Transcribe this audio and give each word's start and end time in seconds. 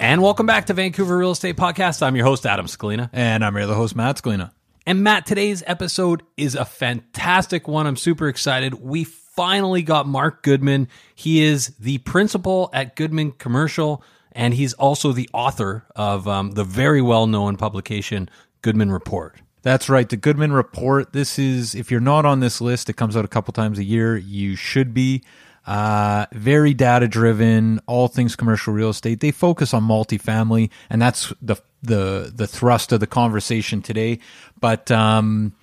And 0.00 0.22
welcome 0.22 0.46
back 0.46 0.66
to 0.66 0.74
Vancouver 0.74 1.16
Real 1.16 1.30
Estate 1.30 1.56
Podcast. 1.56 2.02
I'm 2.02 2.14
your 2.16 2.26
host, 2.26 2.44
Adam 2.44 2.66
Scalina. 2.66 3.08
And 3.12 3.44
I'm 3.44 3.54
your 3.54 3.64
other 3.64 3.74
host, 3.74 3.96
Matt 3.96 4.16
Scalina. 4.16 4.50
And 4.86 5.02
Matt, 5.02 5.24
today's 5.24 5.62
episode 5.66 6.22
is 6.36 6.54
a 6.54 6.64
fantastic 6.64 7.66
one. 7.66 7.86
I'm 7.86 7.96
super 7.96 8.28
excited. 8.28 8.74
We 8.74 9.04
finally 9.04 9.82
got 9.82 10.06
Mark 10.06 10.42
Goodman. 10.42 10.88
He 11.14 11.42
is 11.42 11.68
the 11.78 11.98
principal 11.98 12.70
at 12.72 12.96
Goodman 12.96 13.32
Commercial, 13.32 14.02
and 14.32 14.52
he's 14.52 14.74
also 14.74 15.12
the 15.12 15.30
author 15.32 15.86
of 15.96 16.28
um, 16.28 16.50
the 16.52 16.64
very 16.64 17.00
well 17.00 17.26
known 17.26 17.56
publication, 17.56 18.28
Goodman 18.62 18.92
Report. 18.92 19.40
That's 19.62 19.88
right, 19.88 20.06
the 20.06 20.18
Goodman 20.18 20.52
Report. 20.52 21.14
This 21.14 21.38
is, 21.38 21.74
if 21.74 21.90
you're 21.90 22.00
not 22.00 22.26
on 22.26 22.40
this 22.40 22.60
list, 22.60 22.90
it 22.90 22.96
comes 22.96 23.16
out 23.16 23.24
a 23.24 23.28
couple 23.28 23.52
times 23.52 23.78
a 23.78 23.84
year. 23.84 24.16
You 24.16 24.56
should 24.56 24.92
be. 24.92 25.22
Uh, 25.66 26.26
very 26.32 26.74
data 26.74 27.08
driven, 27.08 27.80
all 27.86 28.08
things 28.08 28.36
commercial 28.36 28.74
real 28.74 28.90
estate. 28.90 29.20
They 29.20 29.30
focus 29.30 29.72
on 29.72 29.82
multifamily, 29.84 30.70
and 30.90 31.00
that's 31.00 31.32
the 31.40 31.56
the 31.82 32.32
the 32.34 32.46
thrust 32.46 32.92
of 32.92 33.00
the 33.00 33.06
conversation 33.06 33.80
today. 33.80 34.18
But 34.60 34.90
um, 34.90 35.54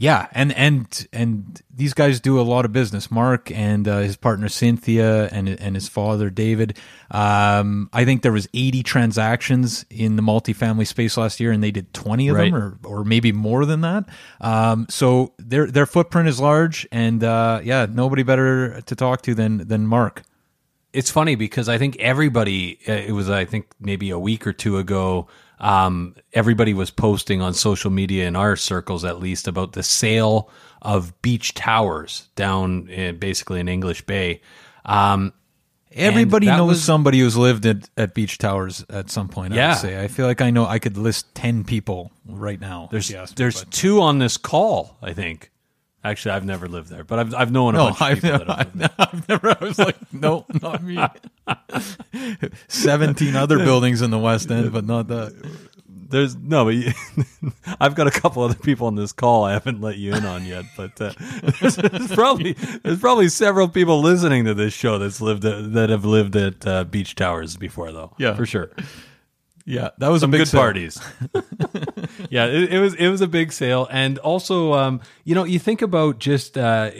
yeah, 0.00 0.28
and 0.32 0.52
and 0.54 1.08
and 1.12 1.60
these 1.74 1.92
guys 1.92 2.20
do 2.20 2.40
a 2.40 2.42
lot 2.42 2.64
of 2.64 2.72
business. 2.72 3.10
Mark 3.10 3.50
and 3.50 3.86
uh, 3.88 3.98
his 3.98 4.16
partner 4.16 4.48
Cynthia 4.48 5.26
and 5.28 5.48
and 5.48 5.74
his 5.74 5.88
father 5.88 6.30
David. 6.30 6.78
Um, 7.10 7.90
I 7.92 8.04
think 8.04 8.22
there 8.22 8.30
was 8.32 8.48
80 8.54 8.82
transactions 8.84 9.84
in 9.90 10.14
the 10.16 10.22
multifamily 10.22 10.86
space 10.86 11.16
last 11.16 11.40
year, 11.40 11.50
and 11.50 11.62
they 11.62 11.70
did 11.72 11.92
20 11.94 12.28
of 12.28 12.36
Right. 12.36 12.52
them, 12.52 12.78
or 12.84 13.00
or 13.00 13.04
maybe 13.04 13.32
more 13.32 13.64
than 13.66 13.80
that. 13.80 14.04
Um, 14.40 14.86
so 14.88 15.32
their 15.38 15.66
their 15.66 15.86
footprint 15.86 16.28
is 16.28 16.38
large, 16.40 16.86
and 16.92 17.24
uh, 17.24 17.60
yeah, 17.64 17.86
nobody 17.90 18.22
better 18.22 18.80
to 18.82 18.94
talk 18.94 19.22
to 19.22 19.34
than 19.34 19.66
than 19.68 19.86
Mark. 19.86 20.22
it's 20.92 21.10
funny 21.10 21.34
because 21.34 21.68
I 21.68 21.76
think 21.78 21.96
everybody, 21.98 22.78
uh, 22.88 22.92
it 22.92 23.12
was, 23.12 23.28
I 23.28 23.44
think 23.44 23.66
maybe 23.78 24.08
a 24.10 24.18
week 24.18 24.46
or 24.46 24.52
two 24.54 24.78
ago, 24.78 25.26
um, 25.60 26.14
everybody 26.32 26.74
was 26.74 26.90
posting 26.90 27.40
on 27.42 27.54
social 27.54 27.90
media 27.90 28.26
in 28.28 28.36
our 28.36 28.56
circles 28.56 29.04
at 29.04 29.18
least 29.20 29.48
about 29.48 29.72
the 29.72 29.82
sale 29.82 30.50
of 30.82 31.20
beach 31.22 31.54
towers 31.54 32.28
down 32.36 32.88
in, 32.88 33.18
basically 33.18 33.60
in 33.60 33.68
English 33.68 34.02
Bay. 34.06 34.40
Um, 34.84 35.32
Everybody 35.90 36.46
knows 36.46 36.68
was- 36.68 36.84
somebody 36.84 37.18
who's 37.20 37.36
lived 37.36 37.64
at, 37.66 37.88
at 37.96 38.14
beach 38.14 38.38
towers 38.38 38.84
at 38.90 39.10
some 39.10 39.28
point. 39.28 39.54
I 39.54 39.56
Yeah. 39.56 39.68
would 39.70 39.78
say. 39.80 40.00
I 40.02 40.06
feel 40.08 40.26
like 40.26 40.40
I 40.42 40.50
know 40.50 40.66
I 40.66 40.78
could 40.78 40.96
list 40.98 41.34
ten 41.34 41.64
people 41.64 42.12
right 42.26 42.60
now. 42.60 42.88
there's 42.92 43.08
there's 43.34 43.64
but- 43.64 43.70
two 43.72 44.00
on 44.00 44.18
this 44.18 44.36
call, 44.36 44.96
I 45.02 45.12
think. 45.14 45.50
Actually, 46.04 46.32
I've 46.32 46.44
never 46.44 46.68
lived 46.68 46.88
there, 46.90 47.02
but 47.02 47.18
I've 47.18 47.34
I've 47.34 47.50
known 47.50 47.74
a 47.74 47.78
no, 47.78 47.84
bunch 47.86 48.00
I've 48.00 48.22
people 48.22 48.30
never, 48.30 48.44
that 48.44 48.58
have 48.58 48.76
lived 48.76 48.80
there. 48.80 48.90
I've, 48.98 49.14
I've 49.14 49.28
never. 49.28 49.48
I 49.50 49.64
was 49.64 49.78
like, 49.78 49.96
no, 50.12 50.46
not 50.62 50.82
me. 50.82 51.04
Seventeen 52.68 53.34
other 53.34 53.58
buildings 53.58 54.00
in 54.00 54.10
the 54.10 54.18
West 54.18 54.50
End, 54.50 54.72
but 54.72 54.84
not 54.84 55.08
that. 55.08 55.34
There's 56.10 56.36
no, 56.36 56.64
but 56.64 56.74
you, 56.74 56.92
I've 57.80 57.94
got 57.94 58.06
a 58.06 58.10
couple 58.10 58.42
other 58.42 58.54
people 58.54 58.86
on 58.86 58.94
this 58.94 59.12
call 59.12 59.44
I 59.44 59.52
haven't 59.52 59.82
let 59.82 59.98
you 59.98 60.14
in 60.14 60.24
on 60.24 60.46
yet. 60.46 60.64
But 60.76 60.98
uh, 61.00 61.12
there's, 61.60 61.76
there's 61.76 62.14
probably 62.14 62.52
there's 62.52 63.00
probably 63.00 63.28
several 63.28 63.68
people 63.68 64.00
listening 64.00 64.44
to 64.46 64.54
this 64.54 64.72
show 64.72 64.98
that's 64.98 65.20
lived 65.20 65.44
at, 65.44 65.74
that 65.74 65.90
have 65.90 66.04
lived 66.06 66.36
at 66.36 66.66
uh, 66.66 66.84
beach 66.84 67.14
towers 67.14 67.56
before, 67.56 67.92
though. 67.92 68.14
Yeah. 68.18 68.34
for 68.34 68.46
sure. 68.46 68.70
Yeah, 69.68 69.90
that 69.98 70.08
was 70.08 70.22
Some 70.22 70.30
a 70.30 70.32
big 70.32 70.38
good 70.40 70.48
sale. 70.48 70.60
parties. 70.62 70.98
yeah, 72.30 72.46
it, 72.46 72.72
it 72.72 72.78
was 72.80 72.94
it 72.94 73.08
was 73.08 73.20
a 73.20 73.26
big 73.28 73.52
sale, 73.52 73.86
and 73.90 74.16
also, 74.20 74.72
um, 74.72 75.02
you 75.24 75.34
know, 75.34 75.44
you 75.44 75.58
think 75.58 75.82
about 75.82 76.18
just 76.18 76.56
uh, 76.56 76.90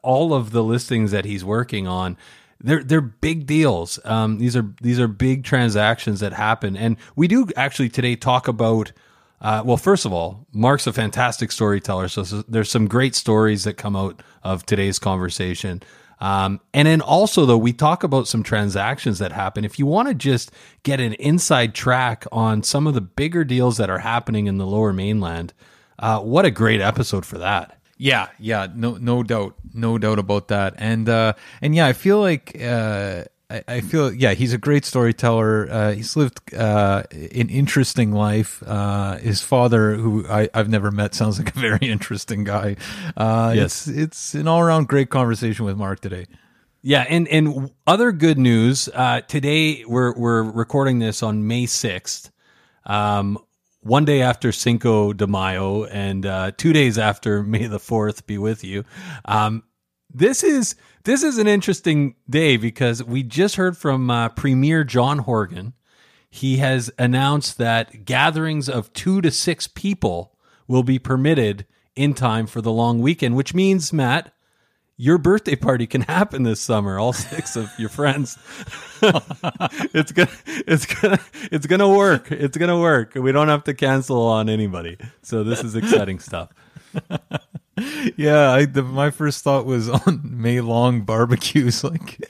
all 0.00 0.32
of 0.32 0.50
the 0.50 0.64
listings 0.64 1.10
that 1.10 1.26
he's 1.26 1.44
working 1.44 1.86
on. 1.86 2.16
They're 2.58 2.82
they're 2.82 3.02
big 3.02 3.44
deals. 3.46 3.98
Um, 4.06 4.38
these 4.38 4.56
are 4.56 4.64
these 4.80 4.98
are 4.98 5.08
big 5.08 5.44
transactions 5.44 6.20
that 6.20 6.32
happen, 6.32 6.74
and 6.74 6.96
we 7.16 7.28
do 7.28 7.48
actually 7.54 7.90
today 7.90 8.16
talk 8.16 8.48
about. 8.48 8.92
Uh, 9.38 9.62
well, 9.62 9.76
first 9.76 10.06
of 10.06 10.14
all, 10.14 10.46
Mark's 10.54 10.86
a 10.86 10.94
fantastic 10.94 11.52
storyteller, 11.52 12.08
so 12.08 12.24
so 12.24 12.42
there's 12.48 12.70
some 12.70 12.88
great 12.88 13.14
stories 13.14 13.64
that 13.64 13.74
come 13.74 13.94
out 13.94 14.22
of 14.42 14.64
today's 14.64 14.98
conversation. 14.98 15.82
Um, 16.20 16.60
and 16.72 16.88
then 16.88 17.00
also, 17.00 17.44
though, 17.44 17.58
we 17.58 17.72
talk 17.72 18.02
about 18.02 18.26
some 18.26 18.42
transactions 18.42 19.18
that 19.18 19.32
happen. 19.32 19.64
If 19.64 19.78
you 19.78 19.86
want 19.86 20.08
to 20.08 20.14
just 20.14 20.50
get 20.82 21.00
an 21.00 21.12
inside 21.14 21.74
track 21.74 22.24
on 22.32 22.62
some 22.62 22.86
of 22.86 22.94
the 22.94 23.00
bigger 23.00 23.44
deals 23.44 23.76
that 23.76 23.90
are 23.90 23.98
happening 23.98 24.46
in 24.46 24.58
the 24.58 24.66
lower 24.66 24.92
mainland, 24.92 25.52
uh, 25.98 26.20
what 26.20 26.44
a 26.44 26.50
great 26.50 26.80
episode 26.80 27.26
for 27.26 27.38
that. 27.38 27.78
Yeah, 27.98 28.28
yeah, 28.38 28.66
no, 28.74 28.96
no 28.98 29.22
doubt, 29.22 29.54
no 29.72 29.96
doubt 29.98 30.18
about 30.18 30.48
that. 30.48 30.74
And 30.76 31.08
uh, 31.08 31.32
and 31.62 31.74
yeah, 31.74 31.86
I 31.86 31.94
feel 31.94 32.20
like 32.20 32.54
uh, 32.60 33.24
I, 33.48 33.62
I 33.68 33.80
feel 33.80 34.12
yeah, 34.12 34.34
he's 34.34 34.52
a 34.52 34.58
great 34.58 34.84
storyteller. 34.84 35.68
Uh, 35.70 35.92
he's 35.92 36.16
lived 36.16 36.52
uh, 36.54 37.04
an 37.12 37.48
interesting 37.48 38.12
life. 38.12 38.62
Uh, 38.66 39.16
his 39.18 39.40
father, 39.40 39.94
who 39.94 40.26
I, 40.28 40.48
I've 40.52 40.68
never 40.68 40.90
met, 40.90 41.14
sounds 41.14 41.38
like 41.38 41.54
a 41.54 41.58
very 41.68 41.86
interesting 41.88 42.42
guy. 42.44 42.76
Uh, 43.16 43.52
Yes. 43.54 43.86
it's 43.86 43.98
it's 43.98 44.34
an 44.34 44.48
all 44.48 44.60
around 44.60 44.88
great 44.88 45.10
conversation 45.10 45.64
with 45.64 45.76
Mark 45.76 46.00
today. 46.00 46.26
Yeah, 46.82 47.04
and 47.08 47.28
and 47.28 47.70
other 47.86 48.10
good 48.12 48.38
news. 48.38 48.88
Uh, 48.92 49.20
today 49.22 49.84
we're 49.86 50.12
we're 50.16 50.42
recording 50.42 50.98
this 50.98 51.22
on 51.22 51.46
May 51.46 51.66
sixth, 51.66 52.30
um, 52.84 53.38
one 53.80 54.04
day 54.04 54.22
after 54.22 54.50
Cinco 54.52 55.12
de 55.12 55.26
Mayo, 55.28 55.84
and 55.84 56.26
uh, 56.26 56.50
two 56.56 56.72
days 56.72 56.98
after 56.98 57.42
May 57.44 57.66
the 57.66 57.78
fourth 57.80 58.26
be 58.26 58.38
with 58.38 58.64
you. 58.64 58.84
Um, 59.24 59.62
this 60.12 60.42
is 60.44 60.76
this 61.06 61.22
is 61.22 61.38
an 61.38 61.46
interesting 61.46 62.16
day 62.28 62.56
because 62.56 63.02
we 63.02 63.22
just 63.22 63.54
heard 63.54 63.78
from 63.78 64.10
uh, 64.10 64.28
Premier 64.30 64.82
John 64.82 65.18
Horgan. 65.18 65.72
He 66.28 66.56
has 66.56 66.90
announced 66.98 67.58
that 67.58 68.04
gatherings 68.04 68.68
of 68.68 68.92
two 68.92 69.20
to 69.20 69.30
six 69.30 69.68
people 69.68 70.36
will 70.66 70.82
be 70.82 70.98
permitted 70.98 71.64
in 71.94 72.12
time 72.12 72.48
for 72.48 72.60
the 72.60 72.72
long 72.72 73.00
weekend, 73.00 73.36
which 73.36 73.54
means 73.54 73.92
Matt 73.92 74.32
your 74.98 75.16
birthday 75.18 75.54
party 75.54 75.86
can 75.86 76.00
happen 76.00 76.42
this 76.42 76.60
summer. 76.60 76.98
All 76.98 77.12
six 77.12 77.54
of 77.54 77.70
your 77.78 77.90
friends. 77.90 78.36
it's 79.94 80.10
gonna, 80.10 80.30
it's 80.66 80.86
gonna, 80.86 81.20
it's 81.52 81.66
gonna 81.66 81.88
work. 81.88 82.32
It's 82.32 82.56
gonna 82.56 82.80
work. 82.80 83.14
We 83.14 83.30
don't 83.30 83.48
have 83.48 83.62
to 83.64 83.74
cancel 83.74 84.22
on 84.22 84.48
anybody. 84.48 84.96
So 85.22 85.44
this 85.44 85.62
is 85.62 85.76
exciting 85.76 86.18
stuff. 86.18 86.48
Yeah, 88.16 88.52
I, 88.52 88.64
the, 88.64 88.82
my 88.82 89.10
first 89.10 89.44
thought 89.44 89.66
was 89.66 89.88
on 90.06 90.20
May 90.24 90.60
long 90.60 91.02
barbecues, 91.02 91.84
like, 91.84 92.20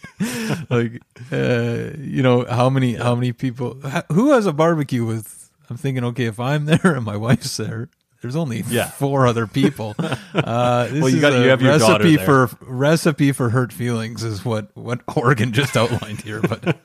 like, 0.70 1.02
uh, 1.32 1.90
you 1.98 2.22
know, 2.22 2.44
how 2.44 2.68
many, 2.68 2.94
how 2.94 3.14
many 3.14 3.32
people, 3.32 3.74
who 4.12 4.32
has 4.32 4.46
a 4.46 4.52
barbecue 4.52 5.04
with? 5.04 5.50
I'm 5.68 5.76
thinking, 5.76 6.04
okay, 6.04 6.26
if 6.26 6.38
I'm 6.38 6.64
there 6.66 6.94
and 6.94 7.04
my 7.04 7.16
wife's 7.16 7.56
there, 7.56 7.88
there's 8.22 8.36
only 8.36 8.64
yeah. 8.68 8.88
four 8.88 9.26
other 9.26 9.46
people. 9.46 9.94
Uh, 9.98 10.88
well, 10.92 11.08
you 11.08 11.20
got 11.20 11.32
you 11.34 11.48
have 11.48 11.60
your 11.62 11.72
recipe 11.72 12.16
for 12.16 12.48
recipe 12.62 13.30
for 13.30 13.50
hurt 13.50 13.72
feelings 13.72 14.24
is 14.24 14.44
what 14.44 14.74
what 14.74 15.00
Horgan 15.06 15.52
just 15.52 15.76
outlined 15.76 16.22
here. 16.22 16.40
But 16.40 16.76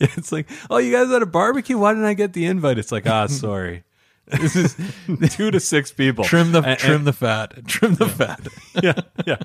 it's 0.00 0.32
like, 0.32 0.50
oh, 0.68 0.78
you 0.78 0.92
guys 0.92 1.08
had 1.08 1.22
a 1.22 1.26
barbecue. 1.26 1.78
Why 1.78 1.92
didn't 1.92 2.06
I 2.06 2.14
get 2.14 2.32
the 2.32 2.44
invite? 2.46 2.76
It's 2.76 2.92
like, 2.92 3.06
ah, 3.06 3.28
sorry. 3.28 3.84
This 4.30 4.56
is 4.56 4.76
two 5.30 5.50
to 5.50 5.60
six 5.60 5.92
people. 5.92 6.24
Trim 6.24 6.52
the 6.52 6.62
and, 6.62 6.78
trim 6.78 6.96
and, 6.96 7.06
the 7.06 7.12
fat. 7.12 7.66
Trim 7.66 7.94
the 7.94 8.06
yeah. 8.06 8.10
fat. 8.10 8.48
yeah, 8.82 9.00
yeah. 9.26 9.36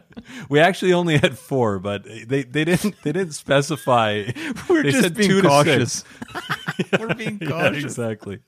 We 0.49 0.59
actually 0.59 0.93
only 0.93 1.17
had 1.17 1.37
four, 1.37 1.79
but 1.79 2.03
they, 2.03 2.43
they 2.43 2.65
didn't 2.65 2.95
they 3.03 3.11
didn't 3.11 3.33
specify. 3.33 4.25
We're 4.69 4.83
they 4.83 4.91
just 4.91 5.13
being 5.15 5.41
cautious. 5.41 6.03
We're 6.99 7.13
being 7.15 7.39
cautious. 7.39 7.81
Yeah, 7.97 8.09
exactly 8.09 8.39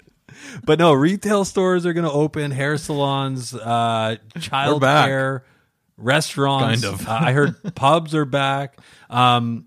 but 0.64 0.80
no, 0.80 0.94
retail 0.94 1.46
stores 1.46 1.86
are 1.86 1.94
going 1.94 2.06
to 2.06 2.12
open, 2.12 2.52
hair 2.52 2.78
salons, 2.78 3.54
uh, 3.54 4.18
child 4.40 4.82
care, 4.82 5.46
restaurants. 5.98 6.84
Kind 6.84 6.94
of. 6.94 7.08
uh, 7.08 7.12
I 7.12 7.32
heard 7.32 7.56
pubs 7.76 8.14
are 8.14 8.26
back. 8.26 8.80
Um, 9.10 9.66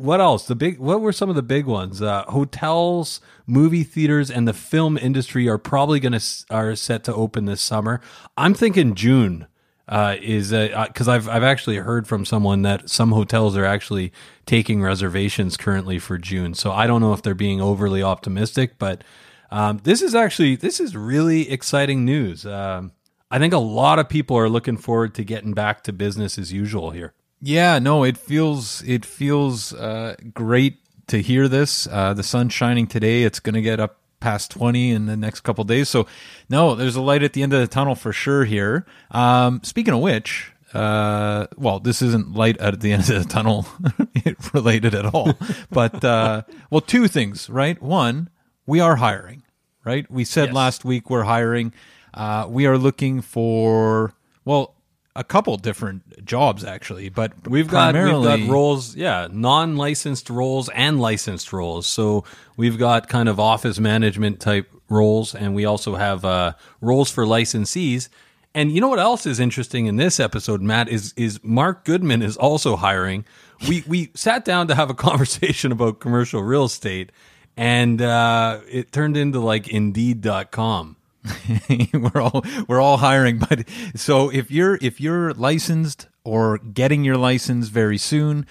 what 0.00 0.20
else? 0.20 0.46
The 0.46 0.54
big. 0.54 0.78
What 0.78 1.00
were 1.00 1.12
some 1.12 1.28
of 1.28 1.36
the 1.36 1.42
big 1.42 1.66
ones? 1.66 2.00
Uh, 2.00 2.24
hotels, 2.24 3.20
movie 3.46 3.84
theaters, 3.84 4.30
and 4.30 4.48
the 4.48 4.52
film 4.52 4.96
industry 4.96 5.48
are 5.48 5.58
probably 5.58 6.00
going 6.00 6.18
to 6.18 6.22
are 6.50 6.74
set 6.74 7.04
to 7.04 7.14
open 7.14 7.44
this 7.44 7.60
summer. 7.60 8.00
I'm 8.36 8.54
thinking 8.54 8.94
June. 8.94 9.46
Uh, 9.88 10.14
is 10.22 10.52
because 10.52 11.08
uh, 11.08 11.12
I've 11.12 11.28
I've 11.28 11.42
actually 11.42 11.78
heard 11.78 12.06
from 12.06 12.24
someone 12.24 12.62
that 12.62 12.88
some 12.88 13.10
hotels 13.10 13.56
are 13.56 13.64
actually 13.64 14.12
taking 14.46 14.80
reservations 14.80 15.56
currently 15.56 15.98
for 15.98 16.16
June. 16.16 16.54
So 16.54 16.70
I 16.70 16.86
don't 16.86 17.00
know 17.00 17.12
if 17.12 17.22
they're 17.22 17.34
being 17.34 17.60
overly 17.60 18.00
optimistic, 18.00 18.78
but 18.78 19.02
um, 19.50 19.80
this 19.82 20.00
is 20.00 20.14
actually 20.14 20.54
this 20.54 20.78
is 20.78 20.96
really 20.96 21.50
exciting 21.50 22.04
news. 22.04 22.46
Um, 22.46 22.92
I 23.32 23.40
think 23.40 23.52
a 23.52 23.58
lot 23.58 23.98
of 23.98 24.08
people 24.08 24.38
are 24.38 24.48
looking 24.48 24.76
forward 24.76 25.12
to 25.16 25.24
getting 25.24 25.54
back 25.54 25.82
to 25.84 25.92
business 25.92 26.38
as 26.38 26.52
usual 26.52 26.92
here. 26.92 27.14
Yeah, 27.40 27.78
no, 27.78 28.04
it 28.04 28.18
feels 28.18 28.82
it 28.82 29.04
feels 29.04 29.72
uh, 29.72 30.16
great 30.34 30.78
to 31.06 31.22
hear 31.22 31.48
this. 31.48 31.86
Uh, 31.86 32.14
the 32.14 32.22
sun's 32.22 32.52
shining 32.52 32.86
today. 32.86 33.22
It's 33.22 33.40
going 33.40 33.54
to 33.54 33.62
get 33.62 33.80
up 33.80 34.00
past 34.20 34.50
20 34.50 34.90
in 34.90 35.06
the 35.06 35.16
next 35.16 35.40
couple 35.40 35.64
days. 35.64 35.88
So, 35.88 36.06
no, 36.48 36.74
there's 36.74 36.96
a 36.96 37.00
light 37.00 37.22
at 37.22 37.32
the 37.32 37.42
end 37.42 37.52
of 37.52 37.60
the 37.60 37.66
tunnel 37.66 37.94
for 37.94 38.12
sure 38.12 38.44
here. 38.44 38.86
Um, 39.10 39.60
speaking 39.64 39.94
of 39.94 40.00
which, 40.00 40.52
uh, 40.74 41.46
well, 41.56 41.80
this 41.80 42.02
isn't 42.02 42.34
light 42.34 42.58
at 42.58 42.80
the 42.80 42.92
end 42.92 43.08
of 43.10 43.22
the 43.22 43.28
tunnel 43.28 43.66
related 44.54 44.94
at 44.94 45.06
all. 45.06 45.32
but, 45.70 46.04
uh, 46.04 46.42
well, 46.70 46.82
two 46.82 47.08
things, 47.08 47.50
right? 47.50 47.80
One, 47.82 48.28
we 48.66 48.78
are 48.78 48.96
hiring, 48.96 49.42
right? 49.84 50.08
We 50.10 50.24
said 50.24 50.48
yes. 50.48 50.54
last 50.54 50.84
week 50.84 51.10
we're 51.10 51.24
hiring. 51.24 51.72
Uh, 52.12 52.46
we 52.48 52.66
are 52.66 52.78
looking 52.78 53.20
for 53.20 54.14
well 54.44 54.74
a 55.16 55.24
couple 55.24 55.56
different 55.56 56.24
jobs 56.24 56.64
actually, 56.64 57.08
but 57.08 57.32
we've 57.48 57.68
got 57.68 57.94
we've 57.94 58.22
got 58.22 58.40
roles, 58.48 58.94
yeah, 58.94 59.28
non-licensed 59.30 60.30
roles 60.30 60.68
and 60.70 61.00
licensed 61.00 61.52
roles. 61.52 61.86
So 61.86 62.24
we've 62.56 62.78
got 62.78 63.08
kind 63.08 63.28
of 63.28 63.40
office 63.40 63.78
management 63.80 64.40
type 64.40 64.70
roles, 64.88 65.34
and 65.34 65.54
we 65.54 65.64
also 65.64 65.96
have 65.96 66.24
uh, 66.24 66.52
roles 66.80 67.10
for 67.10 67.24
licensees. 67.24 68.08
And 68.54 68.72
you 68.72 68.80
know 68.80 68.88
what 68.88 68.98
else 68.98 69.26
is 69.26 69.38
interesting 69.38 69.86
in 69.86 69.96
this 69.96 70.18
episode, 70.20 70.60
Matt, 70.60 70.88
is 70.88 71.12
is 71.16 71.40
Mark 71.42 71.84
Goodman 71.84 72.22
is 72.22 72.36
also 72.36 72.76
hiring. 72.76 73.24
We 73.68 73.84
we 73.86 74.10
sat 74.14 74.44
down 74.44 74.68
to 74.68 74.74
have 74.74 74.90
a 74.90 74.94
conversation 75.08 75.72
about 75.72 76.00
commercial 76.00 76.42
real 76.42 76.64
estate, 76.64 77.10
and 77.56 78.00
uh, 78.00 78.60
it 78.68 78.92
turned 78.92 79.16
into 79.16 79.40
like 79.40 79.68
Indeed.com. 79.68 80.96
we're 81.92 82.20
all 82.20 82.44
we're 82.66 82.80
all 82.80 82.96
hiring, 82.96 83.38
but 83.38 83.68
so 83.94 84.30
if 84.30 84.50
you're 84.50 84.78
if 84.80 85.00
you're 85.00 85.34
licensed 85.34 86.08
or 86.24 86.58
getting 86.58 87.04
your 87.04 87.16
license 87.16 87.68
very 87.68 87.98
soon, 87.98 88.46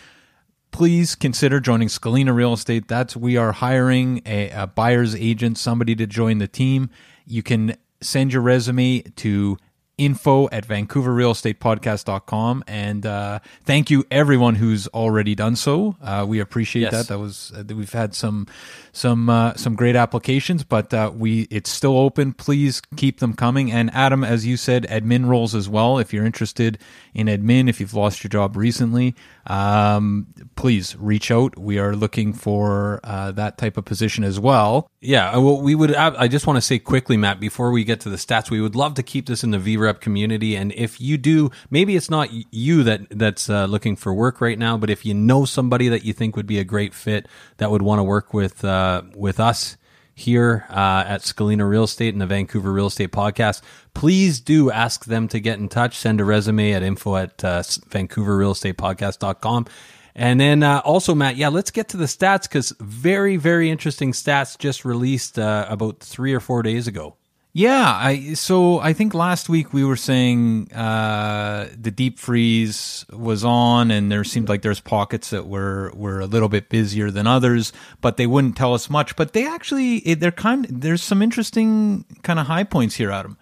please 0.71 1.15
consider 1.15 1.59
joining 1.59 1.87
Scalina 1.87 2.33
Real 2.33 2.53
Estate. 2.53 2.87
That's 2.87 3.15
we 3.15 3.37
are 3.37 3.53
hiring 3.53 4.21
a, 4.25 4.49
a 4.51 4.67
buyer's 4.67 5.15
agent, 5.15 5.57
somebody 5.57 5.95
to 5.95 6.05
join 6.05 6.37
the 6.37 6.47
team. 6.47 6.89
You 7.25 7.43
can 7.43 7.75
send 8.01 8.33
your 8.33 8.41
resume 8.41 9.01
to 9.01 9.57
info 9.99 10.49
at 10.49 10.65
vancouverrealestatepodcast.com. 10.67 12.63
And 12.67 13.05
uh, 13.05 13.39
thank 13.65 13.91
you 13.91 14.05
everyone 14.09 14.55
who's 14.55 14.87
already 14.87 15.35
done 15.35 15.55
so. 15.55 15.97
Uh, 16.01 16.25
we 16.27 16.39
appreciate 16.39 16.83
yes. 16.83 16.91
that. 16.93 17.07
That 17.09 17.19
was 17.19 17.51
uh, 17.55 17.63
we've 17.75 17.91
had 17.91 18.15
some 18.15 18.47
some 18.93 19.29
uh, 19.29 19.53
some 19.55 19.75
great 19.75 19.95
applications, 19.95 20.63
but 20.63 20.93
uh, 20.93 21.11
we 21.13 21.41
it's 21.51 21.69
still 21.69 21.97
open. 21.97 22.33
Please 22.33 22.81
keep 22.95 23.19
them 23.19 23.33
coming. 23.33 23.71
And 23.71 23.93
Adam, 23.93 24.23
as 24.23 24.45
you 24.45 24.57
said, 24.57 24.87
admin 24.89 25.27
roles 25.27 25.53
as 25.53 25.67
well. 25.69 25.99
If 25.99 26.13
you're 26.13 26.25
interested 26.25 26.79
in 27.13 27.27
admin, 27.27 27.69
if 27.69 27.79
you've 27.79 27.93
lost 27.93 28.23
your 28.23 28.29
job 28.29 28.55
recently, 28.55 29.15
um, 29.49 30.27
please 30.55 30.95
reach 30.97 31.31
out. 31.31 31.57
We 31.57 31.79
are 31.79 31.95
looking 31.95 32.33
for 32.33 32.99
uh, 33.03 33.31
that 33.33 33.57
type 33.57 33.77
of 33.77 33.85
position 33.85 34.23
as 34.23 34.39
well. 34.39 34.89
Yeah, 35.01 35.35
well, 35.37 35.59
we 35.59 35.75
would. 35.75 35.93
I 35.95 36.27
just 36.27 36.45
want 36.45 36.57
to 36.57 36.61
say 36.61 36.77
quickly, 36.77 37.17
Matt, 37.17 37.39
before 37.39 37.71
we 37.71 37.83
get 37.83 37.99
to 38.01 38.09
the 38.09 38.17
stats, 38.17 38.51
we 38.51 38.61
would 38.61 38.75
love 38.75 38.93
to 38.95 39.03
keep 39.03 39.25
this 39.25 39.43
in 39.43 39.51
the 39.51 39.57
VREP 39.57 39.99
community. 39.99 40.55
And 40.55 40.71
if 40.73 41.01
you 41.01 41.17
do, 41.17 41.49
maybe 41.69 41.95
it's 41.95 42.09
not 42.09 42.29
you 42.51 42.83
that 42.83 43.09
that's 43.09 43.49
uh, 43.49 43.65
looking 43.65 43.95
for 43.95 44.13
work 44.13 44.39
right 44.39 44.57
now, 44.57 44.77
but 44.77 44.89
if 44.89 45.05
you 45.05 45.13
know 45.15 45.45
somebody 45.45 45.89
that 45.89 46.05
you 46.05 46.13
think 46.13 46.35
would 46.35 46.47
be 46.47 46.59
a 46.59 46.63
great 46.63 46.93
fit 46.93 47.27
that 47.57 47.71
would 47.71 47.81
want 47.81 47.99
to 47.99 48.03
work 48.03 48.33
with 48.33 48.63
uh, 48.63 49.01
with 49.15 49.39
us 49.39 49.77
here 50.19 50.65
uh, 50.69 51.03
at 51.07 51.21
Scalina 51.21 51.67
Real 51.67 51.85
Estate 51.85 52.13
and 52.13 52.21
the 52.21 52.27
Vancouver 52.27 52.71
Real 52.71 52.87
Estate 52.87 53.11
Podcast, 53.11 53.61
please 53.93 54.39
do 54.39 54.69
ask 54.69 55.05
them 55.05 55.27
to 55.29 55.39
get 55.39 55.59
in 55.59 55.69
touch. 55.69 55.97
Send 55.97 56.21
a 56.21 56.25
resume 56.25 56.73
at 56.73 56.83
info 56.83 57.15
at 57.15 57.43
uh, 57.43 57.61
vancouverrealestatepodcast.com. 57.61 59.65
And 60.15 60.39
then 60.39 60.63
uh, 60.63 60.81
also, 60.83 61.15
Matt, 61.15 61.37
yeah, 61.37 61.47
let's 61.47 61.71
get 61.71 61.89
to 61.89 61.97
the 61.97 62.05
stats 62.05 62.43
because 62.43 62.73
very, 62.79 63.37
very 63.37 63.69
interesting 63.69 64.11
stats 64.11 64.57
just 64.57 64.83
released 64.83 65.39
uh, 65.39 65.65
about 65.69 66.01
three 66.01 66.33
or 66.33 66.39
four 66.39 66.61
days 66.61 66.87
ago. 66.87 67.15
Yeah, 67.51 67.91
I 67.95 68.33
so 68.35 68.79
I 68.79 68.93
think 68.93 69.15
last 69.15 69.49
week 69.49 69.73
we 69.73 69.83
were 69.83 69.95
saying 69.95 70.71
uh, 70.71 71.67
the 71.75 71.89
deep 71.89 72.19
freeze 72.19 73.05
was 73.11 73.43
on, 73.43 73.89
and 73.89 74.11
there 74.11 74.23
seemed 74.23 74.49
like 74.49 74.61
there's 74.61 74.79
pockets 74.79 75.31
that 75.31 75.47
were 75.47 75.91
were 75.95 76.19
a 76.19 76.27
little 76.27 76.49
bit 76.49 76.69
busier 76.69 77.09
than 77.09 77.25
others, 77.25 77.73
but 78.01 78.17
they 78.17 78.27
wouldn't 78.27 78.55
tell 78.55 78.75
us 78.75 78.87
much. 78.87 79.15
But 79.15 79.33
they 79.33 79.47
actually 79.47 79.99
they're 80.13 80.31
kind 80.31 80.67
there's 80.69 81.01
some 81.01 81.23
interesting 81.23 82.05
kind 82.21 82.39
of 82.39 82.45
high 82.45 82.65
points 82.65 82.95
here, 82.95 83.11
Adam. 83.11 83.35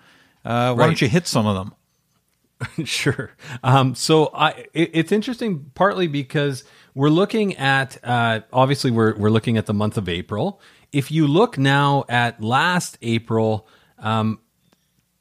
Uh, 0.46 0.74
why 0.74 0.80
right. 0.80 0.86
don't 0.88 1.02
you 1.02 1.10
hit 1.10 1.28
some 1.28 1.46
of 1.46 1.56
them? 1.56 2.86
sure. 2.86 3.32
Um, 3.62 3.94
so 3.94 4.32
I, 4.34 4.52
it, 4.74 4.92
it's 4.94 5.12
interesting 5.12 5.70
partly 5.76 6.08
because 6.08 6.64
we're 6.96 7.10
looking 7.10 7.58
at 7.58 7.98
uh, 8.06 8.40
obviously 8.54 8.90
we're 8.90 9.18
we're 9.18 9.30
looking 9.30 9.58
at 9.58 9.66
the 9.66 9.74
month 9.74 9.98
of 9.98 10.08
April. 10.08 10.62
If 10.94 11.12
you 11.12 11.28
look 11.28 11.58
now 11.58 12.06
at 12.08 12.42
last 12.42 12.98
April 13.02 13.68
um, 14.00 14.40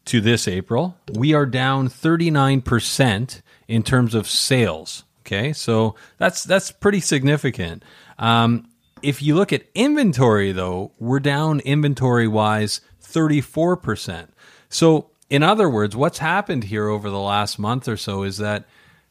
to 0.06 0.20
this 0.20 0.46
April, 0.46 0.96
we 1.12 1.34
are 1.34 1.46
down 1.46 1.88
39% 1.88 3.42
in 3.68 3.82
terms 3.82 4.14
of 4.14 4.28
sales. 4.28 5.04
Okay, 5.20 5.52
so 5.52 5.96
that's 6.18 6.44
that's 6.44 6.70
pretty 6.70 7.00
significant. 7.00 7.82
Um, 8.18 8.68
if 9.02 9.22
you 9.22 9.34
look 9.34 9.52
at 9.52 9.64
inventory, 9.74 10.52
though, 10.52 10.92
we're 10.98 11.20
down 11.20 11.60
inventory 11.60 12.28
wise 12.28 12.80
34%. 13.02 14.28
So, 14.68 15.10
in 15.28 15.42
other 15.42 15.68
words, 15.68 15.96
what's 15.96 16.18
happened 16.18 16.64
here 16.64 16.88
over 16.88 17.10
the 17.10 17.18
last 17.18 17.58
month 17.58 17.88
or 17.88 17.96
so 17.96 18.22
is 18.22 18.38
that 18.38 18.66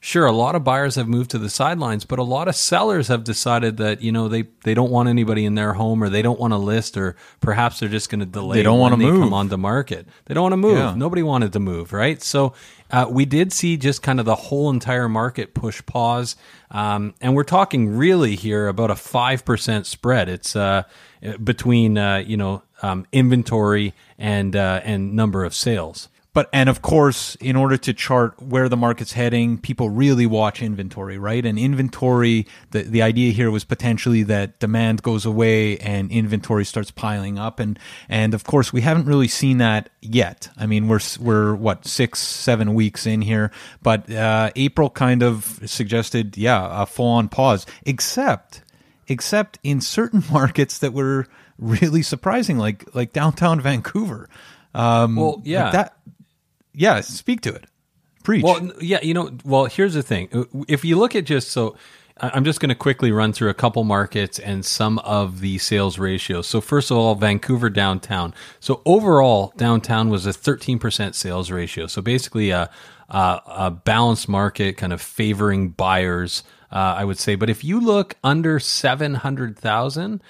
sure, 0.05 0.27
a 0.27 0.31
lot 0.31 0.55
of 0.55 0.63
buyers 0.63 0.95
have 0.95 1.07
moved 1.07 1.31
to 1.31 1.39
the 1.39 1.50
sidelines, 1.50 2.05
but 2.05 2.19
a 2.19 2.24
lot 2.24 2.47
of 2.47 2.55
sellers 2.55 3.07
have 3.07 3.24
decided 3.24 3.77
that 3.77 4.01
you 4.01 4.12
know 4.12 4.27
they 4.27 4.43
they 4.63 4.75
don't 4.75 4.91
want 4.91 5.09
anybody 5.09 5.45
in 5.45 5.55
their 5.55 5.74
home, 5.74 6.03
or 6.03 6.09
they 6.09 6.21
don't 6.21 6.39
want 6.39 6.53
to 6.53 6.57
list, 6.57 6.95
or 6.95 7.15
perhaps 7.41 7.79
they're 7.79 7.89
just 7.89 8.09
going 8.09 8.19
to 8.19 8.25
delay. 8.25 8.57
They 8.57 8.63
don't 8.63 8.79
want 8.79 8.93
to 8.93 8.97
move. 8.97 9.19
come 9.19 9.33
on 9.33 9.50
the 9.50 9.57
market. 9.57 10.07
They 10.25 10.35
don't 10.35 10.43
want 10.43 10.53
to 10.53 10.57
move. 10.57 10.77
Yeah. 10.77 10.93
Nobody 10.95 11.24
wanted 11.24 11.53
to 11.53 11.59
move, 11.59 11.91
right? 11.91 12.21
So 12.21 12.53
uh, 12.91 13.07
we 13.09 13.25
did 13.25 13.51
see 13.51 13.77
just 13.77 14.03
kind 14.03 14.19
of 14.19 14.27
the 14.27 14.35
whole 14.35 14.69
entire 14.69 15.09
market 15.09 15.55
push 15.55 15.83
pause, 15.88 16.35
um, 16.69 17.15
and 17.19 17.35
we're 17.35 17.43
talking 17.43 17.97
really 17.97 18.35
here 18.35 18.67
about 18.67 18.91
a 18.91 18.95
five 18.95 19.43
percent 19.43 19.88
spread. 19.88 20.29
It's 20.29 20.55
uh, 20.55 20.83
between 21.43 21.97
uh, 21.97 22.17
you 22.17 22.38
know 22.38 22.62
um, 22.83 23.07
inventory 23.12 23.95
and 24.19 24.55
uh, 24.55 24.81
and 24.83 25.15
number 25.15 25.43
of 25.43 25.55
sales. 25.55 26.09
But 26.35 26.49
and 26.51 26.67
of 26.67 26.81
course, 26.81 27.35
in 27.35 27.55
order 27.55 27.77
to 27.77 27.93
chart 27.93 28.41
where 28.41 28.67
the 28.67 28.75
market's 28.75 29.13
heading, 29.13 29.57
people 29.57 29.89
really 29.89 30.25
watch 30.25 30.61
inventory, 30.61 31.17
right? 31.17 31.45
And 31.45 31.57
inventory, 31.57 32.45
the 32.71 32.83
the 32.83 33.01
idea 33.01 33.31
here 33.31 33.49
was 33.49 33.63
potentially 33.63 34.21
that 34.23 34.59
demand 34.59 35.01
goes 35.01 35.25
away 35.25 35.77
and 35.77 36.11
inventory 36.11 36.65
starts 36.65 36.91
piling 36.91 37.39
up, 37.39 37.61
and 37.61 37.79
and 38.09 38.33
of 38.33 38.43
course, 38.43 38.73
we 38.73 38.81
haven't 38.81 39.05
really 39.05 39.29
seen 39.29 39.59
that 39.59 39.89
yet. 40.01 40.49
I 40.57 40.65
mean, 40.65 40.89
we're 40.89 40.99
we're 41.21 41.55
what 41.55 41.87
six 41.87 42.19
seven 42.19 42.73
weeks 42.73 43.05
in 43.05 43.21
here, 43.21 43.49
but 43.81 44.11
uh, 44.11 44.51
April 44.57 44.89
kind 44.89 45.23
of 45.23 45.61
suggested, 45.65 46.37
yeah, 46.37 46.81
a 46.81 46.85
full 46.85 47.11
on 47.11 47.29
pause, 47.29 47.65
except 47.85 48.61
except 49.07 49.57
in 49.63 49.79
certain 49.79 50.21
markets 50.33 50.79
that 50.79 50.91
were 50.91 51.27
really 51.57 52.01
surprising, 52.01 52.57
like 52.57 52.93
like 52.93 53.13
downtown 53.13 53.61
Vancouver. 53.61 54.27
Um, 54.73 55.15
Well, 55.15 55.41
yeah. 55.45 55.63
like 55.63 55.71
that. 55.71 55.94
Yeah, 56.75 57.01
speak 57.01 57.41
to 57.41 57.53
it. 57.53 57.65
Preach. 58.24 58.44
Well, 58.44 58.72
yeah, 58.82 59.00
you 59.01 59.13
know, 59.13 59.32
well, 59.44 59.65
here's 59.65 59.94
the 59.94 60.03
thing. 60.03 60.29
Uh, 60.34 60.46
If 60.67 60.84
you 60.84 60.98
look 60.98 61.15
at 61.15 61.25
just 61.25 61.50
so, 61.51 61.75
I'm 62.17 62.44
just 62.44 62.60
going 62.60 62.70
to 62.70 62.75
quickly 62.75 63.12
run 63.12 63.34
through 63.34 63.50
a 63.50 63.53
couple 63.53 63.84
markets 63.84 64.39
and 64.39 64.65
some 64.65 65.00
of 65.00 65.41
the 65.41 65.58
sales 65.60 66.00
ratios. 66.00 66.48
So, 66.48 66.60
first 66.62 66.89
of 66.89 66.98
all, 66.98 67.13
Vancouver 67.15 67.70
downtown. 67.70 68.34
So, 68.60 68.82
overall, 68.86 69.53
downtown 69.58 70.10
was 70.10 70.25
a 70.25 70.32
13% 70.32 71.13
sales 71.13 71.51
ratio. 71.51 71.88
So, 71.88 72.01
basically, 72.01 72.50
a, 72.50 72.70
a, 73.10 73.41
a 73.46 73.72
balanced 73.72 74.27
market 74.27 74.77
kind 74.77 74.91
of 74.94 75.01
favoring 75.01 75.70
buyers, 75.70 76.44
uh, 76.72 76.96
I 76.98 77.03
would 77.03 77.20
say. 77.20 77.36
But 77.36 77.50
if 77.50 77.63
you 77.63 77.79
look 77.79 78.15
under 78.24 78.60
700,000, 78.60 80.22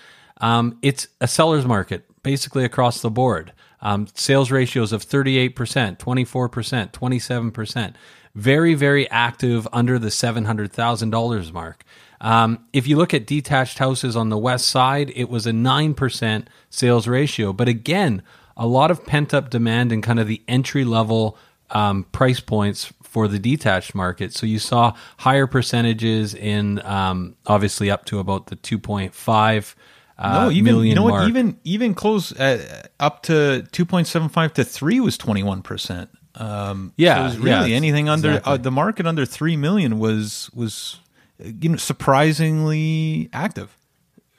um, 0.42 0.78
it's 0.82 1.08
a 1.22 1.28
seller's 1.28 1.66
market 1.66 2.06
basically 2.24 2.66
across 2.66 3.02
the 3.02 3.10
board. 3.12 3.54
Um, 3.82 4.08
sales 4.14 4.52
ratios 4.52 4.92
of 4.92 5.06
38%, 5.06 5.54
24%, 5.98 6.92
27%. 6.92 7.94
Very, 8.34 8.74
very 8.74 9.10
active 9.10 9.68
under 9.72 9.98
the 9.98 10.10
$700,000 10.10 11.54
mark. 11.54 11.84
Um, 12.22 12.66
if 12.74 12.88
you 12.88 12.98
look 12.98 13.14
at 13.14 13.28
detached 13.28 13.78
houses 13.78 14.16
on 14.16 14.30
the 14.30 14.38
west 14.38 14.68
side, 14.68 15.12
it 15.16 15.30
was 15.30 15.46
a 15.46 15.52
9% 15.52 16.46
sales 16.70 17.08
ratio. 17.08 17.54
But 17.54 17.68
again, 17.68 18.24
a 18.58 18.68
lot 18.68 18.92
of 18.92 19.06
pent 19.06 19.34
up 19.34 19.50
demand 19.50 19.92
and 19.92 20.02
kind 20.02 20.20
of 20.20 20.28
the 20.28 20.42
entry 20.48 20.86
level 20.86 21.38
um, 21.70 22.04
price 22.12 22.40
points 22.40 22.94
for 23.04 23.28
the 23.28 23.40
detached 23.40 23.96
market. 23.96 24.34
So 24.34 24.46
you 24.46 24.60
saw 24.60 24.94
higher 25.18 25.48
percentages 25.48 26.34
in 26.34 26.86
um, 26.86 27.36
obviously 27.46 27.90
up 27.90 28.06
to 28.06 28.20
about 28.20 28.48
the 28.48 28.56
2.5 28.58 29.76
uh, 30.18 30.46
no, 30.46 30.52
even 30.52 30.80
you 30.80 30.96
know 30.96 31.04
what? 31.04 31.10
mark. 31.12 31.30
Even 31.30 31.60
even 31.64 31.94
close 31.94 32.32
uh, 32.34 32.84
up 33.00 33.24
to 33.24 33.64
two 33.72 33.86
point 33.86 34.08
seven 34.08 34.30
five 34.30 34.54
to 34.54 34.64
three 34.64 35.00
was 35.00 35.18
twenty 35.18 35.44
one 35.44 35.62
percent. 35.62 36.10
Um, 36.36 36.94
Yeah, 36.98 37.16
so 37.16 37.22
it 37.22 37.24
was 37.24 37.38
yeah, 37.48 37.60
really 37.60 37.74
anything 37.74 38.10
under 38.10 38.30
exactly. 38.32 38.54
uh, 38.54 38.58
the 38.58 38.72
market 38.72 39.06
under 39.06 39.26
three 39.26 39.56
million 39.58 40.00
was 40.00 40.50
was 40.54 41.00
uh, 41.44 41.50
you 41.62 41.70
know 41.70 41.78
surprisingly 41.78 43.30
active. 43.34 43.78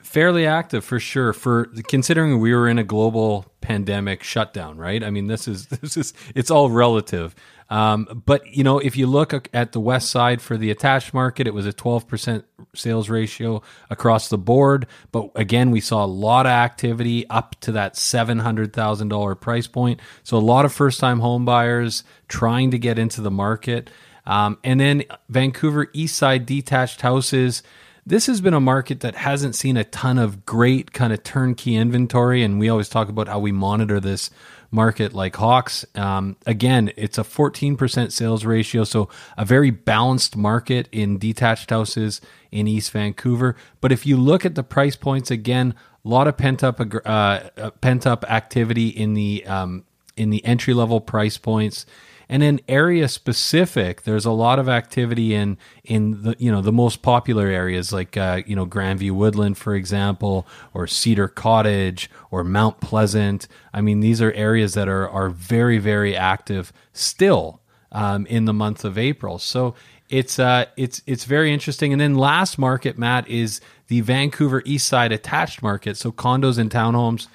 Fairly 0.07 0.47
active 0.47 0.85
for 0.85 1.01
sure 1.01 1.33
for 1.33 1.65
considering 1.89 2.39
we 2.39 2.53
were 2.53 2.69
in 2.69 2.79
a 2.79 2.83
global 2.83 3.45
pandemic 3.59 4.23
shutdown 4.23 4.77
right? 4.77 5.03
I 5.03 5.09
mean 5.09 5.27
this 5.27 5.49
is 5.49 5.67
this 5.81 5.97
is 5.97 6.13
it's 6.33 6.49
all 6.49 6.69
relative. 6.69 7.35
Um, 7.69 8.23
but 8.25 8.47
you 8.47 8.63
know 8.63 8.79
if 8.79 8.95
you 8.95 9.05
look 9.05 9.49
at 9.53 9.73
the 9.73 9.81
west 9.81 10.09
side 10.09 10.41
for 10.41 10.55
the 10.55 10.71
attached 10.71 11.13
market 11.13 11.45
it 11.45 11.53
was 11.53 11.67
a 11.67 11.73
12% 11.73 12.45
sales 12.73 13.09
ratio 13.09 13.61
across 13.89 14.29
the 14.29 14.37
board. 14.37 14.87
But 15.11 15.29
again 15.35 15.71
we 15.71 15.81
saw 15.81 16.05
a 16.05 16.07
lot 16.07 16.45
of 16.45 16.51
activity 16.51 17.27
up 17.29 17.59
to 17.61 17.73
that 17.73 17.95
$700000 17.95 19.41
price 19.41 19.67
point. 19.67 19.99
So 20.23 20.37
a 20.37 20.39
lot 20.39 20.63
of 20.63 20.71
first 20.71 21.01
time 21.01 21.19
home 21.19 21.43
buyers 21.43 22.05
trying 22.29 22.71
to 22.71 22.79
get 22.79 22.97
into 22.97 23.19
the 23.19 23.31
market. 23.31 23.89
Um, 24.25 24.57
and 24.63 24.79
then 24.79 25.03
vancouver 25.27 25.87
east 25.91 26.15
side 26.15 26.45
detached 26.45 27.01
houses 27.01 27.61
this 28.07 28.27
has 28.27 28.39
been 28.39 28.53
a 28.53 28.61
market 28.61 29.01
that 29.01 29.15
hasn't 29.15 29.53
seen 29.53 29.75
a 29.75 29.83
ton 29.83 30.17
of 30.17 30.45
great 30.45 30.93
kind 30.93 31.11
of 31.11 31.23
turnkey 31.23 31.75
inventory, 31.75 32.41
and 32.41 32.57
we 32.57 32.69
always 32.69 32.87
talk 32.87 33.09
about 33.09 33.27
how 33.27 33.37
we 33.37 33.51
monitor 33.51 33.99
this 33.99 34.29
market 34.71 35.13
like 35.13 35.35
hawks. 35.35 35.85
Um, 35.93 36.37
again, 36.45 36.93
it's 36.95 37.17
a 37.17 37.23
14% 37.23 38.13
sales 38.13 38.45
ratio, 38.45 38.85
so 38.85 39.09
a 39.37 39.43
very 39.43 39.71
balanced 39.71 40.37
market 40.37 40.87
in 40.93 41.17
detached 41.17 41.69
houses 41.69 42.21
in 42.49 42.65
East 42.65 42.91
Vancouver. 42.91 43.57
But 43.81 43.91
if 43.91 44.05
you 44.05 44.15
look 44.15 44.45
at 44.45 44.55
the 44.55 44.63
price 44.63 44.95
points, 44.95 45.29
again, 45.29 45.75
a 46.05 46.07
lot 46.07 46.29
of 46.29 46.37
pent 46.37 46.63
up 46.63 46.79
uh, 46.79 47.09
uh, 47.09 47.71
pent 47.81 48.07
up 48.07 48.23
activity 48.31 48.87
in 48.87 49.15
the 49.15 49.45
um, 49.45 49.83
in 50.15 50.29
the 50.29 50.43
entry 50.45 50.73
level 50.73 51.01
price 51.01 51.37
points. 51.37 51.85
And 52.29 52.41
then 52.41 52.59
area 52.67 53.07
specific, 53.07 54.03
there's 54.03 54.25
a 54.25 54.31
lot 54.31 54.59
of 54.59 54.67
activity 54.67 55.33
in 55.33 55.57
in 55.83 56.23
the 56.23 56.35
you 56.39 56.51
know 56.51 56.61
the 56.61 56.73
most 56.73 57.01
popular 57.01 57.47
areas 57.47 57.93
like 57.93 58.17
uh, 58.17 58.41
you 58.45 58.55
know 58.55 58.65
Grandview 58.65 59.11
Woodland, 59.11 59.57
for 59.57 59.75
example, 59.75 60.45
or 60.73 60.87
Cedar 60.87 61.27
Cottage 61.27 62.09
or 62.29 62.43
Mount 62.43 62.81
Pleasant. 62.81 63.47
I 63.73 63.81
mean, 63.81 64.01
these 64.01 64.21
are 64.21 64.33
areas 64.33 64.73
that 64.73 64.89
are 64.89 65.07
are 65.09 65.29
very 65.29 65.77
very 65.77 66.15
active 66.15 66.73
still 66.91 67.61
um, 67.91 68.25
in 68.25 68.45
the 68.45 68.53
month 68.53 68.83
of 68.83 68.97
April. 68.97 69.39
So 69.39 69.75
it's 70.09 70.39
uh 70.39 70.65
it's 70.75 71.01
it's 71.05 71.25
very 71.25 71.53
interesting. 71.53 71.91
And 71.91 72.01
then 72.01 72.15
last 72.15 72.57
market, 72.57 72.97
Matt, 72.97 73.27
is 73.27 73.61
the 73.87 74.01
Vancouver 74.01 74.61
East 74.65 74.87
Side 74.87 75.11
attached 75.11 75.61
market. 75.61 75.97
So 75.97 76.11
condos 76.11 76.57
and 76.57 76.69
townhomes. 76.69 77.27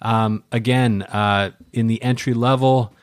Um, 0.00 0.44
again, 0.52 1.02
uh, 1.02 1.50
in 1.72 1.88
the 1.88 2.00
entry 2.02 2.34
level, 2.34 2.94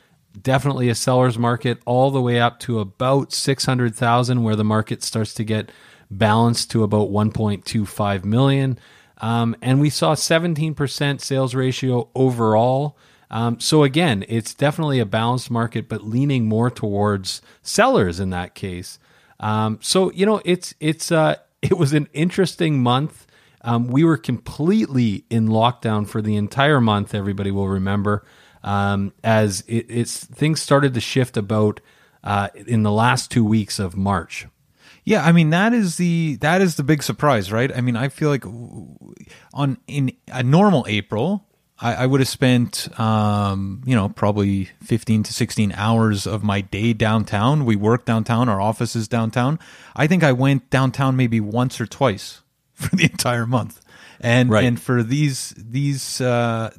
definitely 0.41 0.89
a 0.89 0.95
seller's 0.95 1.37
market 1.37 1.79
all 1.85 2.11
the 2.11 2.21
way 2.21 2.39
up 2.39 2.59
to 2.61 2.79
about 2.79 3.33
600,000 3.33 4.43
where 4.43 4.55
the 4.55 4.63
market 4.63 5.03
starts 5.03 5.33
to 5.35 5.43
get 5.43 5.71
balanced 6.11 6.71
to 6.71 6.83
about 6.83 7.09
1.25 7.09 8.25
million. 8.25 8.79
Um, 9.19 9.55
and 9.61 9.79
we 9.79 9.89
saw 9.89 10.13
17% 10.15 11.21
sales 11.21 11.55
ratio 11.55 12.09
overall. 12.15 12.97
Um, 13.31 13.59
so 13.59 13.83
again, 13.83 14.23
it's 14.27 14.53
definitely 14.53 14.99
a 14.99 15.05
balanced 15.05 15.49
market, 15.49 15.89
but 15.89 16.03
leaning 16.03 16.45
more 16.45 16.69
towards 16.69 17.41
sellers 17.61 18.19
in 18.19 18.29
that 18.31 18.55
case. 18.55 18.99
Um, 19.39 19.79
so 19.81 20.11
you 20.11 20.25
know, 20.25 20.41
it's 20.45 20.73
it's 20.79 21.11
uh, 21.11 21.35
it 21.61 21.77
was 21.77 21.93
an 21.93 22.07
interesting 22.13 22.81
month. 22.81 23.25
Um, 23.61 23.87
we 23.87 24.03
were 24.03 24.17
completely 24.17 25.25
in 25.29 25.47
lockdown 25.47 26.07
for 26.07 26.21
the 26.21 26.35
entire 26.35 26.79
month. 26.79 27.15
Everybody 27.15 27.49
will 27.49 27.67
remember 27.67 28.23
um, 28.65 29.13
as 29.23 29.61
it, 29.67 29.85
it's 29.87 30.25
things 30.25 30.61
started 30.61 30.93
to 30.95 30.99
shift 30.99 31.37
about 31.37 31.79
uh, 32.25 32.49
in 32.67 32.83
the 32.83 32.91
last 32.91 33.31
two 33.31 33.45
weeks 33.45 33.79
of 33.79 33.95
March. 33.95 34.47
Yeah, 35.05 35.23
I 35.23 35.31
mean 35.31 35.51
that 35.51 35.71
is 35.73 35.95
the 35.97 36.35
that 36.41 36.61
is 36.61 36.75
the 36.75 36.83
big 36.83 37.03
surprise, 37.03 37.51
right? 37.51 37.71
I 37.73 37.79
mean, 37.81 37.95
I 37.95 38.09
feel 38.09 38.29
like 38.29 38.43
on 39.53 39.77
in 39.87 40.11
a 40.27 40.41
normal 40.43 40.83
April, 40.89 41.45
I, 41.79 41.93
I 41.93 42.05
would 42.07 42.21
have 42.21 42.27
spent 42.27 42.87
um, 42.99 43.81
you 43.85 43.95
know 43.95 44.09
probably 44.09 44.69
fifteen 44.83 45.21
to 45.23 45.31
sixteen 45.33 45.71
hours 45.73 46.25
of 46.25 46.43
my 46.43 46.61
day 46.61 46.93
downtown. 46.93 47.65
We 47.65 47.75
work 47.75 48.05
downtown, 48.05 48.49
our 48.49 48.59
office 48.61 48.95
is 48.95 49.07
downtown. 49.07 49.59
I 49.95 50.07
think 50.07 50.23
I 50.23 50.31
went 50.31 50.69
downtown 50.71 51.15
maybe 51.15 51.39
once 51.39 51.79
or 51.79 51.85
twice 51.85 52.41
for 52.73 52.95
the 52.95 53.03
entire 53.03 53.45
month, 53.45 53.81
and 54.19 54.49
Right. 54.49 54.63
and 54.65 54.81
for 54.81 55.03
these 55.03 55.53
these 55.55 56.19
uh, 56.19 56.71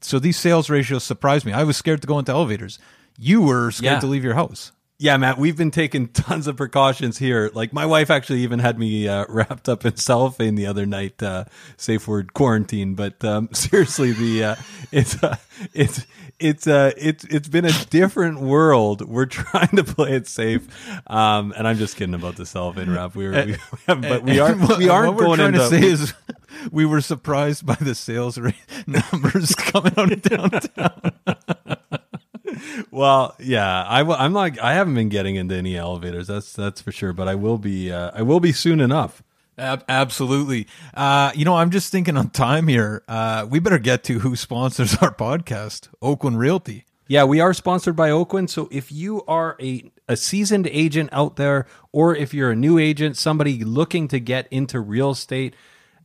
so 0.00 0.18
these 0.18 0.36
sales 0.38 0.70
ratios 0.70 1.04
surprised 1.04 1.44
me. 1.46 1.52
I 1.52 1.64
was 1.64 1.76
scared 1.76 2.00
to 2.02 2.06
go 2.08 2.18
into 2.18 2.32
elevators. 2.32 2.78
You 3.18 3.42
were 3.42 3.70
scared 3.70 3.94
Yeah. 3.94 4.00
to 4.00 4.06
leave 4.06 4.24
your 4.24 4.34
house. 4.34 4.72
Yeah, 5.00 5.16
Matt, 5.16 5.38
we've 5.38 5.56
been 5.56 5.70
taking 5.70 6.08
tons 6.08 6.48
of 6.48 6.56
precautions 6.56 7.18
here. 7.18 7.52
Like 7.54 7.72
my 7.72 7.86
wife 7.86 8.10
actually 8.10 8.40
even 8.40 8.58
had 8.58 8.80
me 8.80 9.06
uh, 9.06 9.26
wrapped 9.28 9.68
up 9.68 9.86
in 9.86 9.96
cellophane 9.96 10.56
the 10.56 10.66
other 10.66 10.86
night, 10.86 11.22
uh, 11.22 11.44
safe 11.76 12.08
word 12.08 12.34
quarantine. 12.34 12.96
But 12.96 13.24
um, 13.24 13.48
seriously, 13.52 14.10
the 14.10 14.42
uh, 14.42 14.56
it's 14.90 15.22
uh, 15.22 15.36
it's 15.72 16.04
it's 16.40 16.66
uh, 16.66 16.90
it's 16.96 17.22
it's 17.26 17.46
been 17.46 17.64
a 17.64 17.72
different 17.90 18.40
world. 18.40 19.02
We're 19.08 19.26
trying 19.26 19.76
to 19.76 19.84
play 19.84 20.14
it 20.14 20.26
safe, 20.26 20.66
um, 21.08 21.54
and 21.56 21.68
I'm 21.68 21.76
just 21.76 21.96
kidding 21.96 22.14
about 22.14 22.34
the 22.34 22.44
cellophane 22.44 22.90
wrap. 22.90 23.14
We 23.14 23.28
were, 23.28 23.44
we, 23.46 23.56
but 23.86 24.24
we 24.24 24.40
are 24.40 24.56
we 24.78 24.88
aren't 24.88 25.14
what 25.14 25.20
going 25.24 25.38
trying 25.38 25.54
into. 25.54 25.58
to 25.58 25.68
say 25.68 25.86
is 25.86 26.12
we 26.72 26.84
were 26.84 27.00
surprised 27.00 27.64
by 27.64 27.76
the 27.76 27.94
sales 27.94 28.36
rate 28.36 28.56
numbers 28.88 29.54
coming 29.54 29.92
out 29.96 30.10
of 30.10 30.22
downtown. 30.22 31.77
Well, 32.90 33.34
yeah, 33.38 33.84
I, 33.84 34.24
am 34.24 34.32
like 34.32 34.58
I 34.58 34.74
haven't 34.74 34.94
been 34.94 35.08
getting 35.08 35.36
into 35.36 35.54
any 35.54 35.76
elevators. 35.76 36.26
That's 36.26 36.52
that's 36.52 36.80
for 36.80 36.92
sure. 36.92 37.12
But 37.12 37.28
I 37.28 37.34
will 37.34 37.58
be. 37.58 37.92
Uh, 37.92 38.10
I 38.14 38.22
will 38.22 38.40
be 38.40 38.52
soon 38.52 38.80
enough. 38.80 39.22
Ab- 39.58 39.84
absolutely. 39.88 40.66
Uh, 40.94 41.32
you 41.34 41.44
know, 41.44 41.56
I'm 41.56 41.70
just 41.70 41.90
thinking 41.90 42.16
on 42.16 42.30
time 42.30 42.68
here. 42.68 43.02
Uh, 43.08 43.46
we 43.48 43.58
better 43.58 43.78
get 43.78 44.04
to 44.04 44.20
who 44.20 44.36
sponsors 44.36 44.96
our 45.02 45.12
podcast, 45.12 45.88
Oakwyn 46.00 46.36
Realty. 46.36 46.84
Yeah, 47.08 47.24
we 47.24 47.40
are 47.40 47.54
sponsored 47.54 47.96
by 47.96 48.10
Oakland. 48.10 48.50
So 48.50 48.68
if 48.70 48.92
you 48.92 49.24
are 49.26 49.56
a, 49.60 49.90
a 50.08 50.16
seasoned 50.16 50.66
agent 50.66 51.08
out 51.10 51.36
there, 51.36 51.66
or 51.90 52.14
if 52.14 52.34
you're 52.34 52.50
a 52.50 52.56
new 52.56 52.78
agent, 52.78 53.16
somebody 53.16 53.64
looking 53.64 54.08
to 54.08 54.20
get 54.20 54.46
into 54.50 54.78
real 54.78 55.12
estate, 55.12 55.54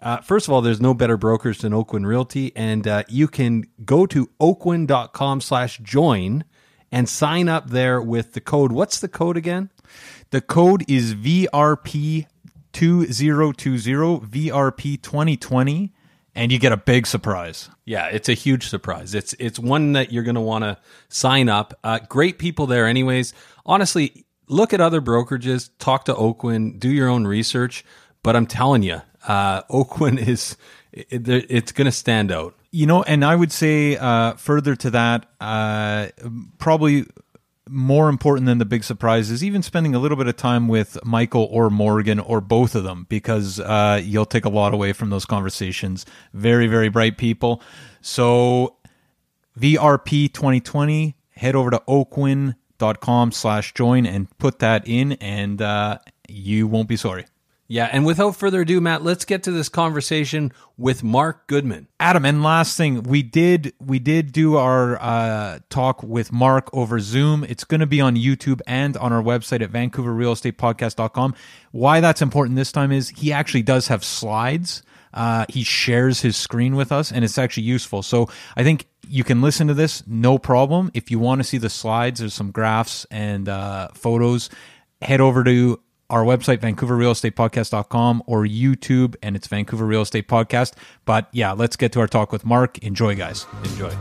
uh, 0.03 0.21
first 0.21 0.47
of 0.47 0.53
all, 0.53 0.61
there's 0.61 0.81
no 0.81 0.93
better 0.93 1.17
brokers 1.17 1.59
than 1.59 1.73
Oakwyn 1.73 2.05
Realty, 2.05 2.51
and 2.55 2.87
uh, 2.87 3.03
you 3.07 3.27
can 3.27 3.65
go 3.83 4.05
to 4.05 4.29
oakwyn.com 4.39 5.41
slash 5.41 5.79
join 5.79 6.43
and 6.91 7.09
sign 7.09 7.49
up 7.49 7.69
there 7.69 8.01
with 8.01 8.33
the 8.33 8.41
code. 8.41 8.71
What's 8.71 8.99
the 8.99 9.07
code 9.07 9.37
again? 9.37 9.71
The 10.29 10.41
code 10.41 10.83
is 10.87 11.15
VRP 11.15 12.27
2020 12.73 14.27
VRP 14.27 15.01
2020 15.01 15.93
and 16.35 16.51
you 16.51 16.59
get 16.59 16.71
a 16.71 16.77
big 16.77 17.05
surprise. 17.05 17.69
Yeah, 17.85 18.07
it's 18.07 18.29
a 18.29 18.33
huge 18.33 18.67
surprise. 18.67 19.13
It's 19.13 19.33
it's 19.39 19.59
one 19.59 19.93
that 19.93 20.11
you're 20.11 20.23
going 20.23 20.35
to 20.35 20.41
want 20.41 20.63
to 20.63 20.77
sign 21.09 21.49
up. 21.49 21.77
Uh, 21.83 21.99
great 22.09 22.39
people 22.39 22.65
there, 22.65 22.87
anyways. 22.87 23.33
Honestly, 23.65 24.25
look 24.47 24.73
at 24.73 24.81
other 24.81 25.01
brokerages, 25.01 25.69
talk 25.77 26.05
to 26.05 26.13
Oakwyn, 26.13 26.79
do 26.79 26.89
your 26.89 27.07
own 27.07 27.27
research. 27.27 27.85
But 28.23 28.35
I'm 28.35 28.47
telling 28.47 28.83
you, 28.83 29.01
uh, 29.27 29.63
Oakwyn 29.63 30.17
is 30.27 30.57
it, 30.91 31.27
it's 31.27 31.71
going 31.71 31.85
to 31.85 31.91
stand 31.91 32.31
out. 32.31 32.55
You 32.71 32.87
know, 32.87 33.03
and 33.03 33.23
I 33.23 33.35
would 33.35 33.51
say 33.51 33.97
uh, 33.97 34.33
further 34.33 34.75
to 34.77 34.89
that, 34.91 35.27
uh, 35.39 36.07
probably 36.57 37.05
more 37.69 38.09
important 38.09 38.45
than 38.45 38.57
the 38.57 38.65
big 38.65 38.83
surprises, 38.83 39.43
even 39.43 39.61
spending 39.61 39.95
a 39.95 39.99
little 39.99 40.17
bit 40.17 40.27
of 40.27 40.35
time 40.35 40.67
with 40.67 40.97
Michael 41.05 41.47
or 41.51 41.69
Morgan 41.69 42.19
or 42.19 42.41
both 42.41 42.75
of 42.75 42.83
them, 42.83 43.05
because 43.09 43.59
uh, 43.59 44.01
you'll 44.03 44.25
take 44.25 44.45
a 44.45 44.49
lot 44.49 44.73
away 44.73 44.91
from 44.91 45.09
those 45.09 45.25
conversations. 45.25 46.05
Very, 46.33 46.67
very 46.67 46.89
bright 46.89 47.17
people. 47.17 47.61
So, 48.01 48.77
VRP 49.59 50.33
2020, 50.33 51.15
head 51.35 51.55
over 51.55 51.69
to 51.69 51.81
oakwyn.com 51.87 53.31
slash 53.31 53.73
join 53.73 54.05
and 54.05 54.35
put 54.39 54.59
that 54.59 54.87
in, 54.87 55.13
and 55.13 55.61
uh, 55.61 55.99
you 56.27 56.67
won't 56.67 56.89
be 56.89 56.97
sorry. 56.97 57.25
Yeah, 57.73 57.89
and 57.91 58.05
without 58.05 58.35
further 58.35 58.61
ado, 58.61 58.79
Matt, 58.79 59.03
let's 59.03 59.25
get 59.25 59.41
to 59.45 59.51
this 59.51 59.67
conversation 59.67 60.53
with 60.77 61.01
Mark 61.01 61.47
Goodman. 61.47 61.87
Adam, 61.99 62.23
and 62.23 62.43
last 62.43 62.77
thing, 62.77 63.01
we 63.01 63.23
did 63.23 63.73
we 63.83 63.97
did 63.97 64.31
do 64.31 64.57
our 64.57 65.01
uh, 65.01 65.57
talk 65.71 66.03
with 66.03 66.31
Mark 66.31 66.69
over 66.71 66.99
Zoom. 66.99 67.43
It's 67.43 67.63
going 67.63 67.79
to 67.79 67.87
be 67.87 67.99
on 67.99 68.15
YouTube 68.15 68.61
and 68.67 68.95
on 68.97 69.11
our 69.11 69.23
website 69.23 69.63
at 69.63 69.71
VancouverRealEstatePodcast.com. 69.71 71.33
Why 71.71 71.99
that's 71.99 72.21
important 72.21 72.57
this 72.57 72.71
time 72.71 72.91
is 72.91 73.09
he 73.09 73.33
actually 73.33 73.63
does 73.63 73.87
have 73.87 74.03
slides. 74.03 74.83
Uh, 75.11 75.47
he 75.49 75.63
shares 75.63 76.21
his 76.21 76.37
screen 76.37 76.75
with 76.75 76.91
us, 76.91 77.11
and 77.11 77.25
it's 77.25 77.39
actually 77.39 77.63
useful. 77.63 78.03
So 78.03 78.29
I 78.55 78.63
think 78.63 78.85
you 79.07 79.23
can 79.23 79.41
listen 79.41 79.65
to 79.69 79.73
this 79.73 80.05
no 80.05 80.37
problem. 80.37 80.91
If 80.93 81.09
you 81.09 81.17
want 81.17 81.39
to 81.39 81.43
see 81.43 81.57
the 81.57 81.71
slides, 81.71 82.19
there's 82.19 82.35
some 82.35 82.51
graphs 82.51 83.07
and 83.09 83.49
uh, 83.49 83.87
photos. 83.95 84.51
Head 85.01 85.21
over 85.21 85.43
to 85.43 85.79
our 86.13 86.23
website, 86.23 86.59
vancouverrealestatepodcast.com 86.59 88.21
or 88.27 88.43
YouTube, 88.43 89.15
and 89.23 89.35
it's 89.35 89.47
Vancouver 89.47 89.83
Real 89.83 90.03
Estate 90.03 90.27
Podcast. 90.27 90.73
But 91.05 91.27
yeah, 91.31 91.53
let's 91.53 91.75
get 91.75 91.91
to 91.93 91.99
our 92.01 92.07
talk 92.07 92.31
with 92.31 92.45
Mark. 92.45 92.77
Enjoy, 92.77 93.15
guys. 93.15 93.47
Enjoy. 93.63 93.91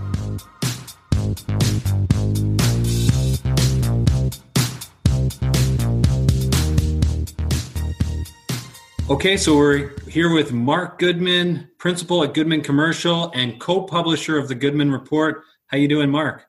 Okay, 9.09 9.39
so 9.39 9.57
we're 9.57 9.99
here 10.07 10.35
with 10.35 10.53
Mark 10.53 10.99
Goodman, 10.99 11.71
principal 11.79 12.23
at 12.25 12.35
Goodman 12.35 12.61
Commercial 12.61 13.31
and 13.35 13.59
co-publisher 13.59 14.39
of 14.39 14.49
the 14.49 14.55
Goodman 14.55 14.93
Report. 14.93 15.45
How 15.69 15.79
you 15.79 15.89
doing, 15.89 16.11
Mark? 16.11 16.45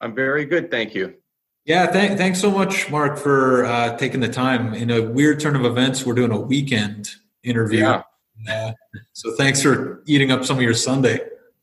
I'm 0.00 0.14
very 0.14 0.44
good, 0.44 0.70
thank 0.70 0.94
you. 0.94 1.19
Yeah, 1.70 1.86
th- 1.86 2.18
thanks 2.18 2.40
so 2.40 2.50
much, 2.50 2.90
Mark, 2.90 3.16
for 3.16 3.64
uh, 3.64 3.96
taking 3.96 4.18
the 4.18 4.28
time. 4.28 4.74
In 4.74 4.90
a 4.90 5.00
weird 5.02 5.38
turn 5.38 5.54
of 5.54 5.64
events, 5.64 6.04
we're 6.04 6.16
doing 6.16 6.32
a 6.32 6.40
weekend 6.40 7.10
interview. 7.44 7.84
Yeah. 7.84 8.02
Uh, 8.50 8.72
so 9.12 9.36
thanks 9.36 9.62
for 9.62 10.02
eating 10.04 10.32
up 10.32 10.44
some 10.44 10.56
of 10.56 10.64
your 10.64 10.74
Sunday. 10.74 11.20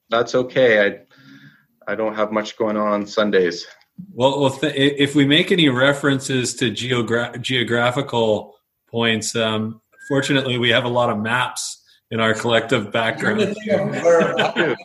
That's 0.10 0.34
okay. 0.34 0.86
I 0.86 1.92
I 1.92 1.96
don't 1.96 2.16
have 2.16 2.32
much 2.32 2.56
going 2.56 2.78
on 2.78 2.88
on 2.88 3.06
Sundays. 3.06 3.68
Well, 4.14 4.40
well 4.40 4.52
th- 4.52 4.74
if 4.74 5.14
we 5.14 5.26
make 5.26 5.52
any 5.52 5.68
references 5.68 6.56
to 6.56 6.72
geogra- 6.72 7.42
geographical 7.42 8.56
points, 8.90 9.36
um, 9.36 9.82
fortunately, 10.08 10.58
we 10.58 10.70
have 10.70 10.86
a 10.86 10.90
lot 11.00 11.10
of 11.10 11.20
maps 11.20 11.84
in 12.12 12.22
our 12.22 12.34
collective 12.34 12.94
background. 12.94 13.58
Where 13.66 14.78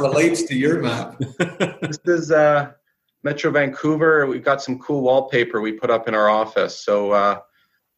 relates 0.00 0.44
to 0.44 0.56
your 0.56 0.80
map. 0.80 1.18
this 1.82 1.98
is 2.06 2.30
uh, 2.30 2.72
Metro 3.22 3.50
Vancouver. 3.50 4.26
We've 4.26 4.44
got 4.44 4.62
some 4.62 4.78
cool 4.78 5.02
wallpaper 5.02 5.60
we 5.60 5.72
put 5.72 5.90
up 5.90 6.08
in 6.08 6.14
our 6.14 6.28
office. 6.28 6.84
So 6.84 7.12
uh, 7.12 7.40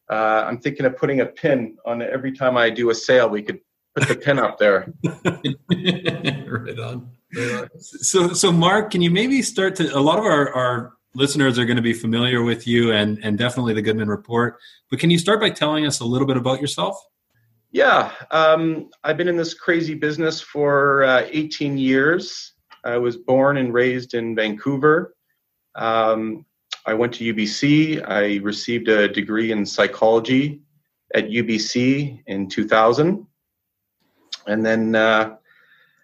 uh, 0.09 0.43
I'm 0.45 0.59
thinking 0.59 0.85
of 0.85 0.97
putting 0.97 1.21
a 1.21 1.25
pin 1.25 1.77
on 1.85 2.01
every 2.01 2.33
time 2.33 2.57
I 2.57 2.69
do 2.69 2.89
a 2.89 2.95
sale. 2.95 3.29
We 3.29 3.41
could 3.41 3.59
put 3.95 4.07
the 4.07 4.15
pin 4.15 4.39
up 4.39 4.57
there. 4.57 4.93
right 6.47 6.79
on. 6.79 7.09
So, 7.79 8.33
so 8.33 8.51
Mark, 8.51 8.91
can 8.91 9.01
you 9.01 9.11
maybe 9.11 9.41
start 9.41 9.75
to? 9.77 9.97
A 9.97 9.99
lot 9.99 10.19
of 10.19 10.25
our, 10.25 10.53
our 10.53 10.93
listeners 11.15 11.57
are 11.57 11.65
going 11.65 11.77
to 11.77 11.83
be 11.83 11.93
familiar 11.93 12.43
with 12.43 12.67
you, 12.67 12.91
and 12.91 13.17
and 13.23 13.37
definitely 13.37 13.73
the 13.73 13.81
Goodman 13.81 14.07
Report. 14.07 14.59
But 14.89 14.99
can 14.99 15.09
you 15.09 15.17
start 15.17 15.39
by 15.39 15.49
telling 15.49 15.85
us 15.85 15.99
a 15.99 16.05
little 16.05 16.27
bit 16.27 16.37
about 16.37 16.61
yourself? 16.61 16.95
Yeah, 17.71 18.11
um, 18.29 18.91
I've 19.03 19.17
been 19.17 19.27
in 19.27 19.35
this 19.35 19.55
crazy 19.55 19.95
business 19.95 20.39
for 20.39 21.03
uh, 21.05 21.25
18 21.31 21.75
years. 21.75 22.52
I 22.83 22.97
was 22.97 23.17
born 23.17 23.57
and 23.57 23.73
raised 23.73 24.13
in 24.13 24.35
Vancouver. 24.35 25.15
Um, 25.75 26.45
I 26.85 26.93
went 26.93 27.13
to 27.15 27.33
UBC. 27.33 28.03
I 28.07 28.37
received 28.43 28.89
a 28.89 29.07
degree 29.07 29.51
in 29.51 29.65
psychology 29.65 30.61
at 31.13 31.29
UBC 31.29 32.23
in 32.27 32.49
2000. 32.49 33.25
And 34.47 34.65
then 34.65 34.95
uh, 34.95 35.35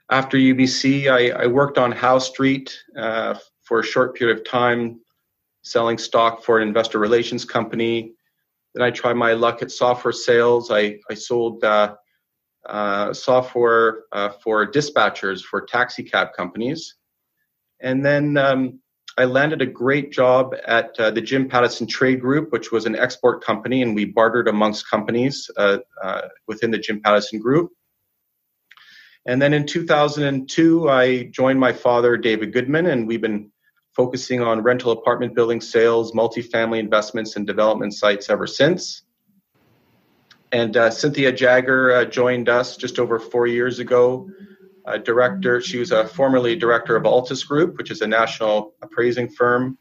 after 0.10 0.38
UBC, 0.38 1.12
I, 1.12 1.44
I, 1.44 1.48
worked 1.48 1.78
on 1.78 1.92
Howe 1.92 2.20
Street 2.20 2.78
uh, 2.98 3.38
for 3.64 3.82
a 3.82 3.84
short 3.84 4.16
period 4.16 4.38
of 4.38 4.46
time, 4.46 5.02
selling 5.64 5.98
stock 5.98 6.44
for 6.44 6.60
an 6.60 6.68
investor 6.68 7.00
relations 7.00 7.44
company. 7.44 8.14
Then 8.74 8.86
I 8.86 8.92
tried 8.92 9.16
my 9.16 9.34
luck 9.34 9.62
at 9.62 9.72
software 9.72 10.14
sales. 10.14 10.72
I, 10.72 11.00
I 11.10 11.16
sold 11.16 11.64
uh, 11.64 11.96
uh, 12.66 13.14
software 13.14 14.04
uh, 14.12 14.30
for 14.44 14.70
dispatchers 14.70 15.42
for 15.42 15.62
taxi 15.62 16.04
cab 16.04 16.30
companies. 16.36 16.96
And 17.82 18.06
then 18.06 18.38
um, 18.38 18.80
I 19.18 19.26
landed 19.26 19.62
a 19.62 19.66
great 19.66 20.12
job 20.12 20.56
at 20.66 20.98
uh, 21.00 21.12
the 21.12 21.22
Jim 21.22 21.50
Pattison 21.50 21.88
Trade 21.88 22.22
Group, 22.22 22.52
which 22.52 22.72
was 22.72 22.86
an 22.86 22.96
export 22.96 23.44
company, 23.44 23.82
and 23.82 23.96
we 23.96 24.06
bartered 24.06 24.48
amongst 24.48 24.90
companies 24.90 25.50
uh, 25.58 25.80
uh, 26.02 26.22
within 26.48 26.72
the 26.72 26.78
Jim 26.78 27.02
Pattison 27.02 27.40
Group. 27.40 27.72
And 29.26 29.42
then 29.42 29.54
in 29.54 29.66
2002, 29.66 30.90
I 30.90 31.24
joined 31.26 31.60
my 31.60 31.74
father, 31.74 32.18
David 32.18 32.54
Goodman, 32.54 32.88
and 32.88 33.08
we've 33.08 33.22
been 33.22 33.52
focusing 33.96 34.42
on 34.42 34.64
rental 34.64 34.92
apartment 34.92 35.36
building 35.36 35.60
sales, 35.60 36.14
multifamily 36.14 36.80
investments, 36.80 37.36
and 37.36 37.46
development 37.46 37.94
sites 37.94 38.30
ever 38.30 38.48
since. 38.48 39.04
And 40.52 40.76
uh, 40.76 40.90
Cynthia 40.90 41.32
Jagger 41.32 41.92
uh, 41.92 42.06
joined 42.06 42.50
us 42.50 42.76
just 42.78 43.00
over 43.00 43.20
four 43.20 43.48
years 43.48 43.80
ago. 43.80 44.30
Director, 45.04 45.62
she 45.62 45.78
was 45.78 45.92
a 45.92 46.08
formerly 46.08 46.56
director 46.56 46.96
of 46.96 47.04
Altus 47.04 47.48
Group, 47.48 47.78
which 47.78 47.92
is 47.92 48.02
a 48.02 48.08
national 48.08 48.74
appraising 48.82 49.30
firm, 49.30 49.78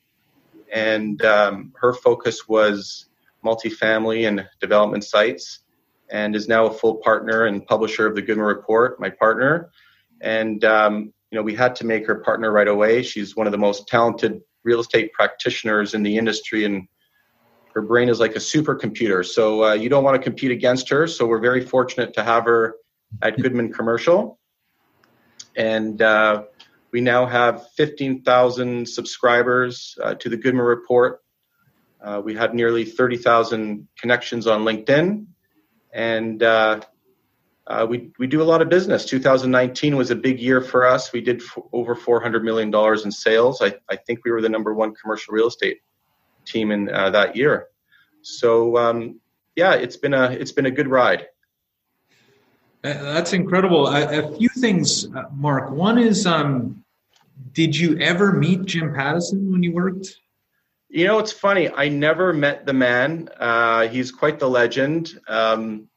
and 0.71 1.25
um, 1.25 1.73
her 1.81 1.95
focus 1.95 2.47
was 2.47 3.07
multifamily 3.43 4.29
and 4.29 4.47
development 4.61 5.05
sites, 5.05 5.61
and 6.11 6.37
is 6.37 6.47
now 6.47 6.67
a 6.67 6.71
full 6.71 6.97
partner 6.97 7.47
and 7.47 7.67
publisher 7.67 8.07
of 8.07 8.15
the 8.15 8.21
Goodman 8.21 8.47
Report, 8.47 9.01
my 9.01 9.09
partner. 9.09 9.71
And 10.21 10.63
um, 10.65 11.13
you 11.31 11.37
know, 11.37 11.43
we 11.43 11.55
had 11.55 11.75
to 11.77 11.87
make 11.87 12.07
her 12.07 12.17
partner 12.17 12.53
right 12.53 12.69
away. 12.69 13.03
She's 13.03 13.35
one 13.35 13.47
of 13.47 13.53
the 13.53 13.59
most 13.59 13.89
talented 13.89 14.43
real 14.63 14.81
estate 14.81 15.13
practitioners 15.15 15.95
in 15.95 16.03
the 16.03 16.19
industry, 16.19 16.65
and 16.67 16.87
her 17.79 17.83
brain 17.83 18.09
is 18.09 18.19
like 18.19 18.35
a 18.35 18.41
supercomputer. 18.41 19.25
So 19.25 19.62
uh, 19.62 19.73
you 19.75 19.88
don't 19.88 20.03
want 20.03 20.17
to 20.17 20.23
compete 20.23 20.51
against 20.51 20.88
her. 20.88 21.07
So 21.07 21.27
we're 21.27 21.38
very 21.38 21.64
fortunate 21.64 22.12
to 22.14 22.25
have 22.25 22.45
her 22.45 22.75
at 23.23 23.41
Goodman 23.41 23.73
Commercial, 23.73 24.41
and 25.55 26.03
uh, 26.03 26.43
we 26.91 27.01
now 27.01 27.25
have 27.25 27.69
15,000 27.77 28.88
subscribers 28.88 29.97
uh, 30.03 30.14
to 30.14 30.29
the 30.29 30.37
Goodman 30.37 30.64
Report. 30.64 31.21
Uh, 32.03 32.21
we 32.25 32.35
had 32.35 32.53
nearly 32.53 32.85
30,000 32.85 33.87
connections 33.97 34.49
on 34.49 34.62
LinkedIn, 34.62 35.27
and 35.93 36.43
uh, 36.43 36.81
uh, 37.69 37.87
we 37.88 38.11
we 38.19 38.27
do 38.27 38.43
a 38.43 38.49
lot 38.53 38.61
of 38.61 38.69
business. 38.69 39.05
2019 39.05 39.97
was 39.97 40.11
a 40.11 40.17
big 40.17 40.41
year 40.41 40.61
for 40.61 40.85
us. 40.85 41.12
We 41.12 41.21
did 41.21 41.43
f- 41.43 41.62
over 41.73 41.95
400 41.95 42.43
million 42.43 42.73
dollars 42.73 43.05
in 43.05 43.12
sales. 43.12 43.62
I, 43.62 43.77
I 43.88 43.95
think 43.95 44.25
we 44.25 44.33
were 44.33 44.43
the 44.43 44.49
number 44.49 44.75
one 44.75 44.97
commercial 44.97 45.33
real 45.33 45.47
estate 45.47 45.79
team 46.49 46.71
in 46.71 46.93
uh, 46.93 47.11
that 47.11 47.37
year. 47.37 47.69
So 48.23 48.77
um, 48.77 49.21
yeah, 49.57 49.75
it's 49.75 49.97
been 49.97 50.15
a 50.15 50.31
it's 50.31 50.53
been 50.53 50.67
a 50.67 50.71
good 50.71 50.89
ride. 50.89 51.27
That's 52.83 53.33
incredible. 53.33 53.89
A, 53.89 54.25
a 54.25 54.37
few 54.37 54.49
things, 54.49 55.13
uh, 55.15 55.25
Mark. 55.35 55.71
One 55.71 55.99
is, 55.99 56.27
um, 56.27 56.85
did 57.53 57.77
you 57.77 57.99
ever 57.99 58.33
meet 58.33 58.67
Jim 58.67 58.95
Pattison 58.95 59.51
when 59.51 59.63
you 59.63 59.73
worked? 59.73 60.15
You 60.89 61.07
know, 61.07 61.19
it's 61.19 61.33
funny. 61.33 61.69
I 61.69 61.89
never 61.89 62.33
met 62.33 62.67
the 62.67 62.73
man. 62.73 63.29
Uh, 63.39 63.89
he's 63.89 64.13
quite 64.13 64.39
the 64.39 64.49
legend. 64.49 65.21
Um, 65.27 65.89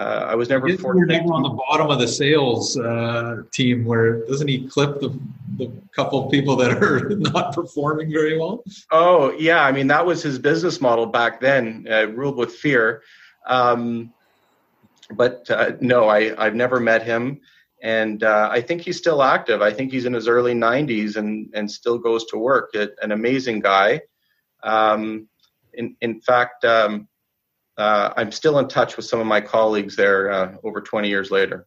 uh, 0.00 0.28
I 0.30 0.34
was 0.34 0.48
never. 0.48 0.66
Never 0.66 0.88
on 0.88 1.42
the 1.42 1.50
bottom 1.50 1.90
of 1.90 1.98
the 1.98 2.08
sales 2.08 2.78
uh, 2.78 3.42
team. 3.52 3.84
Where 3.84 4.24
doesn't 4.26 4.48
he 4.48 4.66
clip 4.66 4.98
the 4.98 5.10
the 5.58 5.70
couple 5.94 6.30
people 6.30 6.56
that 6.56 6.82
are 6.82 7.10
not 7.18 7.54
performing 7.54 8.10
very 8.10 8.38
well? 8.38 8.64
Oh 8.90 9.32
yeah, 9.32 9.62
I 9.62 9.72
mean 9.72 9.88
that 9.88 10.04
was 10.06 10.22
his 10.22 10.38
business 10.38 10.80
model 10.80 11.04
back 11.04 11.38
then, 11.38 11.86
uh, 11.90 12.06
ruled 12.06 12.38
with 12.38 12.54
fear. 12.54 13.02
Um, 13.46 14.14
but 15.10 15.50
uh, 15.50 15.72
no, 15.80 16.08
I 16.08 16.32
I've 16.42 16.54
never 16.54 16.80
met 16.80 17.02
him, 17.02 17.38
and 17.82 18.22
uh, 18.24 18.48
I 18.50 18.62
think 18.62 18.80
he's 18.80 18.96
still 18.96 19.22
active. 19.22 19.60
I 19.60 19.70
think 19.70 19.92
he's 19.92 20.06
in 20.06 20.14
his 20.14 20.28
early 20.28 20.54
90s 20.54 21.16
and 21.16 21.50
and 21.52 21.70
still 21.70 21.98
goes 21.98 22.24
to 22.26 22.38
work. 22.38 22.70
It, 22.72 22.96
an 23.02 23.12
amazing 23.12 23.60
guy. 23.60 24.00
Um, 24.62 25.28
in 25.74 25.94
in 26.00 26.22
fact, 26.22 26.64
um, 26.64 27.06
uh, 27.80 28.12
I'm 28.16 28.30
still 28.30 28.58
in 28.58 28.68
touch 28.68 28.96
with 28.96 29.06
some 29.06 29.20
of 29.20 29.26
my 29.26 29.40
colleagues 29.40 29.96
there 29.96 30.30
uh, 30.30 30.56
over 30.62 30.80
20 30.80 31.08
years 31.08 31.30
later. 31.30 31.66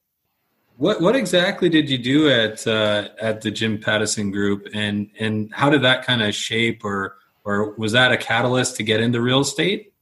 What 0.77 1.01
what 1.01 1.15
exactly 1.15 1.69
did 1.69 1.89
you 1.89 1.99
do 1.99 2.29
at 2.29 2.65
uh, 2.65 3.09
at 3.21 3.41
the 3.41 3.51
Jim 3.51 3.77
Pattison 3.77 4.31
Group, 4.31 4.67
and 4.73 5.09
and 5.19 5.53
how 5.53 5.69
did 5.69 5.83
that 5.83 6.03
kind 6.03 6.23
of 6.23 6.33
shape, 6.33 6.83
or 6.83 7.17
or 7.45 7.75
was 7.75 7.91
that 7.91 8.11
a 8.11 8.17
catalyst 8.17 8.77
to 8.77 8.83
get 8.83 8.99
into 8.99 9.21
real 9.21 9.41
estate? 9.41 9.93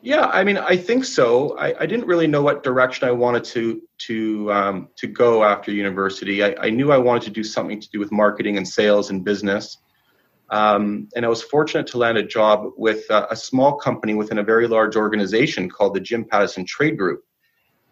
Yeah, 0.00 0.26
I 0.26 0.44
mean, 0.44 0.56
I 0.56 0.76
think 0.76 1.04
so. 1.04 1.56
I, 1.58 1.74
I 1.80 1.86
didn't 1.86 2.06
really 2.06 2.26
know 2.26 2.42
what 2.42 2.62
direction 2.62 3.08
I 3.08 3.12
wanted 3.12 3.44
to 3.44 3.82
to 4.06 4.52
um, 4.52 4.88
to 4.96 5.06
go 5.06 5.44
after 5.44 5.72
university. 5.72 6.42
I, 6.44 6.54
I, 6.60 6.70
knew 6.70 6.92
I 6.92 6.98
wanted 6.98 7.22
to 7.24 7.30
do 7.30 7.42
something 7.42 7.80
to 7.80 7.90
do 7.90 7.98
with 7.98 8.12
marketing 8.12 8.56
and 8.56 8.66
sales 8.66 9.10
and 9.10 9.24
business. 9.24 9.78
Um, 10.50 11.08
and 11.14 11.24
I 11.26 11.28
was 11.28 11.42
fortunate 11.42 11.88
to 11.88 11.98
land 11.98 12.16
a 12.16 12.22
job 12.22 12.70
with 12.76 13.10
a, 13.10 13.32
a, 13.32 13.36
small 13.36 13.76
company 13.76 14.14
within 14.14 14.38
a 14.38 14.42
very 14.42 14.66
large 14.66 14.96
organization 14.96 15.68
called 15.68 15.94
the 15.94 16.00
Jim 16.00 16.24
Pattison 16.24 16.64
Trade 16.64 16.96
Group. 16.96 17.22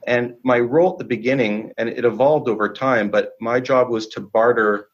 And 0.06 0.36
my 0.42 0.60
role 0.60 0.92
at 0.92 0.98
the 0.98 1.04
beginning, 1.04 1.72
and 1.76 1.88
it 1.88 2.04
evolved 2.04 2.48
over 2.48 2.72
time, 2.72 3.10
but 3.10 3.32
my 3.40 3.60
job 3.60 3.90
was 3.90 4.06
to 4.08 4.20
barter 4.20 4.88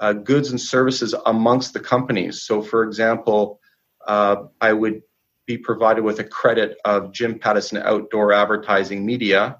uh, 0.00 0.12
goods 0.12 0.50
and 0.50 0.60
services 0.60 1.14
amongst 1.26 1.72
the 1.72 1.80
companies. 1.80 2.42
So, 2.42 2.62
for 2.62 2.84
example, 2.84 3.60
uh, 4.06 4.44
I 4.60 4.72
would 4.72 5.02
be 5.46 5.58
provided 5.58 6.04
with 6.04 6.20
a 6.20 6.24
credit 6.24 6.76
of 6.84 7.12
Jim 7.12 7.38
Pattison 7.38 7.78
outdoor 7.78 8.32
advertising 8.32 9.04
media, 9.04 9.58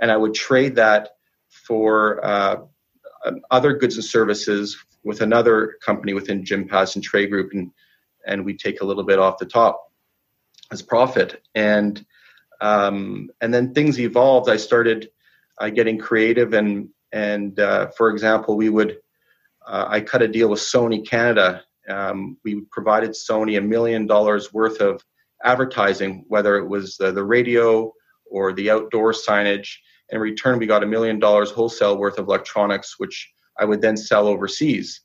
and 0.00 0.10
I 0.10 0.16
would 0.16 0.34
trade 0.34 0.76
that 0.76 1.10
for 1.48 2.24
uh, 2.24 2.56
other 3.50 3.74
goods 3.74 3.94
and 3.94 4.04
services 4.04 4.76
with 5.04 5.20
another 5.20 5.76
company 5.84 6.14
within 6.14 6.44
Jim 6.44 6.68
and 6.70 7.02
Trade 7.02 7.30
Group, 7.30 7.52
and 7.52 7.70
and 8.26 8.44
we 8.44 8.56
take 8.56 8.80
a 8.80 8.84
little 8.84 9.04
bit 9.04 9.18
off 9.18 9.38
the 9.38 9.46
top 9.46 9.92
as 10.72 10.82
profit. 10.82 11.42
And 11.54 12.04
um, 12.60 13.30
and 13.40 13.52
then 13.52 13.74
things 13.74 14.00
evolved. 14.00 14.48
I 14.48 14.56
started 14.56 15.10
uh, 15.58 15.68
getting 15.70 15.98
creative, 15.98 16.54
and 16.54 16.88
and 17.12 17.58
uh, 17.60 17.88
for 17.96 18.10
example, 18.10 18.56
we 18.56 18.70
would 18.70 18.98
uh, 19.66 19.86
I 19.88 20.00
cut 20.00 20.22
a 20.22 20.28
deal 20.28 20.48
with 20.48 20.60
Sony 20.60 21.06
Canada. 21.06 21.62
Um, 21.88 22.38
we 22.44 22.62
provided 22.72 23.10
Sony 23.10 23.58
a 23.58 23.60
million 23.60 24.06
dollars 24.06 24.52
worth 24.52 24.80
of 24.80 25.04
advertising, 25.42 26.24
whether 26.28 26.56
it 26.56 26.66
was 26.66 26.96
the, 26.96 27.12
the 27.12 27.24
radio 27.24 27.92
or 28.24 28.52
the 28.52 28.70
outdoor 28.70 29.12
signage. 29.12 29.76
In 30.10 30.20
return, 30.20 30.58
we 30.58 30.66
got 30.66 30.82
a 30.82 30.86
million 30.86 31.18
dollars 31.18 31.50
wholesale 31.50 31.98
worth 31.98 32.18
of 32.18 32.26
electronics, 32.28 32.98
which 32.98 33.33
I 33.58 33.64
would 33.64 33.80
then 33.80 33.96
sell 33.96 34.26
overseas. 34.26 35.00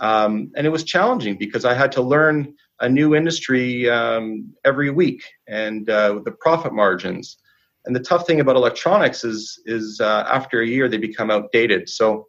Um, 0.00 0.50
and 0.56 0.66
it 0.66 0.70
was 0.70 0.84
challenging 0.84 1.36
because 1.36 1.64
I 1.64 1.74
had 1.74 1.92
to 1.92 2.02
learn 2.02 2.54
a 2.80 2.88
new 2.88 3.14
industry 3.14 3.88
um, 3.90 4.52
every 4.64 4.90
week 4.90 5.22
and 5.46 5.88
uh, 5.90 6.20
the 6.24 6.32
profit 6.32 6.72
margins. 6.72 7.36
And 7.84 7.94
the 7.94 8.00
tough 8.00 8.26
thing 8.26 8.40
about 8.40 8.56
electronics 8.56 9.24
is, 9.24 9.60
is 9.66 10.00
uh, 10.00 10.24
after 10.30 10.60
a 10.60 10.66
year 10.66 10.88
they 10.88 10.96
become 10.96 11.30
outdated. 11.30 11.88
So 11.88 12.28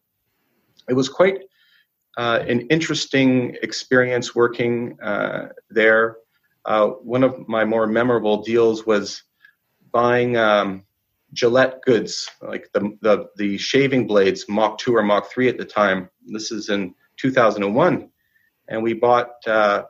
it 0.90 0.94
was 0.94 1.08
quite 1.08 1.40
uh, 2.18 2.44
an 2.48 2.62
interesting 2.68 3.56
experience 3.62 4.36
working 4.36 4.98
uh, 5.02 5.50
there. 5.70 6.18
Uh, 6.66 6.88
one 6.88 7.24
of 7.24 7.48
my 7.48 7.64
more 7.64 7.88
memorable 7.88 8.44
deals 8.44 8.86
was 8.86 9.24
buying 9.92 10.38
um, 10.38 10.84
Gillette 11.34 11.82
goods, 11.84 12.30
like 12.42 12.70
the, 12.74 12.98
the, 13.02 13.28
the 13.38 13.58
shaving 13.58 14.08
blades, 14.08 14.46
Mach 14.50 14.78
2 14.78 14.96
or 14.96 15.04
Mach 15.04 15.32
3 15.32 15.50
at 15.50 15.58
the 15.58 15.66
time. 15.66 16.10
This 16.28 16.52
is 16.52 16.70
in 16.70 16.94
2001. 17.18 18.10
And 18.68 18.84
we 18.84 18.94
bought 18.94 19.32
uh, 19.48 19.84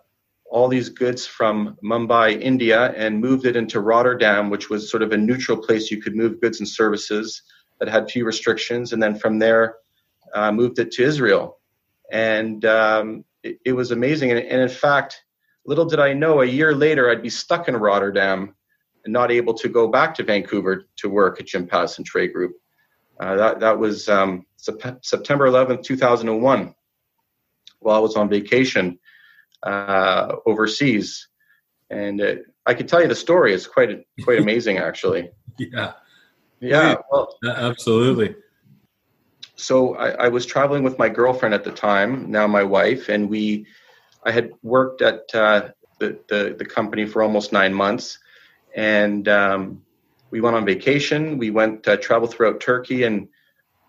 all 0.46 0.68
these 0.68 0.90
goods 0.90 1.26
from 1.26 1.78
Mumbai, 1.84 2.40
India, 2.40 2.94
and 2.96 3.20
moved 3.20 3.46
it 3.46 3.56
into 3.56 3.80
Rotterdam, 3.80 4.50
which 4.50 4.70
was 4.70 4.90
sort 4.90 5.04
of 5.04 5.12
a 5.12 5.18
neutral 5.18 5.58
place 5.58 5.90
you 5.90 6.02
could 6.02 6.16
move 6.16 6.42
goods 6.42 6.60
and 6.60 6.68
services 6.68 7.42
that 7.80 7.90
had 7.90 8.10
few 8.10 8.26
restrictions. 8.26 8.94
And 8.94 9.02
then 9.02 9.16
from 9.16 9.40
there, 9.40 9.78
uh, 10.34 10.52
moved 10.52 10.80
it 10.80 10.92
to 10.92 11.04
Israel. 11.04 11.60
And 12.12 12.64
um, 12.66 13.26
it, 13.44 13.60
it, 13.66 13.74
was 13.74 13.92
amazing. 13.92 14.32
And, 14.32 14.40
and 14.40 14.62
in 14.62 14.70
fact, 14.70 15.24
Little 15.66 15.86
did 15.86 16.00
I 16.00 16.14
know, 16.14 16.42
a 16.42 16.46
year 16.46 16.74
later, 16.74 17.10
I'd 17.10 17.22
be 17.22 17.30
stuck 17.30 17.68
in 17.68 17.78
Rotterdam 17.78 18.56
and 19.04 19.14
not 19.14 19.32
able 19.32 19.54
to 19.56 19.70
go 19.70 19.88
back 19.88 20.16
to 20.16 20.24
Vancouver 20.24 20.86
to 20.98 21.10
work 21.10 21.40
at 21.40 21.48
Jim 21.48 21.68
Pattison 21.68 22.04
Trade 22.04 22.34
Group. 22.34 22.54
Uh, 23.20 23.36
that, 23.36 23.60
that 23.60 23.78
was 23.78 24.10
um, 24.10 24.46
September 24.58 25.48
11th, 25.48 25.84
2001, 25.84 26.74
while 27.80 27.96
I 27.96 28.00
was 28.00 28.16
on 28.16 28.30
vacation 28.30 29.00
uh, 29.64 30.36
overseas. 30.46 31.28
And 31.90 32.22
uh, 32.22 32.36
I 32.66 32.74
could 32.74 32.88
tell 32.88 33.02
you 33.02 33.08
the 33.08 33.16
story. 33.16 33.54
It's 33.54 33.68
quite, 33.68 34.06
quite 34.24 34.40
amazing, 34.42 34.78
actually. 34.78 35.30
yeah. 35.58 35.94
Yeah. 36.60 36.96
Well, 37.12 37.38
absolutely. 37.44 38.36
So 39.56 39.96
I, 39.96 40.26
I 40.26 40.28
was 40.30 40.46
traveling 40.46 40.84
with 40.84 40.98
my 40.98 41.10
girlfriend 41.10 41.54
at 41.54 41.64
the 41.64 41.72
time, 41.72 42.32
now 42.32 42.48
my 42.48 42.64
wife, 42.64 43.10
and 43.10 43.30
we 43.30 43.66
I 44.24 44.32
had 44.32 44.52
worked 44.62 45.02
at 45.02 45.24
uh, 45.34 45.70
the, 46.00 46.20
the, 46.30 46.56
the 46.58 46.66
company 46.66 47.06
for 47.06 47.24
almost 47.24 47.52
nine 47.52 47.74
months, 47.74 48.20
and 48.76 49.28
um, 49.28 49.82
we 50.30 50.42
went 50.42 50.56
on 50.56 50.66
vacation. 50.66 51.38
We 51.38 51.52
went 51.52 51.88
uh, 51.88 51.98
travel 51.98 52.28
throughout 52.28 52.60
Turkey 52.60 53.04
and 53.04 53.28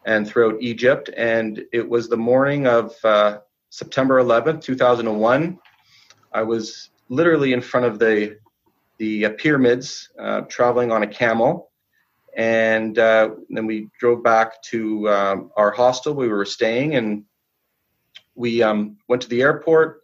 and 0.05 0.27
throughout 0.27 0.57
Egypt, 0.61 1.11
and 1.17 1.63
it 1.73 1.89
was 1.89 2.09
the 2.09 2.17
morning 2.17 2.67
of 2.67 2.93
uh, 3.05 3.39
September 3.71 4.21
11th, 4.21 4.61
2001. 4.63 5.59
I 6.33 6.43
was 6.43 6.91
literally 7.09 7.53
in 7.53 7.61
front 7.61 7.87
of 7.87 7.99
the 7.99 8.39
the 8.99 9.27
uh, 9.27 9.31
pyramids, 9.39 10.11
uh, 10.19 10.43
traveling 10.43 10.93
on 10.93 11.03
a 11.03 11.07
camel, 11.07 11.71
and 12.37 12.99
uh, 12.99 13.31
then 13.51 13.67
we 13.67 13.89
drove 13.99 14.23
back 14.23 14.63
to 14.63 15.09
um, 15.09 15.51
our 15.57 15.71
hostel 15.71 16.15
we 16.15 16.29
were 16.29 16.45
staying, 16.45 16.97
and 16.97 17.25
we 18.35 18.63
um, 18.63 18.97
went 19.09 19.23
to 19.23 19.29
the 19.29 19.43
airport 19.43 20.03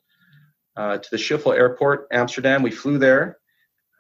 uh, 0.77 0.99
to 0.99 1.09
the 1.11 1.17
Schiphol 1.17 1.57
Airport, 1.57 2.07
Amsterdam. 2.13 2.63
We 2.63 2.71
flew 2.71 2.99
there. 2.99 3.39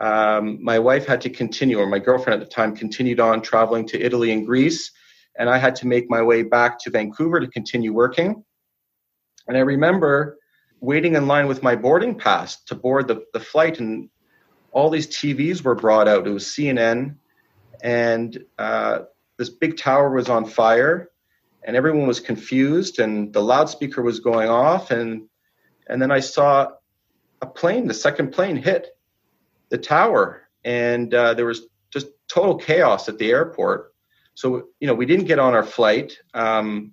Um, 0.00 0.62
my 0.62 0.78
wife 0.78 1.06
had 1.06 1.20
to 1.22 1.30
continue, 1.30 1.78
or 1.78 1.87
my 1.87 1.98
girlfriend 1.98 2.40
at 2.40 2.48
the 2.48 2.54
time 2.54 2.76
continued 2.76 3.20
on 3.20 3.42
traveling 3.42 3.87
to 3.88 4.00
Italy 4.00 4.30
and 4.30 4.46
Greece, 4.46 4.92
and 5.37 5.50
I 5.50 5.58
had 5.58 5.74
to 5.76 5.87
make 5.87 6.08
my 6.08 6.22
way 6.22 6.42
back 6.42 6.78
to 6.80 6.90
Vancouver 6.90 7.40
to 7.40 7.48
continue 7.48 7.92
working. 7.92 8.44
And 9.48 9.56
I 9.56 9.61
remember 9.61 10.38
waiting 10.80 11.16
in 11.16 11.26
line 11.26 11.48
with 11.48 11.62
my 11.62 11.74
boarding 11.74 12.16
pass 12.16 12.62
to 12.64 12.74
board 12.74 13.08
the, 13.08 13.24
the 13.32 13.40
flight, 13.40 13.80
and 13.80 14.08
all 14.70 14.90
these 14.90 15.08
TVs 15.08 15.62
were 15.62 15.74
brought 15.74 16.06
out. 16.06 16.26
It 16.26 16.30
was 16.30 16.44
CNN, 16.44 17.16
and 17.82 18.44
uh, 18.58 19.00
this 19.37 19.48
big 19.48 19.78
tower 19.78 20.11
was 20.11 20.28
on 20.28 20.44
fire, 20.44 21.11
and 21.64 21.76
everyone 21.76 22.06
was 22.06 22.20
confused, 22.20 23.00
and 23.00 23.32
the 23.32 23.42
loudspeaker 23.42 24.02
was 24.02 24.20
going 24.20 24.48
off, 24.48 24.92
and 24.92 25.28
and 25.88 26.00
then 26.00 26.12
I 26.12 26.20
saw 26.20 26.68
a 27.40 27.46
plane, 27.46 27.88
the 27.88 27.94
second 27.94 28.30
plane 28.30 28.56
hit 28.56 28.88
the 29.70 29.78
tower, 29.78 30.48
and 30.64 31.12
uh, 31.12 31.35
there 31.35 31.46
was 31.46 31.66
just 31.90 32.09
total 32.28 32.57
chaos 32.57 33.09
at 33.09 33.18
the 33.18 33.31
airport. 33.31 33.94
So 34.35 34.68
you 34.81 34.87
know, 34.87 34.94
we 34.94 35.07
didn't 35.07 35.26
get 35.26 35.38
on 35.38 35.54
our 35.54 35.64
flight. 35.64 36.18
Um, 36.35 36.92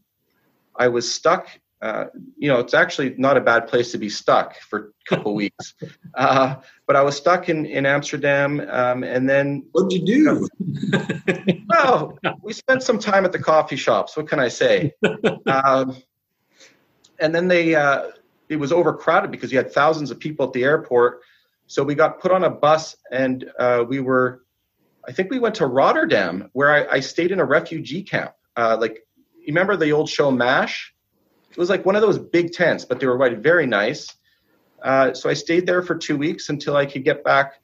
I 0.76 0.88
was 0.88 1.12
stuck. 1.12 1.48
Uh, 1.82 2.06
you 2.38 2.50
know, 2.50 2.60
it's 2.60 2.74
actually 2.74 3.14
not 3.18 3.38
a 3.38 3.42
bad 3.42 3.68
place 3.68 3.92
to 3.92 3.98
be 3.98 4.10
stuck 4.10 4.56
for 4.62 4.80
a 5.10 5.16
couple 5.16 5.36
weeks. 5.44 5.76
Uh, 6.16 6.56
but 6.88 6.96
I 6.96 7.04
was 7.04 7.16
stuck 7.16 7.50
in 7.50 7.66
in 7.66 7.86
Amsterdam, 7.86 8.66
um, 8.70 9.04
and 9.04 9.30
then 9.30 9.66
what 9.72 9.90
did 9.90 10.08
you 10.08 10.48
do? 10.60 11.68
well, 11.70 12.18
we 12.42 12.54
spent 12.54 12.82
some 12.82 12.98
time 12.98 13.26
at 13.26 13.32
the 13.32 13.40
coffee 13.40 13.76
shops. 13.76 14.18
What 14.18 14.28
can 14.28 14.40
I 14.40 14.48
say? 14.48 14.94
um, 15.46 15.98
and 17.20 17.34
then 17.34 17.48
they, 17.48 17.76
uh, 17.76 18.12
it 18.50 18.58
was 18.58 18.72
overcrowded 18.72 19.32
because 19.32 19.52
you 19.52 19.58
had 19.58 19.72
thousands 19.72 20.12
of 20.12 20.20
people 20.20 20.46
at 20.46 20.54
the 20.54 20.64
airport. 20.64 21.22
So 21.68 21.84
we 21.84 21.96
got 21.96 22.20
put 22.20 22.32
on 22.32 22.44
a 22.44 22.50
bus 22.50 22.96
and 23.12 23.46
uh, 23.60 23.84
we 23.88 24.00
were, 24.00 24.44
I 25.08 25.12
think 25.12 25.32
we 25.32 25.40
went 25.40 25.56
to 25.56 25.66
Rotterdam 25.66 26.50
where 26.54 26.72
I, 26.72 26.98
I 26.98 27.00
stayed 27.00 27.32
in 27.32 27.40
a 27.40 27.46
refugee 27.46 28.04
camp. 28.04 28.34
Uh, 28.56 28.78
like, 28.80 29.06
you 29.40 29.48
remember 29.48 29.76
the 29.76 29.92
old 29.92 30.10
show 30.10 30.32
MASH? 30.32 30.94
It 31.52 31.58
was 31.58 31.70
like 31.70 31.86
one 31.86 31.96
of 31.96 32.02
those 32.02 32.20
big 32.20 32.52
tents, 32.52 32.86
but 32.86 33.00
they 33.00 33.08
were 33.08 33.36
very 33.36 33.66
nice. 33.66 34.16
Uh, 34.82 35.14
so 35.14 35.30
I 35.30 35.34
stayed 35.34 35.66
there 35.66 35.82
for 35.82 35.96
two 35.96 36.18
weeks 36.18 36.50
until 36.50 36.76
I 36.76 36.86
could 36.86 37.04
get 37.04 37.24
back 37.24 37.62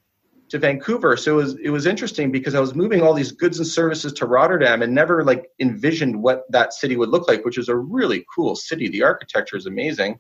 to 0.49 0.59
Vancouver. 0.59 1.15
So 1.15 1.39
it 1.39 1.43
was 1.43 1.55
it 1.63 1.69
was 1.69 1.85
interesting 1.85 2.31
because 2.31 2.55
I 2.55 2.59
was 2.59 2.75
moving 2.75 3.01
all 3.01 3.13
these 3.13 3.31
goods 3.31 3.59
and 3.59 3.67
services 3.67 4.11
to 4.13 4.25
Rotterdam 4.25 4.81
and 4.81 4.93
never 4.93 5.23
like 5.23 5.49
envisioned 5.59 6.21
what 6.21 6.43
that 6.51 6.73
city 6.73 6.97
would 6.97 7.09
look 7.09 7.27
like, 7.27 7.45
which 7.45 7.57
is 7.57 7.69
a 7.69 7.75
really 7.75 8.25
cool 8.33 8.55
city. 8.55 8.89
The 8.89 9.03
architecture 9.03 9.55
is 9.55 9.65
amazing. 9.65 10.19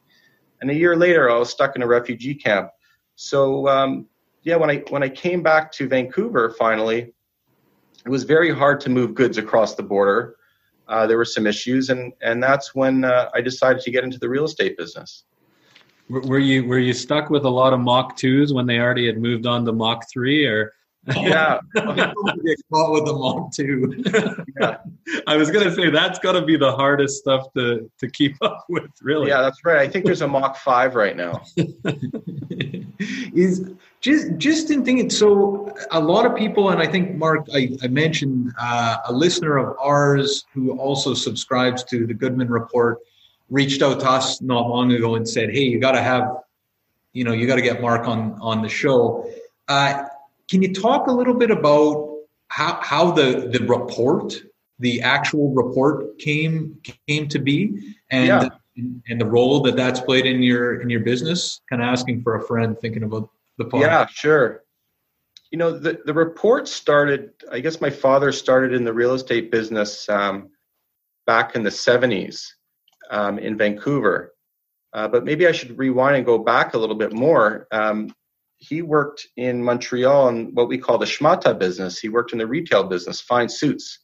And 0.61 0.69
a 0.71 0.73
year 0.73 0.95
later, 0.95 1.29
I 1.29 1.37
was 1.37 1.49
stuck 1.49 1.75
in 1.75 1.81
a 1.81 1.87
refugee 1.87 2.35
camp. 2.35 2.69
So 3.21 3.67
um, 3.67 4.07
yeah, 4.41 4.55
when 4.55 4.71
I 4.71 4.77
when 4.89 5.03
I 5.03 5.09
came 5.09 5.43
back 5.43 5.71
to 5.73 5.87
Vancouver 5.87 6.55
finally, 6.57 7.13
it 8.03 8.09
was 8.09 8.23
very 8.23 8.51
hard 8.51 8.81
to 8.81 8.89
move 8.89 9.13
goods 9.13 9.37
across 9.37 9.75
the 9.75 9.83
border. 9.83 10.37
Uh, 10.87 11.05
there 11.05 11.17
were 11.17 11.25
some 11.25 11.45
issues, 11.45 11.91
and 11.91 12.13
and 12.23 12.41
that's 12.41 12.73
when 12.73 13.05
uh, 13.05 13.29
I 13.35 13.41
decided 13.41 13.83
to 13.83 13.91
get 13.91 14.03
into 14.03 14.17
the 14.17 14.27
real 14.27 14.45
estate 14.45 14.75
business. 14.75 15.25
Were 16.09 16.39
you 16.39 16.65
were 16.65 16.79
you 16.79 16.93
stuck 16.93 17.29
with 17.29 17.45
a 17.45 17.49
lot 17.49 17.73
of 17.73 17.79
Mach 17.79 18.17
twos 18.17 18.53
when 18.53 18.65
they 18.65 18.79
already 18.79 19.05
had 19.05 19.19
moved 19.19 19.45
on 19.45 19.65
to 19.65 19.71
Mach 19.71 20.09
three, 20.11 20.43
or 20.47 20.73
yeah, 21.15 21.59
get 21.73 22.13
caught 22.71 22.91
with 22.91 23.05
the 23.05 23.13
Mach 23.13 23.51
two? 23.51 24.03
yeah, 24.59 24.77
I 25.25 25.35
was 25.35 25.49
gonna 25.49 25.73
say 25.73 25.89
that's 25.89 26.19
got 26.19 26.33
to 26.33 26.43
be 26.43 26.57
the 26.57 26.71
hardest 26.71 27.17
stuff 27.17 27.51
to 27.53 27.89
to 27.97 28.07
keep 28.07 28.35
up 28.41 28.65
with, 28.69 28.91
really. 29.01 29.29
Yeah, 29.29 29.41
that's 29.41 29.65
right. 29.65 29.79
I 29.79 29.87
think 29.87 30.05
there's 30.05 30.21
a 30.21 30.27
Mach 30.27 30.57
five 30.57 30.93
right 30.93 31.17
now. 31.17 31.41
Is 33.33 33.71
just 33.99 34.37
just 34.37 34.69
in 34.69 34.85
thinking. 34.85 35.09
So 35.09 35.73
a 35.89 35.99
lot 35.99 36.27
of 36.27 36.35
people, 36.35 36.69
and 36.69 36.79
I 36.79 36.85
think 36.85 37.15
Mark, 37.15 37.47
I, 37.51 37.75
I 37.81 37.87
mentioned 37.87 38.53
uh, 38.61 38.97
a 39.05 39.11
listener 39.11 39.57
of 39.57 39.75
ours 39.79 40.45
who 40.53 40.77
also 40.77 41.15
subscribes 41.15 41.83
to 41.85 42.05
the 42.05 42.13
Goodman 42.13 42.49
Report 42.49 42.99
reached 43.49 43.81
out 43.81 44.01
to 44.01 44.09
us 44.09 44.39
not 44.39 44.69
long 44.69 44.91
ago 44.91 45.15
and 45.15 45.27
said, 45.27 45.49
"Hey, 45.49 45.63
you 45.63 45.79
got 45.79 45.93
to 45.93 46.03
have, 46.03 46.43
you 47.13 47.23
know, 47.23 47.31
you 47.31 47.47
got 47.47 47.55
to 47.55 47.63
get 47.63 47.81
Mark 47.81 48.07
on 48.07 48.37
on 48.39 48.61
the 48.61 48.69
show." 48.69 49.27
Uh, 49.67 50.03
can 50.51 50.61
you 50.61 50.73
talk 50.73 51.07
a 51.07 51.11
little 51.11 51.33
bit 51.33 51.49
about 51.49 52.09
how 52.49 52.77
how 52.83 53.11
the 53.11 53.49
the 53.51 53.65
report, 53.65 54.35
the 54.79 55.01
actual 55.01 55.53
report 55.53 56.19
came 56.19 56.77
came 57.07 57.29
to 57.29 57.39
be, 57.39 57.95
and 58.11 58.27
yeah. 58.27 58.49
and 59.07 59.21
the 59.21 59.25
role 59.25 59.61
that 59.61 59.77
that's 59.77 60.01
played 60.01 60.25
in 60.25 60.43
your 60.43 60.81
in 60.81 60.89
your 60.89 60.99
business? 60.99 61.61
Kind 61.69 61.81
of 61.81 61.87
asking 61.87 62.21
for 62.21 62.35
a 62.35 62.45
friend, 62.45 62.77
thinking 62.77 63.03
about 63.03 63.29
the 63.57 63.63
podcast. 63.63 63.81
Yeah, 63.81 64.05
sure. 64.07 64.63
You 65.51 65.57
know, 65.57 65.71
the 65.71 66.01
the 66.03 66.13
report 66.13 66.67
started. 66.67 67.31
I 67.49 67.61
guess 67.61 67.79
my 67.79 67.89
father 67.89 68.33
started 68.33 68.73
in 68.73 68.83
the 68.83 68.93
real 68.93 69.13
estate 69.13 69.51
business 69.51 70.09
um, 70.09 70.49
back 71.25 71.55
in 71.55 71.63
the 71.63 71.71
seventies 71.71 72.53
um, 73.09 73.39
in 73.39 73.57
Vancouver. 73.57 74.33
Uh, 74.93 75.07
but 75.07 75.23
maybe 75.23 75.47
I 75.47 75.53
should 75.53 75.77
rewind 75.77 76.17
and 76.17 76.25
go 76.25 76.37
back 76.37 76.73
a 76.73 76.77
little 76.77 76.97
bit 76.97 77.13
more. 77.13 77.69
Um, 77.71 78.13
he 78.61 78.83
worked 78.83 79.27
in 79.37 79.63
Montreal 79.63 80.29
in 80.29 80.53
what 80.53 80.67
we 80.67 80.77
call 80.77 80.99
the 80.99 81.05
schmata 81.05 81.57
business. 81.57 81.97
He 81.97 82.09
worked 82.09 82.31
in 82.31 82.37
the 82.37 82.45
retail 82.45 82.83
business, 82.83 83.19
fine 83.19 83.49
suits. 83.49 83.99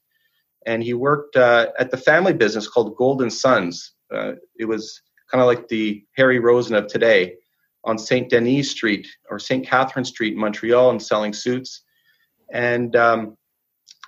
And 0.66 0.84
he 0.84 0.96
worked 0.96 1.36
uh, 1.36 1.68
at 1.78 1.92
the 1.92 1.98
family 1.98 2.34
business 2.34 2.68
called 2.68 2.98
Golden 2.98 3.30
Sons. 3.30 3.94
Uh, 4.14 4.32
it 4.58 4.66
was 4.66 5.00
kind 5.32 5.42
of 5.42 5.46
like 5.46 5.68
the 5.68 6.04
Harry 6.16 6.40
Rosen 6.40 6.76
of 6.76 6.88
today 6.88 7.36
on 7.86 8.00
St. 8.00 8.30
Denis 8.32 8.72
Street 8.72 9.08
or 9.30 9.38
St. 9.38 9.66
Catherine 9.66 10.04
Street 10.04 10.34
in 10.34 10.40
Montreal 10.40 10.90
and 10.90 11.02
selling 11.02 11.34
suits. 11.34 11.84
And 12.52 12.96
um, 12.96 13.38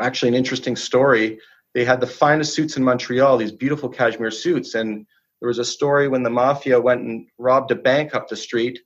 actually, 0.02 0.30
an 0.30 0.36
interesting 0.36 0.76
story 0.76 1.40
they 1.76 1.86
had 1.86 2.02
the 2.02 2.08
finest 2.08 2.56
suits 2.56 2.78
in 2.78 2.84
Montreal, 2.84 3.38
these 3.38 3.52
beautiful 3.52 3.88
cashmere 3.88 4.32
suits. 4.32 4.74
And 4.74 5.06
there 5.40 5.48
was 5.48 5.60
a 5.60 5.66
story 5.66 6.08
when 6.08 6.24
the 6.24 6.30
mafia 6.32 6.82
went 6.82 7.02
and 7.02 7.28
robbed 7.38 7.70
a 7.70 7.76
bank 7.76 8.16
up 8.16 8.28
the 8.28 8.36
street. 8.36 8.80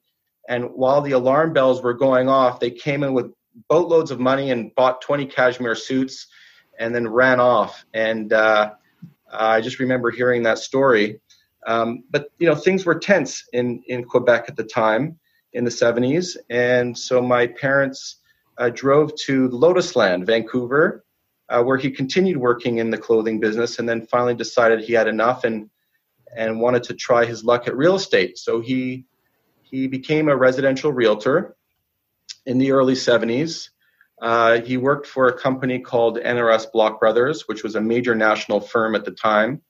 And 0.47 0.65
while 0.73 1.01
the 1.01 1.11
alarm 1.11 1.53
bells 1.53 1.81
were 1.81 1.93
going 1.93 2.29
off, 2.29 2.59
they 2.59 2.71
came 2.71 3.03
in 3.03 3.13
with 3.13 3.33
boatloads 3.69 4.11
of 4.11 4.19
money 4.19 4.51
and 4.51 4.73
bought 4.75 5.01
20 5.01 5.25
cashmere 5.25 5.75
suits 5.75 6.27
and 6.79 6.93
then 6.93 7.07
ran 7.07 7.39
off. 7.39 7.85
And 7.93 8.33
uh, 8.33 8.73
I 9.31 9.61
just 9.61 9.79
remember 9.79 10.11
hearing 10.11 10.43
that 10.43 10.57
story. 10.57 11.19
Um, 11.65 12.03
but, 12.09 12.29
you 12.39 12.47
know, 12.47 12.55
things 12.55 12.85
were 12.85 12.99
tense 12.99 13.47
in, 13.53 13.81
in 13.87 14.03
Quebec 14.03 14.45
at 14.49 14.55
the 14.57 14.63
time 14.63 15.17
in 15.53 15.63
the 15.63 15.71
70s. 15.71 16.35
And 16.49 16.97
so 16.97 17.21
my 17.21 17.47
parents 17.47 18.17
uh, 18.57 18.69
drove 18.69 19.15
to 19.15 19.47
Lotus 19.49 19.95
Land, 19.95 20.25
Vancouver, 20.25 21.05
uh, 21.49 21.63
where 21.63 21.77
he 21.77 21.91
continued 21.91 22.37
working 22.37 22.79
in 22.79 22.89
the 22.89 22.97
clothing 22.97 23.39
business 23.39 23.79
and 23.79 23.87
then 23.87 24.05
finally 24.07 24.35
decided 24.35 24.79
he 24.79 24.93
had 24.93 25.07
enough 25.07 25.43
and 25.43 25.69
and 26.35 26.59
wanted 26.59 26.81
to 26.81 26.95
try 26.95 27.25
his 27.25 27.43
luck 27.43 27.67
at 27.67 27.77
real 27.77 27.95
estate. 27.95 28.39
So 28.39 28.59
he 28.59 29.05
he 29.73 29.87
became 29.87 30.29
a 30.29 30.37
residential 30.37 30.93
realtor 30.93 31.55
in 32.45 32.59
the 32.59 32.71
early 32.71 32.93
70s. 32.93 33.69
Uh, 34.21 34.61
he 34.61 34.77
worked 34.77 35.07
for 35.07 35.27
a 35.27 35.33
company 35.33 35.79
called 35.79 36.19
NRS 36.19 36.71
Block 36.71 36.99
Brothers, 36.99 37.47
which 37.47 37.63
was 37.63 37.73
a 37.73 37.81
major 37.81 38.13
national 38.13 38.61
firm 38.61 38.93
at 38.93 39.03
the 39.03 39.09
time. 39.11 39.63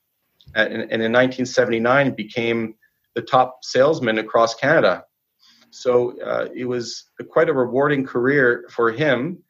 And, 0.55 0.73
and 0.73 1.01
in 1.01 1.13
1979, 1.13 2.15
became 2.15 2.75
the 3.15 3.21
top 3.21 3.59
salesman 3.63 4.17
across 4.17 4.55
Canada. 4.55 5.05
So 5.69 6.21
uh, 6.21 6.49
it 6.53 6.65
was 6.65 7.05
quite 7.29 7.47
a 7.47 7.53
rewarding 7.53 8.05
career 8.05 8.65
for 8.71 8.91
him. 8.91 9.41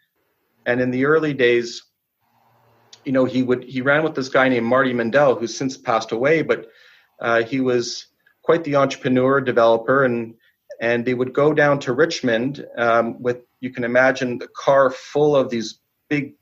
And 0.68 0.80
in 0.80 0.92
the 0.92 1.06
early 1.06 1.34
days, 1.34 1.82
you 3.06 3.12
know, 3.12 3.26
he 3.26 3.42
would 3.42 3.63
he 3.63 3.82
ran 3.82 4.04
with 4.04 4.13
this 4.13 4.30
guy 4.30 4.50
named 4.50 4.68
Marty 4.68 4.94
Mendel, 4.94 5.34
who's 5.34 5.58
since 5.58 5.78
passed 5.78 6.12
away, 6.12 6.44
but 6.44 6.68
uh, 7.20 7.42
he 7.42 7.60
was 7.60 8.06
quite 8.44 8.63
the 8.63 8.76
entrepreneur, 8.76 9.42
developer, 9.42 10.06
and 10.06 10.36
and 10.82 11.06
they 11.06 11.14
would 11.14 11.34
go 11.34 11.54
down 11.54 11.80
to 11.80 11.94
Richmond 11.94 12.66
um, 12.78 13.22
with 13.22 13.38
you 13.60 13.72
can 13.72 13.84
imagine 13.84 14.38
the 14.38 14.48
car 14.48 14.90
full 14.90 15.36
of 15.36 15.50
these 15.50 15.80
big 16.10 16.36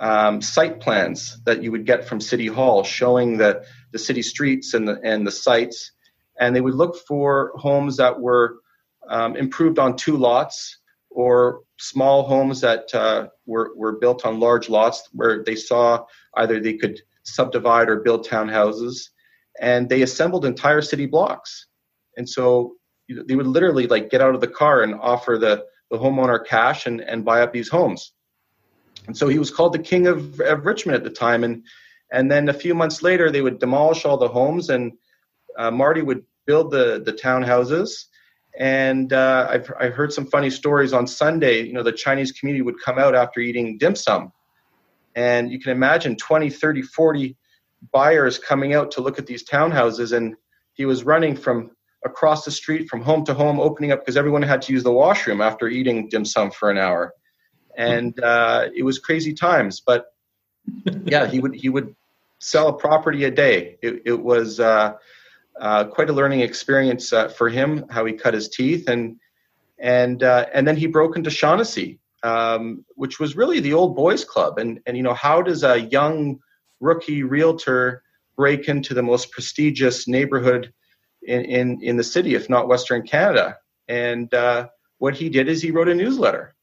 um, 0.00 0.40
site 0.42 0.80
plans 0.80 1.40
that 1.44 1.62
you 1.62 1.72
would 1.72 1.86
get 1.86 2.06
from 2.06 2.20
City 2.20 2.46
Hall, 2.46 2.84
showing 2.84 3.38
the 3.38 3.64
the 3.92 3.98
city 3.98 4.22
streets 4.22 4.74
and 4.74 4.86
the 4.86 5.00
and 5.02 5.26
the 5.26 5.30
sites, 5.30 5.92
and 6.38 6.54
they 6.54 6.60
would 6.60 6.74
look 6.74 6.96
for 7.06 7.52
homes 7.56 7.96
that 7.96 8.20
were 8.20 8.58
um, 9.08 9.36
improved 9.36 9.78
on 9.78 9.96
two 9.96 10.16
lots 10.16 10.78
or 11.10 11.62
small 11.78 12.24
homes 12.24 12.60
that 12.60 12.94
uh, 12.94 13.28
were, 13.46 13.72
were 13.76 13.98
built 13.98 14.24
on 14.26 14.40
large 14.40 14.68
lots 14.68 15.08
where 15.12 15.42
they 15.42 15.56
saw 15.56 16.04
either 16.36 16.60
they 16.60 16.74
could 16.74 17.00
subdivide 17.24 17.88
or 17.88 18.00
build 18.00 18.26
townhouses. 18.26 19.08
And 19.60 19.88
they 19.88 20.02
assembled 20.02 20.44
entire 20.44 20.82
city 20.82 21.06
blocks. 21.06 21.66
And 22.16 22.28
so 22.28 22.74
they 23.08 23.34
would 23.34 23.46
literally 23.46 23.86
like 23.86 24.10
get 24.10 24.20
out 24.20 24.34
of 24.34 24.40
the 24.40 24.48
car 24.48 24.82
and 24.82 24.94
offer 24.94 25.38
the, 25.38 25.64
the 25.90 25.98
homeowner 25.98 26.44
cash 26.44 26.86
and, 26.86 27.00
and 27.00 27.24
buy 27.24 27.40
up 27.42 27.52
these 27.52 27.68
homes 27.68 28.12
and 29.06 29.16
so 29.16 29.28
he 29.28 29.38
was 29.38 29.50
called 29.50 29.72
the 29.72 29.78
king 29.78 30.06
of, 30.06 30.40
of 30.40 30.66
richmond 30.66 30.96
at 30.96 31.04
the 31.04 31.10
time 31.10 31.44
and 31.44 31.64
and 32.12 32.30
then 32.30 32.48
a 32.48 32.54
few 32.54 32.74
months 32.74 33.02
later 33.02 33.30
they 33.30 33.42
would 33.42 33.58
demolish 33.58 34.04
all 34.04 34.16
the 34.16 34.28
homes 34.28 34.70
and 34.70 34.92
uh, 35.58 35.70
marty 35.70 36.02
would 36.02 36.24
build 36.46 36.70
the 36.70 37.02
the 37.04 37.12
townhouses 37.12 38.06
and 38.58 39.12
uh, 39.12 39.46
I've, 39.48 39.72
I've 39.78 39.94
heard 39.94 40.12
some 40.12 40.26
funny 40.26 40.50
stories 40.50 40.92
on 40.92 41.06
Sunday. 41.06 41.62
You 41.62 41.72
know, 41.72 41.84
the 41.84 41.92
Chinese 41.92 42.32
community 42.32 42.62
would 42.62 42.82
come 42.84 42.98
out 42.98 43.14
after 43.14 43.38
eating 43.38 43.78
dim 43.78 43.94
sum. 43.94 44.32
And 45.14 45.50
you 45.50 45.60
can 45.60 45.70
imagine 45.70 46.16
20, 46.16 46.50
30, 46.50 46.82
40 46.82 47.36
buyers 47.92 48.38
coming 48.38 48.74
out 48.74 48.90
to 48.92 49.00
look 49.00 49.18
at 49.18 49.26
these 49.26 49.48
townhouses. 49.48 50.12
And 50.12 50.34
he 50.72 50.86
was 50.86 51.04
running 51.04 51.36
from 51.36 51.70
across 52.08 52.44
the 52.44 52.50
street 52.50 52.88
from 52.88 53.02
home 53.02 53.24
to 53.24 53.34
home, 53.34 53.60
opening 53.60 53.92
up 53.92 54.00
because 54.00 54.16
everyone 54.16 54.42
had 54.42 54.62
to 54.62 54.72
use 54.72 54.82
the 54.82 54.92
washroom 54.92 55.40
after 55.40 55.68
eating 55.68 56.08
dim 56.08 56.24
sum 56.24 56.50
for 56.50 56.70
an 56.70 56.78
hour. 56.78 57.14
And 57.76 58.18
uh, 58.20 58.68
it 58.74 58.82
was 58.82 58.98
crazy 58.98 59.32
times. 59.32 59.80
But 59.80 60.06
yeah, 61.04 61.26
he 61.26 61.40
would 61.40 61.54
he 61.54 61.68
would 61.68 61.94
sell 62.40 62.68
a 62.68 62.72
property 62.72 63.24
a 63.24 63.30
day. 63.30 63.78
It, 63.82 64.02
it 64.04 64.20
was. 64.20 64.60
Uh, 64.60 64.94
uh, 65.60 65.84
quite 65.84 66.08
a 66.08 66.12
learning 66.12 66.40
experience 66.40 67.12
uh, 67.12 67.28
for 67.28 67.48
him, 67.48 67.84
how 67.90 68.04
he 68.04 68.12
cut 68.12 68.34
his 68.34 68.48
teeth, 68.48 68.88
and 68.88 69.16
and 69.78 70.22
uh, 70.22 70.46
and 70.52 70.66
then 70.66 70.76
he 70.76 70.86
broke 70.86 71.16
into 71.16 71.30
Shaughnessy, 71.30 71.98
um, 72.22 72.84
which 72.94 73.18
was 73.18 73.36
really 73.36 73.60
the 73.60 73.72
old 73.72 73.96
boys 73.96 74.24
club. 74.24 74.58
And 74.58 74.80
and 74.86 74.96
you 74.96 75.02
know 75.02 75.14
how 75.14 75.42
does 75.42 75.64
a 75.64 75.80
young 75.80 76.38
rookie 76.80 77.22
realtor 77.22 78.02
break 78.36 78.68
into 78.68 78.94
the 78.94 79.02
most 79.02 79.32
prestigious 79.32 80.06
neighborhood 80.06 80.72
in 81.22 81.44
in, 81.44 81.82
in 81.82 81.96
the 81.96 82.04
city, 82.04 82.34
if 82.34 82.48
not 82.48 82.68
Western 82.68 83.06
Canada? 83.06 83.58
And 83.88 84.32
uh, 84.34 84.68
what 84.98 85.14
he 85.14 85.28
did 85.28 85.48
is 85.48 85.62
he 85.62 85.70
wrote 85.70 85.88
a 85.88 85.94
newsletter. 85.94 86.54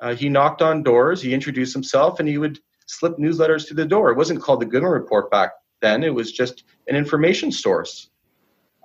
Uh, 0.00 0.14
he 0.14 0.28
knocked 0.28 0.62
on 0.62 0.82
doors, 0.82 1.20
he 1.20 1.34
introduced 1.34 1.72
himself, 1.72 2.20
and 2.20 2.28
he 2.28 2.38
would 2.38 2.58
slip 2.86 3.16
newsletters 3.18 3.66
to 3.68 3.74
the 3.74 3.84
door. 3.84 4.10
It 4.10 4.16
wasn't 4.16 4.40
called 4.40 4.60
the 4.60 4.66
Goodman 4.66 4.92
Report 4.92 5.30
back 5.30 5.52
then. 5.80 6.04
It 6.04 6.14
was 6.14 6.32
just 6.32 6.64
an 6.86 6.96
information 6.96 7.50
source. 7.50 8.10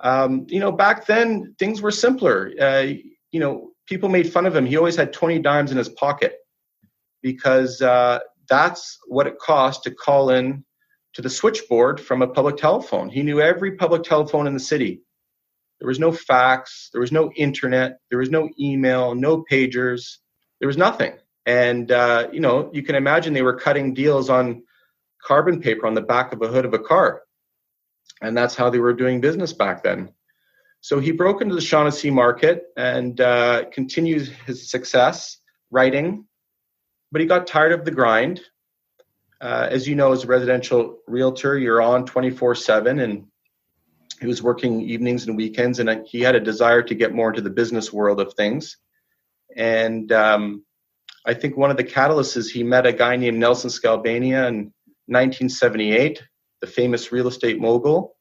Um, 0.01 0.45
you 0.49 0.59
know, 0.59 0.71
back 0.71 1.05
then 1.05 1.55
things 1.59 1.81
were 1.81 1.91
simpler. 1.91 2.51
Uh, 2.59 2.87
you 3.31 3.39
know, 3.39 3.71
people 3.87 4.09
made 4.09 4.31
fun 4.31 4.45
of 4.45 4.55
him. 4.55 4.65
He 4.65 4.77
always 4.77 4.95
had 4.95 5.13
20 5.13 5.39
dimes 5.39 5.71
in 5.71 5.77
his 5.77 5.89
pocket 5.89 6.37
because 7.21 7.81
uh, 7.81 8.19
that's 8.49 8.99
what 9.07 9.27
it 9.27 9.39
cost 9.39 9.83
to 9.83 9.91
call 9.91 10.29
in 10.29 10.63
to 11.13 11.21
the 11.21 11.29
switchboard 11.29 11.99
from 11.99 12.21
a 12.21 12.27
public 12.27 12.57
telephone. 12.57 13.09
He 13.09 13.23
knew 13.23 13.39
every 13.39 13.75
public 13.75 14.03
telephone 14.03 14.47
in 14.47 14.53
the 14.53 14.59
city. 14.59 15.01
There 15.79 15.87
was 15.87 15.99
no 15.99 16.11
fax, 16.11 16.89
there 16.91 17.01
was 17.01 17.11
no 17.11 17.31
internet, 17.35 17.99
there 18.09 18.19
was 18.19 18.29
no 18.29 18.49
email, 18.59 19.15
no 19.15 19.43
pagers, 19.49 20.17
there 20.59 20.67
was 20.67 20.77
nothing. 20.77 21.13
And 21.45 21.91
uh, 21.91 22.29
you 22.31 22.39
know, 22.39 22.69
you 22.73 22.83
can 22.83 22.95
imagine 22.95 23.33
they 23.33 23.41
were 23.41 23.59
cutting 23.59 23.93
deals 23.93 24.29
on 24.29 24.63
carbon 25.21 25.61
paper 25.61 25.85
on 25.85 25.93
the 25.93 26.01
back 26.01 26.31
of 26.31 26.41
a 26.41 26.47
hood 26.47 26.65
of 26.65 26.73
a 26.73 26.79
car, 26.79 27.23
and 28.21 28.35
that's 28.35 28.55
how 28.55 28.69
they 28.69 28.79
were 28.79 28.93
doing 28.93 29.19
business 29.19 29.51
back 29.51 29.83
then. 29.83 30.13
So 30.79 30.99
he 30.99 31.11
broke 31.11 31.41
into 31.41 31.55
the 31.55 31.61
Shaughnessy 31.61 32.11
market 32.11 32.65
and 32.75 33.19
uh, 33.19 33.65
continued 33.71 34.27
his 34.45 34.69
success 34.69 35.37
writing, 35.71 36.25
but 37.11 37.21
he 37.21 37.27
got 37.27 37.47
tired 37.47 37.71
of 37.71 37.85
the 37.85 37.91
grind. 37.91 38.41
Uh, 39.43 39.67
as 39.69 39.85
you 39.85 39.93
know, 39.93 40.13
as 40.13 40.23
a 40.23 40.27
residential 40.27 40.99
realtor, 41.05 41.57
you're 41.57 41.81
on 41.81 42.05
24 42.05 42.55
7, 42.55 42.99
and 42.99 43.25
he 44.21 44.25
was 44.25 44.41
working 44.41 44.79
evenings 44.79 45.27
and 45.27 45.35
weekends, 45.35 45.79
and 45.79 46.07
he 46.07 46.21
had 46.21 46.33
a 46.33 46.39
desire 46.39 46.81
to 46.81 46.95
get 46.95 47.13
more 47.13 47.27
into 47.27 47.41
the 47.41 47.49
business 47.49 47.91
world 47.91 48.21
of 48.21 48.33
things. 48.35 48.77
And 49.53 50.09
um, 50.13 50.63
I 51.25 51.33
think 51.33 51.57
one 51.57 51.71
of 51.71 51.75
the 51.75 51.83
catalysts 51.83 52.37
is 52.37 52.49
he 52.49 52.63
met 52.63 52.85
a 52.85 52.93
guy 52.93 53.17
named 53.17 53.37
Nelson 53.37 53.69
Skalbania 53.69 54.47
in 54.47 54.71
1978, 55.07 56.23
the 56.61 56.67
famous 56.67 57.11
real 57.11 57.27
estate 57.27 57.59
mogul. 57.59 58.15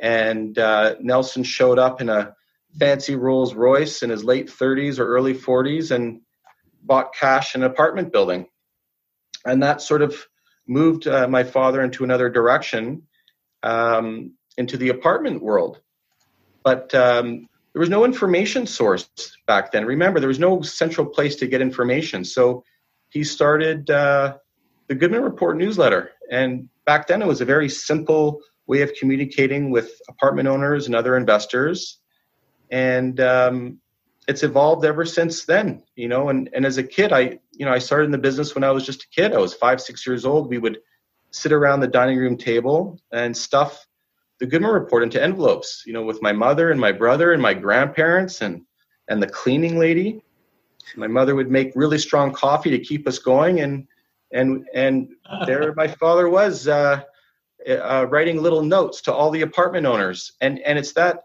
And 0.00 0.58
uh, 0.58 0.94
Nelson 0.98 1.42
showed 1.42 1.78
up 1.78 2.00
in 2.00 2.08
a 2.08 2.34
fancy 2.78 3.16
Rolls 3.16 3.52
Royce 3.52 4.02
in 4.02 4.08
his 4.08 4.24
late 4.24 4.46
30s 4.46 4.98
or 4.98 5.06
early 5.08 5.34
40s 5.34 5.90
and 5.90 6.22
bought 6.82 7.14
cash 7.14 7.54
in 7.54 7.62
an 7.62 7.70
apartment 7.70 8.14
building. 8.14 8.46
And 9.44 9.62
that 9.62 9.82
sort 9.82 10.00
of 10.00 10.26
moved 10.66 11.06
uh, 11.06 11.28
my 11.28 11.44
father 11.44 11.82
into 11.82 12.04
another 12.04 12.28
direction, 12.28 13.02
um, 13.62 14.32
into 14.56 14.76
the 14.76 14.90
apartment 14.90 15.42
world. 15.42 15.80
But 16.62 16.94
um, 16.94 17.48
there 17.72 17.80
was 17.80 17.90
no 17.90 18.04
information 18.04 18.66
source 18.66 19.08
back 19.46 19.72
then. 19.72 19.84
Remember, 19.84 20.20
there 20.20 20.28
was 20.28 20.38
no 20.38 20.62
central 20.62 21.06
place 21.06 21.36
to 21.36 21.46
get 21.46 21.60
information. 21.60 22.24
So 22.24 22.64
he 23.10 23.24
started 23.24 23.90
uh, 23.90 24.36
the 24.88 24.94
Goodman 24.94 25.22
Report 25.22 25.56
newsletter. 25.56 26.12
And 26.30 26.68
back 26.86 27.06
then, 27.06 27.20
it 27.20 27.28
was 27.28 27.40
a 27.40 27.44
very 27.44 27.68
simple 27.68 28.40
way 28.66 28.82
of 28.82 28.92
communicating 28.94 29.70
with 29.70 29.90
apartment 30.08 30.48
owners 30.48 30.86
and 30.86 30.94
other 30.94 31.16
investors. 31.16 31.98
And 32.70 33.20
um, 33.20 33.80
it's 34.26 34.42
evolved 34.42 34.84
ever 34.84 35.04
since 35.04 35.44
then, 35.44 35.82
you 35.96 36.08
know. 36.08 36.28
And, 36.28 36.48
and 36.52 36.64
as 36.64 36.78
a 36.78 36.82
kid, 36.82 37.12
I, 37.12 37.38
you 37.52 37.66
know, 37.66 37.72
I 37.72 37.78
started 37.78 38.06
in 38.06 38.12
the 38.12 38.18
business 38.18 38.54
when 38.54 38.64
I 38.64 38.70
was 38.70 38.86
just 38.86 39.04
a 39.04 39.08
kid. 39.08 39.32
I 39.32 39.38
was 39.38 39.54
five, 39.54 39.80
six 39.80 40.06
years 40.06 40.24
old. 40.24 40.48
We 40.48 40.58
would 40.58 40.78
sit 41.30 41.52
around 41.52 41.80
the 41.80 41.88
dining 41.88 42.18
room 42.18 42.36
table 42.36 42.98
and 43.12 43.36
stuff 43.36 43.86
the 44.40 44.46
Goodman 44.46 44.72
report 44.72 45.02
into 45.02 45.22
envelopes, 45.22 45.84
you 45.86 45.92
know, 45.92 46.02
with 46.02 46.20
my 46.20 46.32
mother 46.32 46.70
and 46.70 46.80
my 46.80 46.92
brother 46.92 47.32
and 47.32 47.40
my 47.40 47.54
grandparents 47.54 48.40
and 48.40 48.62
and 49.08 49.22
the 49.22 49.26
cleaning 49.26 49.78
lady. 49.78 50.22
My 50.96 51.06
mother 51.06 51.34
would 51.34 51.50
make 51.50 51.72
really 51.74 51.98
strong 51.98 52.32
coffee 52.32 52.70
to 52.70 52.78
keep 52.78 53.06
us 53.06 53.18
going, 53.18 53.60
and 53.60 53.86
and 54.32 54.66
and 54.74 55.08
there 55.46 55.72
my 55.74 55.88
father 55.88 56.28
was 56.28 56.68
uh, 56.68 57.02
uh, 57.68 58.06
writing 58.08 58.42
little 58.42 58.62
notes 58.62 59.00
to 59.02 59.14
all 59.14 59.30
the 59.30 59.42
apartment 59.42 59.86
owners, 59.86 60.32
and 60.40 60.58
and 60.60 60.78
it's 60.78 60.92
that 60.94 61.23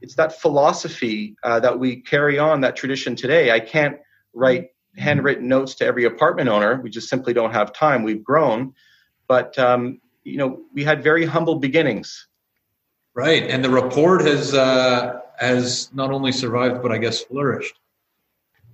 it's 0.00 0.14
that 0.14 0.40
philosophy 0.40 1.36
uh, 1.42 1.60
that 1.60 1.78
we 1.78 1.96
carry 1.96 2.38
on 2.38 2.60
that 2.60 2.76
tradition 2.76 3.16
today. 3.16 3.50
I 3.50 3.60
can't 3.60 3.98
write 4.34 4.68
handwritten 4.96 5.48
notes 5.48 5.74
to 5.76 5.86
every 5.86 6.04
apartment 6.04 6.48
owner. 6.48 6.80
We 6.82 6.90
just 6.90 7.08
simply 7.08 7.32
don't 7.32 7.52
have 7.52 7.72
time. 7.72 8.02
We've 8.02 8.24
grown, 8.24 8.74
but 9.28 9.58
um, 9.58 10.00
you 10.24 10.38
know 10.38 10.62
we 10.72 10.84
had 10.84 11.02
very 11.02 11.24
humble 11.24 11.56
beginnings 11.56 12.26
Right, 13.16 13.44
and 13.44 13.64
the 13.64 13.70
report 13.70 14.20
has 14.26 14.52
uh, 14.52 15.20
has 15.38 15.88
not 15.94 16.10
only 16.10 16.32
survived 16.32 16.82
but 16.82 16.92
I 16.92 16.98
guess 16.98 17.22
flourished. 17.22 17.80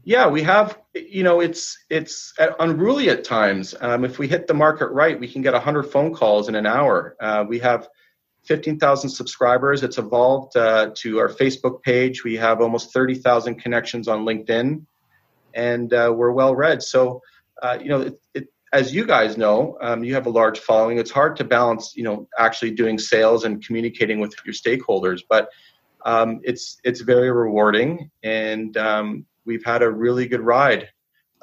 Yeah, 0.02 0.26
we 0.26 0.42
have. 0.42 0.80
You 0.94 1.22
know, 1.22 1.38
it's 1.38 1.78
it's 1.90 2.34
unruly 2.58 3.08
at 3.08 3.22
times. 3.22 3.72
Um, 3.80 4.04
if 4.04 4.18
we 4.18 4.26
hit 4.26 4.48
the 4.48 4.54
market 4.54 4.88
right, 4.88 5.18
we 5.18 5.28
can 5.28 5.42
get 5.42 5.54
hundred 5.54 5.84
phone 5.84 6.12
calls 6.12 6.48
in 6.48 6.56
an 6.56 6.66
hour. 6.66 7.16
Uh, 7.20 7.44
we 7.48 7.60
have 7.60 7.88
fifteen 8.44 8.78
thousand 8.78 9.10
subscribers. 9.10 9.82
It's 9.82 9.98
evolved 9.98 10.56
uh, 10.56 10.90
to 10.96 11.18
our 11.18 11.28
Facebook 11.28 11.82
page. 11.82 12.24
We 12.24 12.36
have 12.36 12.60
almost 12.60 12.92
thirty 12.92 13.14
thousand 13.14 13.56
connections 13.56 14.08
on 14.08 14.24
LinkedIn, 14.24 14.84
and 15.54 15.92
uh, 15.92 16.12
we're 16.14 16.32
well 16.32 16.54
read. 16.54 16.82
So, 16.82 17.22
uh, 17.62 17.78
you 17.80 17.88
know, 17.88 18.00
it, 18.02 18.20
it, 18.34 18.48
as 18.72 18.94
you 18.94 19.06
guys 19.06 19.36
know, 19.36 19.76
um, 19.80 20.02
you 20.02 20.14
have 20.14 20.26
a 20.26 20.30
large 20.30 20.58
following. 20.58 20.98
It's 20.98 21.10
hard 21.10 21.36
to 21.36 21.44
balance, 21.44 21.92
you 21.94 22.04
know, 22.04 22.28
actually 22.38 22.70
doing 22.70 22.98
sales 22.98 23.44
and 23.44 23.64
communicating 23.64 24.18
with 24.18 24.34
your 24.44 24.54
stakeholders, 24.54 25.20
but 25.28 25.48
um, 26.04 26.40
it's 26.42 26.78
it's 26.84 27.00
very 27.00 27.30
rewarding, 27.30 28.10
and 28.22 28.76
um, 28.76 29.26
we've 29.44 29.64
had 29.64 29.82
a 29.82 29.90
really 29.90 30.26
good 30.26 30.40
ride 30.40 30.88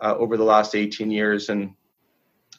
uh, 0.01 0.15
over 0.17 0.37
the 0.37 0.43
last 0.43 0.75
18 0.75 1.11
years. 1.11 1.49
And 1.49 1.75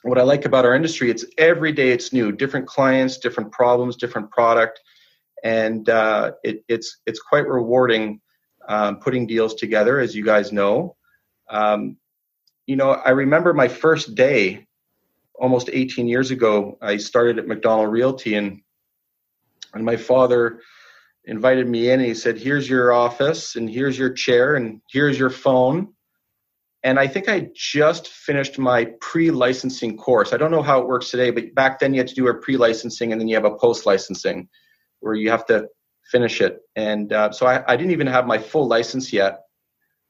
what 0.03 0.19
I 0.19 0.23
like 0.23 0.45
about 0.45 0.65
our 0.65 0.75
industry, 0.75 1.11
it's 1.11 1.25
every 1.37 1.73
day 1.73 1.91
it's 1.91 2.13
new, 2.13 2.33
different 2.33 2.67
clients, 2.67 3.19
different 3.19 3.53
problems, 3.53 3.97
different 3.97 4.31
product, 4.31 4.81
and 5.43 5.89
uh, 5.89 6.33
it, 6.43 6.65
it's 6.69 6.99
it's 7.07 7.21
quite 7.21 7.47
rewarding 7.47 8.21
um, 8.69 9.01
putting 9.01 9.27
deals 9.27 9.55
together, 9.55 9.99
as 10.01 10.15
you 10.15 10.25
guys 10.25 10.53
know. 10.53 10.97
Um, 11.49 11.97
you 12.67 12.77
know, 12.77 12.91
I 12.91 13.11
remember 13.11 13.53
my 13.53 13.69
first 13.69 14.15
day 14.15 14.67
almost 15.35 15.71
18 15.73 16.07
years 16.07 16.31
ago. 16.31 16.79
I 16.81 16.99
started 16.99 17.39
at 17.39 17.49
Macdonald 17.49 17.91
Realty, 17.91 18.37
and 18.37 18.63
and 19.75 19.85
my 19.85 19.97
father 19.97 20.61
invited 21.25 21.69
me 21.69 21.91
in, 21.91 22.01
and 22.01 22.09
he 22.09 22.15
said, 22.15 22.39
"Here's 22.39 22.69
your 22.69 22.93
office, 22.93 23.57
and 23.57 23.69
here's 23.69 23.99
your 23.99 24.13
chair, 24.13 24.55
and 24.55 24.81
here's 24.91 25.19
your 25.19 25.31
phone." 25.31 25.95
And 26.83 26.99
I 26.99 27.07
think 27.07 27.29
I 27.29 27.49
just 27.55 28.09
finished 28.09 28.59
my 28.59 28.87
pre-licensing 29.01 29.97
course. 29.99 30.33
I 30.33 30.38
don't 30.38 30.51
know 30.51 30.62
how 30.62 30.81
it 30.81 30.88
works 30.88 31.11
today, 31.11 31.31
but 31.31 31.55
back 31.55 31.79
then 31.79 31.93
you 31.93 32.01
had 32.01 32.09
to 32.09 32.14
do 32.14 32.29
a 32.29 32.35
pre-licensing, 32.35 33.12
and 33.12 33.21
then 33.21 33.29
you 33.29 33.37
have 33.37 33.45
a 33.45 33.55
post-licensing, 33.55 34.49
where 35.01 35.14
you 35.14 35.31
have 35.31 35.45
to 35.47 35.69
finish 36.11 36.40
it. 36.40 36.61
And 36.77 37.12
uh, 37.12 37.33
so 37.33 37.47
I, 37.47 37.62
I 37.71 37.77
didn't 37.77 37.93
even 37.93 38.07
have 38.07 38.27
my 38.27 38.38
full 38.38 38.66
license 38.66 39.12
yet. 39.12 39.40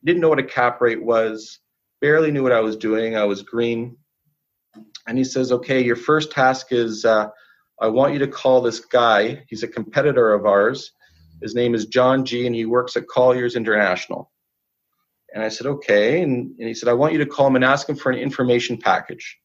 Didn't 0.04 0.20
know 0.20 0.28
what 0.28 0.38
a 0.38 0.44
cap 0.44 0.80
rate 0.80 1.02
was 1.02 1.58
barely 2.00 2.30
knew 2.30 2.42
what 2.42 2.52
I 2.52 2.60
was 2.60 2.76
doing. 2.76 3.16
I 3.16 3.24
was 3.24 3.42
green. 3.42 3.96
And 5.06 5.18
he 5.18 5.24
says, 5.24 5.52
okay, 5.52 5.82
your 5.82 5.96
first 5.96 6.30
task 6.30 6.68
is 6.70 7.04
uh, 7.04 7.28
I 7.80 7.88
want 7.88 8.12
you 8.12 8.20
to 8.20 8.28
call 8.28 8.60
this 8.60 8.80
guy. 8.80 9.44
He's 9.48 9.62
a 9.62 9.68
competitor 9.68 10.32
of 10.32 10.46
ours. 10.46 10.92
His 11.42 11.54
name 11.54 11.74
is 11.74 11.86
John 11.86 12.24
G, 12.24 12.46
and 12.46 12.54
he 12.54 12.64
works 12.64 12.96
at 12.96 13.08
Colliers 13.08 13.56
International. 13.56 14.30
And 15.34 15.42
I 15.42 15.48
said, 15.48 15.66
okay. 15.66 16.22
And, 16.22 16.54
and 16.58 16.68
he 16.68 16.74
said, 16.74 16.88
I 16.88 16.94
want 16.94 17.12
you 17.12 17.18
to 17.18 17.26
call 17.26 17.46
him 17.46 17.56
and 17.56 17.64
ask 17.64 17.88
him 17.88 17.96
for 17.96 18.10
an 18.10 18.18
information 18.18 18.78
package 18.78 19.38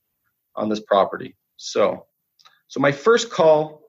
on 0.55 0.69
this 0.69 0.79
property. 0.79 1.35
So, 1.57 2.05
so 2.67 2.79
my 2.79 2.91
first 2.91 3.29
call, 3.29 3.81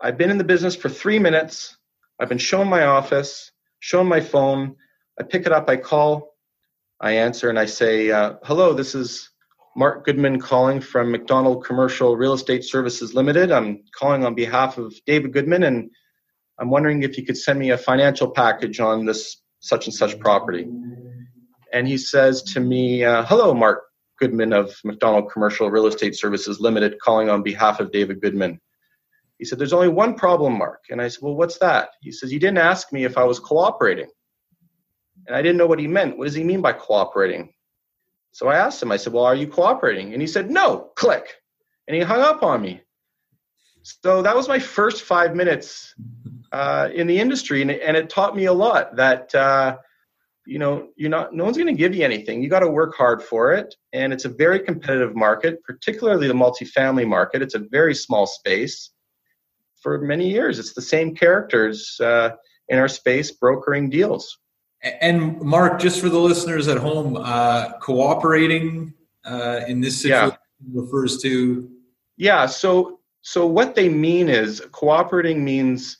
I've 0.00 0.16
been 0.16 0.30
in 0.30 0.38
the 0.38 0.44
business 0.44 0.76
for 0.76 0.88
three 0.88 1.18
minutes. 1.18 1.76
I've 2.18 2.28
been 2.28 2.38
shown 2.38 2.68
my 2.68 2.84
office, 2.84 3.50
shown 3.80 4.06
my 4.06 4.20
phone. 4.20 4.76
I 5.18 5.24
pick 5.24 5.46
it 5.46 5.52
up, 5.52 5.68
I 5.68 5.76
call 5.76 6.30
I 7.00 7.12
answer 7.12 7.48
and 7.48 7.58
I 7.58 7.64
say, 7.64 8.10
uh, 8.10 8.34
Hello, 8.44 8.74
this 8.74 8.94
is 8.94 9.30
Mark 9.74 10.04
Goodman 10.04 10.38
calling 10.38 10.80
from 10.80 11.10
Macdonald 11.10 11.64
Commercial 11.64 12.14
Real 12.14 12.34
Estate 12.34 12.62
Services 12.62 13.14
Limited. 13.14 13.50
I'm 13.50 13.84
calling 13.94 14.26
on 14.26 14.34
behalf 14.34 14.76
of 14.76 14.94
David 15.06 15.32
Goodman 15.32 15.62
and 15.62 15.90
I'm 16.58 16.68
wondering 16.68 17.02
if 17.02 17.16
you 17.16 17.24
could 17.24 17.38
send 17.38 17.58
me 17.58 17.70
a 17.70 17.78
financial 17.78 18.30
package 18.30 18.80
on 18.80 19.06
this 19.06 19.40
such 19.60 19.86
and 19.86 19.94
such 19.94 20.18
property. 20.18 20.66
And 21.72 21.86
he 21.86 21.98
says 21.98 22.42
to 22.54 22.60
me, 22.60 23.04
uh, 23.04 23.24
Hello, 23.24 23.54
Mark 23.54 23.84
Goodman 24.18 24.52
of 24.52 24.74
Macdonald 24.84 25.30
Commercial 25.32 25.70
Real 25.70 25.86
Estate 25.86 26.16
Services 26.16 26.60
Limited, 26.60 26.98
calling 27.00 27.30
on 27.30 27.42
behalf 27.42 27.80
of 27.80 27.92
David 27.92 28.20
Goodman. 28.20 28.60
He 29.38 29.44
said, 29.44 29.58
There's 29.58 29.72
only 29.72 29.88
one 29.88 30.14
problem, 30.14 30.58
Mark. 30.58 30.84
And 30.90 31.00
I 31.00 31.08
said, 31.08 31.22
Well, 31.22 31.34
what's 31.34 31.58
that? 31.58 31.90
He 32.02 32.12
says, 32.12 32.32
You 32.32 32.38
didn't 32.38 32.58
ask 32.58 32.92
me 32.92 33.04
if 33.04 33.16
I 33.16 33.24
was 33.24 33.38
cooperating. 33.38 34.08
And 35.26 35.36
I 35.36 35.42
didn't 35.42 35.58
know 35.58 35.66
what 35.66 35.78
he 35.78 35.86
meant. 35.86 36.18
What 36.18 36.24
does 36.24 36.34
he 36.34 36.44
mean 36.44 36.60
by 36.60 36.72
cooperating? 36.72 37.52
So 38.32 38.48
I 38.48 38.56
asked 38.56 38.82
him, 38.82 38.92
I 38.92 38.96
said, 38.96 39.12
Well, 39.12 39.24
are 39.24 39.34
you 39.34 39.46
cooperating? 39.46 40.12
And 40.12 40.20
he 40.20 40.28
said, 40.28 40.50
No, 40.50 40.90
click. 40.96 41.26
And 41.88 41.96
he 41.96 42.02
hung 42.02 42.20
up 42.20 42.42
on 42.42 42.62
me. 42.62 42.82
So 43.82 44.22
that 44.22 44.36
was 44.36 44.46
my 44.48 44.58
first 44.58 45.02
five 45.02 45.34
minutes 45.34 45.94
uh, 46.52 46.90
in 46.94 47.06
the 47.06 47.18
industry. 47.18 47.62
And, 47.62 47.70
and, 47.70 47.96
it 47.96 48.10
taught 48.10 48.36
me 48.36 48.44
a 48.44 48.52
lot 48.52 48.96
that, 48.96 49.34
uh, 49.34 49.78
you 50.50 50.58
know 50.58 50.88
you're 50.96 51.10
not 51.10 51.32
no 51.32 51.44
one's 51.44 51.56
going 51.56 51.68
to 51.68 51.78
give 51.78 51.94
you 51.94 52.04
anything. 52.04 52.42
You 52.42 52.50
got 52.50 52.60
to 52.60 52.68
work 52.68 52.96
hard 52.96 53.22
for 53.22 53.52
it. 53.52 53.72
And 53.92 54.12
it's 54.12 54.24
a 54.24 54.28
very 54.28 54.58
competitive 54.58 55.14
market 55.14 55.62
particularly 55.62 56.26
the 56.26 56.34
multifamily 56.34 57.06
market. 57.06 57.40
It's 57.40 57.54
a 57.54 57.60
very 57.70 57.94
small 57.94 58.26
space. 58.26 58.90
For 59.80 59.98
many 59.98 60.28
years 60.28 60.58
it's 60.58 60.74
the 60.74 60.82
same 60.82 61.14
characters 61.14 61.98
uh, 62.00 62.30
in 62.68 62.78
our 62.78 62.88
space 62.88 63.30
brokering 63.30 63.90
deals. 63.90 64.38
And 64.82 65.40
mark 65.40 65.78
just 65.78 66.00
for 66.00 66.08
the 66.08 66.18
listeners 66.18 66.66
at 66.66 66.78
home 66.78 67.16
uh, 67.16 67.74
cooperating 67.78 68.92
uh, 69.24 69.60
in 69.68 69.80
this 69.80 70.02
situation 70.02 70.36
yeah. 70.74 70.80
refers 70.80 71.18
to? 71.22 71.70
Yeah 72.16 72.46
so 72.46 72.98
so 73.22 73.46
what 73.46 73.76
they 73.76 73.88
mean 73.88 74.28
is 74.28 74.60
cooperating 74.72 75.44
means 75.44 75.96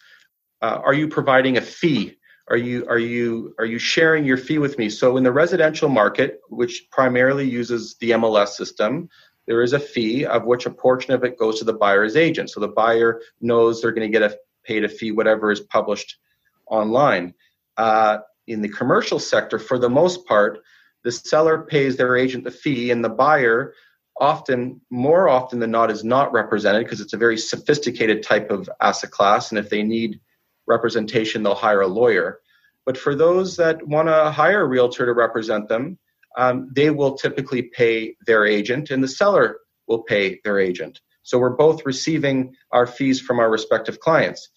uh, 0.60 0.80
are 0.84 0.92
you 0.92 1.06
providing 1.06 1.56
a 1.56 1.60
fee 1.60 2.16
are 2.50 2.56
you 2.56 2.84
are 2.88 2.98
you 2.98 3.54
are 3.58 3.64
you 3.64 3.78
sharing 3.78 4.24
your 4.24 4.36
fee 4.36 4.58
with 4.58 4.76
me? 4.76 4.90
So 4.90 5.16
in 5.16 5.22
the 5.22 5.32
residential 5.32 5.88
market 5.88 6.40
which 6.48 6.88
primarily 6.90 7.48
uses 7.48 7.96
the 8.00 8.10
mls 8.10 8.48
system 8.48 9.08
there 9.46 9.62
is 9.62 9.72
a 9.72 9.80
fee 9.80 10.26
of 10.26 10.44
which 10.44 10.66
a 10.66 10.70
portion 10.70 11.12
of 11.14 11.24
it 11.24 11.38
goes 11.38 11.58
to 11.58 11.64
the 11.64 11.72
buyer's 11.72 12.16
agent. 12.16 12.50
So 12.50 12.60
the 12.60 12.68
buyer 12.68 13.20
knows 13.40 13.80
they're 13.80 13.92
going 13.92 14.10
to 14.10 14.18
get 14.18 14.30
a 14.30 14.36
paid 14.64 14.84
a 14.84 14.88
fee 14.88 15.12
whatever 15.12 15.50
is 15.50 15.60
published 15.60 16.18
online. 16.66 17.34
Uh, 17.76 18.18
in 18.46 18.60
the 18.60 18.68
commercial 18.68 19.18
sector 19.18 19.58
for 19.58 19.78
the 19.78 19.88
most 19.88 20.26
part 20.26 20.58
the 21.04 21.12
seller 21.12 21.62
pays 21.62 21.96
their 21.96 22.16
agent 22.16 22.44
the 22.44 22.50
fee 22.50 22.90
and 22.90 23.02
the 23.04 23.08
buyer 23.08 23.74
often 24.20 24.80
more 24.90 25.28
often 25.28 25.60
than 25.60 25.70
not 25.70 25.90
is 25.90 26.04
not 26.04 26.32
represented 26.32 26.84
because 26.84 27.00
it's 27.00 27.14
a 27.14 27.16
very 27.16 27.38
sophisticated 27.38 28.22
type 28.22 28.50
of 28.50 28.68
asset 28.80 29.10
class. 29.10 29.50
And 29.50 29.58
if 29.58 29.70
they 29.70 29.82
need 29.82 30.20
representation, 30.70 31.42
they'll 31.42 31.54
hire 31.54 31.82
a 31.82 31.86
lawyer. 31.86 32.40
But 32.86 32.96
for 32.96 33.14
those 33.14 33.56
that 33.56 33.86
want 33.86 34.08
to 34.08 34.30
hire 34.30 34.62
a 34.62 34.66
realtor 34.66 35.04
to 35.04 35.12
represent 35.12 35.68
them, 35.68 35.98
um, 36.38 36.70
they 36.72 36.90
will 36.90 37.14
typically 37.16 37.62
pay 37.62 38.16
their 38.26 38.46
agent, 38.46 38.90
and 38.90 39.02
the 39.04 39.08
seller 39.08 39.58
will 39.86 40.02
pay 40.02 40.40
their 40.44 40.58
agent. 40.58 41.00
So 41.22 41.38
we're 41.38 41.56
both 41.56 41.84
receiving 41.84 42.54
our 42.72 42.86
fees 42.86 43.20
from 43.20 43.38
our 43.38 43.50
respective 43.50 44.00
clients. 44.00 44.48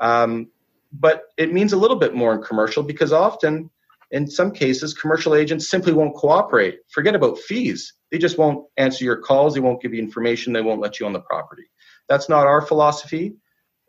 Um, 0.00 0.48
but 0.92 1.24
it 1.36 1.52
means 1.52 1.72
a 1.72 1.76
little 1.76 1.98
bit 1.98 2.14
more 2.14 2.34
in 2.34 2.42
commercial 2.42 2.82
because 2.82 3.12
often, 3.12 3.70
in 4.10 4.26
some 4.26 4.50
cases, 4.50 4.94
commercial 4.94 5.34
agents 5.34 5.70
simply 5.70 5.92
won't 5.92 6.16
cooperate. 6.16 6.78
Forget 6.90 7.14
about 7.14 7.38
fees. 7.38 7.92
They 8.10 8.18
just 8.18 8.38
won't 8.38 8.66
answer 8.78 9.04
your 9.04 9.18
calls. 9.18 9.54
They 9.54 9.60
won't 9.60 9.82
give 9.82 9.92
you 9.92 10.02
information. 10.02 10.52
They 10.52 10.62
won't 10.62 10.80
let 10.80 10.98
you 10.98 11.06
on 11.06 11.12
the 11.12 11.20
property. 11.20 11.64
That's 12.08 12.28
not 12.28 12.46
our 12.46 12.62
philosophy 12.62 13.34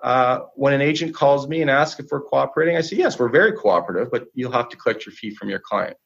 uh, 0.01 0.39
when 0.55 0.73
an 0.73 0.81
agent 0.81 1.13
calls 1.13 1.47
me 1.47 1.61
and 1.61 1.69
asks 1.69 1.99
if 1.99 2.07
we're 2.11 2.21
cooperating, 2.21 2.77
I 2.77 2.81
say, 2.81 2.95
yes, 2.95 3.19
we're 3.19 3.29
very 3.29 3.53
cooperative, 3.53 4.09
but 4.11 4.25
you'll 4.33 4.51
have 4.51 4.69
to 4.69 4.77
collect 4.77 5.05
your 5.05 5.13
fee 5.13 5.31
from 5.31 5.49
your 5.49 5.59
client. 5.59 5.97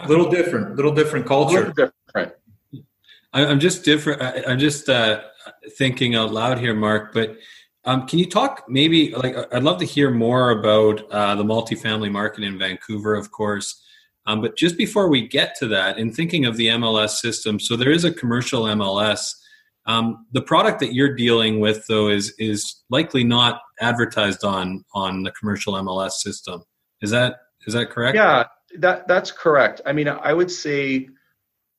A 0.00 0.08
little 0.08 0.30
different, 0.30 0.76
little 0.76 0.92
different 0.92 1.26
culture. 1.26 1.72
Little 1.72 1.90
different. 2.14 2.34
I'm 3.32 3.60
just 3.60 3.84
different. 3.84 4.20
I'm 4.46 4.58
just 4.58 4.88
uh, 4.88 5.22
thinking 5.78 6.16
out 6.16 6.32
loud 6.32 6.58
here, 6.58 6.74
Mark. 6.74 7.14
But 7.14 7.36
um, 7.84 8.06
can 8.06 8.18
you 8.18 8.28
talk 8.28 8.64
maybe 8.68 9.14
like 9.14 9.34
I'd 9.54 9.62
love 9.62 9.78
to 9.78 9.86
hear 9.86 10.10
more 10.10 10.50
about 10.50 11.10
uh, 11.10 11.34
the 11.36 11.44
multifamily 11.44 12.10
market 12.10 12.44
in 12.44 12.58
Vancouver, 12.58 13.14
of 13.14 13.30
course. 13.30 13.82
Um, 14.26 14.42
but 14.42 14.56
just 14.56 14.76
before 14.76 15.08
we 15.08 15.26
get 15.26 15.56
to 15.60 15.68
that, 15.68 15.98
in 15.98 16.12
thinking 16.12 16.44
of 16.44 16.56
the 16.56 16.66
MLS 16.68 17.20
system, 17.20 17.58
so 17.58 17.74
there 17.76 17.90
is 17.90 18.04
a 18.04 18.12
commercial 18.12 18.64
MLS 18.64 19.32
um, 19.90 20.26
the 20.32 20.42
product 20.42 20.80
that 20.80 20.94
you're 20.94 21.14
dealing 21.14 21.58
with, 21.60 21.86
though, 21.88 22.08
is 22.08 22.34
is 22.38 22.76
likely 22.90 23.24
not 23.24 23.60
advertised 23.80 24.44
on 24.44 24.84
on 24.94 25.22
the 25.24 25.32
commercial 25.32 25.74
MLS 25.74 26.12
system. 26.12 26.62
Is 27.02 27.10
that 27.10 27.36
is 27.66 27.74
that 27.74 27.90
correct? 27.90 28.14
Yeah, 28.14 28.44
that 28.78 29.08
that's 29.08 29.32
correct. 29.32 29.80
I 29.84 29.92
mean, 29.92 30.08
I 30.08 30.32
would 30.32 30.50
say 30.50 31.08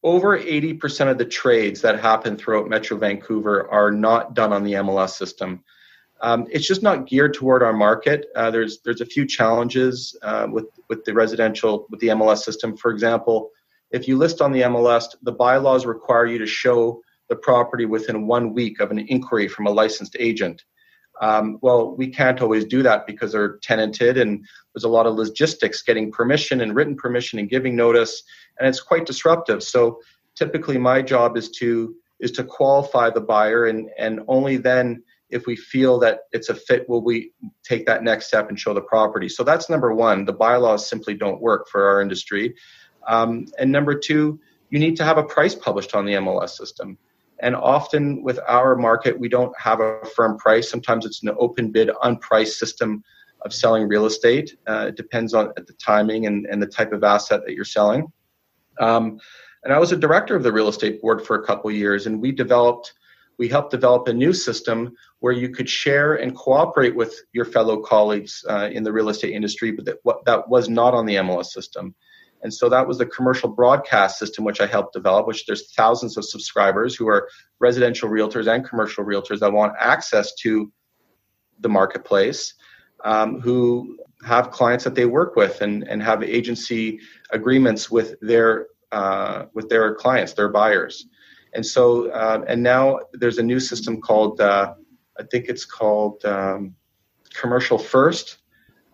over 0.03 0.38
80% 0.38 1.12
of 1.12 1.20
the 1.20 1.26
trades 1.26 1.82
that 1.82 1.99
happen 1.99 2.36
throughout 2.36 2.68
Metro 2.68 2.97
Vancouver 2.97 3.72
are 3.72 3.91
not 3.91 4.34
done 4.34 4.51
on 4.51 4.64
the 4.64 4.74
MLS 4.74 5.12
system. 5.12 5.64
Um, 6.22 6.47
it's 6.51 6.68
just 6.68 6.82
not 6.82 7.07
geared 7.07 7.36
toward 7.36 7.62
our 7.64 7.74
market. 7.74 8.26
Uh, 8.36 8.51
there's 8.51 8.82
there's 8.82 9.01
a 9.01 9.05
few 9.05 9.26
challenges 9.26 10.18
uh, 10.22 10.47
with 10.51 10.66
with 10.89 11.05
the 11.05 11.14
residential 11.14 11.88
with 11.89 12.01
the 12.01 12.09
MLS 12.09 12.39
system. 12.39 12.76
For 12.76 12.91
example, 12.91 13.51
if 13.89 14.07
you 14.07 14.18
list 14.18 14.41
on 14.41 14.51
the 14.51 14.62
MLS, 14.62 15.16
the 15.22 15.32
bylaws 15.32 15.86
require 15.86 16.26
you 16.26 16.39
to 16.39 16.45
show 16.45 17.01
the 17.32 17.36
property 17.38 17.86
within 17.86 18.28
one 18.28 18.54
week 18.54 18.82
of 18.82 18.92
an 18.92 19.00
inquiry 19.00 19.48
from 19.48 19.66
a 19.66 19.72
licensed 19.72 20.18
agent. 20.20 20.66
Um, 21.22 21.60
well, 21.62 21.96
we 21.96 22.10
can't 22.10 22.42
always 22.42 22.66
do 22.66 22.84
that 22.84 23.08
because 23.08 23.32
they're 23.32 23.56
tenanted 23.60 24.18
and 24.18 24.46
there's 24.74 24.84
a 24.84 24.90
lot 24.90 25.06
of 25.06 25.16
logistics 25.16 25.82
getting 25.82 26.12
permission 26.12 26.60
and 26.60 26.76
written 26.76 26.98
permission 26.98 27.40
and 27.40 27.50
giving 27.50 27.74
notice, 27.74 28.24
and 28.60 28.68
it's 28.68 28.82
quite 28.82 29.06
disruptive. 29.06 29.64
So 29.64 30.02
typically 30.36 30.78
my 30.78 31.02
job 31.02 31.38
is 31.38 31.50
to 31.52 31.96
is 32.20 32.32
to 32.32 32.44
qualify 32.44 33.10
the 33.10 33.22
buyer 33.22 33.66
and 33.66 33.90
and 33.98 34.20
only 34.28 34.58
then 34.58 35.02
if 35.30 35.46
we 35.46 35.56
feel 35.56 35.98
that 36.00 36.22
it's 36.34 36.50
a 36.50 36.56
fit 36.56 36.88
will 36.90 37.04
we 37.04 37.32
take 37.64 37.86
that 37.86 38.04
next 38.04 38.28
step 38.28 38.50
and 38.50 38.60
show 38.60 38.74
the 38.74 38.82
property 38.82 39.30
so 39.30 39.44
that's 39.44 39.70
number 39.70 39.94
one 39.94 40.26
the 40.26 40.34
bylaws 40.34 40.88
simply 40.88 41.14
don't 41.14 41.42
work 41.42 41.68
for 41.68 41.86
our 41.88 42.02
industry 42.02 42.54
um, 43.08 43.46
and 43.58 43.72
number 43.72 43.96
two 43.96 44.40
you 44.70 44.80
need 44.80 44.96
to 44.96 45.04
have 45.04 45.18
a 45.18 45.24
price 45.24 45.56
published 45.56 45.96
on 45.96 46.06
the 46.06 46.14
mls 46.14 46.52
system 46.52 46.98
and 47.42 47.56
often 47.56 48.24
with 48.24 48.39
our 48.48 48.76
market, 48.76 49.20
we 49.20 49.28
don't 49.28 49.58
have 49.60 49.80
a 49.80 50.06
firm 50.16 50.38
price. 50.38 50.70
Sometimes 50.70 51.06
it's 51.06 51.24
an 51.24 51.32
open 51.39 51.72
bid, 51.72 51.89
unpriced 52.04 52.58
system 52.58 53.04
of 53.44 53.54
selling 53.54 53.88
real 53.88 54.06
estate. 54.06 54.56
Uh, 54.68 54.86
it 54.89 54.96
depends 54.96 55.34
on 55.34 55.52
the 55.56 55.74
timing 55.74 56.28
and, 56.28 56.46
and 56.46 56.62
the 56.62 56.68
type 56.68 56.94
of 56.94 57.04
asset 57.04 57.42
that 57.46 57.54
you're 57.54 57.66
selling. 57.66 58.12
Um, 58.80 59.20
and 59.64 59.74
I 59.74 59.80
was 59.80 59.92
a 59.92 59.98
director 59.98 60.36
of 60.36 60.44
the 60.44 60.52
real 60.52 60.68
estate 60.68 61.02
board 61.02 61.26
for 61.26 61.36
a 61.36 61.46
couple 61.46 61.72
years, 61.72 62.06
and 62.06 62.22
we 62.22 62.32
developed, 62.32 62.94
we 63.39 63.48
helped 63.48 63.72
develop 63.72 64.08
a 64.08 64.14
new 64.14 64.34
system 64.34 64.94
where 65.20 65.34
you 65.34 65.50
could 65.50 65.70
share 65.70 66.16
and 66.16 66.36
cooperate 66.36 66.96
with 66.96 67.16
your 67.34 67.46
fellow 67.46 67.82
colleagues 67.82 68.44
uh, 68.50 68.70
in 68.72 68.84
the 68.84 68.92
real 68.92 69.10
estate 69.10 69.34
industry, 69.34 69.72
but 69.72 69.86
that, 69.86 69.98
that 70.26 70.50
was 70.50 70.70
not 70.70 70.94
on 70.94 71.06
the 71.06 71.16
MLS 71.16 71.48
system. 71.48 71.96
And 72.44 72.54
so 72.54 72.70
that 72.70 72.88
was 72.88 72.98
the 72.98 73.06
commercial 73.06 73.50
broadcast 73.50 74.18
system, 74.18 74.44
which 74.44 74.62
I 74.62 74.66
helped 74.66 74.94
develop, 74.94 75.28
which 75.28 75.46
there's 75.46 75.74
thousands 75.74 76.18
of 76.18 76.26
subscribers 76.26 76.96
who 76.96 77.08
are 77.08 77.30
residential 77.60 78.10
realtors 78.10 78.48
and 78.48 78.68
commercial 78.68 79.06
realtors 79.06 79.39
that 79.39 79.54
want 79.54 79.74
access 79.80 80.34
to 80.36 80.72
the 81.60 81.70
marketplace, 81.70 82.56
um, 83.04 83.39
who 83.39 83.98
have 84.26 84.52
clients 84.52 84.84
that 84.84 84.96
they 84.96 85.06
work 85.06 85.36
with 85.36 85.62
and, 85.62 85.88
and 85.88 86.02
have 86.02 86.24
agency 86.24 87.00
agreements 87.32 87.89
with 87.92 88.16
their 88.22 88.68
uh, 88.92 89.46
with 89.54 89.70
their 89.70 89.96
clients, 89.96 90.34
their 90.34 90.50
buyers. 90.50 91.08
And 91.54 91.66
so, 91.66 92.10
uh, 92.10 92.44
and 92.48 92.62
now 92.62 93.00
there's 93.14 93.38
a 93.38 93.44
new 93.44 93.60
system 93.60 94.02
called, 94.02 94.39
uh, 94.42 94.74
I 95.20 95.24
think 95.32 95.46
it's 95.48 95.66
called 95.66 96.24
um, 96.26 96.76
Commercial 97.34 97.78
First 97.78 98.38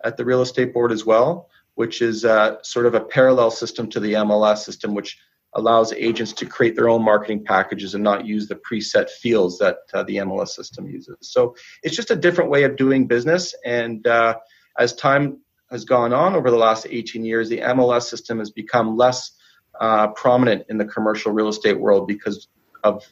at 0.04 0.16
the 0.16 0.24
real 0.24 0.42
estate 0.42 0.72
board 0.72 0.92
as 0.92 1.04
well, 1.04 1.48
which 1.78 2.02
is 2.02 2.24
uh, 2.24 2.60
sort 2.62 2.86
of 2.86 2.94
a 2.94 3.00
parallel 3.00 3.52
system 3.52 3.88
to 3.88 4.00
the 4.00 4.14
MLS 4.14 4.58
system, 4.58 4.94
which 4.96 5.16
allows 5.54 5.92
agents 5.92 6.32
to 6.32 6.44
create 6.44 6.74
their 6.74 6.88
own 6.88 7.04
marketing 7.04 7.44
packages 7.44 7.94
and 7.94 8.02
not 8.02 8.26
use 8.26 8.48
the 8.48 8.56
preset 8.56 9.08
fields 9.08 9.58
that 9.58 9.76
uh, 9.94 10.02
the 10.02 10.16
MLS 10.16 10.48
system 10.48 10.88
uses. 10.88 11.16
So 11.20 11.54
it's 11.84 11.94
just 11.94 12.10
a 12.10 12.16
different 12.16 12.50
way 12.50 12.64
of 12.64 12.74
doing 12.74 13.06
business. 13.06 13.54
And 13.64 14.04
uh, 14.08 14.38
as 14.76 14.92
time 14.96 15.38
has 15.70 15.84
gone 15.84 16.12
on 16.12 16.34
over 16.34 16.50
the 16.50 16.56
last 16.56 16.88
18 16.90 17.24
years, 17.24 17.48
the 17.48 17.60
MLS 17.60 18.02
system 18.02 18.40
has 18.40 18.50
become 18.50 18.96
less 18.96 19.30
uh, 19.80 20.08
prominent 20.08 20.64
in 20.68 20.78
the 20.78 20.84
commercial 20.84 21.30
real 21.30 21.46
estate 21.46 21.78
world 21.78 22.08
because 22.08 22.48
of 22.82 23.06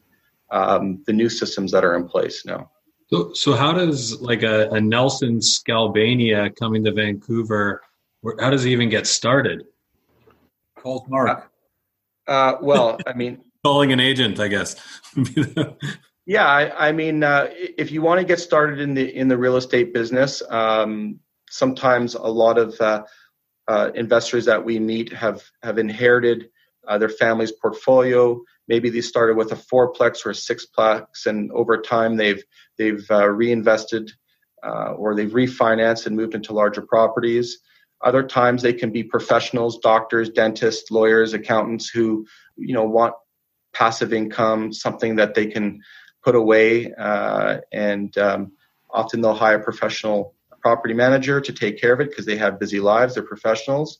um, 0.50 1.04
the 1.06 1.12
new 1.12 1.28
systems 1.28 1.70
that 1.70 1.84
are 1.84 1.94
in 1.94 2.08
place 2.08 2.44
now. 2.44 2.68
So, 3.10 3.32
so 3.32 3.52
how 3.52 3.74
does 3.74 4.20
like 4.20 4.42
a, 4.42 4.68
a 4.70 4.80
Nelson 4.80 5.38
Skalbania 5.38 6.52
coming 6.56 6.82
to 6.82 6.90
Vancouver? 6.90 7.82
How 8.41 8.51
does 8.51 8.62
he 8.62 8.72
even 8.72 8.89
get 8.89 9.07
started? 9.07 9.64
Called 10.79 11.09
Mark. 11.09 11.51
Uh, 12.29 12.31
uh, 12.31 12.59
well, 12.61 12.99
I 13.07 13.12
mean, 13.12 13.43
calling 13.64 13.93
an 13.93 14.01
agent, 14.01 14.41
I 14.41 14.49
guess. 14.49 14.77
yeah, 16.27 16.47
I, 16.47 16.89
I 16.89 16.93
mean, 16.93 17.22
uh, 17.22 17.49
if 17.53 17.91
you 17.91 18.03
want 18.03 18.20
to 18.20 18.27
get 18.27 18.41
started 18.41 18.81
in 18.81 18.95
the 18.95 19.14
in 19.14 19.29
the 19.29 19.39
real 19.39 19.57
estate 19.57 19.95
business, 19.95 20.43
um, 20.49 21.20
sometimes 21.51 22.14
a 22.14 22.22
lot 22.22 22.59
of 22.59 22.81
uh, 22.81 23.05
uh 23.68 23.91
investors 23.95 24.45
that 24.47 24.64
we 24.64 24.79
meet 24.79 25.12
have 25.12 25.43
have 25.62 25.79
inherited 25.79 26.49
uh, 26.89 26.99
their 26.99 27.09
family's 27.09 27.53
portfolio. 27.53 28.41
Maybe 28.68 28.91
they 28.91 29.01
started 29.01 29.37
with 29.37 29.53
a 29.53 29.57
fourplex 29.57 30.27
or 30.27 30.31
a 30.31 30.35
sixplex, 30.35 31.27
and 31.27 31.51
over 31.53 31.81
time 31.81 32.16
they've 32.16 32.43
they've 32.79 33.05
reinvested 33.11 34.12
or 34.62 35.14
they've 35.14 35.31
refinanced 35.31 36.07
and 36.07 36.16
moved 36.16 36.35
into 36.35 36.53
larger 36.53 36.83
properties. 36.83 37.61
Other 38.01 38.22
times 38.22 38.62
they 38.62 38.72
can 38.72 38.90
be 38.90 39.03
professionals, 39.03 39.78
doctors, 39.78 40.30
dentists, 40.30 40.90
lawyers, 40.90 41.32
accountants 41.32 41.88
who, 41.88 42.26
you 42.57 42.74
know, 42.74 42.84
want 42.84 43.14
passive 43.72 44.12
income, 44.12 44.72
something 44.72 45.16
that 45.16 45.34
they 45.34 45.47
can 45.47 45.82
put 46.22 46.34
away, 46.34 46.92
uh, 46.92 47.59
and 47.72 48.16
um, 48.18 48.53
often 48.90 49.20
they'll 49.20 49.34
hire 49.34 49.61
a 49.61 49.64
professional 49.64 50.34
property 50.61 50.94
manager 50.94 51.40
to 51.40 51.53
take 51.53 51.80
care 51.80 51.92
of 51.92 52.01
it 52.01 52.11
because 52.11 52.26
they 52.26 52.36
have 52.36 52.59
busy 52.59 52.80
lives. 52.80 53.14
They're 53.14 53.22
professionals. 53.22 53.99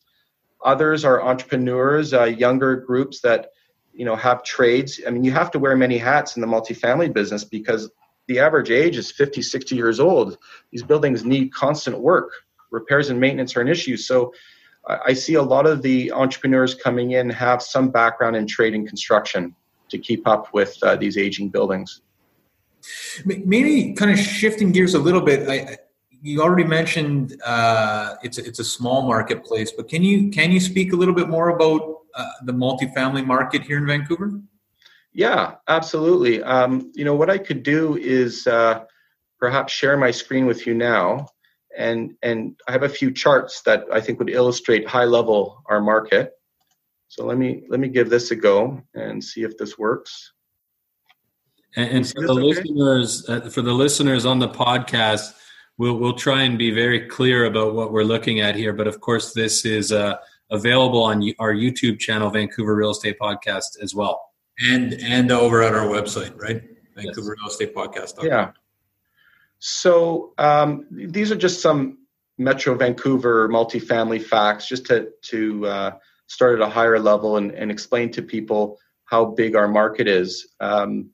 Others 0.65 1.05
are 1.05 1.23
entrepreneurs, 1.23 2.13
uh, 2.13 2.25
younger 2.25 2.77
groups 2.77 3.21
that 3.21 3.51
you 3.93 4.05
know 4.05 4.17
have 4.17 4.43
trades. 4.43 5.01
I 5.07 5.11
mean, 5.11 5.25
you 5.25 5.33
have 5.33 5.51
to 5.53 5.59
wear 5.59 5.77
many 5.77 5.99
hats 5.99 6.37
in 6.37 6.41
the 6.41 6.49
multifamily 6.49 7.13
business 7.13 7.45
because 7.45 7.91
the 8.27 8.41
average 8.41 8.71
age 8.71 8.97
is 8.97 9.13
50, 9.13 9.43
60 9.43 9.77
years 9.77 10.01
old. 10.01 10.39
These 10.73 10.83
buildings 10.83 11.25
need 11.25 11.53
constant 11.53 12.01
work. 12.01 12.33
Repairs 12.81 13.11
and 13.11 13.19
maintenance 13.19 13.57
are 13.57 13.63
an 13.63 13.69
issue. 13.69 13.97
So 13.97 14.33
I 15.11 15.15
see 15.15 15.35
a 15.35 15.43
lot 15.43 15.67
of 15.67 15.83
the 15.83 16.13
entrepreneurs 16.13 16.75
coming 16.75 17.13
in 17.13 17.29
have 17.31 17.61
some 17.61 17.91
background 17.91 18.37
in 18.37 18.47
trade 18.47 18.75
and 18.75 18.87
construction 18.87 19.55
to 19.89 19.99
keep 19.99 20.29
up 20.29 20.55
with 20.55 20.77
uh, 20.83 20.97
these 20.97 21.17
aging 21.19 21.49
buildings. 21.49 22.03
Maybe 23.25 23.95
kind 23.95 24.13
of 24.13 24.19
shifting 24.19 24.71
gears 24.73 24.95
a 24.95 24.99
little 24.99 25.21
bit. 25.21 25.49
I, 25.49 25.77
you 26.23 26.41
already 26.41 26.65
mentioned 26.65 27.41
uh, 27.45 28.15
it's 28.23 28.39
a, 28.39 28.45
it's 28.45 28.61
a 28.61 28.65
small 28.65 29.03
marketplace, 29.03 29.73
but 29.73 29.89
can 29.89 30.03
you 30.03 30.31
can 30.31 30.53
you 30.53 30.61
speak 30.61 30.93
a 30.93 30.97
little 30.97 31.15
bit 31.15 31.29
more 31.29 31.49
about 31.57 31.81
uh, 32.15 32.31
the 32.45 32.53
multifamily 32.53 33.25
market 33.27 33.63
here 33.63 33.79
in 33.79 33.87
Vancouver? 33.87 34.41
Yeah, 35.13 35.55
absolutely. 35.67 36.43
Um, 36.43 36.93
you 36.95 37.05
know 37.05 37.15
what 37.15 37.31
I 37.31 37.39
could 37.39 37.63
do 37.63 37.97
is 37.97 38.47
uh, 38.47 38.85
perhaps 39.41 39.73
share 39.73 39.97
my 39.97 40.11
screen 40.11 40.47
with 40.47 40.67
you 40.67 40.75
now, 40.75 41.27
and 41.77 42.15
and 42.23 42.57
I 42.69 42.73
have 42.73 42.83
a 42.83 42.89
few 42.89 43.13
charts 43.13 43.63
that 43.63 43.85
I 43.93 44.01
think 44.01 44.19
would 44.19 44.31
illustrate 44.31 44.87
high 44.87 45.05
level 45.05 45.63
our 45.67 45.81
market. 45.81 46.33
So 47.09 47.25
let 47.25 47.39
me 47.39 47.65
let 47.69 47.81
me 47.81 47.89
give 47.89 48.11
this 48.11 48.31
a 48.31 48.37
go 48.37 48.83
and 48.95 49.23
see 49.23 49.43
if 49.43 49.57
this 49.59 49.79
works. 49.79 50.33
And, 51.77 51.91
and 51.91 52.09
for 52.09 52.23
the 52.23 52.33
okay? 52.33 52.43
listeners, 52.43 53.29
uh, 53.29 53.41
for 53.51 53.63
the 53.63 53.73
listeners 53.73 54.25
on 54.25 54.39
the 54.39 54.49
podcast, 54.49 55.35
we'll 55.79 55.99
we'll 55.99 56.15
try 56.15 56.43
and 56.43 56.59
be 56.59 56.71
very 56.71 57.07
clear 57.07 57.45
about 57.45 57.75
what 57.75 57.93
we're 57.93 58.05
looking 58.05 58.41
at 58.41 58.57
here. 58.57 58.73
But 58.73 58.87
of 58.87 59.01
course, 59.01 59.33
this 59.33 59.65
is 59.65 59.93
uh, 59.93 60.17
available 60.51 61.03
on 61.03 61.23
our 61.39 61.53
YouTube 61.53 61.99
channel, 61.99 62.31
Vancouver 62.31 62.75
Real 62.75 62.91
Estate 62.91 63.19
Podcast, 63.21 63.81
as 63.83 63.95
well, 63.95 64.33
and 64.61 64.95
and 64.95 65.31
over 65.31 65.63
at 65.63 65.75
our 65.75 65.87
website, 65.87 66.35
right? 66.41 66.63
Vancouver 66.97 67.37
yes. 67.37 67.39
Real 67.39 67.49
Estate 67.49 67.75
Podcast. 67.75 68.23
Yeah. 68.23 68.53
So 69.59 70.33
um, 70.39 70.87
these 70.91 71.33
are 71.33 71.37
just 71.37 71.61
some 71.61 71.99
Metro 72.39 72.75
Vancouver 72.75 73.49
multifamily 73.49 74.23
facts, 74.23 74.69
just 74.69 74.87
to 74.87 75.09
to 75.31 75.67
uh, 75.67 75.91
start 76.27 76.61
at 76.61 76.67
a 76.67 76.71
higher 76.71 76.99
level 76.99 77.37
and, 77.37 77.53
and 77.53 77.71
explain 77.71 78.11
to 78.13 78.23
people 78.23 78.79
how 79.05 79.25
big 79.25 79.57
our 79.57 79.69
market 79.69 80.09
is. 80.09 80.49
Um, 80.61 81.11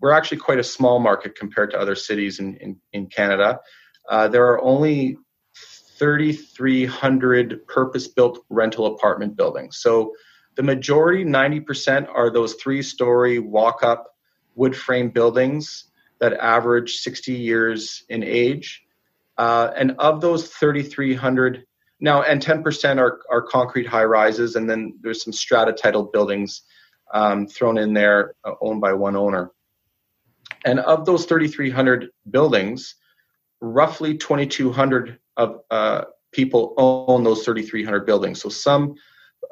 we're 0.00 0.12
actually 0.12 0.38
quite 0.38 0.58
a 0.58 0.64
small 0.64 0.98
market 0.98 1.36
compared 1.36 1.70
to 1.70 1.78
other 1.78 1.94
cities 1.94 2.40
in, 2.40 2.56
in, 2.56 2.76
in 2.92 3.06
Canada. 3.06 3.60
Uh, 4.08 4.28
there 4.28 4.46
are 4.46 4.60
only 4.62 5.16
3,300 5.98 7.66
purpose 7.68 8.08
built 8.08 8.44
rental 8.50 8.86
apartment 8.86 9.36
buildings. 9.36 9.78
So 9.78 10.12
the 10.56 10.62
majority, 10.62 11.24
90%, 11.24 12.08
are 12.12 12.30
those 12.30 12.54
three 12.54 12.82
story 12.82 13.38
walk 13.38 13.84
up 13.84 14.08
wood 14.54 14.76
frame 14.76 15.08
buildings 15.08 15.84
that 16.22 16.34
average 16.34 16.98
60 16.98 17.32
years 17.32 18.04
in 18.08 18.22
age. 18.22 18.80
Uh, 19.38 19.72
and 19.76 19.96
of 19.98 20.20
those 20.20 20.46
3,300, 20.46 21.64
now, 21.98 22.22
and 22.22 22.40
10% 22.40 22.98
are, 22.98 23.18
are 23.28 23.42
concrete 23.42 23.88
high 23.88 24.04
rises, 24.04 24.54
and 24.54 24.70
then 24.70 24.96
there's 25.00 25.24
some 25.24 25.32
strata 25.32 25.72
titled 25.72 26.12
buildings 26.12 26.62
um, 27.12 27.48
thrown 27.48 27.76
in 27.76 27.92
there 27.92 28.36
uh, 28.44 28.52
owned 28.60 28.80
by 28.80 28.92
one 28.92 29.16
owner. 29.16 29.50
And 30.64 30.78
of 30.78 31.06
those 31.06 31.24
3,300 31.24 32.10
buildings, 32.30 32.94
roughly 33.60 34.16
2,200 34.16 35.18
of 35.36 35.58
uh, 35.72 36.04
people 36.30 36.74
own 36.76 37.24
those 37.24 37.44
3,300 37.44 38.06
buildings. 38.06 38.40
So 38.40 38.48
some 38.48 38.94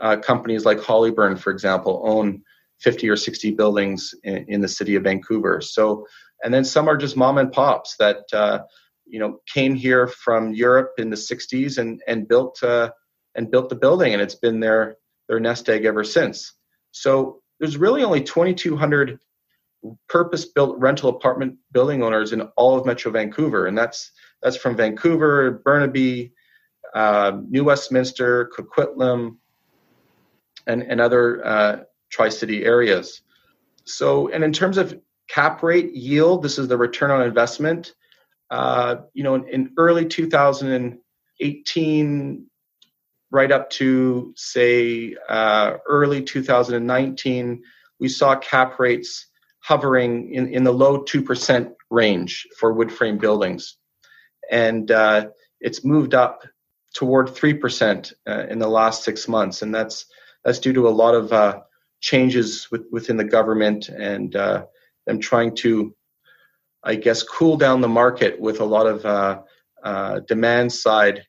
uh, 0.01 0.19
companies 0.19 0.65
like 0.65 0.79
Hollyburn, 0.79 1.37
for 1.37 1.51
example, 1.51 2.01
own 2.05 2.43
50 2.79 3.09
or 3.09 3.17
60 3.17 3.51
buildings 3.53 4.15
in, 4.23 4.45
in, 4.49 4.61
the 4.61 4.69
city 4.69 4.95
of 4.95 5.03
Vancouver. 5.03 5.61
So, 5.61 6.07
and 6.43 6.53
then 6.53 6.65
some 6.65 6.89
are 6.89 6.97
just 6.97 7.17
mom 7.17 7.39
and 7.39 7.53
pops 7.53 7.97
that 7.99 8.25
uh, 8.33 8.61
you 9.07 9.19
know 9.19 9.41
came 9.47 9.75
here 9.75 10.07
from 10.07 10.53
Europe 10.53 10.93
in 10.99 11.11
the 11.11 11.17
60s 11.17 11.79
and 11.79 12.03
and 12.07 12.29
built 12.29 12.63
uh, 12.63 12.91
and 13.35 13.51
built 13.51 13.69
the 13.69 13.77
building, 13.77 14.13
and 14.13 14.23
it's 14.23 14.35
been 14.35 14.61
their 14.61 14.97
their 15.29 15.41
nest 15.41 15.69
egg 15.69 15.85
ever 15.85 16.05
since. 16.05 16.55
So 16.93 17.41
there's 17.61 17.77
really 17.77 18.03
only 18.03 18.23
2,200 18.23 19.21
purpose-built 20.09 20.79
rental 20.79 21.11
apartment 21.11 21.57
building 21.73 22.03
owners 22.03 22.33
in 22.33 22.43
all 22.57 22.77
of 22.77 22.85
Metro 22.85 23.13
Vancouver, 23.13 23.67
and 23.67 23.77
that's 23.77 24.13
that's 24.43 24.57
from 24.57 24.77
Vancouver, 24.77 25.63
Burnaby, 25.65 26.33
uh, 26.95 27.33
New 27.49 27.65
Westminster, 27.65 28.51
Coquitlam, 28.57 29.37
and 30.67 30.83
and 30.83 31.01
other 31.01 31.47
uh, 31.47 31.77
Tri-City 32.11 32.65
areas. 32.65 33.23
So, 33.85 34.29
and 34.29 34.45
in 34.45 34.53
terms 34.53 34.79
of 34.79 34.99
cap 35.33 35.63
rate 35.63 35.95
yield, 35.95 36.43
this 36.43 36.59
is 36.59 36.69
the 36.69 36.77
return 36.77 37.11
on 37.11 37.23
investment. 37.23 37.95
Uh, 38.51 38.97
you 39.15 39.23
know, 39.23 39.37
in, 39.37 39.49
in, 39.49 39.73
early 39.77 40.05
2018, 40.05 42.47
right 43.31 43.53
up 43.53 43.71
to 43.71 44.35
say 44.37 45.15
uh, 45.29 45.75
early 45.87 46.21
2019, 46.23 47.63
we 48.01 48.09
saw 48.09 48.35
cap 48.37 48.81
rates 48.81 49.29
hovering 49.61 50.35
in, 50.35 50.53
in 50.53 50.65
the 50.65 50.73
low 50.73 51.05
2% 51.05 51.73
range 51.91 52.49
for 52.59 52.73
wood 52.73 52.91
frame 52.91 53.19
buildings. 53.19 53.77
And 54.51 54.91
uh, 54.91 55.29
it's 55.61 55.85
moved 55.85 56.15
up 56.15 56.43
toward 56.95 57.29
3% 57.29 58.13
uh, 58.27 58.47
in 58.49 58.59
the 58.59 58.67
last 58.67 59.05
six 59.05 59.29
months. 59.29 59.63
And 59.63 59.73
that's, 59.73 60.07
that's 60.45 60.59
due 60.59 60.73
to 60.73 60.89
a 60.89 60.91
lot 60.91 61.15
of 61.15 61.33
uh, 61.33 61.61
changes 62.01 62.67
with, 62.73 62.83
within 62.91 63.17
the 63.17 63.23
government 63.23 63.91
and 63.91 64.35
uh, 64.35 64.65
them 65.11 65.21
trying 65.21 65.55
to, 65.57 65.95
I 66.83 66.95
guess, 66.95 67.23
cool 67.23 67.57
down 67.57 67.81
the 67.81 67.89
market 67.89 68.41
with 68.41 68.61
a 68.61 68.65
lot 68.65 68.87
of 68.87 69.05
uh, 69.05 69.41
uh, 69.83 70.21
demand 70.21 70.73
side 70.73 71.25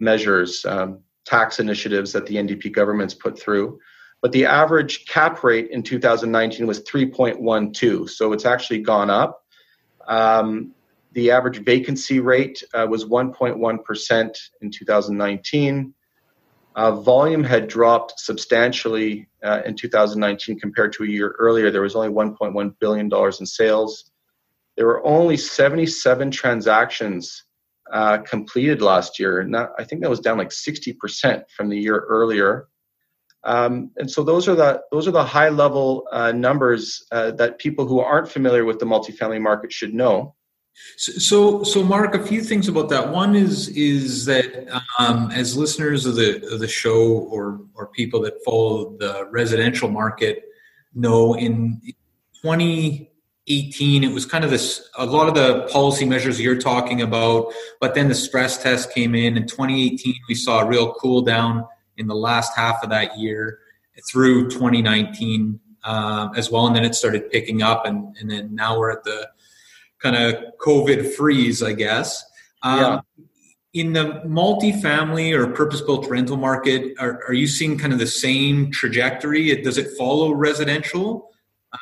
measures, 0.00 0.64
um, 0.66 1.00
tax 1.24 1.60
initiatives 1.60 2.12
that 2.12 2.26
the 2.26 2.36
NDP 2.36 2.72
government's 2.72 3.14
put 3.14 3.38
through 3.38 3.78
but 4.20 4.32
the 4.32 4.46
average 4.46 5.06
cap 5.06 5.44
rate 5.44 5.70
in 5.70 5.82
2019 5.82 6.66
was 6.66 6.82
3.12, 6.82 8.10
so 8.10 8.32
it's 8.32 8.44
actually 8.44 8.80
gone 8.80 9.10
up. 9.10 9.42
Um, 10.08 10.74
the 11.12 11.30
average 11.30 11.64
vacancy 11.64 12.20
rate 12.20 12.62
uh, 12.74 12.86
was 12.88 13.04
1.1% 13.04 14.38
in 14.60 14.70
2019. 14.70 15.94
Uh, 16.78 16.92
volume 16.92 17.42
had 17.42 17.66
dropped 17.66 18.20
substantially 18.20 19.28
uh, 19.42 19.62
in 19.66 19.74
2019 19.74 20.60
compared 20.60 20.92
to 20.92 21.02
a 21.02 21.08
year 21.08 21.34
earlier. 21.40 21.72
There 21.72 21.82
was 21.82 21.96
only 21.96 22.08
1.1 22.08 22.74
billion 22.78 23.08
dollars 23.08 23.40
in 23.40 23.46
sales. 23.46 24.12
There 24.76 24.86
were 24.86 25.04
only 25.04 25.36
77 25.36 26.30
transactions 26.30 27.42
uh, 27.92 28.18
completed 28.18 28.80
last 28.80 29.18
year, 29.18 29.40
and 29.40 29.52
that, 29.56 29.70
I 29.76 29.82
think 29.82 30.02
that 30.02 30.08
was 30.08 30.20
down 30.20 30.38
like 30.38 30.50
60% 30.50 31.42
from 31.50 31.68
the 31.68 31.76
year 31.76 31.98
earlier. 31.98 32.68
Um, 33.42 33.90
and 33.96 34.08
so 34.08 34.22
those 34.22 34.46
are 34.46 34.54
the 34.54 34.80
those 34.92 35.08
are 35.08 35.12
the 35.12 35.24
high 35.24 35.48
level 35.48 36.06
uh, 36.12 36.30
numbers 36.30 37.04
uh, 37.10 37.32
that 37.32 37.58
people 37.58 37.88
who 37.88 37.98
aren't 37.98 38.30
familiar 38.30 38.64
with 38.64 38.78
the 38.78 38.86
multifamily 38.86 39.40
market 39.40 39.72
should 39.72 39.94
know. 39.94 40.36
So, 40.96 41.62
so 41.62 41.82
Mark, 41.84 42.14
a 42.14 42.26
few 42.26 42.42
things 42.42 42.66
about 42.68 42.88
that. 42.88 43.10
One 43.10 43.36
is 43.36 43.68
is 43.68 44.24
that 44.24 44.68
um, 44.98 45.30
as 45.30 45.56
listeners 45.56 46.06
of 46.06 46.16
the 46.16 46.44
of 46.52 46.60
the 46.60 46.68
show 46.68 47.00
or 47.30 47.60
or 47.74 47.86
people 47.86 48.20
that 48.22 48.42
follow 48.44 48.96
the 48.98 49.28
residential 49.30 49.88
market 49.88 50.44
know, 50.94 51.34
in 51.34 51.80
2018 52.42 54.04
it 54.04 54.12
was 54.12 54.26
kind 54.26 54.44
of 54.44 54.50
this 54.50 54.88
a 54.96 55.06
lot 55.06 55.28
of 55.28 55.34
the 55.34 55.68
policy 55.72 56.04
measures 56.04 56.40
you're 56.40 56.58
talking 56.58 57.00
about, 57.02 57.52
but 57.80 57.94
then 57.94 58.08
the 58.08 58.14
stress 58.14 58.62
test 58.62 58.92
came 58.92 59.14
in. 59.14 59.36
In 59.36 59.46
2018, 59.46 60.14
we 60.28 60.34
saw 60.34 60.60
a 60.60 60.66
real 60.66 60.92
cool 60.94 61.22
down 61.22 61.66
in 61.96 62.06
the 62.06 62.14
last 62.14 62.56
half 62.56 62.82
of 62.82 62.90
that 62.90 63.18
year 63.18 63.60
through 64.10 64.50
2019 64.50 65.60
um, 65.84 66.32
as 66.36 66.50
well. 66.50 66.66
And 66.66 66.76
then 66.76 66.84
it 66.84 66.94
started 66.94 67.30
picking 67.30 67.62
up, 67.62 67.86
and, 67.86 68.16
and 68.20 68.30
then 68.30 68.54
now 68.54 68.78
we're 68.78 68.92
at 68.92 69.04
the 69.04 69.28
kind 70.02 70.16
of 70.16 70.42
COVID 70.60 71.14
freeze, 71.14 71.62
I 71.62 71.72
guess. 71.72 72.24
Um, 72.62 72.80
yeah. 72.80 73.00
In 73.74 73.92
the 73.92 74.22
multifamily 74.26 75.36
or 75.38 75.46
purpose 75.48 75.80
built 75.82 76.08
rental 76.08 76.36
market, 76.36 76.94
are, 76.98 77.22
are 77.28 77.34
you 77.34 77.46
seeing 77.46 77.78
kind 77.78 77.92
of 77.92 77.98
the 77.98 78.06
same 78.06 78.70
trajectory? 78.70 79.54
Does 79.62 79.78
it 79.78 79.96
follow 79.96 80.32
residential? 80.32 81.30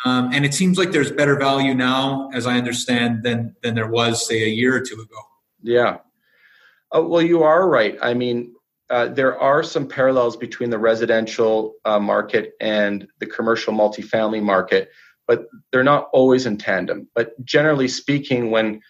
Um, 0.05 0.31
and 0.33 0.45
it 0.45 0.53
seems 0.53 0.79
like 0.79 0.91
there's 0.91 1.13
better 1.13 1.39
value 1.39 1.75
now, 1.75 2.29
as 2.35 2.47
I 2.47 2.57
understand, 2.57 3.23
than 3.23 3.55
than 3.63 3.77
there 3.77 3.89
was, 3.89 4.27
say, 4.27 4.43
a 4.43 4.49
year 4.49 4.75
or 4.75 4.81
two 4.81 4.97
ago. 4.97 5.21
Yeah. 5.63 5.99
Uh, 6.95 7.03
well, 7.03 7.23
you 7.23 7.45
are 7.45 7.69
right. 7.69 7.97
I 8.03 8.15
mean, 8.15 8.55
uh, 8.91 9.09
there 9.09 9.39
are 9.41 9.63
some 9.63 9.87
parallels 9.87 10.37
between 10.37 10.71
the 10.71 10.79
residential 10.79 11.75
uh, 11.85 11.99
market 11.99 12.55
and 12.61 13.07
the 13.19 13.27
commercial 13.27 13.73
multifamily 13.73 14.43
market, 14.43 14.91
but 15.27 15.47
they're 15.73 15.85
not 15.85 16.09
always 16.13 16.47
in 16.47 16.57
tandem. 16.57 17.09
But 17.15 17.33
generally 17.45 17.89
speaking, 17.89 18.51
when 18.51 18.81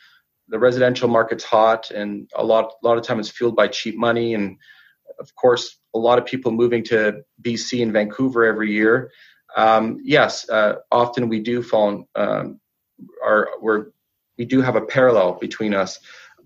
the 0.49 0.59
residential 0.59 1.09
market's 1.09 1.45
hot 1.45 1.91
and 1.91 2.31
a 2.37 2.45
lot, 2.45 2.73
a 2.83 2.87
lot 2.87 2.99
of 2.99 3.05
time 3.05 3.19
it's 3.19 3.31
fueled 3.31 3.57
by 3.57 3.69
cheap 3.69 3.97
money, 3.97 4.35
and 4.35 4.57
of 5.19 5.35
course, 5.35 5.79
a 5.95 5.99
lot 5.99 6.19
of 6.19 6.27
people 6.27 6.53
moving 6.53 6.85
to 6.85 7.23
BC 7.43 7.83
and 7.83 7.93
Vancouver 7.93 8.45
every 8.45 8.71
year. 8.71 9.11
Um, 9.57 9.99
yes, 10.03 10.49
uh, 10.51 10.77
often 10.93 11.29
we 11.29 11.41
do 11.41 11.63
fall. 11.63 12.09
Um, 12.15 12.61
our, 13.25 13.49
we're, 13.61 13.87
we 14.39 14.45
do 14.45 14.61
have 14.61 14.77
a 14.77 14.83
parallel 14.83 15.39
between 15.41 15.75
us, 15.75 15.99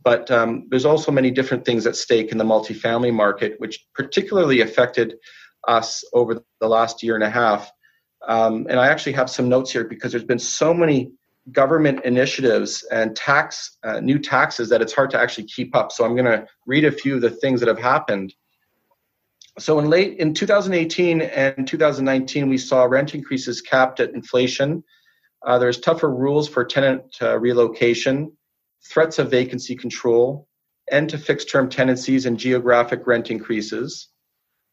but 0.02 0.30
um, 0.30 0.66
there's 0.70 0.84
also 0.84 1.10
many 1.12 1.30
different 1.30 1.64
things 1.64 1.86
at 1.86 1.96
stake 1.96 2.32
in 2.32 2.38
the 2.38 2.44
multifamily 2.44 3.12
market, 3.12 3.56
which 3.58 3.86
particularly 3.94 4.60
affected 4.60 5.16
us 5.68 6.04
over 6.12 6.42
the 6.60 6.68
last 6.68 7.02
year 7.02 7.14
and 7.14 7.24
a 7.24 7.30
half. 7.30 7.70
Um, 8.26 8.66
and 8.68 8.78
I 8.78 8.88
actually 8.88 9.12
have 9.12 9.30
some 9.30 9.48
notes 9.48 9.72
here 9.72 9.84
because 9.84 10.12
there's 10.12 10.24
been 10.24 10.38
so 10.38 10.74
many 10.74 11.12
government 11.52 12.04
initiatives 12.04 12.84
and 12.92 13.16
tax 13.16 13.78
uh, 13.82 14.00
new 14.00 14.18
taxes 14.18 14.68
that 14.68 14.82
it's 14.82 14.92
hard 14.92 15.10
to 15.10 15.18
actually 15.18 15.44
keep 15.44 15.74
up. 15.74 15.90
So 15.90 16.04
I'm 16.04 16.14
going 16.14 16.26
to 16.26 16.46
read 16.66 16.84
a 16.84 16.92
few 16.92 17.16
of 17.16 17.22
the 17.22 17.30
things 17.30 17.60
that 17.60 17.68
have 17.68 17.78
happened. 17.78 18.34
So 19.58 19.78
in 19.78 19.90
late 19.90 20.18
in 20.18 20.32
2018 20.32 21.22
and 21.22 21.66
2019, 21.66 22.48
we 22.48 22.58
saw 22.58 22.84
rent 22.84 23.14
increases 23.14 23.60
capped 23.60 24.00
at 24.00 24.10
inflation. 24.14 24.84
Uh, 25.44 25.58
there's 25.58 25.80
tougher 25.80 26.14
rules 26.14 26.48
for 26.48 26.64
tenant 26.64 27.02
uh, 27.20 27.38
relocation, 27.38 28.32
threats 28.84 29.18
of 29.18 29.30
vacancy 29.30 29.74
control, 29.74 30.46
end 30.90 31.10
to 31.10 31.18
fixed 31.18 31.50
term 31.50 31.68
tenancies 31.68 32.26
and 32.26 32.38
geographic 32.38 33.06
rent 33.06 33.30
increases. 33.30 34.08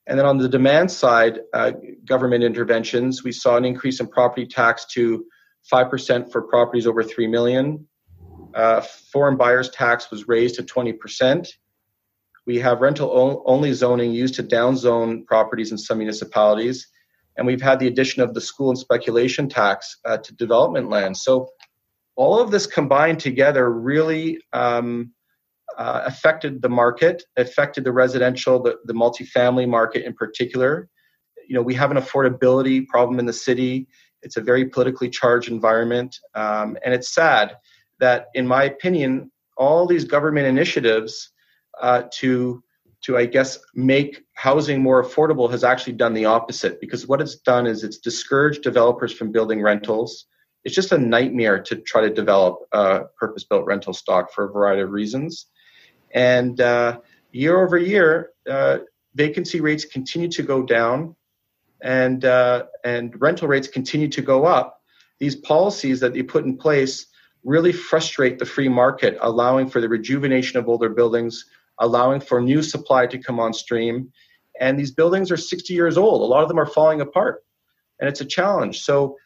And 0.08 0.18
then 0.18 0.26
on 0.26 0.38
the 0.38 0.48
demand 0.48 0.90
side, 0.90 1.40
uh, 1.54 1.74
government 2.06 2.44
interventions, 2.44 3.24
we 3.24 3.32
saw 3.32 3.58
an 3.58 3.66
increase 3.66 4.00
in 4.00 4.08
property 4.08 4.48
tax 4.48 4.86
to 4.94 5.26
5% 5.72 6.32
for 6.32 6.44
properties 6.44 6.88
over 6.88 7.04
3 7.04 7.28
million. 7.28 7.86
Uh, 8.54 8.82
foreign 8.82 9.36
buyers 9.36 9.70
tax 9.70 10.10
was 10.10 10.28
raised 10.28 10.56
to 10.56 10.64
20%. 10.64 11.48
We 12.46 12.58
have 12.60 12.80
rental 12.80 13.44
only 13.46 13.74
zoning 13.74 14.12
used 14.12 14.36
to 14.36 14.44
downzone 14.44 15.26
properties 15.26 15.72
in 15.72 15.78
some 15.78 15.98
municipalities. 15.98 16.88
And 17.36 17.46
we've 17.46 17.62
had 17.62 17.80
the 17.80 17.88
addition 17.88 18.24
of 18.24 18.34
the 18.34 18.42
school 18.42 18.70
and 18.70 18.80
speculation 18.80 19.50
tax 19.50 19.98
uh, 20.06 20.18
to 20.18 20.36
development 20.36 20.90
land. 20.90 21.18
So 21.18 21.50
all 22.16 22.40
of 22.40 22.50
this 22.50 22.66
combined 22.66 23.20
together 23.20 23.70
really 23.70 24.40
um, 24.54 25.12
uh, 25.78 26.04
affected 26.06 26.62
the 26.62 26.70
market, 26.70 27.24
affected 27.36 27.84
the 27.84 27.92
residential, 27.92 28.62
the, 28.62 28.78
the 28.86 28.94
multifamily 28.94 29.68
market 29.68 30.06
in 30.06 30.14
particular. 30.14 30.90
You 31.48 31.56
know, 31.56 31.62
we 31.62 31.74
have 31.76 31.92
an 31.92 31.98
affordability 31.98 32.88
problem 32.88 33.20
in 33.20 33.26
the 33.26 33.34
city. 33.34 33.88
It's 34.22 34.38
a 34.38 34.42
very 34.42 34.66
politically 34.66 35.10
charged 35.10 35.50
environment. 35.50 36.18
Um, 36.36 36.78
and 36.84 36.94
it's 36.94 37.14
sad 37.14 37.58
that, 38.00 38.28
in 38.34 38.48
my 38.48 38.64
opinion, 38.64 39.32
all 39.58 39.86
these 39.86 40.04
government 40.04 40.48
initiatives 40.48 41.32
uh, 41.82 42.04
to 42.14 42.64
to 43.04 43.16
I 43.16 43.26
guess 43.26 43.60
make 43.76 44.24
housing 44.34 44.82
more 44.82 45.04
affordable 45.04 45.50
has 45.52 45.64
actually 45.64 45.94
done 45.94 46.14
the 46.14 46.26
opposite 46.26 46.82
because 46.82 47.08
what 47.08 47.22
it's 47.22 47.36
done 47.36 47.68
is 47.68 47.84
it's 47.84 48.00
discouraged 48.00 48.64
developers 48.64 49.14
from 49.14 49.32
building 49.32 49.62
rentals. 49.62 50.26
It's 50.64 50.76
just 50.76 50.92
a 50.92 50.98
nightmare 50.98 51.62
to 51.64 51.76
try 51.76 52.02
to 52.02 52.10
develop 52.14 52.60
a 52.72 53.02
purpose-built 53.20 53.66
rental 53.66 53.94
stock 53.94 54.34
for 54.34 54.46
a 54.46 54.52
variety 54.52 54.82
of 54.82 54.90
reasons. 54.90 55.46
And 56.12 56.60
uh, 56.62 57.00
year 57.32 57.62
over 57.62 57.78
year, 57.78 58.32
uh, 58.50 58.80
vacancy 59.16 59.62
rates 59.62 59.86
continue 59.86 60.30
to 60.30 60.44
go 60.44 60.64
down, 60.64 61.16
and 61.82 62.24
uh, 62.24 62.66
and 62.84 63.20
rental 63.20 63.48
rates 63.48 63.68
continue 63.68 64.08
to 64.10 64.22
go 64.22 64.46
up. 64.46 64.82
These 65.20 65.36
policies 65.36 66.00
that 66.00 66.14
they 66.14 66.24
put 66.24 66.46
in 66.46 66.58
place 66.58 67.08
really 67.44 67.72
frustrate 67.72 68.40
the 68.40 68.46
free 68.46 68.70
market, 68.70 69.18
allowing 69.22 69.70
for 69.70 69.82
the 69.82 69.90
rejuvenation 69.90 70.60
of 70.60 70.68
older 70.68 70.90
buildings, 70.90 71.46
allowing 71.80 72.20
for 72.20 72.42
new 72.42 72.62
supply 72.62 73.08
to 73.08 73.18
come 73.18 73.40
on 73.40 73.54
stream. 73.54 74.12
And 74.60 74.78
these 74.78 74.92
buildings 74.92 75.32
are 75.32 75.38
60 75.38 75.74
years 75.74 75.98
old. 75.98 76.22
A 76.22 76.26
lot 76.26 76.42
of 76.42 76.50
them 76.50 76.60
are 76.60 76.66
falling 76.66 77.02
apart, 77.02 77.44
and 78.00 78.10
it's 78.10 78.22
a 78.22 78.26
challenge. 78.26 78.82
So 78.82 79.18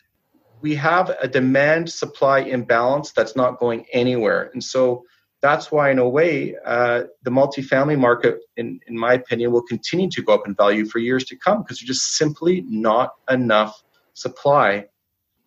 we 0.62 0.76
have 0.76 1.10
a 1.22 1.28
demand 1.28 1.90
supply 1.90 2.40
imbalance 2.40 3.12
that's 3.12 3.36
not 3.36 3.60
going 3.60 3.86
anywhere. 3.92 4.52
And 4.54 4.64
so 4.64 5.04
that's 5.42 5.72
why, 5.72 5.90
in 5.90 5.98
a 5.98 6.08
way, 6.08 6.56
uh, 6.66 7.04
the 7.24 7.32
multifamily 7.32 7.98
market, 7.98 8.40
in, 8.58 8.80
in 8.88 8.98
my 8.98 9.14
opinion, 9.14 9.52
will 9.52 9.64
continue 9.64 10.10
to 10.12 10.22
go 10.22 10.34
up 10.34 10.48
in 10.48 10.54
value 10.54 10.86
for 10.86 11.00
years 11.00 11.26
to 11.26 11.36
come 11.36 11.64
because 11.64 11.80
there's 11.80 11.88
just 11.88 12.16
simply 12.16 12.64
not 12.68 13.16
enough 13.30 13.84
supply 14.14 14.86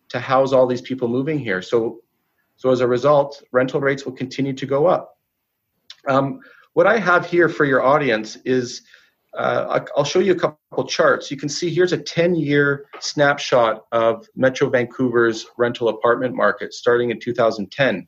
to 0.09 0.19
house 0.19 0.51
all 0.51 0.67
these 0.67 0.81
people 0.81 1.07
moving 1.07 1.39
here. 1.39 1.61
So, 1.61 2.01
so 2.57 2.71
as 2.71 2.81
a 2.81 2.87
result, 2.87 3.41
rental 3.51 3.79
rates 3.79 4.05
will 4.05 4.13
continue 4.13 4.53
to 4.53 4.65
go 4.65 4.85
up. 4.85 5.17
Um, 6.07 6.41
what 6.73 6.87
I 6.87 6.99
have 6.99 7.25
here 7.25 7.47
for 7.47 7.63
your 7.63 7.81
audience 7.81 8.37
is 8.43 8.81
uh, 9.37 9.81
I'll 9.95 10.03
show 10.03 10.19
you 10.19 10.33
a 10.33 10.39
couple 10.39 10.85
charts. 10.87 11.31
You 11.31 11.37
can 11.37 11.49
see 11.49 11.73
here's 11.73 11.93
a 11.93 11.97
10 11.97 12.35
year 12.35 12.85
snapshot 12.99 13.85
of 13.91 14.27
Metro 14.35 14.69
Vancouver's 14.69 15.45
rental 15.57 15.89
apartment 15.89 16.35
market 16.35 16.73
starting 16.73 17.11
in 17.11 17.19
2010. 17.19 18.07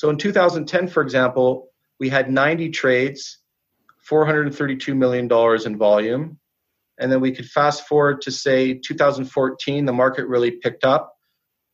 So 0.00 0.08
in 0.08 0.16
2010, 0.16 0.88
for 0.88 1.02
example, 1.02 1.68
we 1.98 2.08
had 2.08 2.32
90 2.32 2.70
trades, 2.70 3.36
$432 4.10 4.96
million 4.96 5.28
in 5.66 5.76
volume. 5.76 6.38
And 6.98 7.12
then 7.12 7.20
we 7.20 7.32
could 7.32 7.44
fast 7.44 7.86
forward 7.86 8.22
to 8.22 8.30
say 8.30 8.72
2014, 8.72 9.84
the 9.84 9.92
market 9.92 10.26
really 10.26 10.52
picked 10.52 10.84
up. 10.84 11.14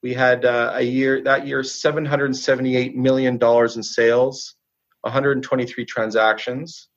We 0.02 0.12
had 0.12 0.44
uh, 0.44 0.72
a 0.74 0.82
year 0.82 1.22
that 1.22 1.46
year 1.46 1.60
$778 1.62 2.96
million 2.96 3.38
in 3.40 3.82
sales, 3.84 4.56
123 5.02 5.84
transactions. 5.84 6.88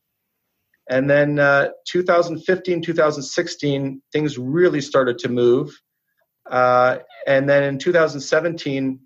And 0.90 1.08
then 1.08 1.38
uh, 1.38 1.70
2015, 1.90 2.82
2016, 2.82 4.02
things 4.12 4.40
really 4.40 4.82
started 4.82 5.20
to 5.20 5.30
move. 5.30 5.80
Uh, 6.50 6.98
and 7.28 7.48
then 7.48 7.62
in 7.66 7.78
2017, 7.78 9.02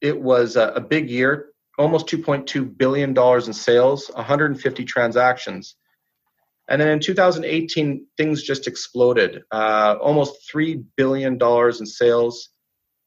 it 0.00 0.20
was 0.20 0.56
a, 0.56 0.68
a 0.76 0.80
big 0.80 1.10
year, 1.10 1.47
almost 1.78 2.06
2.2 2.08 2.76
billion 2.76 3.14
dollars 3.14 3.46
in 3.46 3.52
sales, 3.52 4.10
150 4.14 4.84
transactions. 4.84 5.76
And 6.68 6.80
then 6.80 6.88
in 6.88 7.00
2018, 7.00 8.06
things 8.16 8.42
just 8.42 8.66
exploded. 8.66 9.42
Uh, 9.50 9.96
almost 10.02 10.50
$3 10.52 10.84
billion 10.96 11.38
in 11.40 11.86
sales, 11.86 12.50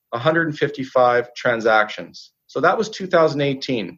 155 0.10 1.34
transactions. 1.36 2.32
So 2.48 2.60
that 2.62 2.78
was 2.78 2.90
2018. 2.90 3.98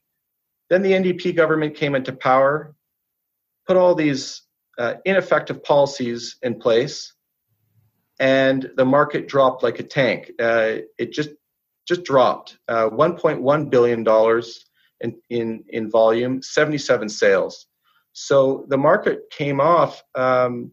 Then 0.70 0.82
the 0.82 0.92
NDP 0.92 1.36
government 1.36 1.76
came 1.76 1.96
into 1.96 2.14
power, 2.14 2.76
put 3.66 3.78
all 3.78 3.96
these 3.96 4.42
uh, 4.78 4.96
ineffective 5.06 5.64
policies 5.64 6.38
in 6.42 6.60
place, 6.60 7.14
and 8.20 8.70
the 8.76 8.86
market 8.86 9.28
dropped 9.28 9.64
like 9.64 9.80
a 9.80 9.84
tank. 9.84 10.32
Uh, 10.40 10.78
it 10.98 11.12
just 11.12 11.30
just 11.88 12.04
dropped. 12.04 12.58
Uh, 12.68 12.90
1.1 12.90 13.70
billion 13.70 14.04
dollars 14.04 14.66
in, 15.02 15.16
in 15.30 15.64
in 15.70 15.90
volume, 15.90 16.42
77 16.42 17.10
sales. 17.10 17.68
So 18.14 18.66
the 18.70 18.78
market 18.78 19.30
came 19.32 19.60
off 19.60 20.02
um, 20.16 20.72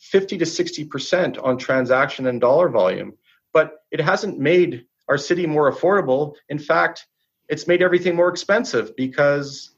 50 0.00 0.38
to 0.38 0.46
60 0.46 0.84
percent 0.84 1.38
on 1.38 1.58
transaction 1.58 2.26
and 2.26 2.40
dollar 2.40 2.68
volume, 2.68 3.14
but 3.52 3.78
it 3.90 4.00
hasn't 4.00 4.38
made 4.38 4.86
our 5.08 5.18
city 5.18 5.46
more 5.46 5.72
affordable. 5.72 6.34
In 6.48 6.58
fact, 6.58 7.06
it's 7.48 7.66
made 7.66 7.82
everything 7.82 8.14
more 8.16 8.28
expensive 8.28 8.96
because 8.96 9.74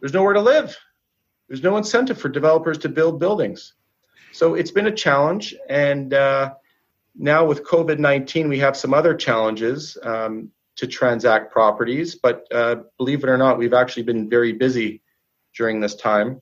there's 0.00 0.14
nowhere 0.14 0.34
to 0.34 0.40
live. 0.40 0.76
There's 1.48 1.62
no 1.62 1.76
incentive 1.76 2.18
for 2.18 2.28
developers 2.28 2.78
to 2.78 2.88
build 2.88 3.20
buildings. 3.20 3.74
So 4.32 4.54
it's 4.54 4.70
been 4.70 4.86
a 4.86 4.94
challenge, 4.94 5.54
and 5.68 6.14
uh, 6.14 6.54
now 7.14 7.44
with 7.44 7.64
COVID 7.64 7.98
19, 7.98 8.48
we 8.48 8.58
have 8.58 8.76
some 8.76 8.94
other 8.94 9.14
challenges 9.14 9.96
um, 10.02 10.50
to 10.76 10.86
transact 10.86 11.52
properties, 11.52 12.14
but 12.14 12.46
uh, 12.52 12.76
believe 12.98 13.22
it 13.22 13.28
or 13.28 13.36
not, 13.36 13.58
we've 13.58 13.74
actually 13.74 14.04
been 14.04 14.28
very 14.28 14.52
busy 14.52 15.02
during 15.56 15.80
this 15.80 15.94
time. 15.94 16.40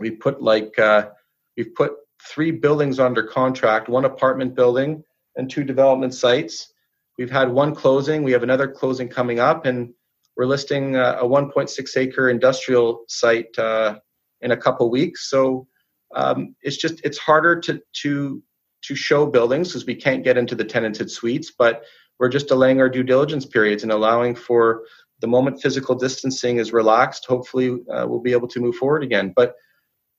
We 0.00 0.10
put 0.10 0.42
like, 0.42 0.78
uh, 0.78 1.10
we've 1.56 1.74
put 1.74 1.92
three 2.22 2.50
buildings 2.50 2.98
under 2.98 3.22
contract 3.22 3.88
one 3.88 4.04
apartment 4.04 4.54
building 4.54 5.04
and 5.36 5.50
two 5.50 5.64
development 5.64 6.14
sites. 6.14 6.72
We've 7.18 7.30
had 7.30 7.50
one 7.50 7.74
closing, 7.74 8.22
we 8.22 8.32
have 8.32 8.42
another 8.42 8.68
closing 8.68 9.08
coming 9.08 9.40
up, 9.40 9.66
and 9.66 9.92
we're 10.36 10.46
listing 10.46 10.96
a 10.96 11.20
1.6 11.22 11.96
acre 11.96 12.28
industrial 12.28 13.04
site 13.08 13.58
uh, 13.58 13.98
in 14.42 14.50
a 14.50 14.56
couple 14.56 14.90
weeks. 14.90 15.30
So 15.30 15.66
um, 16.14 16.54
it's 16.62 16.76
just 16.76 17.00
it's 17.04 17.18
harder 17.18 17.58
to 17.60 17.80
to 18.02 18.42
to 18.82 18.94
show 18.94 19.26
buildings 19.26 19.68
because 19.68 19.86
we 19.86 19.94
can't 19.94 20.24
get 20.24 20.36
into 20.36 20.54
the 20.54 20.64
tenanted 20.64 21.10
suites, 21.10 21.52
but 21.56 21.84
we're 22.18 22.28
just 22.28 22.48
delaying 22.48 22.80
our 22.80 22.88
due 22.88 23.02
diligence 23.02 23.44
periods 23.44 23.82
and 23.82 23.92
allowing 23.92 24.34
for 24.34 24.84
the 25.20 25.26
moment 25.26 25.62
physical 25.62 25.94
distancing 25.94 26.58
is 26.58 26.72
relaxed. 26.72 27.26
Hopefully, 27.26 27.78
uh, 27.92 28.06
we'll 28.06 28.20
be 28.20 28.32
able 28.32 28.48
to 28.48 28.60
move 28.60 28.76
forward 28.76 29.02
again. 29.02 29.32
But 29.34 29.54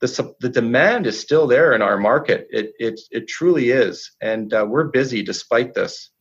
the 0.01 0.35
the 0.39 0.49
demand 0.49 1.07
is 1.07 1.19
still 1.19 1.47
there 1.47 1.73
in 1.73 1.81
our 1.81 1.97
market. 1.97 2.47
It 2.51 2.73
it 2.79 2.99
it 3.11 3.27
truly 3.27 3.71
is, 3.71 4.11
and 4.21 4.53
uh, 4.53 4.65
we're 4.67 4.85
busy 4.85 5.23
despite 5.23 5.73
this. 5.73 6.11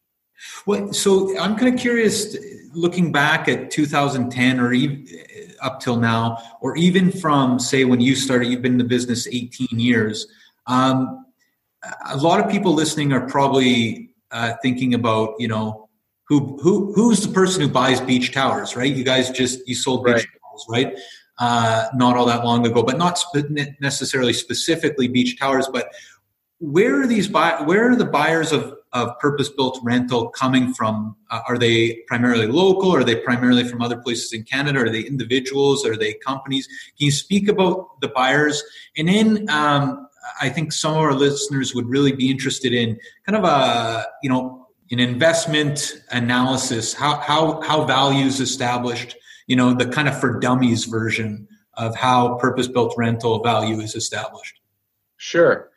Well, 0.66 0.92
so 0.92 1.38
I'm 1.38 1.56
kind 1.56 1.72
of 1.74 1.80
curious, 1.80 2.36
looking 2.74 3.10
back 3.10 3.48
at 3.48 3.70
2010 3.70 4.60
or 4.60 4.72
even 4.74 5.06
up 5.62 5.80
till 5.80 5.96
now, 5.96 6.38
or 6.60 6.76
even 6.76 7.10
from 7.10 7.58
say 7.58 7.84
when 7.84 8.02
you 8.02 8.14
started, 8.14 8.48
you've 8.48 8.60
been 8.60 8.72
in 8.72 8.78
the 8.78 8.84
business 8.84 9.26
18 9.26 9.78
years. 9.78 10.26
Um, 10.66 11.25
a 12.06 12.16
lot 12.16 12.44
of 12.44 12.50
people 12.50 12.72
listening 12.72 13.12
are 13.12 13.26
probably 13.28 14.10
uh, 14.30 14.54
thinking 14.62 14.94
about 14.94 15.34
you 15.38 15.48
know 15.48 15.88
who 16.28 16.58
who 16.62 16.92
who's 16.94 17.20
the 17.26 17.32
person 17.32 17.62
who 17.62 17.68
buys 17.68 18.00
beach 18.00 18.32
towers, 18.32 18.76
right? 18.76 18.92
You 18.92 19.04
guys 19.04 19.30
just 19.30 19.66
you 19.66 19.74
sold 19.74 20.04
beach 20.04 20.14
right. 20.14 20.24
towers, 20.24 20.66
right? 20.68 20.98
Uh, 21.38 21.88
not 21.94 22.16
all 22.16 22.26
that 22.26 22.44
long 22.44 22.66
ago, 22.66 22.82
but 22.82 22.96
not 22.96 23.18
spe- 23.18 23.50
necessarily 23.80 24.32
specifically 24.32 25.06
beach 25.06 25.38
towers. 25.38 25.68
But 25.70 25.90
where 26.58 27.02
are 27.02 27.06
these 27.06 27.28
buy- 27.28 27.60
Where 27.62 27.90
are 27.90 27.96
the 27.96 28.06
buyers 28.06 28.52
of 28.52 28.74
of 28.92 29.18
purpose 29.18 29.50
built 29.50 29.78
rental 29.82 30.30
coming 30.30 30.72
from? 30.72 31.14
Uh, 31.30 31.40
are 31.46 31.58
they 31.58 32.02
primarily 32.06 32.46
local? 32.46 32.94
Are 32.94 33.04
they 33.04 33.16
primarily 33.16 33.64
from 33.64 33.82
other 33.82 33.98
places 33.98 34.32
in 34.32 34.42
Canada? 34.44 34.80
Are 34.80 34.90
they 34.90 35.02
individuals? 35.02 35.84
Are 35.84 35.96
they 35.96 36.14
companies? 36.14 36.66
Can 36.98 37.06
you 37.06 37.12
speak 37.12 37.48
about 37.48 38.00
the 38.00 38.08
buyers? 38.08 38.62
And 38.96 39.08
then 39.08 39.46
um, 39.50 40.05
I 40.40 40.48
think 40.48 40.72
some 40.72 40.92
of 40.92 40.98
our 40.98 41.14
listeners 41.14 41.74
would 41.74 41.88
really 41.88 42.12
be 42.12 42.30
interested 42.30 42.72
in 42.72 42.98
kind 43.26 43.36
of 43.36 43.44
a 43.44 44.06
you 44.22 44.30
know 44.30 44.68
an 44.90 45.00
investment 45.00 46.02
analysis. 46.10 46.94
How 46.94 47.16
how 47.20 47.60
how 47.62 47.84
value 47.84 48.24
is 48.24 48.40
established? 48.40 49.16
You 49.46 49.56
know 49.56 49.74
the 49.74 49.86
kind 49.86 50.08
of 50.08 50.18
for 50.18 50.38
dummies 50.38 50.84
version 50.84 51.48
of 51.74 51.94
how 51.94 52.36
purpose 52.36 52.68
built 52.68 52.94
rental 52.96 53.42
value 53.42 53.80
is 53.80 53.94
established. 53.94 54.60
Sure. 55.16 55.70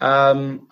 Um, 0.00 0.68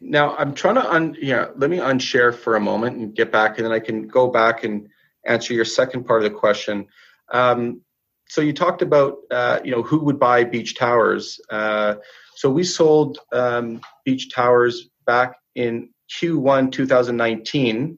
now 0.00 0.36
I'm 0.36 0.54
trying 0.54 0.74
to 0.76 0.92
un 0.92 1.16
yeah, 1.20 1.48
let 1.56 1.70
me 1.70 1.78
unshare 1.78 2.34
for 2.34 2.56
a 2.56 2.60
moment 2.60 2.96
and 2.96 3.14
get 3.14 3.30
back 3.30 3.58
and 3.58 3.64
then 3.64 3.72
I 3.72 3.78
can 3.78 4.08
go 4.08 4.28
back 4.28 4.64
and 4.64 4.88
answer 5.26 5.54
your 5.54 5.64
second 5.64 6.04
part 6.04 6.24
of 6.24 6.30
the 6.30 6.36
question. 6.36 6.86
Um, 7.32 7.82
so 8.28 8.40
you 8.40 8.52
talked 8.52 8.82
about 8.82 9.18
uh, 9.30 9.60
you 9.64 9.70
know 9.70 9.82
who 9.82 10.00
would 10.00 10.18
buy 10.18 10.44
beach 10.44 10.74
towers. 10.74 11.40
Uh, 11.50 11.96
so 12.42 12.50
we 12.50 12.64
sold 12.64 13.20
um, 13.32 13.80
beach 14.04 14.34
towers 14.34 14.88
back 15.06 15.36
in 15.54 15.90
Q1 16.12 16.72
2019. 16.72 17.96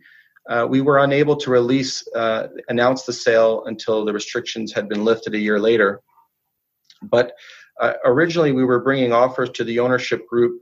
Uh, 0.50 0.66
we 0.68 0.82
were 0.82 0.98
unable 0.98 1.34
to 1.36 1.50
release 1.50 2.06
uh, 2.14 2.48
announce 2.68 3.04
the 3.04 3.12
sale 3.14 3.64
until 3.64 4.04
the 4.04 4.12
restrictions 4.12 4.70
had 4.70 4.86
been 4.86 5.02
lifted 5.02 5.34
a 5.34 5.38
year 5.38 5.58
later. 5.58 6.02
But 7.00 7.32
uh, 7.80 7.94
originally, 8.04 8.52
we 8.52 8.66
were 8.66 8.80
bringing 8.80 9.14
offers 9.14 9.48
to 9.54 9.64
the 9.64 9.78
ownership 9.78 10.26
group 10.26 10.60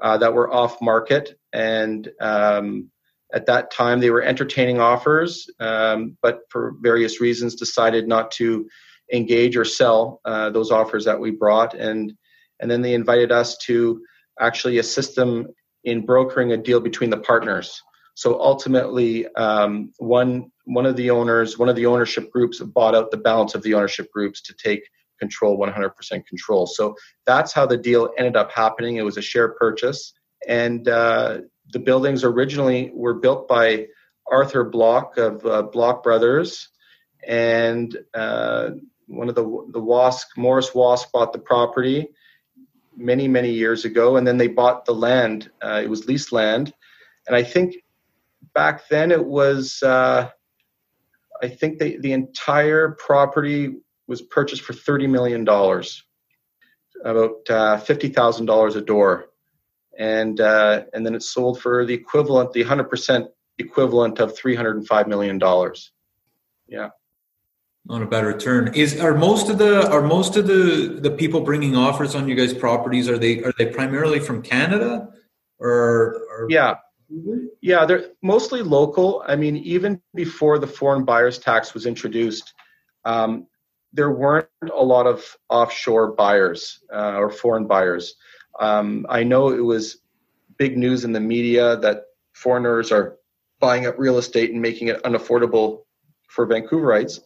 uh, 0.00 0.16
that 0.18 0.32
were 0.32 0.54
off 0.54 0.80
market. 0.80 1.36
And 1.52 2.08
um, 2.20 2.88
at 3.32 3.46
that 3.46 3.72
time, 3.72 3.98
they 3.98 4.10
were 4.10 4.22
entertaining 4.22 4.78
offers, 4.78 5.50
um, 5.58 6.16
but 6.22 6.42
for 6.50 6.74
various 6.82 7.20
reasons, 7.20 7.56
decided 7.56 8.06
not 8.06 8.30
to 8.38 8.68
engage 9.12 9.56
or 9.56 9.64
sell 9.64 10.20
uh, 10.24 10.50
those 10.50 10.70
offers 10.70 11.04
that 11.06 11.18
we 11.18 11.32
brought. 11.32 11.74
And 11.74 12.12
and 12.60 12.70
then 12.70 12.82
they 12.82 12.94
invited 12.94 13.32
us 13.32 13.56
to 13.58 14.02
actually 14.40 14.78
assist 14.78 15.14
them 15.14 15.46
in 15.84 16.04
brokering 16.04 16.52
a 16.52 16.56
deal 16.56 16.80
between 16.80 17.10
the 17.10 17.18
partners. 17.18 17.82
So 18.14 18.40
ultimately, 18.40 19.26
um, 19.34 19.92
one 19.98 20.50
one 20.66 20.86
of 20.86 20.96
the 20.96 21.10
owners, 21.10 21.58
one 21.58 21.68
of 21.68 21.76
the 21.76 21.86
ownership 21.86 22.30
groups, 22.30 22.60
bought 22.60 22.94
out 22.94 23.10
the 23.10 23.18
balance 23.18 23.54
of 23.54 23.62
the 23.62 23.74
ownership 23.74 24.10
groups 24.10 24.40
to 24.42 24.54
take 24.54 24.88
control 25.20 25.58
100% 25.58 26.26
control. 26.26 26.66
So 26.66 26.96
that's 27.26 27.52
how 27.52 27.66
the 27.66 27.76
deal 27.76 28.10
ended 28.16 28.36
up 28.36 28.50
happening. 28.50 28.96
It 28.96 29.04
was 29.04 29.16
a 29.16 29.22
share 29.22 29.48
purchase. 29.54 30.12
And 30.48 30.88
uh, 30.88 31.40
the 31.72 31.78
buildings 31.78 32.24
originally 32.24 32.92
were 32.94 33.14
built 33.14 33.46
by 33.46 33.86
arthur 34.30 34.64
block 34.64 35.16
of 35.18 35.44
uh, 35.44 35.62
block 35.62 36.02
brothers. 36.02 36.68
And 37.26 37.96
uh, 38.14 38.70
one 39.06 39.28
of 39.28 39.34
the 39.34 39.44
the 39.72 39.80
Wosk 39.80 40.36
Morris 40.36 40.70
Wosk 40.70 41.12
bought 41.12 41.32
the 41.32 41.38
property 41.38 42.08
many 42.96 43.28
many 43.28 43.50
years 43.50 43.84
ago 43.84 44.16
and 44.16 44.26
then 44.26 44.36
they 44.36 44.48
bought 44.48 44.84
the 44.84 44.94
land 44.94 45.50
uh, 45.62 45.80
it 45.82 45.88
was 45.88 46.06
leased 46.06 46.32
land 46.32 46.72
and 47.26 47.36
i 47.36 47.42
think 47.42 47.76
back 48.54 48.88
then 48.88 49.10
it 49.10 49.24
was 49.24 49.82
uh, 49.82 50.28
i 51.42 51.48
think 51.48 51.78
they, 51.78 51.96
the 51.96 52.12
entire 52.12 52.92
property 52.92 53.74
was 54.06 54.22
purchased 54.22 54.62
for 54.62 54.72
$30 54.72 55.08
million, 55.08 55.42
about 57.04 57.30
uh, 57.50 57.80
$50,000 57.80 58.76
a 58.76 58.80
door. 58.80 59.26
And, 59.98 60.40
uh, 60.40 60.84
and 60.92 61.06
then 61.06 61.14
it 61.14 61.22
sold 61.22 61.60
for 61.60 61.84
the 61.84 61.94
equivalent, 61.94 62.52
the 62.52 62.64
100% 62.64 63.28
equivalent 63.58 64.18
of 64.18 64.36
$305 64.36 65.06
million. 65.06 65.40
Yeah. 66.66 66.90
Not 67.86 68.02
a 68.02 68.06
better 68.06 68.28
return. 68.28 68.72
Is 68.74 68.98
are 68.98 69.14
most 69.14 69.50
of 69.50 69.58
the 69.58 69.90
are 69.90 70.00
most 70.00 70.36
of 70.36 70.46
the 70.46 70.98
the 71.00 71.10
people 71.10 71.42
bringing 71.42 71.76
offers 71.76 72.14
on 72.14 72.26
you 72.26 72.34
guys' 72.34 72.54
properties 72.54 73.08
are 73.10 73.18
they 73.18 73.42
are 73.42 73.52
they 73.58 73.66
primarily 73.66 74.20
from 74.20 74.40
Canada 74.40 75.08
or, 75.58 76.22
or 76.30 76.46
yeah 76.48 76.76
yeah 77.60 77.84
they're 77.84 78.06
mostly 78.22 78.62
local. 78.62 79.22
I 79.26 79.36
mean, 79.36 79.56
even 79.58 80.00
before 80.14 80.58
the 80.58 80.66
foreign 80.66 81.04
buyers 81.04 81.38
tax 81.38 81.74
was 81.74 81.84
introduced, 81.84 82.54
um, 83.04 83.46
there 83.92 84.10
weren't 84.10 84.48
a 84.62 84.82
lot 84.82 85.06
of 85.06 85.36
offshore 85.50 86.12
buyers 86.12 86.80
uh, 86.92 87.16
or 87.16 87.30
foreign 87.30 87.66
buyers. 87.66 88.14
Um, 88.60 89.04
I 89.10 89.24
know 89.24 89.50
it 89.50 89.64
was 89.64 89.98
big 90.56 90.78
news 90.78 91.04
in 91.04 91.12
the 91.12 91.20
media 91.20 91.76
that 91.76 92.04
foreigners 92.32 92.90
are 92.92 93.16
buying 93.60 93.86
up 93.86 93.98
real 93.98 94.18
estate 94.18 94.52
and 94.52 94.62
making 94.62 94.88
it 94.88 95.02
unaffordable 95.02 95.82
for 96.28 96.46
Vancouverites. 96.46 97.20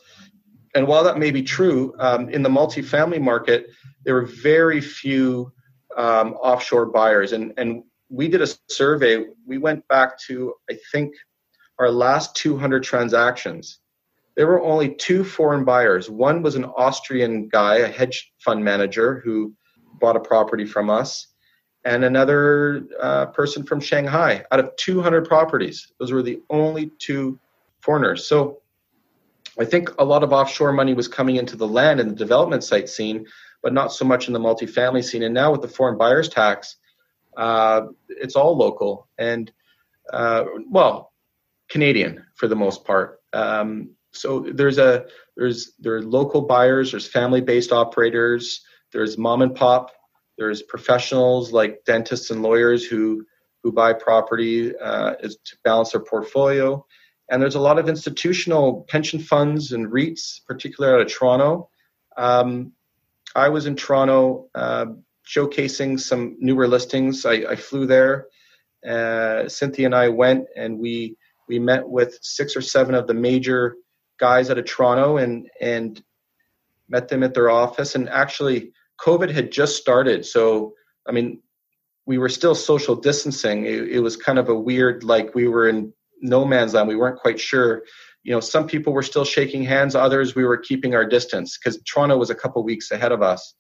And 0.79 0.87
while 0.87 1.03
that 1.03 1.19
may 1.19 1.33
be 1.33 1.43
true, 1.43 1.93
um, 1.99 2.29
in 2.31 2.43
the 2.43 2.49
multifamily 2.49 3.21
market, 3.21 3.67
there 4.05 4.15
were 4.15 4.27
very 4.27 4.81
few 4.81 5.53
um, 5.97 6.35
offshore 6.35 6.87
buyers. 6.87 7.33
And, 7.33 7.53
and 7.57 7.83
we 8.09 8.29
did 8.29 8.43
a 8.43 8.49
survey. 8.69 9.25
We 9.45 9.59
went 9.59 9.87
back 9.89 10.19
to, 10.29 10.55
I 10.71 10.79
think, 10.93 11.15
our 11.81 11.91
last 11.91 12.37
200 12.37 12.85
transactions 12.85 13.81
there 14.39 14.47
were 14.47 14.63
only 14.63 14.95
two 14.95 15.25
foreign 15.25 15.65
buyers. 15.65 16.09
One 16.09 16.43
was 16.43 16.55
an 16.55 16.65
Austrian 16.65 17.49
guy, 17.49 17.79
a 17.79 17.89
hedge 17.89 18.33
fund 18.39 18.65
manager 18.65 19.21
who 19.25 19.53
bought 20.01 20.15
a 20.15 20.21
property 20.21 20.65
from 20.65 20.89
us, 20.91 21.27
and 21.85 22.05
another 22.05 22.85
uh, 23.01 23.27
person 23.27 23.65
from 23.65 23.81
Shanghai 23.81 24.45
out 24.53 24.61
of 24.61 24.77
200 24.77 25.27
properties. 25.27 25.93
Those 25.99 26.13
were 26.13 26.23
the 26.23 26.41
only 26.51 26.93
two 27.01 27.37
foreigners. 27.81 28.27
So 28.27 28.63
I 29.61 29.65
think 29.65 29.91
a 29.99 30.05
lot 30.05 30.23
of 30.23 30.33
offshore 30.33 30.73
money 30.73 30.95
was 30.95 31.09
coming 31.09 31.37
into 31.37 31.57
the 31.57 31.67
land 31.67 32.01
and 32.01 32.11
the 32.11 32.15
development 32.15 32.65
site 32.65 32.89
scene, 32.89 33.27
but 33.63 33.73
not 33.73 33.93
so 33.93 34.05
much 34.05 34.29
in 34.29 34.33
the 34.33 34.41
multifamily 34.41 35.05
scene. 35.05 35.23
And 35.25 35.35
now 35.35 35.51
with 35.51 35.63
the 35.63 35.69
foreign 35.69 35.99
buyers 35.99 36.29
tax, 36.29 36.77
uh, 37.37 37.87
it's 38.09 38.37
all 38.37 38.57
local 38.57 39.09
and, 39.19 39.53
uh, 40.13 40.45
well, 40.71 41.13
Canadian 41.69 42.25
for 42.35 42.49
the 42.49 42.57
most 42.57 42.85
part. 42.85 43.21
Um, 43.33 43.91
so 44.13 44.41
there's 44.41 44.79
a 44.79 45.07
there's 45.37 45.73
there 45.79 45.97
are 45.97 46.03
local 46.03 46.43
buyers 46.43 46.91
there's 46.91 47.07
family 47.07 47.41
based 47.41 47.73
operators 47.73 48.63
there's 48.93 49.19
mom 49.19 49.43
and 49.43 49.55
pop 49.55 49.91
there's 50.39 50.63
professionals 50.63 51.53
like 51.53 51.85
dentists 51.85 52.31
and 52.31 52.43
lawyers 52.43 52.85
who 52.85 53.25
who 53.63 53.73
buy 53.73 53.93
property 53.93 54.77
uh, 54.79 55.15
to 55.17 55.57
balance 55.65 55.93
their 55.93 56.01
portfolio 56.01 56.85
and 57.31 57.43
there's 57.43 57.55
a 57.55 57.61
lot 57.61 57.79
of 57.79 57.89
institutional 57.89 58.87
pension 58.89 59.19
funds 59.19 59.73
and 59.73 59.89
REITs, 59.89 60.41
particularly 60.47 60.95
out 60.95 61.07
of 61.07 61.13
Toronto. 61.13 61.69
Um, 62.17 62.73
I 63.35 63.49
was 63.49 63.67
in 63.67 63.77
Toronto 63.77 64.49
uh, 64.55 64.87
showcasing 65.27 66.01
some 66.01 66.37
newer 66.39 66.67
listings. 66.67 67.27
I, 67.27 67.35
I 67.51 67.57
flew 67.57 67.87
there. 67.87 68.27
Uh, 68.87 69.49
Cynthia 69.49 69.87
and 69.87 69.95
I 69.95 70.09
went 70.09 70.47
and 70.57 70.79
we 70.79 71.17
we 71.49 71.59
met 71.59 71.89
with 71.89 72.19
six 72.23 72.57
or 72.57 72.61
seven 72.61 72.95
of 72.95 73.07
the 73.07 73.15
major 73.15 73.77
guys 74.19 74.51
out 74.51 74.59
of 74.59 74.65
Toronto 74.65 75.17
and 75.17 75.49
and 75.61 76.03
met 76.89 77.09
them 77.09 77.23
at 77.23 77.35
their 77.35 77.51
office. 77.51 77.95
And 77.95 78.09
actually, 78.09 78.73
COVID 79.01 79.31
had 79.31 79.51
just 79.51 79.77
started, 79.77 80.25
so 80.25 80.75
I 81.07 81.13
mean, 81.13 81.41
we 82.07 82.19
were 82.19 82.29
still 82.29 82.55
social 82.55 82.97
distancing. 82.97 83.67
It, 83.67 83.89
it 83.89 84.01
was 84.01 84.17
kind 84.17 84.39
of 84.39 84.49
a 84.49 84.59
weird, 84.59 85.05
like 85.05 85.35
we 85.35 85.49
were 85.49 85.69
in 85.69 85.93
no 86.21 86.45
man's 86.45 86.75
land. 86.75 86.89
We 86.89 86.97
weren't 86.97 87.19
quite 87.19 87.41
sure. 87.41 87.83
You 88.23 88.33
know, 88.33 88.41
some 88.41 88.67
people 88.67 88.93
were 88.93 89.03
still 89.03 89.25
shaking 89.25 89.63
hands. 89.63 89.95
Others, 89.95 90.35
we 90.35 90.45
were 90.45 90.59
keeping 90.59 90.95
our 90.95 91.07
distance 91.07 91.59
because 91.59 91.81
Toronto 91.83 92.17
was 92.17 92.31
a 92.31 92.35
couple 92.35 92.63
weeks 92.65 92.91
ahead 92.91 93.13
of 93.13 93.23
us. 93.23 93.55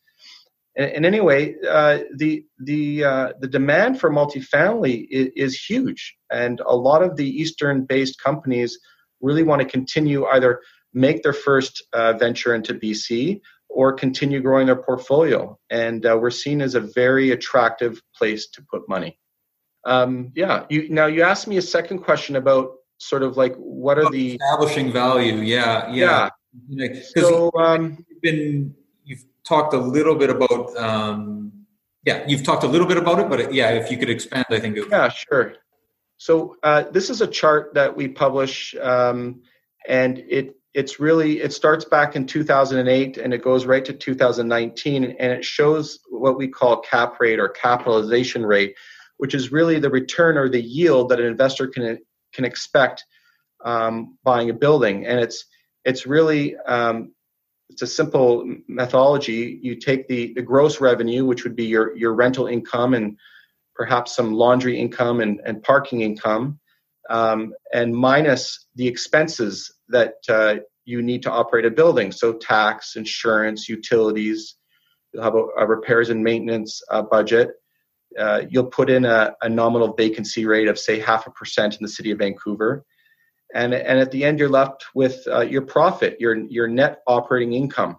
And, 0.76 0.90
and 0.92 1.06
anyway, 1.06 1.54
uh, 1.68 1.98
the 2.16 2.44
the 2.58 3.04
uh, 3.04 3.32
the 3.40 3.48
demand 3.48 4.00
for 4.00 4.10
multifamily 4.10 5.06
is, 5.10 5.28
is 5.36 5.60
huge, 5.60 6.16
and 6.30 6.60
a 6.66 6.76
lot 6.76 7.02
of 7.02 7.16
the 7.16 7.28
Eastern-based 7.28 8.20
companies 8.22 8.78
really 9.20 9.42
want 9.42 9.60
to 9.62 9.68
continue 9.68 10.26
either 10.26 10.60
make 10.94 11.22
their 11.22 11.32
first 11.32 11.84
uh, 11.92 12.12
venture 12.14 12.54
into 12.54 12.74
BC 12.74 13.40
or 13.68 13.92
continue 13.92 14.40
growing 14.40 14.66
their 14.66 14.82
portfolio. 14.82 15.58
And 15.70 16.04
uh, 16.06 16.18
we're 16.20 16.30
seen 16.30 16.62
as 16.62 16.74
a 16.74 16.80
very 16.80 17.30
attractive 17.30 18.00
place 18.16 18.48
to 18.50 18.62
put 18.70 18.88
money. 18.88 19.18
Um, 19.88 20.32
yeah. 20.34 20.66
You, 20.68 20.88
now 20.90 21.06
you 21.06 21.22
asked 21.22 21.48
me 21.48 21.56
a 21.56 21.62
second 21.62 22.00
question 22.00 22.36
about 22.36 22.72
sort 22.98 23.22
of 23.22 23.36
like 23.36 23.54
what 23.56 23.98
are 23.98 24.10
the 24.10 24.34
establishing 24.34 24.92
value? 24.92 25.36
Yeah, 25.36 25.90
yeah. 25.90 26.28
Because 26.68 27.12
so, 27.14 27.50
um, 27.56 28.04
you've 28.08 28.20
been 28.20 28.74
you've 29.04 29.24
talked 29.46 29.72
a 29.72 29.78
little 29.78 30.14
bit 30.14 30.30
about 30.30 30.76
um, 30.76 31.52
yeah 32.04 32.24
you've 32.28 32.42
talked 32.42 32.64
a 32.64 32.66
little 32.66 32.86
bit 32.86 32.98
about 32.98 33.18
it, 33.18 33.28
but 33.30 33.52
yeah, 33.52 33.70
if 33.70 33.90
you 33.90 33.96
could 33.96 34.10
expand, 34.10 34.46
I 34.50 34.60
think. 34.60 34.76
It 34.76 34.88
yeah, 34.90 35.08
sure. 35.08 35.54
So 36.18 36.56
uh, 36.62 36.84
this 36.90 37.10
is 37.10 37.20
a 37.20 37.26
chart 37.26 37.74
that 37.74 37.96
we 37.96 38.08
publish, 38.08 38.74
um, 38.80 39.42
and 39.86 40.18
it 40.18 40.56
it's 40.74 41.00
really 41.00 41.40
it 41.40 41.52
starts 41.52 41.84
back 41.84 42.14
in 42.14 42.26
2008 42.26 43.16
and 43.16 43.32
it 43.32 43.42
goes 43.42 43.64
right 43.64 43.84
to 43.84 43.92
2019, 43.92 45.04
and 45.04 45.32
it 45.32 45.44
shows 45.44 46.00
what 46.10 46.36
we 46.36 46.48
call 46.48 46.80
cap 46.80 47.20
rate 47.20 47.38
or 47.38 47.48
capitalization 47.48 48.44
rate, 48.44 48.74
which 49.18 49.34
is 49.34 49.52
really 49.52 49.78
the 49.78 49.90
return 49.90 50.36
or 50.36 50.48
the 50.48 50.60
yield 50.60 51.10
that 51.10 51.20
an 51.20 51.26
investor 51.26 51.68
can 51.68 51.98
can 52.32 52.44
expect 52.44 53.04
um, 53.64 54.18
buying 54.24 54.50
a 54.50 54.54
building, 54.54 55.06
and 55.06 55.20
it's 55.20 55.44
it's 55.84 56.06
really 56.06 56.56
um, 56.56 57.12
it's 57.70 57.82
a 57.82 57.86
simple 57.86 58.44
methodology. 58.66 59.58
You 59.62 59.76
take 59.76 60.08
the 60.08 60.32
the 60.34 60.42
gross 60.42 60.80
revenue, 60.80 61.24
which 61.24 61.44
would 61.44 61.56
be 61.56 61.66
your 61.66 61.96
your 61.96 62.14
rental 62.14 62.46
income 62.46 62.94
and 62.94 63.18
perhaps 63.78 64.16
some 64.16 64.34
laundry 64.34 64.78
income 64.78 65.20
and, 65.20 65.40
and 65.44 65.62
parking 65.62 66.00
income, 66.00 66.58
um, 67.08 67.54
and 67.72 67.94
minus 67.94 68.66
the 68.74 68.88
expenses 68.88 69.72
that 69.88 70.14
uh, 70.28 70.56
you 70.84 71.00
need 71.00 71.22
to 71.22 71.30
operate 71.30 71.64
a 71.64 71.70
building. 71.70 72.10
So, 72.10 72.32
tax, 72.32 72.96
insurance, 72.96 73.68
utilities, 73.68 74.56
you'll 75.12 75.22
have 75.22 75.36
a, 75.36 75.44
a 75.58 75.66
repairs 75.66 76.10
and 76.10 76.24
maintenance 76.24 76.82
uh, 76.90 77.02
budget. 77.02 77.50
Uh, 78.18 78.42
you'll 78.50 78.66
put 78.66 78.90
in 78.90 79.04
a, 79.04 79.34
a, 79.42 79.48
nominal 79.48 79.94
vacancy 79.94 80.44
rate 80.44 80.68
of, 80.68 80.78
say, 80.78 80.98
half 80.98 81.26
a 81.26 81.30
percent 81.30 81.76
in 81.76 81.82
the 81.82 81.88
city 81.88 82.10
of 82.10 82.18
Vancouver. 82.18 82.84
And, 83.54 83.72
and 83.72 83.98
at 83.98 84.10
the 84.10 84.24
end, 84.24 84.38
you're 84.38 84.48
left 84.48 84.86
with 84.94 85.26
uh, 85.26 85.40
your 85.40 85.62
profit, 85.62 86.20
your, 86.20 86.36
your 86.46 86.68
net 86.68 87.02
operating 87.06 87.52
income. 87.54 87.98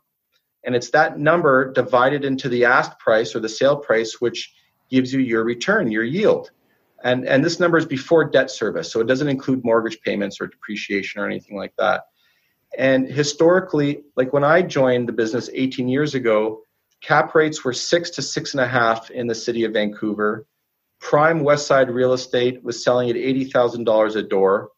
And 0.66 0.76
it's 0.76 0.90
that 0.92 1.18
number 1.18 1.72
divided 1.72 2.26
into 2.26 2.50
the 2.50 2.66
ask 2.66 3.00
price 3.00 3.36
or 3.36 3.40
the 3.40 3.50
sale 3.50 3.78
price, 3.78 4.20
which 4.20 4.54
gives 4.90 5.14
you 5.14 5.20
your 5.20 5.44
return, 5.44 5.92
your 5.92 6.04
yield. 6.04 6.52
And, 7.04 7.26
and 7.26 7.44
this 7.44 7.60
number 7.60 7.78
is 7.78 7.86
before 7.86 8.26
debt 8.26 8.52
service, 8.52 8.92
so 8.92 9.00
it 9.00 9.08
doesn't 9.08 9.30
include 9.30 9.64
mortgage 9.64 10.02
payments 10.02 10.42
or 10.42 10.48
depreciation 10.48 11.22
or 11.22 11.26
anything 11.26 11.56
like 11.56 11.74
that. 11.78 12.04
And 12.78 13.08
historically, 13.08 14.04
like 14.16 14.34
when 14.34 14.44
I 14.44 14.62
joined 14.62 15.08
the 15.08 15.14
business 15.14 15.50
18 15.54 15.88
years 15.88 16.14
ago, 16.14 16.62
cap 17.02 17.34
rates 17.36 17.64
were 17.64 17.74
six 17.74 18.10
to 18.12 18.22
six 18.22 18.54
and 18.54 18.62
a 18.62 18.68
half 18.68 19.10
in 19.12 19.28
the 19.28 19.36
city 19.36 19.64
of 19.64 19.74
Vancouver. 19.74 20.46
Prime 21.00 21.44
West 21.44 21.68
Side 21.68 21.90
real 21.90 22.14
estate 22.14 22.64
was 22.64 22.84
selling 22.84 23.10
at 23.10 23.16
$80,000 23.16 24.16
a 24.16 24.24
door. 24.24 24.70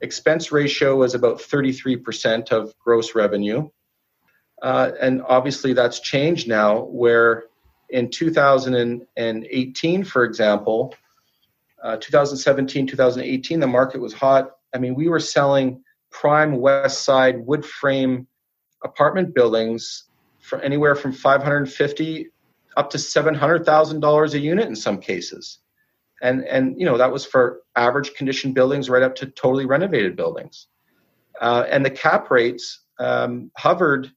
Expense 0.00 0.50
ratio 0.50 0.96
was 0.96 1.14
about 1.14 1.38
33% 1.38 2.50
of 2.50 2.74
gross 2.78 3.14
revenue. 3.14 3.68
Uh, 4.60 4.90
and 5.00 5.22
obviously, 5.22 5.72
that's 5.72 6.00
changed 6.00 6.48
now, 6.48 6.82
where 6.84 7.44
in 7.90 8.10
2018, 8.10 10.04
for 10.04 10.24
example, 10.24 10.94
uh, 11.82 11.96
2017, 11.98 12.86
2018, 12.86 13.60
the 13.60 13.66
market 13.66 14.00
was 14.00 14.12
hot. 14.12 14.52
I 14.74 14.78
mean, 14.78 14.94
we 14.94 15.08
were 15.08 15.20
selling 15.20 15.84
prime 16.10 16.58
west 16.58 17.04
side 17.04 17.46
wood 17.46 17.64
frame 17.64 18.26
apartment 18.82 19.34
buildings 19.34 20.04
for 20.44 20.60
anywhere 20.60 20.94
from 20.94 21.12
550 21.12 22.28
up 22.76 22.90
to 22.90 22.98
$700,000 22.98 24.34
a 24.34 24.38
unit 24.38 24.68
in 24.68 24.76
some 24.76 24.98
cases. 24.98 25.58
And, 26.22 26.44
and, 26.44 26.78
you 26.78 26.86
know, 26.86 26.98
that 26.98 27.12
was 27.12 27.24
for 27.24 27.60
average 27.76 28.14
condition 28.14 28.52
buildings 28.52 28.90
right 28.90 29.02
up 29.02 29.14
to 29.16 29.26
totally 29.26 29.66
renovated 29.66 30.16
buildings. 30.16 30.68
Uh, 31.40 31.64
and 31.68 31.84
the 31.84 31.90
cap 31.90 32.30
rates 32.30 32.84
um, 32.98 33.50
hovered 33.56 34.10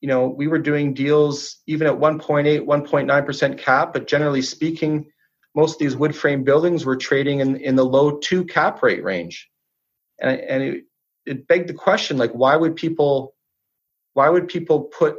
you 0.00 0.08
know, 0.08 0.28
we 0.28 0.46
were 0.46 0.58
doing 0.58 0.94
deals 0.94 1.56
even 1.66 1.86
at 1.86 1.94
1.8, 1.94 2.64
1.9% 2.64 3.58
cap, 3.58 3.92
but 3.92 4.06
generally 4.06 4.42
speaking, 4.42 5.10
most 5.54 5.74
of 5.74 5.78
these 5.78 5.96
wood 5.96 6.14
frame 6.14 6.44
buildings 6.44 6.84
were 6.84 6.96
trading 6.96 7.40
in, 7.40 7.56
in 7.56 7.76
the 7.76 7.84
low 7.84 8.18
two 8.18 8.44
cap 8.44 8.82
rate 8.82 9.02
range. 9.02 9.48
And, 10.20 10.38
and 10.38 10.62
it, 10.62 10.84
it 11.24 11.48
begged 11.48 11.68
the 11.68 11.74
question, 11.74 12.18
like, 12.18 12.32
why 12.32 12.56
would 12.56 12.76
people, 12.76 13.34
why 14.12 14.28
would 14.28 14.48
people 14.48 14.82
put 14.82 15.16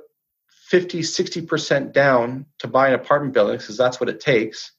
50, 0.70 1.00
60% 1.00 1.94
down 1.94 2.46
to 2.60 2.68
buy 2.68 2.90
an 2.90 2.94
apartment 2.94 3.34
building? 3.34 3.58
Because 3.58 3.78
that's 3.78 4.00
what 4.00 4.10
it 4.10 4.20
takes 4.20 4.72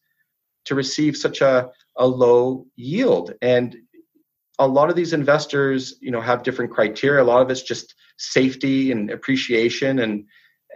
to 0.67 0.75
receive 0.75 1.17
such 1.17 1.41
a, 1.41 1.71
a 1.97 2.07
low 2.07 2.67
yield. 2.77 3.35
And 3.41 3.75
a 4.59 4.67
lot 4.67 4.91
of 4.91 4.97
these 4.97 5.13
investors, 5.13 5.95
you 6.01 6.11
know, 6.11 6.21
have 6.21 6.43
different 6.43 6.73
criteria. 6.73 7.23
A 7.23 7.25
lot 7.25 7.41
of 7.41 7.51
it's 7.51 7.63
just 7.63 7.95
safety 8.19 8.93
and 8.93 9.11
appreciation 9.11 10.01
and 10.01 10.25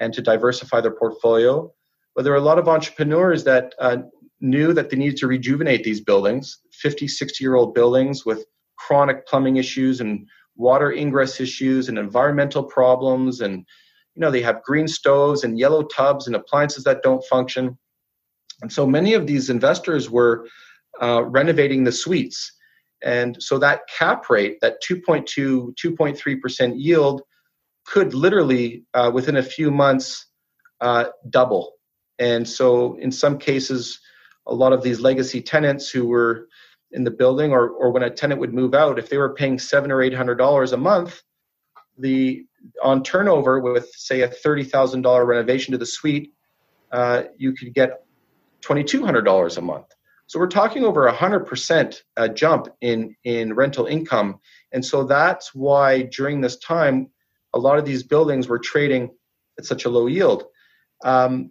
and 0.01 0.15
to 0.15 0.23
diversify 0.23 0.81
their 0.81 0.95
portfolio. 0.95 1.71
But 2.15 2.25
there 2.25 2.33
are 2.33 2.37
a 2.37 2.49
lot 2.49 2.59
of 2.59 2.69
entrepreneurs 2.69 3.45
that 3.45 3.75
uh, 3.79 3.99
knew 4.41 4.73
that 4.73 4.89
they 4.89 4.97
needed 4.97 5.19
to 5.19 5.27
rejuvenate 5.27 5.85
these 5.85 6.01
buildings, 6.01 6.59
50, 6.73 7.07
60 7.07 7.45
year 7.45 7.55
old 7.55 7.75
buildings 7.75 8.25
with 8.25 8.47
chronic 8.77 9.27
plumbing 9.27 9.57
issues 9.57 10.01
and 10.01 10.27
water 10.57 10.91
ingress 10.93 11.41
issues 11.41 11.89
and 11.89 11.99
environmental 11.99 12.65
problems. 12.65 13.41
And, 13.41 13.67
you 14.15 14.21
know, 14.21 14.31
they 14.31 14.43
have 14.43 14.63
green 14.63 14.89
stoves 14.89 15.45
and 15.45 15.59
yellow 15.59 15.83
tubs 15.83 16.27
and 16.27 16.37
appliances 16.37 16.85
that 16.85 17.03
don't 17.03 17.25
function. 17.25 17.79
And 18.61 18.73
so 18.73 18.87
many 18.87 19.15
of 19.15 19.27
these 19.27 19.51
investors 19.51 20.11
were 20.11 20.47
uh, 21.01 21.25
renovating 21.25 21.85
the 21.85 21.93
suites 21.93 22.53
and 23.03 23.43
so 23.43 23.59
that 23.59 23.83
cap 23.89 24.31
rate, 24.31 24.59
that 24.61 24.83
2.2, 24.83 25.75
2.3% 25.75 26.75
yield, 26.77 27.23
could 27.85 28.15
literally, 28.15 28.85
uh, 28.95 29.11
within 29.13 29.37
a 29.37 29.43
few 29.43 29.71
months, 29.71 30.27
uh, 30.81 31.07
double. 31.31 31.73
And 32.19 32.49
so, 32.49 32.97
in 32.99 33.11
some 33.11 33.39
cases, 33.39 34.01
a 34.47 34.55
lot 34.55 34.73
of 34.73 34.83
these 34.83 35.01
legacy 35.01 35.41
tenants 35.43 35.91
who 35.91 36.07
were 36.07 36.49
in 36.93 37.03
the 37.03 37.11
building, 37.11 37.51
or, 37.51 37.71
or 37.71 37.91
when 37.91 38.05
a 38.05 38.11
tenant 38.11 38.41
would 38.41 38.55
move 38.55 38.75
out, 38.75 38.99
if 38.99 39.09
they 39.09 39.17
were 39.17 39.35
paying 39.35 39.59
seven 39.59 39.91
or 39.91 40.03
eight 40.03 40.15
hundred 40.15 40.37
dollars 40.37 40.73
a 40.73 40.77
month, 40.77 41.23
the 41.99 42.45
on 42.83 43.03
turnover 43.03 43.61
with 43.61 43.91
say 43.95 44.23
a 44.23 44.29
thirty 44.29 44.65
thousand 44.65 45.03
dollar 45.03 45.25
renovation 45.25 45.73
to 45.73 45.79
the 45.79 45.87
suite, 45.87 46.33
uh, 46.91 47.25
you 47.37 47.53
could 47.53 47.75
get 47.75 48.05
twenty 48.61 48.85
two 48.85 49.05
hundred 49.05 49.23
dollars 49.23 49.57
a 49.57 49.63
month. 49.63 49.87
So 50.27 50.39
we're 50.39 50.49
talking 50.49 50.85
over 50.85 51.07
a 51.07 51.13
hundred 51.13 51.47
percent 51.47 52.03
uh, 52.17 52.29
jump 52.29 52.69
in 52.81 53.17
in 53.25 53.55
rental 53.55 53.87
income, 53.87 54.41
and 54.73 54.85
so 54.85 55.05
that's 55.05 55.55
why 55.55 56.03
during 56.03 56.41
this 56.41 56.57
time, 56.59 57.09
a 57.55 57.59
lot 57.59 57.79
of 57.79 57.85
these 57.85 58.03
buildings 58.03 58.49
were 58.49 58.59
trading 58.59 59.11
at 59.59 59.67
such 59.67 59.85
a 59.85 59.91
low 59.91 60.07
yield. 60.07 60.45
Um, 61.05 61.51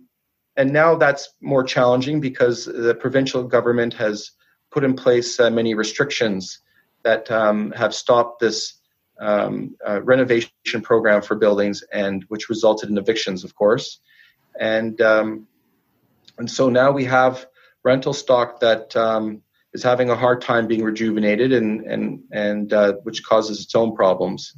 and 0.57 0.71
now 0.71 0.95
that's 0.95 1.29
more 1.41 1.63
challenging 1.63 2.19
because 2.19 2.65
the 2.65 2.95
provincial 2.95 3.43
government 3.43 3.93
has 3.93 4.31
put 4.71 4.83
in 4.83 4.95
place 4.95 5.39
uh, 5.39 5.49
many 5.49 5.73
restrictions 5.73 6.59
that 7.03 7.29
um, 7.31 7.71
have 7.71 7.93
stopped 7.93 8.39
this 8.39 8.80
um, 9.21 9.75
uh, 9.87 10.01
renovation 10.01 10.81
program 10.81 11.21
for 11.21 11.35
buildings, 11.35 11.83
and 11.93 12.25
which 12.27 12.49
resulted 12.49 12.89
in 12.89 12.97
evictions, 12.97 13.43
of 13.43 13.55
course. 13.55 13.99
And 14.59 14.99
um, 15.01 15.47
and 16.37 16.49
so 16.49 16.69
now 16.69 16.91
we 16.91 17.05
have 17.05 17.45
rental 17.83 18.13
stock 18.13 18.59
that 18.59 18.95
um, 18.95 19.41
is 19.73 19.83
having 19.83 20.09
a 20.09 20.15
hard 20.15 20.41
time 20.41 20.67
being 20.67 20.83
rejuvenated 20.83 21.53
and 21.53 21.81
and 21.85 22.23
and 22.31 22.73
uh, 22.73 22.93
which 23.03 23.23
causes 23.23 23.61
its 23.63 23.75
own 23.75 23.95
problems. 23.95 24.53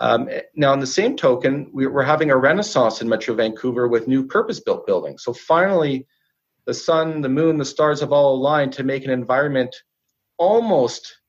Um, 0.00 0.28
now, 0.56 0.72
on 0.72 0.80
the 0.80 0.86
same 0.86 1.16
token, 1.16 1.70
we're 1.72 2.02
having 2.02 2.30
a 2.30 2.36
renaissance 2.36 3.00
in 3.00 3.08
Metro 3.08 3.34
Vancouver 3.34 3.86
with 3.86 4.08
new 4.08 4.26
purpose-built 4.26 4.88
buildings. 4.88 5.22
So 5.22 5.32
finally, 5.32 6.08
the 6.64 6.74
sun, 6.74 7.20
the 7.20 7.28
moon, 7.28 7.58
the 7.58 7.64
stars 7.64 8.00
have 8.00 8.12
all 8.12 8.34
aligned 8.34 8.72
to 8.72 8.82
make 8.82 9.04
an 9.04 9.12
environment 9.12 9.74
almost 10.36 11.20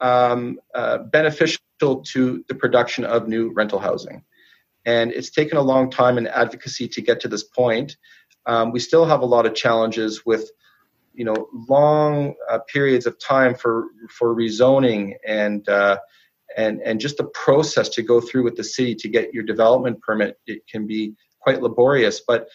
um, 0.00 0.60
uh, 0.74 0.98
beneficial 0.98 1.63
to 1.80 2.44
the 2.48 2.54
production 2.54 3.04
of 3.04 3.28
new 3.28 3.52
rental 3.52 3.78
housing. 3.78 4.24
And 4.86 5.12
it's 5.12 5.30
taken 5.30 5.56
a 5.56 5.62
long 5.62 5.90
time 5.90 6.18
in 6.18 6.26
advocacy 6.26 6.88
to 6.88 7.00
get 7.00 7.20
to 7.20 7.28
this 7.28 7.44
point. 7.44 7.96
Um, 8.46 8.72
we 8.72 8.80
still 8.80 9.06
have 9.06 9.22
a 9.22 9.26
lot 9.26 9.46
of 9.46 9.54
challenges 9.54 10.26
with 10.26 10.50
you 11.14 11.24
know 11.24 11.48
long 11.68 12.34
uh, 12.50 12.58
periods 12.72 13.06
of 13.06 13.18
time 13.18 13.54
for 13.54 13.86
for 14.10 14.34
rezoning 14.34 15.14
and 15.26 15.66
uh, 15.68 15.98
and 16.56 16.82
and 16.82 17.00
just 17.00 17.16
the 17.16 17.24
process 17.24 17.88
to 17.90 18.02
go 18.02 18.20
through 18.20 18.42
with 18.42 18.56
the 18.56 18.64
city 18.64 18.94
to 18.96 19.08
get 19.08 19.32
your 19.32 19.44
development 19.44 20.00
permit 20.02 20.38
it 20.46 20.66
can 20.66 20.86
be 20.86 21.14
quite 21.40 21.62
laborious 21.62 22.20
but 22.26 22.48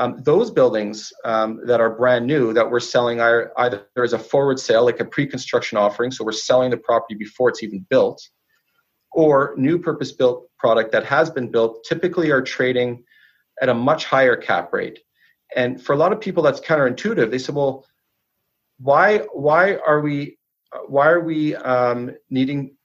um, 0.00 0.20
those 0.22 0.50
buildings 0.50 1.12
um, 1.24 1.60
that 1.66 1.80
are 1.80 1.90
brand 1.90 2.26
new 2.26 2.52
that 2.52 2.68
we're 2.68 2.80
selling 2.80 3.20
are 3.20 3.52
either 3.58 3.86
as 4.02 4.12
a 4.12 4.18
forward 4.18 4.58
sale 4.58 4.84
like 4.84 5.00
a 5.00 5.04
pre-construction 5.04 5.78
offering 5.78 6.10
so 6.10 6.24
we're 6.24 6.32
selling 6.32 6.70
the 6.70 6.76
property 6.76 7.14
before 7.14 7.48
it's 7.50 7.62
even 7.62 7.86
built 7.90 8.20
or 9.12 9.54
new 9.56 9.78
purpose 9.78 10.12
built 10.12 10.48
product 10.58 10.90
that 10.92 11.04
has 11.04 11.30
been 11.30 11.50
built 11.50 11.84
typically 11.84 12.30
are 12.30 12.42
trading 12.42 13.04
at 13.62 13.68
a 13.68 13.74
much 13.74 14.04
higher 14.04 14.36
cap 14.36 14.72
rate 14.72 15.00
and 15.54 15.82
for 15.82 15.92
a 15.92 15.96
lot 15.96 16.12
of 16.12 16.20
people, 16.20 16.42
that's 16.42 16.60
counterintuitive. 16.60 17.30
They 17.30 17.38
said, 17.38 17.54
"Well, 17.54 17.84
why 18.78 19.18
why 19.32 19.76
are 19.76 20.00
we 20.00 20.38
why 20.86 21.08
are 21.08 21.20
we 21.20 21.56
um, 21.56 22.14
needing 22.30 22.76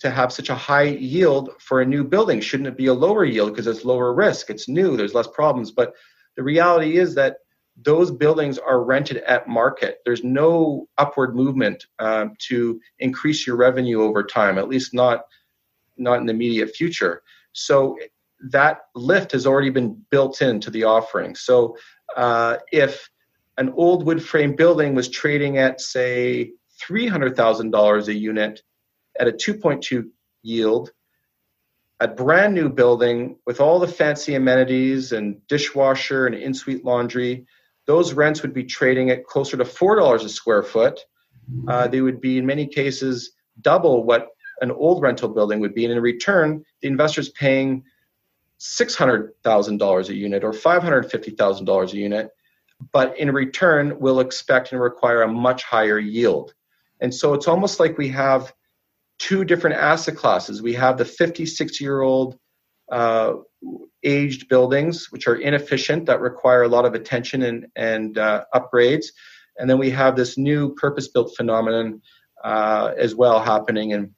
to 0.00 0.10
have 0.10 0.32
such 0.32 0.48
a 0.50 0.54
high 0.54 0.82
yield 0.82 1.50
for 1.60 1.80
a 1.80 1.86
new 1.86 2.02
building? 2.02 2.40
Shouldn't 2.40 2.68
it 2.68 2.76
be 2.76 2.86
a 2.86 2.94
lower 2.94 3.24
yield 3.24 3.50
because 3.50 3.68
it's 3.68 3.84
lower 3.84 4.12
risk? 4.12 4.50
It's 4.50 4.68
new, 4.68 4.96
there's 4.96 5.14
less 5.14 5.28
problems. 5.28 5.70
But 5.70 5.94
the 6.36 6.42
reality 6.42 6.96
is 6.96 7.14
that 7.14 7.36
those 7.76 8.10
buildings 8.10 8.58
are 8.58 8.84
rented 8.84 9.18
at 9.18 9.48
market. 9.48 9.98
There's 10.04 10.22
no 10.22 10.88
upward 10.98 11.34
movement 11.34 11.86
um, 11.98 12.34
to 12.48 12.80
increase 12.98 13.46
your 13.46 13.56
revenue 13.56 14.02
over 14.02 14.22
time, 14.22 14.58
at 14.58 14.68
least 14.68 14.94
not 14.94 15.22
not 15.96 16.20
in 16.20 16.26
the 16.26 16.32
immediate 16.32 16.74
future. 16.74 17.22
So 17.52 17.98
that 18.50 18.80
lift 18.94 19.32
has 19.32 19.46
already 19.46 19.70
been 19.70 20.02
built 20.10 20.42
into 20.42 20.70
the 20.70 20.84
offering. 20.84 21.34
So 21.34 21.76
uh, 22.16 22.56
if 22.72 23.08
an 23.58 23.72
old 23.76 24.04
wood 24.04 24.22
frame 24.22 24.56
building 24.56 24.94
was 24.94 25.08
trading 25.08 25.58
at 25.58 25.80
say 25.80 26.52
$300,000 26.88 28.08
a 28.08 28.14
unit 28.14 28.62
at 29.20 29.28
a 29.28 29.32
2.2 29.32 30.08
yield, 30.42 30.92
a 32.02 32.08
brand 32.08 32.52
new 32.52 32.68
building 32.68 33.36
with 33.46 33.60
all 33.60 33.78
the 33.78 33.86
fancy 33.86 34.34
amenities 34.34 35.12
and 35.12 35.46
dishwasher 35.46 36.26
and 36.26 36.34
in-suite 36.34 36.84
laundry, 36.84 37.46
those 37.86 38.12
rents 38.12 38.42
would 38.42 38.52
be 38.52 38.64
trading 38.64 39.10
at 39.10 39.24
closer 39.24 39.56
to 39.56 39.62
$4 39.62 40.24
a 40.24 40.28
square 40.28 40.64
foot. 40.64 40.98
Uh, 41.68 41.86
they 41.86 42.00
would 42.00 42.20
be 42.20 42.38
in 42.38 42.46
many 42.46 42.66
cases 42.66 43.32
double 43.60 44.02
what 44.02 44.30
an 44.60 44.72
old 44.72 45.00
rental 45.00 45.28
building 45.28 45.60
would 45.60 45.74
be. 45.74 45.84
And 45.84 45.92
in 45.92 46.00
return, 46.00 46.64
the 46.80 46.88
investor's 46.88 47.28
paying 47.28 47.84
$600,000 48.58 50.08
a 50.08 50.14
unit 50.14 50.42
or 50.42 50.52
$550,000 50.52 51.92
a 51.92 51.96
unit, 51.96 52.30
but 52.92 53.16
in 53.16 53.30
return 53.30 54.00
will 54.00 54.18
expect 54.18 54.72
and 54.72 54.80
require 54.80 55.22
a 55.22 55.28
much 55.28 55.62
higher 55.62 56.00
yield. 56.00 56.52
And 57.00 57.14
so 57.14 57.34
it's 57.34 57.46
almost 57.46 57.78
like 57.78 57.96
we 57.96 58.08
have 58.08 58.52
two 59.22 59.44
different 59.44 59.76
asset 59.76 60.16
classes. 60.16 60.62
We 60.62 60.74
have 60.74 60.98
the 60.98 61.04
56 61.04 61.80
year 61.80 62.00
old 62.00 62.36
uh, 62.90 63.34
aged 64.02 64.48
buildings, 64.48 65.12
which 65.12 65.28
are 65.28 65.36
inefficient, 65.36 66.06
that 66.06 66.20
require 66.20 66.64
a 66.64 66.68
lot 66.68 66.84
of 66.84 66.94
attention 66.94 67.44
and, 67.44 67.66
and 67.76 68.18
uh, 68.18 68.44
upgrades. 68.52 69.06
And 69.58 69.70
then 69.70 69.78
we 69.78 69.90
have 69.90 70.16
this 70.16 70.36
new 70.36 70.74
purpose 70.74 71.06
built 71.06 71.36
phenomenon 71.36 72.02
uh, 72.42 72.94
as 72.98 73.14
well 73.14 73.40
happening. 73.40 73.92
And 73.92 74.10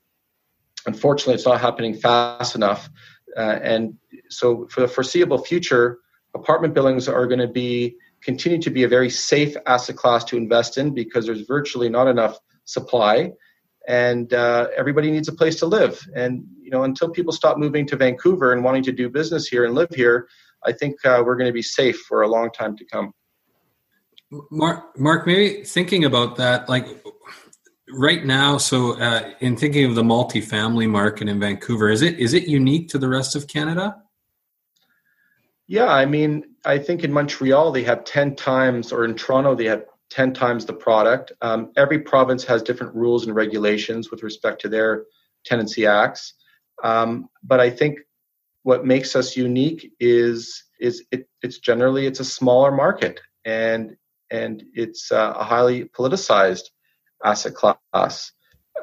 unfortunately, 0.87 1.35
it's 1.35 1.45
not 1.45 1.61
happening 1.61 1.93
fast 1.93 2.55
enough. 2.55 2.89
Uh, 3.37 3.59
and 3.63 3.95
so, 4.31 4.67
for 4.71 4.81
the 4.81 4.89
foreseeable 4.89 5.39
future, 5.39 5.99
apartment 6.35 6.73
buildings 6.73 7.09
are 7.09 7.27
going 7.27 7.41
to 7.41 7.49
be 7.49 7.97
continue 8.23 8.59
to 8.59 8.71
be 8.71 8.85
a 8.85 8.89
very 8.89 9.11
safe 9.11 9.55
asset 9.67 9.97
class 9.97 10.25
to 10.25 10.39
invest 10.39 10.79
in 10.79 10.95
because 10.95 11.27
there's 11.27 11.43
virtually 11.43 11.91
not 11.91 12.09
enough 12.09 12.39
supply 12.65 13.31
and 13.87 14.33
uh, 14.33 14.69
everybody 14.77 15.11
needs 15.11 15.29
a 15.29 15.33
place 15.33 15.57
to 15.57 15.67
live. 15.67 16.07
And 16.15 16.45
you 16.65 16.71
know 16.71 16.85
until 16.85 17.11
people 17.11 17.33
stop 17.33 17.59
moving 17.59 17.87
to 17.87 17.97
vancouver 17.97 18.53
and 18.53 18.65
wanting 18.65 18.83
to 18.83 18.93
do 18.93 19.09
business 19.09 19.47
here 19.47 19.67
and 19.67 19.75
live 19.75 19.91
here 19.95 20.27
i 20.65 20.73
think 20.73 20.97
uh, 21.05 21.23
we're 21.25 21.37
going 21.37 21.47
to 21.47 21.53
be 21.53 21.63
safe 21.63 22.01
for 22.09 22.23
a 22.23 22.29
long 22.29 22.51
time 22.51 22.77
to 22.77 22.85
come. 22.87 23.13
Mark 24.51 24.99
mark 24.99 25.27
maybe 25.27 25.63
thinking 25.63 26.05
about 26.05 26.37
that 26.37 26.69
like 26.69 26.87
right 27.91 28.25
now 28.25 28.57
so 28.57 28.99
uh, 28.99 29.31
in 29.41 29.57
thinking 29.57 29.85
of 29.85 29.95
the 29.95 30.03
multifamily 30.03 30.89
market 30.89 31.29
in 31.29 31.39
vancouver 31.39 31.91
is 31.91 32.03
it 32.03 32.19
is 32.19 32.33
it 32.33 32.49
unique 32.49 32.89
to 32.89 32.99
the 32.99 33.09
rest 33.09 33.37
of 33.37 33.47
canada? 33.47 33.97
Yeah 35.67 35.93
i 35.93 36.07
mean 36.07 36.45
i 36.65 36.79
think 36.79 37.05
in 37.05 37.13
montreal 37.13 37.73
they 37.73 37.85
have 37.85 38.05
10 38.05 38.37
times 38.37 38.91
or 38.91 39.05
in 39.05 39.15
toronto 39.15 39.55
they 39.55 39.67
have 39.67 39.85
10 40.15 40.33
times 40.33 40.65
the 40.65 40.73
product 40.73 41.33
um, 41.43 41.73
every 41.77 41.99
province 41.99 42.45
has 42.45 42.63
different 42.63 42.95
rules 42.95 43.27
and 43.27 43.35
regulations 43.35 44.11
with 44.11 44.23
respect 44.23 44.61
to 44.61 44.69
their 44.69 45.05
tenancy 45.45 45.87
acts 45.87 46.35
um, 46.83 47.29
but 47.43 47.61
i 47.61 47.69
think 47.69 47.99
what 48.63 48.87
makes 48.87 49.15
us 49.15 49.37
unique 49.37 49.93
is 50.01 50.65
is 50.81 51.05
it, 51.11 51.29
it's 51.43 51.59
generally 51.59 52.07
it's 52.07 52.21
a 52.21 52.25
smaller 52.25 52.71
market 52.71 53.21
and 53.45 53.97
and 54.31 54.65
it's 54.75 55.13
uh, 55.13 55.35
a 55.37 55.45
highly 55.45 55.85
politicized 55.85 56.71
asset 57.25 57.55
class. 57.55 58.33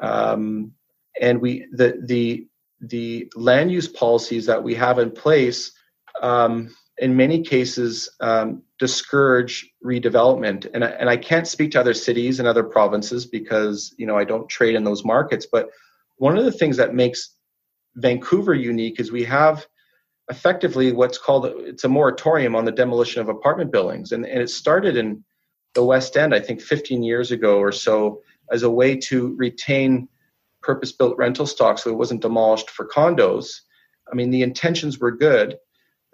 Um, 0.00 0.72
and 1.20 1.40
we 1.40 1.66
the 1.72 2.00
the 2.04 2.46
the 2.80 3.30
land 3.36 3.70
use 3.70 3.86
policies 3.86 4.46
that 4.46 4.62
we 4.62 4.74
have 4.74 4.98
in 4.98 5.10
place 5.10 5.72
um, 6.20 6.74
in 7.02 7.16
many 7.16 7.42
cases 7.42 8.08
um, 8.20 8.62
discourage 8.78 9.68
redevelopment 9.84 10.70
and 10.72 10.84
I, 10.84 10.90
and 10.90 11.10
I 11.10 11.16
can't 11.16 11.48
speak 11.48 11.72
to 11.72 11.80
other 11.80 11.94
cities 11.94 12.38
and 12.38 12.46
other 12.46 12.62
provinces 12.62 13.26
because 13.26 13.92
you 13.98 14.06
know 14.06 14.16
I 14.16 14.24
don't 14.24 14.48
trade 14.48 14.76
in 14.76 14.84
those 14.84 15.04
markets 15.04 15.46
but 15.50 15.68
one 16.16 16.38
of 16.38 16.44
the 16.44 16.52
things 16.52 16.76
that 16.76 16.94
makes 16.94 17.34
Vancouver 17.96 18.54
unique 18.54 19.00
is 19.00 19.10
we 19.10 19.24
have 19.24 19.66
effectively 20.30 20.92
what's 20.92 21.18
called 21.18 21.46
it's 21.46 21.82
a 21.82 21.88
moratorium 21.88 22.54
on 22.54 22.64
the 22.64 22.72
demolition 22.72 23.20
of 23.20 23.28
apartment 23.28 23.72
buildings 23.72 24.12
and, 24.12 24.24
and 24.24 24.40
it 24.40 24.48
started 24.48 24.96
in 24.96 25.24
the 25.74 25.84
West 25.84 26.16
End 26.16 26.32
I 26.32 26.38
think 26.38 26.60
15 26.60 27.02
years 27.02 27.32
ago 27.32 27.58
or 27.58 27.72
so 27.72 28.22
as 28.52 28.62
a 28.62 28.70
way 28.70 28.96
to 28.96 29.34
retain 29.36 30.08
purpose 30.62 30.92
built 30.92 31.16
rental 31.18 31.46
stock 31.46 31.78
so 31.78 31.90
it 31.90 31.98
wasn't 31.98 32.22
demolished 32.22 32.70
for 32.70 32.86
condos. 32.86 33.62
I 34.10 34.14
mean, 34.14 34.30
the 34.30 34.42
intentions 34.42 35.00
were 35.00 35.10
good. 35.10 35.56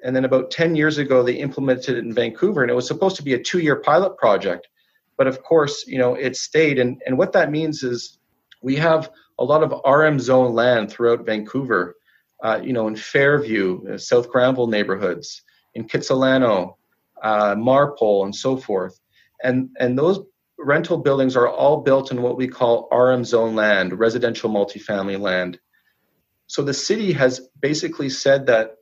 And 0.05 0.15
then 0.15 0.25
about 0.25 0.51
10 0.51 0.77
years 0.77 0.99
ago, 0.99 1.23
they 1.23 1.35
implemented 1.35 1.97
it 1.97 2.05
in 2.05 2.13
Vancouver, 2.13 2.63
and 2.63 2.71
it 2.71 2.75
was 2.75 2.87
supposed 2.87 3.17
to 3.17 3.23
be 3.23 3.35
a 3.35 3.43
two 3.43 3.59
year 3.59 3.77
pilot 3.77 4.17
project. 4.17 4.69
But 5.17 5.27
of 5.27 5.43
course, 5.43 5.85
you 5.87 5.99
know, 5.99 6.15
it 6.15 6.37
stayed. 6.37 6.79
And, 6.79 7.03
and 7.05 7.19
what 7.19 7.33
that 7.33 7.51
means 7.51 7.83
is 7.83 8.19
we 8.63 8.77
have 8.77 9.11
a 9.39 9.45
lot 9.45 9.63
of 9.63 9.81
RM 9.85 10.21
zone 10.21 10.55
land 10.55 10.91
throughout 10.91 11.27
Vancouver, 11.27 11.97
uh, 12.43 12.61
you 12.63 12.73
know, 12.73 12.87
in 12.87 12.97
Fairview, 12.97 13.95
uh, 13.95 13.99
South 13.99 14.31
Granville 14.31 14.69
neighborhoods, 14.69 15.43
in 15.75 15.89
Kitsilano, 15.89 16.77
uh, 17.23 17.55
Marpole, 17.57 18.25
and 18.25 18.35
so 18.35 18.57
forth. 18.57 18.99
And, 19.43 19.71
and 19.79 19.99
those 19.99 20.21
rental 20.59 20.99
buildings 20.99 21.37
are 21.37 21.49
all 21.49 21.83
built 21.83 22.11
in 22.11 22.23
what 22.23 22.37
we 22.37 22.49
call 22.49 22.89
RM 22.91 23.25
zone 23.25 23.55
land, 23.55 23.99
residential 23.99 24.51
multifamily 24.51 25.19
land. 25.19 25.59
So 26.47 26.63
the 26.63 26.75
city 26.75 27.13
has 27.13 27.41
basically 27.61 28.09
said 28.09 28.47
that 28.47 28.78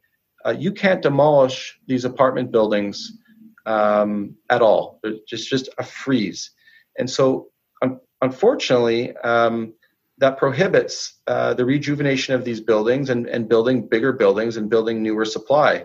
uh, 0.46 0.54
you 0.56 0.72
can't 0.72 1.02
demolish 1.02 1.78
these 1.86 2.04
apartment 2.04 2.52
buildings 2.52 3.18
um, 3.66 4.34
at 4.50 4.62
all. 4.62 5.00
It's 5.02 5.28
just 5.28 5.48
just 5.48 5.68
a 5.78 5.84
freeze, 5.84 6.50
and 6.98 7.08
so 7.08 7.48
un- 7.82 8.00
unfortunately, 8.22 9.16
um, 9.18 9.74
that 10.18 10.38
prohibits 10.38 11.20
uh, 11.26 11.54
the 11.54 11.64
rejuvenation 11.64 12.34
of 12.34 12.44
these 12.44 12.60
buildings 12.60 13.10
and, 13.10 13.26
and 13.26 13.48
building 13.48 13.86
bigger 13.88 14.12
buildings 14.12 14.56
and 14.56 14.70
building 14.70 15.02
newer 15.02 15.24
supply. 15.24 15.84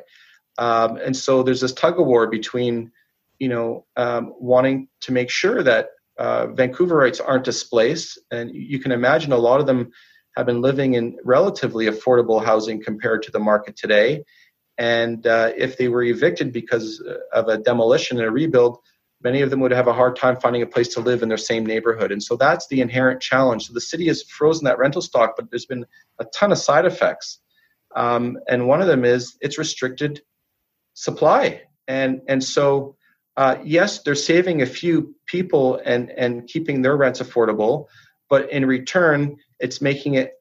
Um, 0.58 0.98
and 0.98 1.16
so 1.16 1.44
there's 1.44 1.62
this 1.62 1.74
tug 1.74 2.00
of 2.00 2.06
war 2.06 2.28
between 2.28 2.92
you 3.42 3.50
know, 3.50 3.84
um, 3.98 4.36
wanting 4.40 4.88
to 5.00 5.12
make 5.12 5.32
sure 5.32 5.64
that 5.64 5.90
uh, 6.20 6.46
Vancouverites 6.50 7.20
aren't 7.20 7.44
displaced. 7.44 8.20
And 8.30 8.52
you 8.54 8.78
can 8.78 8.92
imagine 8.92 9.32
a 9.32 9.38
lot 9.38 9.60
of 9.60 9.66
them 9.66 9.90
have 10.38 10.46
been 10.46 10.62
living 10.62 10.94
in 10.94 11.18
relatively 11.26 11.88
affordable 11.88 12.46
housing 12.46 12.84
compared 12.84 13.24
to 13.24 13.32
the 13.32 13.40
market 13.40 13.76
today. 13.76 14.24
And 14.82 15.28
uh, 15.28 15.52
if 15.56 15.78
they 15.78 15.90
were 15.90 16.02
evicted 16.02 16.52
because 16.52 17.04
of 17.32 17.48
a 17.48 17.60
demolition 17.60 18.18
and 18.18 18.28
a 18.28 18.32
rebuild, 18.32 18.80
many 19.22 19.42
of 19.42 19.52
them 19.52 19.60
would 19.60 19.70
have 19.70 19.86
a 19.86 19.94
hard 19.94 20.16
time 20.16 20.38
finding 20.40 20.64
a 20.64 20.66
place 20.66 20.88
to 20.96 21.02
live 21.02 21.22
in 21.22 21.30
their 21.30 21.38
same 21.38 21.64
neighborhood. 21.64 22.12
And 22.12 22.24
so 22.24 22.36
that's 22.36 22.66
the 22.66 22.82
inherent 22.82 23.22
challenge. 23.22 23.68
So 23.68 23.74
the 23.74 23.80
city 23.80 24.08
has 24.08 24.24
frozen 24.24 24.66
that 24.66 24.80
rental 24.80 25.04
stock, 25.04 25.36
but 25.38 25.52
there's 25.52 25.68
been 25.68 25.86
a 26.18 26.26
ton 26.34 26.52
of 26.52 26.58
side 26.58 26.86
effects. 26.88 27.42
Um, 27.96 28.40
and 28.50 28.68
one 28.68 28.82
of 28.82 28.88
them 28.88 29.06
is 29.06 29.38
it's 29.40 29.60
restricted 29.60 30.24
supply. 30.96 31.62
And, 31.88 32.22
and 32.28 32.44
so 32.44 32.96
uh, 33.38 33.58
yes, 33.64 34.02
they're 34.02 34.16
saving 34.16 34.64
a 34.64 34.66
few 34.66 35.14
people 35.28 35.80
and, 35.86 36.10
and 36.10 36.48
keeping 36.48 36.82
their 36.82 36.98
rents 36.98 37.22
affordable, 37.22 37.86
but 38.32 38.50
in 38.50 38.66
return, 38.66 39.38
it's 39.60 39.80
making 39.80 40.16
it 40.16 40.34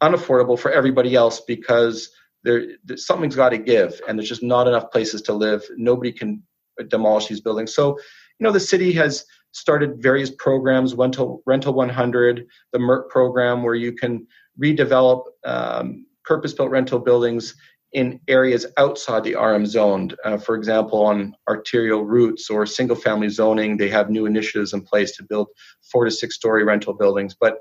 unaffordable 0.00 0.56
for 0.56 0.70
everybody 0.70 1.16
else 1.16 1.40
because 1.40 2.12
there 2.42 2.62
something's 2.96 3.36
got 3.36 3.50
to 3.50 3.58
give, 3.58 4.00
and 4.08 4.18
there's 4.18 4.28
just 4.28 4.42
not 4.42 4.66
enough 4.66 4.90
places 4.90 5.22
to 5.22 5.32
live. 5.32 5.62
Nobody 5.76 6.12
can 6.12 6.42
demolish 6.88 7.26
these 7.26 7.40
buildings. 7.40 7.74
So, 7.74 7.98
you 8.38 8.44
know, 8.44 8.52
the 8.52 8.60
city 8.60 8.92
has 8.92 9.24
started 9.52 10.02
various 10.02 10.30
programs, 10.38 10.94
rental 10.94 11.42
rental 11.46 11.74
100, 11.74 12.46
the 12.72 12.78
MERT 12.78 13.08
program, 13.08 13.62
where 13.62 13.74
you 13.74 13.92
can 13.92 14.26
redevelop 14.62 15.24
um, 15.44 16.06
purpose-built 16.24 16.70
rental 16.70 16.98
buildings 16.98 17.54
in 17.92 18.20
areas 18.28 18.66
outside 18.78 19.24
the 19.24 19.34
RM 19.34 19.66
zone. 19.66 20.10
Uh, 20.24 20.38
for 20.38 20.54
example, 20.54 21.04
on 21.04 21.34
arterial 21.48 22.04
routes 22.04 22.48
or 22.48 22.64
single 22.64 22.96
family 22.96 23.28
zoning, 23.28 23.76
they 23.76 23.88
have 23.88 24.10
new 24.10 24.26
initiatives 24.26 24.72
in 24.72 24.80
place 24.80 25.16
to 25.16 25.24
build 25.24 25.48
four 25.90 26.04
to 26.04 26.10
six 26.10 26.36
story 26.36 26.62
rental 26.64 26.94
buildings. 26.94 27.34
But, 27.38 27.58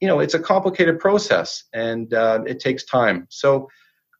you 0.00 0.08
know, 0.08 0.20
it's 0.20 0.34
a 0.34 0.38
complicated 0.38 0.98
process 0.98 1.64
and 1.72 2.12
uh, 2.12 2.40
it 2.46 2.60
takes 2.60 2.84
time. 2.84 3.26
So 3.30 3.68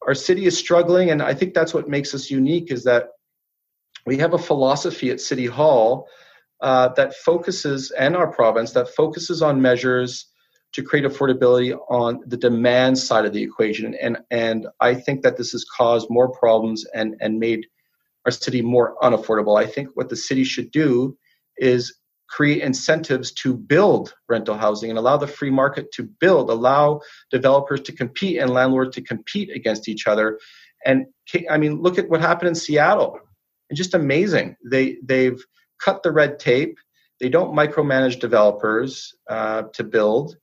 our 0.06 0.14
city 0.14 0.46
is 0.46 0.56
struggling, 0.56 1.10
and 1.10 1.22
I 1.22 1.34
think 1.34 1.54
that's 1.54 1.74
what 1.74 1.88
makes 1.88 2.14
us 2.14 2.30
unique 2.30 2.70
is 2.70 2.84
that 2.84 3.10
we 4.06 4.16
have 4.18 4.32
a 4.32 4.38
philosophy 4.38 5.10
at 5.10 5.20
City 5.20 5.46
Hall 5.46 6.08
uh, 6.60 6.88
that 6.94 7.14
focuses, 7.14 7.90
and 7.90 8.16
our 8.16 8.32
province, 8.32 8.72
that 8.72 8.88
focuses 8.88 9.42
on 9.42 9.60
measures 9.60 10.26
to 10.72 10.82
create 10.82 11.04
affordability 11.04 11.76
on 11.88 12.20
the 12.26 12.36
demand 12.36 12.96
side 12.96 13.24
of 13.24 13.32
the 13.32 13.42
equation. 13.42 13.94
And, 13.94 14.18
and 14.30 14.68
I 14.80 14.94
think 14.94 15.22
that 15.22 15.36
this 15.36 15.52
has 15.52 15.64
caused 15.64 16.08
more 16.10 16.30
problems 16.30 16.86
and, 16.94 17.16
and 17.20 17.38
made 17.38 17.66
our 18.24 18.30
city 18.30 18.62
more 18.62 18.96
unaffordable. 19.02 19.58
I 19.58 19.66
think 19.66 19.88
what 19.94 20.08
the 20.08 20.16
city 20.16 20.44
should 20.44 20.70
do 20.70 21.16
is 21.56 21.94
create 22.30 22.62
incentives 22.62 23.32
to 23.32 23.54
build 23.54 24.14
rental 24.28 24.56
housing 24.56 24.88
and 24.88 24.98
allow 24.98 25.16
the 25.16 25.26
free 25.26 25.50
market 25.50 25.90
to 25.92 26.04
build, 26.04 26.48
allow 26.48 27.00
developers 27.30 27.80
to 27.82 27.92
compete 27.92 28.38
and 28.38 28.50
landlords 28.50 28.94
to 28.94 29.02
compete 29.02 29.50
against 29.54 29.88
each 29.88 30.06
other. 30.06 30.38
And 30.86 31.06
I 31.50 31.58
mean, 31.58 31.82
look 31.82 31.98
at 31.98 32.08
what 32.08 32.20
happened 32.20 32.48
in 32.48 32.54
Seattle. 32.54 33.18
And 33.68 33.76
just 33.76 33.94
amazing. 33.94 34.56
They 34.64 34.98
they've 35.02 35.42
cut 35.84 36.02
the 36.02 36.12
red 36.12 36.38
tape. 36.38 36.78
They 37.18 37.28
don't 37.28 37.54
micromanage 37.54 38.20
developers 38.20 39.14
uh, 39.28 39.64
to 39.74 39.84
build, 39.84 40.36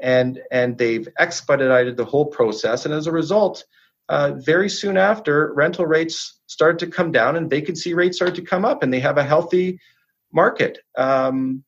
and 0.00 0.40
and 0.50 0.78
they've 0.78 1.08
expedited 1.18 1.96
the 1.96 2.04
whole 2.04 2.26
process. 2.26 2.86
And 2.86 2.94
as 2.94 3.06
a 3.06 3.12
result, 3.12 3.64
uh, 4.08 4.32
very 4.36 4.68
soon 4.68 4.96
after, 4.96 5.52
rental 5.54 5.86
rates 5.86 6.40
started 6.46 6.78
to 6.80 6.86
come 6.86 7.12
down 7.12 7.36
and 7.36 7.50
vacancy 7.50 7.94
rates 7.94 8.16
started 8.16 8.36
to 8.36 8.42
come 8.42 8.64
up, 8.64 8.82
and 8.82 8.92
they 8.92 9.00
have 9.00 9.18
a 9.18 9.24
healthy 9.24 9.78
market. 10.32 10.78
Um, 10.96 11.64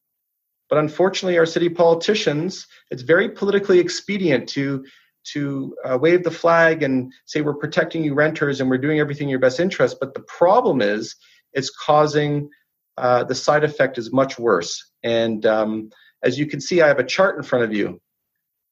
but 0.68 0.78
unfortunately, 0.78 1.38
our 1.38 1.46
city 1.46 1.68
politicians, 1.68 2.66
it's 2.90 3.02
very 3.02 3.28
politically 3.28 3.78
expedient 3.78 4.48
to 4.50 4.84
to 5.32 5.74
uh, 5.84 5.96
wave 5.96 6.22
the 6.22 6.30
flag 6.30 6.82
and 6.82 7.10
say 7.24 7.40
we're 7.40 7.54
protecting 7.54 8.04
you 8.04 8.12
renters 8.12 8.60
and 8.60 8.68
we're 8.68 8.76
doing 8.76 9.00
everything 9.00 9.28
in 9.28 9.30
your 9.30 9.38
best 9.38 9.58
interest. 9.58 9.96
But 9.98 10.12
the 10.12 10.20
problem 10.20 10.82
is, 10.82 11.16
it's 11.54 11.70
causing 11.70 12.50
uh, 12.96 13.24
the 13.24 13.34
side 13.34 13.64
effect 13.64 13.96
is 13.96 14.12
much 14.12 14.38
worse. 14.38 14.90
And 15.02 15.44
um, 15.46 15.90
as 16.22 16.38
you 16.38 16.46
can 16.46 16.60
see, 16.60 16.82
I 16.82 16.88
have 16.88 16.98
a 16.98 17.04
chart 17.04 17.36
in 17.36 17.42
front 17.42 17.64
of 17.64 17.72
you. 17.72 18.00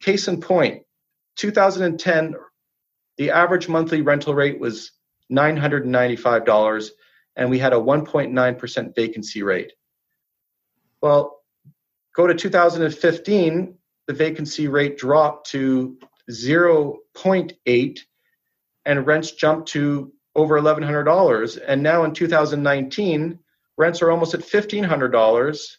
Case 0.02 0.28
in 0.28 0.40
point, 0.40 0.82
2010, 1.36 2.34
the 3.18 3.30
average 3.30 3.68
monthly 3.68 4.02
rental 4.02 4.34
rate 4.34 4.58
was 4.58 4.92
$995, 5.30 6.88
and 7.36 7.50
we 7.50 7.58
had 7.58 7.72
a 7.72 7.76
1.9% 7.76 8.94
vacancy 8.94 9.42
rate. 9.42 9.72
Well, 11.02 11.40
go 12.14 12.26
to 12.26 12.34
2015, 12.34 13.74
the 14.06 14.14
vacancy 14.14 14.68
rate 14.68 14.96
dropped 14.96 15.50
to 15.50 15.98
0.8 16.30 17.98
and 18.84 19.06
rents 19.06 19.32
jumped 19.32 19.68
to 19.70 20.12
over 20.34 20.60
$1,100. 20.60 21.60
And 21.66 21.82
now 21.82 22.04
in 22.04 22.14
2019, 22.14 23.38
rents 23.76 24.02
are 24.02 24.10
almost 24.10 24.34
at 24.34 24.40
$1,500 24.40 25.76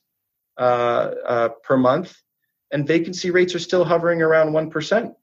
uh, 0.57 0.61
uh, 0.61 1.49
per 1.63 1.77
month, 1.77 2.21
and 2.71 2.87
vacancy 2.87 3.31
rates 3.31 3.55
are 3.55 3.59
still 3.59 3.83
hovering 3.83 4.21
around 4.21 4.51
1%. 4.51 5.15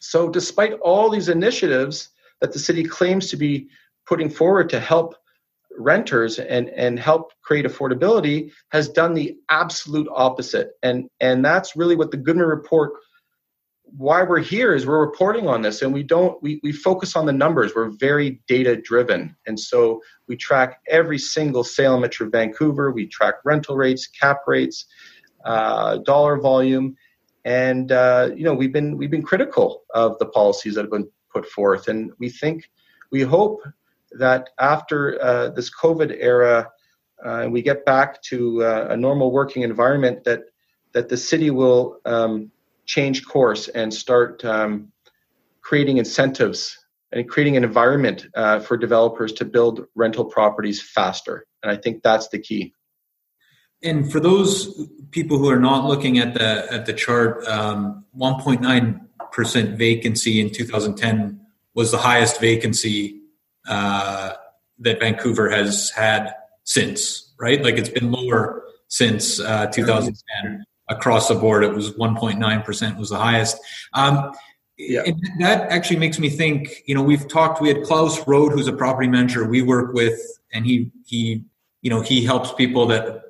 So, 0.00 0.28
despite 0.28 0.74
all 0.74 1.10
these 1.10 1.28
initiatives 1.28 2.10
that 2.40 2.52
the 2.52 2.58
city 2.58 2.84
claims 2.84 3.28
to 3.30 3.36
be 3.36 3.68
putting 4.06 4.30
forward 4.30 4.68
to 4.70 4.78
help 4.78 5.16
renters 5.78 6.38
and 6.38 6.68
and 6.70 6.98
help 6.98 7.32
create 7.42 7.64
affordability 7.64 8.50
has 8.70 8.88
done 8.88 9.14
the 9.14 9.36
absolute 9.48 10.08
opposite. 10.14 10.72
And 10.82 11.08
and 11.20 11.44
that's 11.44 11.76
really 11.76 11.96
what 11.96 12.10
the 12.10 12.16
goodman 12.16 12.46
report 12.46 12.92
why 13.96 14.22
we're 14.24 14.40
here 14.40 14.74
is 14.74 14.84
we're 14.84 15.00
reporting 15.00 15.46
on 15.46 15.62
this 15.62 15.80
and 15.80 15.94
we 15.94 16.02
don't 16.02 16.42
we, 16.42 16.60
we 16.62 16.72
focus 16.72 17.14
on 17.14 17.24
the 17.24 17.32
numbers. 17.32 17.72
We're 17.74 17.90
very 17.90 18.42
data 18.48 18.76
driven 18.76 19.36
and 19.46 19.58
so 19.58 20.02
we 20.28 20.36
track 20.36 20.80
every 20.88 21.18
single 21.18 21.62
sale 21.64 21.94
in 21.94 22.00
metro 22.00 22.28
vancouver. 22.28 22.90
We 22.90 23.06
track 23.06 23.36
rental 23.44 23.76
rates 23.76 24.06
cap 24.06 24.40
rates 24.46 24.86
uh, 25.44 25.98
dollar 25.98 26.38
volume. 26.38 26.96
And 27.44 27.92
uh, 27.92 28.30
you 28.34 28.42
know 28.42 28.54
we've 28.54 28.72
been 28.72 28.96
we've 28.96 29.10
been 29.10 29.22
critical 29.22 29.84
of 29.94 30.18
the 30.18 30.26
policies 30.26 30.74
that 30.74 30.82
have 30.82 30.90
been 30.90 31.08
put 31.32 31.46
forth. 31.46 31.86
And 31.88 32.10
we 32.18 32.28
think 32.28 32.68
we 33.12 33.22
hope 33.22 33.60
that 34.12 34.50
after 34.58 35.20
uh, 35.22 35.48
this 35.50 35.70
COVID 35.70 36.16
era, 36.18 36.70
uh, 37.24 37.48
we 37.50 37.62
get 37.62 37.84
back 37.84 38.22
to 38.22 38.62
uh, 38.62 38.88
a 38.90 38.96
normal 38.96 39.32
working 39.32 39.62
environment, 39.62 40.24
that 40.24 40.44
that 40.92 41.08
the 41.08 41.16
city 41.16 41.50
will 41.50 41.98
um, 42.06 42.50
change 42.86 43.26
course 43.26 43.68
and 43.68 43.92
start 43.92 44.44
um, 44.44 44.90
creating 45.60 45.98
incentives 45.98 46.78
and 47.12 47.28
creating 47.28 47.56
an 47.56 47.64
environment 47.64 48.26
uh, 48.34 48.60
for 48.60 48.76
developers 48.76 49.32
to 49.32 49.44
build 49.44 49.86
rental 49.94 50.24
properties 50.24 50.80
faster. 50.80 51.46
And 51.62 51.70
I 51.70 51.76
think 51.76 52.02
that's 52.02 52.28
the 52.28 52.38
key. 52.38 52.72
And 53.82 54.10
for 54.10 54.20
those 54.20 54.88
people 55.10 55.38
who 55.38 55.50
are 55.50 55.60
not 55.60 55.84
looking 55.84 56.18
at 56.18 56.34
the 56.34 56.72
at 56.72 56.86
the 56.86 56.92
chart, 56.92 57.46
um, 57.46 58.04
1.9 58.18 59.00
percent 59.32 59.76
vacancy 59.76 60.40
in 60.40 60.50
2010 60.50 61.40
was 61.74 61.90
the 61.90 61.98
highest 61.98 62.40
vacancy 62.40 63.20
uh, 63.68 64.32
that 64.80 65.00
Vancouver 65.00 65.50
has 65.50 65.90
had 65.90 66.34
since, 66.64 67.32
right? 67.38 67.62
Like 67.62 67.76
it's 67.76 67.88
been 67.88 68.10
lower 68.10 68.64
since 68.88 69.40
uh, 69.40 69.66
2010 69.66 70.64
across 70.88 71.28
the 71.28 71.34
board. 71.34 71.64
It 71.64 71.74
was 71.74 71.92
1.9% 71.92 72.98
was 72.98 73.10
the 73.10 73.16
highest. 73.16 73.58
Um, 73.92 74.32
yeah. 74.78 75.02
And 75.06 75.20
that 75.40 75.70
actually 75.70 75.98
makes 75.98 76.18
me 76.18 76.28
think, 76.28 76.82
you 76.86 76.94
know, 76.94 77.02
we've 77.02 77.26
talked, 77.28 77.62
we 77.62 77.68
had 77.68 77.82
Klaus 77.82 78.26
Rode, 78.28 78.52
who's 78.52 78.68
a 78.68 78.72
property 78.72 79.08
manager 79.08 79.44
we 79.44 79.62
work 79.62 79.94
with, 79.94 80.20
and 80.52 80.66
he, 80.66 80.90
he, 81.06 81.44
you 81.80 81.90
know, 81.90 82.02
he 82.02 82.24
helps 82.24 82.52
people 82.52 82.86
that 82.88 83.22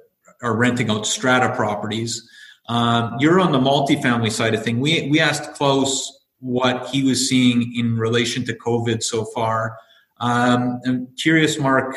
are 0.42 0.56
renting 0.56 0.90
out 0.90 1.06
strata 1.06 1.54
properties. 1.54 2.28
Um, 2.68 3.16
you're 3.20 3.38
on 3.40 3.52
the 3.52 3.60
multifamily 3.60 4.32
side 4.32 4.54
of 4.54 4.64
thing. 4.64 4.80
We, 4.80 5.08
we 5.08 5.20
asked 5.20 5.54
Klaus 5.54 6.12
what 6.40 6.88
he 6.88 7.02
was 7.04 7.28
seeing 7.28 7.74
in 7.76 7.96
relation 7.96 8.44
to 8.46 8.52
COVID 8.54 9.02
so 9.02 9.24
far. 9.26 9.76
Um, 10.20 10.80
I'm 10.86 11.08
curious, 11.16 11.58
Mark, 11.58 11.96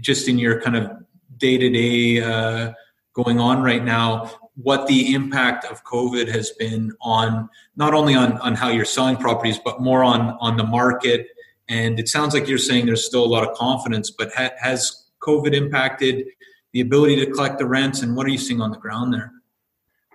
just 0.00 0.28
in 0.28 0.38
your 0.38 0.60
kind 0.60 0.76
of 0.76 0.90
day 1.38 1.58
to 1.58 1.70
day 1.70 2.74
going 3.12 3.40
on 3.40 3.62
right 3.62 3.84
now, 3.84 4.30
what 4.54 4.86
the 4.86 5.14
impact 5.14 5.64
of 5.64 5.84
COVID 5.84 6.28
has 6.28 6.50
been 6.50 6.92
on 7.00 7.48
not 7.76 7.94
only 7.94 8.14
on, 8.14 8.38
on 8.38 8.54
how 8.54 8.68
you're 8.68 8.84
selling 8.84 9.16
properties, 9.16 9.58
but 9.58 9.80
more 9.80 10.04
on, 10.04 10.36
on 10.40 10.56
the 10.56 10.64
market. 10.64 11.28
And 11.68 11.98
it 11.98 12.08
sounds 12.08 12.34
like 12.34 12.46
you're 12.46 12.58
saying 12.58 12.86
there's 12.86 13.04
still 13.04 13.24
a 13.24 13.26
lot 13.26 13.48
of 13.48 13.56
confidence, 13.56 14.10
but 14.10 14.32
ha- 14.34 14.50
has 14.60 15.06
COVID 15.20 15.54
impacted 15.54 16.26
the 16.72 16.80
ability 16.80 17.16
to 17.16 17.30
collect 17.30 17.58
the 17.58 17.66
rents? 17.66 18.02
And 18.02 18.16
what 18.16 18.26
are 18.26 18.30
you 18.30 18.38
seeing 18.38 18.60
on 18.60 18.70
the 18.70 18.78
ground 18.78 19.12
there? 19.12 19.32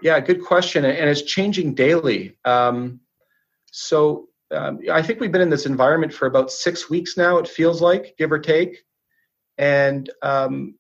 Yeah, 0.02 0.20
good 0.20 0.44
question. 0.44 0.86
And 0.86 1.10
it's 1.10 1.22
changing 1.22 1.74
daily. 1.74 2.38
Um, 2.46 3.00
so 3.72 4.30
um, 4.52 4.80
I 4.92 5.02
think 5.02 5.20
we've 5.20 5.32
been 5.32 5.42
in 5.42 5.50
this 5.50 5.66
environment 5.66 6.14
for 6.14 6.28
about 6.28 6.52
six 6.52 6.90
weeks 6.90 7.18
now, 7.18 7.38
it 7.38 7.48
feels 7.48 7.82
like, 7.82 8.16
give 8.18 8.32
or 8.32 8.40
take. 8.40 8.84
And 9.58 10.10
um, 10.22 10.76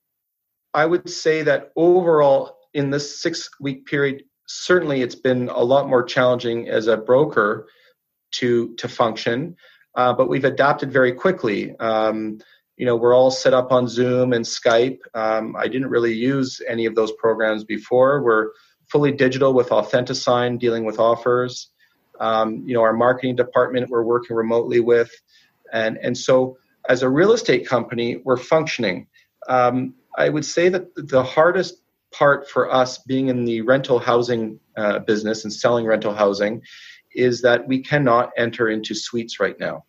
I 0.73 0.85
would 0.85 1.09
say 1.09 1.41
that 1.43 1.71
overall, 1.75 2.57
in 2.73 2.89
this 2.89 3.21
six 3.21 3.49
week 3.59 3.85
period, 3.85 4.23
certainly 4.47 5.01
it's 5.01 5.15
been 5.15 5.49
a 5.49 5.63
lot 5.63 5.89
more 5.89 6.03
challenging 6.03 6.69
as 6.69 6.87
a 6.87 6.97
broker 6.97 7.67
to, 8.33 8.75
to 8.75 8.87
function, 8.87 9.55
uh, 9.95 10.13
but 10.13 10.27
we've 10.27 10.45
adapted 10.45 10.91
very 10.91 11.13
quickly. 11.13 11.75
Um, 11.79 12.39
you 12.75 12.85
know, 12.85 12.97
we're 12.97 13.15
all 13.15 13.31
set 13.31 13.53
up 13.53 13.71
on 13.71 13.87
Zoom 13.87 14.33
and 14.33 14.43
Skype. 14.43 14.99
Um, 15.13 15.55
I 15.55 15.69
didn't 15.69 15.89
really 15.89 16.13
use 16.13 16.61
any 16.67 16.85
of 16.85 16.95
those 16.95 17.13
programs 17.13 17.63
before. 17.63 18.21
We're 18.21 18.49
fully 18.91 19.13
digital 19.13 19.53
with 19.53 19.69
Authentisign, 19.69 20.59
dealing 20.59 20.83
with 20.83 20.99
offers 20.99 21.71
um, 22.19 22.63
you 22.65 22.73
know, 22.73 22.81
our 22.81 22.93
marketing 22.93 23.35
department 23.35 23.89
we're 23.89 24.03
working 24.03 24.35
remotely 24.35 24.79
with, 24.79 25.11
and 25.71 25.97
and 25.97 26.17
so 26.17 26.57
as 26.87 27.01
a 27.01 27.09
real 27.09 27.33
estate 27.33 27.67
company, 27.67 28.17
we're 28.23 28.37
functioning. 28.37 29.07
Um, 29.47 29.95
I 30.17 30.29
would 30.29 30.45
say 30.45 30.69
that 30.69 30.95
the 30.95 31.23
hardest 31.23 31.81
part 32.11 32.49
for 32.49 32.71
us 32.71 32.99
being 32.99 33.27
in 33.27 33.45
the 33.45 33.61
rental 33.61 33.99
housing 33.99 34.59
uh, 34.77 34.99
business 34.99 35.43
and 35.43 35.51
selling 35.51 35.85
rental 35.85 36.13
housing 36.13 36.61
is 37.13 37.41
that 37.41 37.67
we 37.67 37.81
cannot 37.81 38.31
enter 38.37 38.69
into 38.69 38.93
suites 38.93 39.39
right 39.39 39.59
now. 39.59 39.83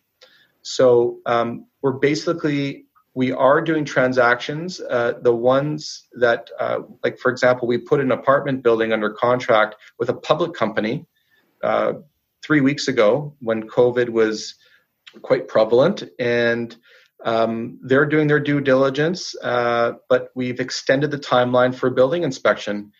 So 0.61 1.19
um, 1.25 1.65
we're 1.81 1.93
basically 1.93 2.85
we 3.13 3.31
are 3.31 3.61
doing 3.61 3.83
transactions. 3.83 4.79
Uh, 4.79 5.13
the 5.23 5.33
ones 5.33 6.07
that, 6.13 6.51
uh, 6.59 6.81
like 7.03 7.17
for 7.17 7.31
example, 7.31 7.67
we 7.67 7.79
put 7.79 7.99
an 7.99 8.11
apartment 8.11 8.61
building 8.61 8.93
under 8.93 9.09
contract 9.09 9.75
with 9.97 10.09
a 10.09 10.13
public 10.13 10.53
company. 10.53 11.03
Uh, 11.63 11.93
three 12.43 12.61
weeks 12.61 12.87
ago 12.87 13.35
when 13.39 13.67
COVID 13.67 14.09
was 14.09 14.55
quite 15.21 15.47
prevalent, 15.47 16.03
and 16.19 16.75
um, 17.23 17.79
they're 17.81 18.05
doing 18.05 18.27
their 18.27 18.39
due 18.39 18.61
diligence, 18.61 19.35
uh, 19.41 19.93
but 20.09 20.29
we've 20.35 20.59
extended 20.59 21.11
the 21.11 21.17
timeline 21.17 21.73
for 21.73 21.89
building 21.89 22.23
inspection 22.23 22.91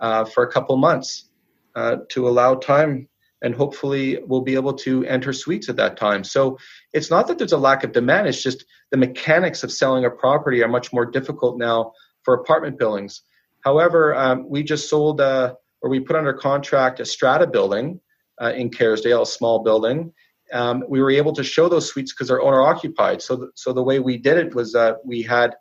uh, 0.00 0.24
for 0.24 0.44
a 0.44 0.50
couple 0.50 0.76
months 0.76 1.28
uh, 1.74 1.96
to 2.10 2.28
allow 2.28 2.54
time, 2.54 3.08
and 3.42 3.54
hopefully 3.54 4.18
we'll 4.26 4.40
be 4.40 4.54
able 4.54 4.72
to 4.72 5.04
enter 5.04 5.32
suites 5.32 5.68
at 5.68 5.76
that 5.76 5.96
time. 5.96 6.24
So 6.24 6.58
it's 6.92 7.10
not 7.10 7.26
that 7.26 7.38
there's 7.38 7.52
a 7.52 7.58
lack 7.58 7.84
of 7.84 7.92
demand; 7.92 8.28
it's 8.28 8.42
just 8.42 8.64
the 8.90 8.96
mechanics 8.96 9.62
of 9.62 9.72
selling 9.72 10.04
a 10.04 10.10
property 10.10 10.62
are 10.62 10.68
much 10.68 10.92
more 10.92 11.06
difficult 11.06 11.58
now 11.58 11.92
for 12.22 12.34
apartment 12.34 12.78
buildings. 12.78 13.22
However, 13.60 14.14
um, 14.14 14.48
we 14.48 14.62
just 14.62 14.88
sold 14.88 15.20
a 15.20 15.56
where 15.80 15.90
we 15.90 16.00
put 16.00 16.16
under 16.16 16.32
contract 16.32 17.00
a 17.00 17.04
strata 17.04 17.46
building 17.46 18.00
uh, 18.40 18.52
in 18.54 18.70
Kerrisdale, 18.70 19.22
a 19.22 19.26
small 19.26 19.62
building. 19.62 20.12
Um, 20.52 20.84
we 20.88 21.00
were 21.00 21.10
able 21.10 21.32
to 21.34 21.42
show 21.42 21.68
those 21.68 21.88
suites 21.88 22.12
because 22.12 22.28
they're 22.28 22.42
owner 22.42 22.62
occupied. 22.62 23.20
So, 23.20 23.36
th- 23.36 23.50
so 23.54 23.72
the 23.72 23.82
way 23.82 23.98
we 23.98 24.16
did 24.16 24.36
it 24.38 24.54
was 24.54 24.72
that 24.72 25.04
we 25.04 25.22
had 25.22 25.56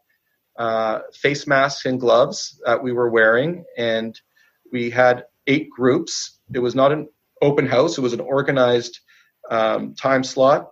uh, 0.58 1.00
face 1.14 1.48
masks 1.48 1.86
and 1.86 2.00
gloves 2.00 2.62
that 2.66 2.82
we 2.82 2.92
were 2.92 3.10
wearing, 3.10 3.66
and 3.78 4.20
we 4.72 4.90
had 4.90 5.26
eight 5.48 5.70
groups. 5.70 6.40
It 6.54 6.60
was 6.60 6.76
not 6.76 6.92
an 6.92 7.10
open 7.42 7.66
house; 7.66 7.98
it 7.98 8.02
was 8.02 8.14
an 8.14 8.20
organized 8.20 9.00
um, 9.50 9.96
time 9.96 10.24
slot, 10.24 10.72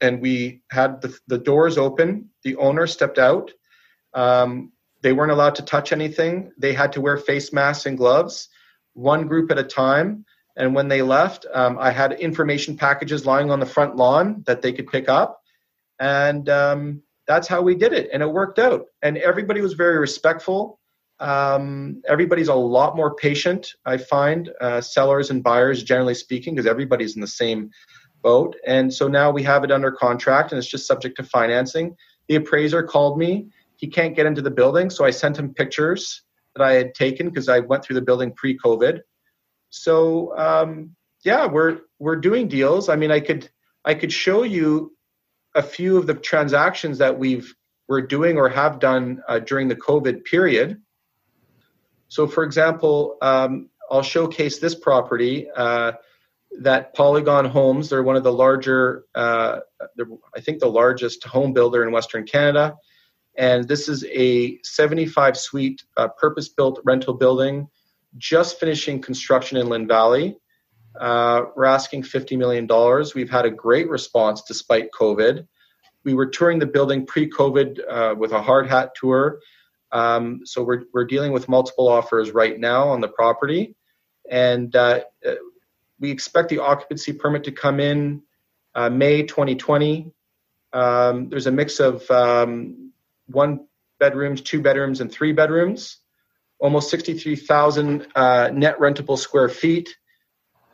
and 0.00 0.20
we 0.20 0.62
had 0.70 1.00
the, 1.00 1.16
the 1.28 1.38
doors 1.38 1.78
open. 1.78 2.30
The 2.42 2.56
owner 2.56 2.86
stepped 2.86 3.18
out. 3.18 3.52
Um, 4.12 4.72
they 5.02 5.12
weren't 5.12 5.32
allowed 5.32 5.56
to 5.56 5.62
touch 5.62 5.92
anything. 5.92 6.52
They 6.58 6.72
had 6.72 6.92
to 6.92 7.00
wear 7.00 7.16
face 7.16 7.52
masks 7.52 7.86
and 7.86 7.96
gloves, 7.96 8.48
one 8.94 9.26
group 9.26 9.50
at 9.50 9.58
a 9.58 9.64
time. 9.64 10.24
And 10.56 10.74
when 10.74 10.88
they 10.88 11.02
left, 11.02 11.46
um, 11.54 11.78
I 11.78 11.90
had 11.90 12.12
information 12.12 12.76
packages 12.76 13.24
lying 13.26 13.50
on 13.50 13.60
the 13.60 13.66
front 13.66 13.96
lawn 13.96 14.42
that 14.46 14.62
they 14.62 14.72
could 14.72 14.86
pick 14.86 15.08
up. 15.08 15.40
And 15.98 16.48
um, 16.48 17.02
that's 17.26 17.48
how 17.48 17.62
we 17.62 17.74
did 17.74 17.92
it. 17.92 18.10
And 18.12 18.22
it 18.22 18.30
worked 18.30 18.58
out. 18.58 18.86
And 19.02 19.16
everybody 19.18 19.60
was 19.60 19.72
very 19.72 19.98
respectful. 19.98 20.78
Um, 21.20 22.02
everybody's 22.08 22.48
a 22.48 22.54
lot 22.54 22.96
more 22.96 23.14
patient, 23.14 23.74
I 23.86 23.96
find, 23.96 24.50
uh, 24.60 24.80
sellers 24.80 25.30
and 25.30 25.42
buyers, 25.42 25.84
generally 25.84 26.14
speaking, 26.14 26.54
because 26.54 26.66
everybody's 26.66 27.14
in 27.14 27.20
the 27.20 27.28
same 27.28 27.70
boat. 28.22 28.56
And 28.66 28.92
so 28.92 29.08
now 29.08 29.30
we 29.30 29.42
have 29.44 29.62
it 29.62 29.70
under 29.70 29.92
contract 29.92 30.52
and 30.52 30.58
it's 30.58 30.66
just 30.66 30.86
subject 30.86 31.16
to 31.18 31.22
financing. 31.22 31.96
The 32.28 32.36
appraiser 32.36 32.82
called 32.82 33.18
me 33.18 33.48
he 33.82 33.88
can't 33.88 34.14
get 34.14 34.26
into 34.26 34.40
the 34.40 34.50
building, 34.50 34.90
so 34.90 35.04
I 35.04 35.10
sent 35.10 35.36
him 35.36 35.52
pictures 35.52 36.22
that 36.54 36.64
I 36.64 36.74
had 36.74 36.94
taken 36.94 37.28
because 37.28 37.48
I 37.48 37.58
went 37.58 37.84
through 37.84 37.94
the 37.94 38.02
building 38.02 38.32
pre-COVID. 38.32 39.00
So 39.72 40.36
um, 40.38 40.94
yeah, 41.24 41.46
we're 41.46 41.80
we're 41.98 42.16
doing 42.16 42.46
deals. 42.46 42.88
I 42.88 42.96
mean, 42.96 43.10
I 43.10 43.20
could 43.20 43.48
I 43.84 43.94
could 43.94 44.12
show 44.12 44.42
you 44.42 44.94
a 45.54 45.62
few 45.62 45.96
of 45.96 46.06
the 46.06 46.14
transactions 46.14 46.98
that 46.98 47.18
we've 47.18 47.54
we're 47.88 48.02
doing 48.02 48.36
or 48.36 48.48
have 48.48 48.78
done 48.78 49.22
uh, 49.28 49.38
during 49.38 49.68
the 49.68 49.76
COVID 49.76 50.24
period. 50.24 50.80
So, 52.08 52.26
for 52.26 52.44
example, 52.44 53.16
um, 53.22 53.70
I'll 53.90 54.02
showcase 54.02 54.58
this 54.58 54.74
property. 54.74 55.48
Uh, 55.50 55.92
that 56.60 56.94
Polygon 56.94 57.46
Homes, 57.46 57.88
they're 57.88 58.02
one 58.02 58.16
of 58.16 58.24
the 58.24 58.32
larger, 58.32 59.06
uh, 59.14 59.60
I 60.36 60.40
think 60.40 60.60
the 60.60 60.68
largest 60.68 61.24
home 61.24 61.54
builder 61.54 61.82
in 61.82 61.92
Western 61.92 62.26
Canada. 62.26 62.76
And 63.38 63.66
this 63.66 63.88
is 63.88 64.04
a 64.12 64.58
75 64.62 65.38
suite 65.38 65.82
uh, 65.96 66.08
purpose 66.08 66.50
built 66.50 66.78
rental 66.84 67.14
building, 67.14 67.68
just 68.18 68.60
finishing 68.60 69.00
construction 69.00 69.58
in 69.58 69.68
Lynn 69.68 69.86
Valley. 69.86 70.36
Uh, 70.98 71.44
we're 71.56 71.64
asking 71.64 72.02
$50 72.02 72.36
million. 72.36 72.68
We've 73.14 73.30
had 73.30 73.46
a 73.46 73.50
great 73.50 73.88
response 73.88 74.42
despite 74.42 74.90
COVID. 74.92 75.46
We 76.04 76.14
were 76.14 76.26
touring 76.26 76.58
the 76.58 76.66
building 76.66 77.06
pre 77.06 77.30
COVID 77.30 77.78
uh, 77.88 78.14
with 78.16 78.32
a 78.32 78.42
hard 78.42 78.66
hat 78.66 78.90
tour. 78.94 79.40
Um, 79.92 80.40
so 80.44 80.62
we're, 80.62 80.84
we're 80.92 81.04
dealing 81.04 81.32
with 81.32 81.48
multiple 81.48 81.88
offers 81.88 82.32
right 82.32 82.58
now 82.58 82.88
on 82.88 83.00
the 83.00 83.08
property. 83.08 83.76
And 84.30 84.74
uh, 84.74 85.00
uh, 85.26 85.34
we 86.00 86.10
expect 86.10 86.48
the 86.48 86.58
occupancy 86.58 87.12
permit 87.12 87.44
to 87.44 87.52
come 87.52 87.78
in 87.80 88.22
uh, 88.74 88.90
May 88.90 89.22
2020. 89.22 90.10
Um, 90.72 91.28
there's 91.28 91.46
a 91.46 91.52
mix 91.52 91.80
of 91.80 92.10
um, 92.10 92.92
one 93.26 93.66
bedrooms, 94.00 94.40
two 94.40 94.60
bedrooms, 94.60 95.00
and 95.00 95.12
three 95.12 95.32
bedrooms. 95.32 95.98
Almost 96.62 96.90
63,000 96.90 98.06
uh, 98.14 98.50
net 98.52 98.78
rentable 98.78 99.18
square 99.18 99.48
feet, 99.48 99.96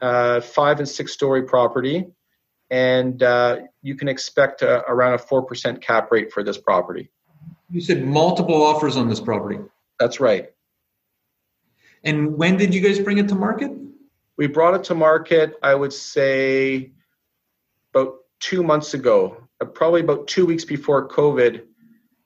uh, 0.02 0.42
five 0.42 0.80
and 0.80 0.88
six 0.88 1.12
story 1.12 1.44
property. 1.44 2.06
And 2.68 3.22
uh, 3.22 3.60
you 3.80 3.94
can 3.94 4.06
expect 4.06 4.62
uh, 4.62 4.82
around 4.86 5.14
a 5.14 5.18
4% 5.18 5.80
cap 5.80 6.12
rate 6.12 6.30
for 6.30 6.44
this 6.44 6.58
property. 6.58 7.10
You 7.70 7.80
said 7.80 8.04
multiple 8.04 8.62
offers 8.62 8.98
on 8.98 9.08
this 9.08 9.18
property. 9.18 9.60
That's 9.98 10.20
right. 10.20 10.50
And 12.04 12.36
when 12.36 12.58
did 12.58 12.74
you 12.74 12.82
guys 12.82 12.98
bring 12.98 13.16
it 13.16 13.26
to 13.28 13.34
market? 13.34 13.72
We 14.36 14.46
brought 14.46 14.74
it 14.74 14.84
to 14.84 14.94
market, 14.94 15.54
I 15.62 15.74
would 15.74 15.94
say, 15.94 16.92
about 17.94 18.16
two 18.40 18.62
months 18.62 18.92
ago, 18.92 19.48
uh, 19.62 19.64
probably 19.64 20.02
about 20.02 20.28
two 20.28 20.44
weeks 20.44 20.66
before 20.66 21.08
COVID 21.08 21.62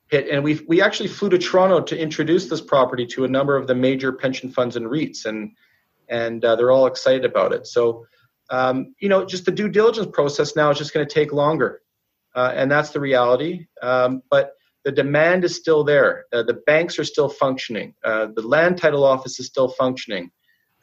hit. 0.09 0.29
And 0.29 0.43
we 0.43 0.61
we 0.67 0.81
actually 0.81 1.09
flew 1.09 1.29
to 1.29 1.37
Toronto 1.37 1.81
to 1.81 1.97
introduce 1.97 2.47
this 2.47 2.61
property 2.61 3.05
to 3.07 3.25
a 3.25 3.27
number 3.27 3.55
of 3.55 3.67
the 3.67 3.75
major 3.75 4.11
pension 4.11 4.51
funds 4.51 4.75
and 4.75 4.85
REITs, 4.85 5.25
and 5.25 5.51
and 6.09 6.43
uh, 6.43 6.55
they're 6.55 6.71
all 6.71 6.87
excited 6.87 7.25
about 7.25 7.53
it. 7.53 7.67
So, 7.67 8.05
um, 8.49 8.93
you 8.99 9.09
know, 9.09 9.25
just 9.25 9.45
the 9.45 9.51
due 9.51 9.69
diligence 9.69 10.07
process 10.11 10.55
now 10.55 10.69
is 10.69 10.77
just 10.77 10.93
going 10.93 11.07
to 11.07 11.13
take 11.13 11.33
longer, 11.33 11.81
uh, 12.35 12.51
and 12.55 12.71
that's 12.71 12.91
the 12.91 12.99
reality. 12.99 13.67
Um, 13.81 14.21
but 14.29 14.53
the 14.83 14.91
demand 14.91 15.43
is 15.45 15.55
still 15.55 15.83
there. 15.83 16.25
Uh, 16.33 16.43
the 16.43 16.61
banks 16.65 16.99
are 16.99 17.05
still 17.05 17.29
functioning. 17.29 17.95
Uh, 18.03 18.27
the 18.35 18.45
land 18.45 18.77
title 18.77 19.03
office 19.03 19.39
is 19.39 19.47
still 19.47 19.69
functioning. 19.69 20.29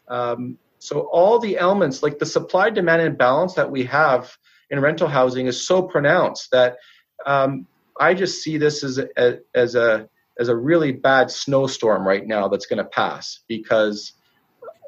Um, 0.09 0.59
so 0.79 1.01
all 1.13 1.39
the 1.39 1.59
elements, 1.59 2.03
like 2.03 2.19
the 2.19 2.27
supply 2.27 2.71
demand 2.71 3.03
imbalance 3.03 3.55
that 3.55 3.71
we 3.71 3.85
have 3.85 4.35
in 4.71 4.81
rental 4.81 5.09
housing, 5.09 5.47
is 5.47 5.67
so 5.67 5.83
pronounced 5.83 6.51
that 6.53 6.79
um, 7.27 7.67
I 8.01 8.15
just 8.15 8.43
see 8.43 8.57
this 8.57 8.83
as 8.83 8.99
a, 8.99 9.39
as 9.55 9.75
a 9.75 10.09
as 10.39 10.49
a 10.49 10.57
really 10.57 10.91
bad 10.91 11.31
snowstorm 11.31 12.07
right 12.07 12.27
now 12.27 12.49
that's 12.49 12.65
going 12.65 12.79
to 12.79 12.85
pass 12.85 13.41
because 13.47 14.15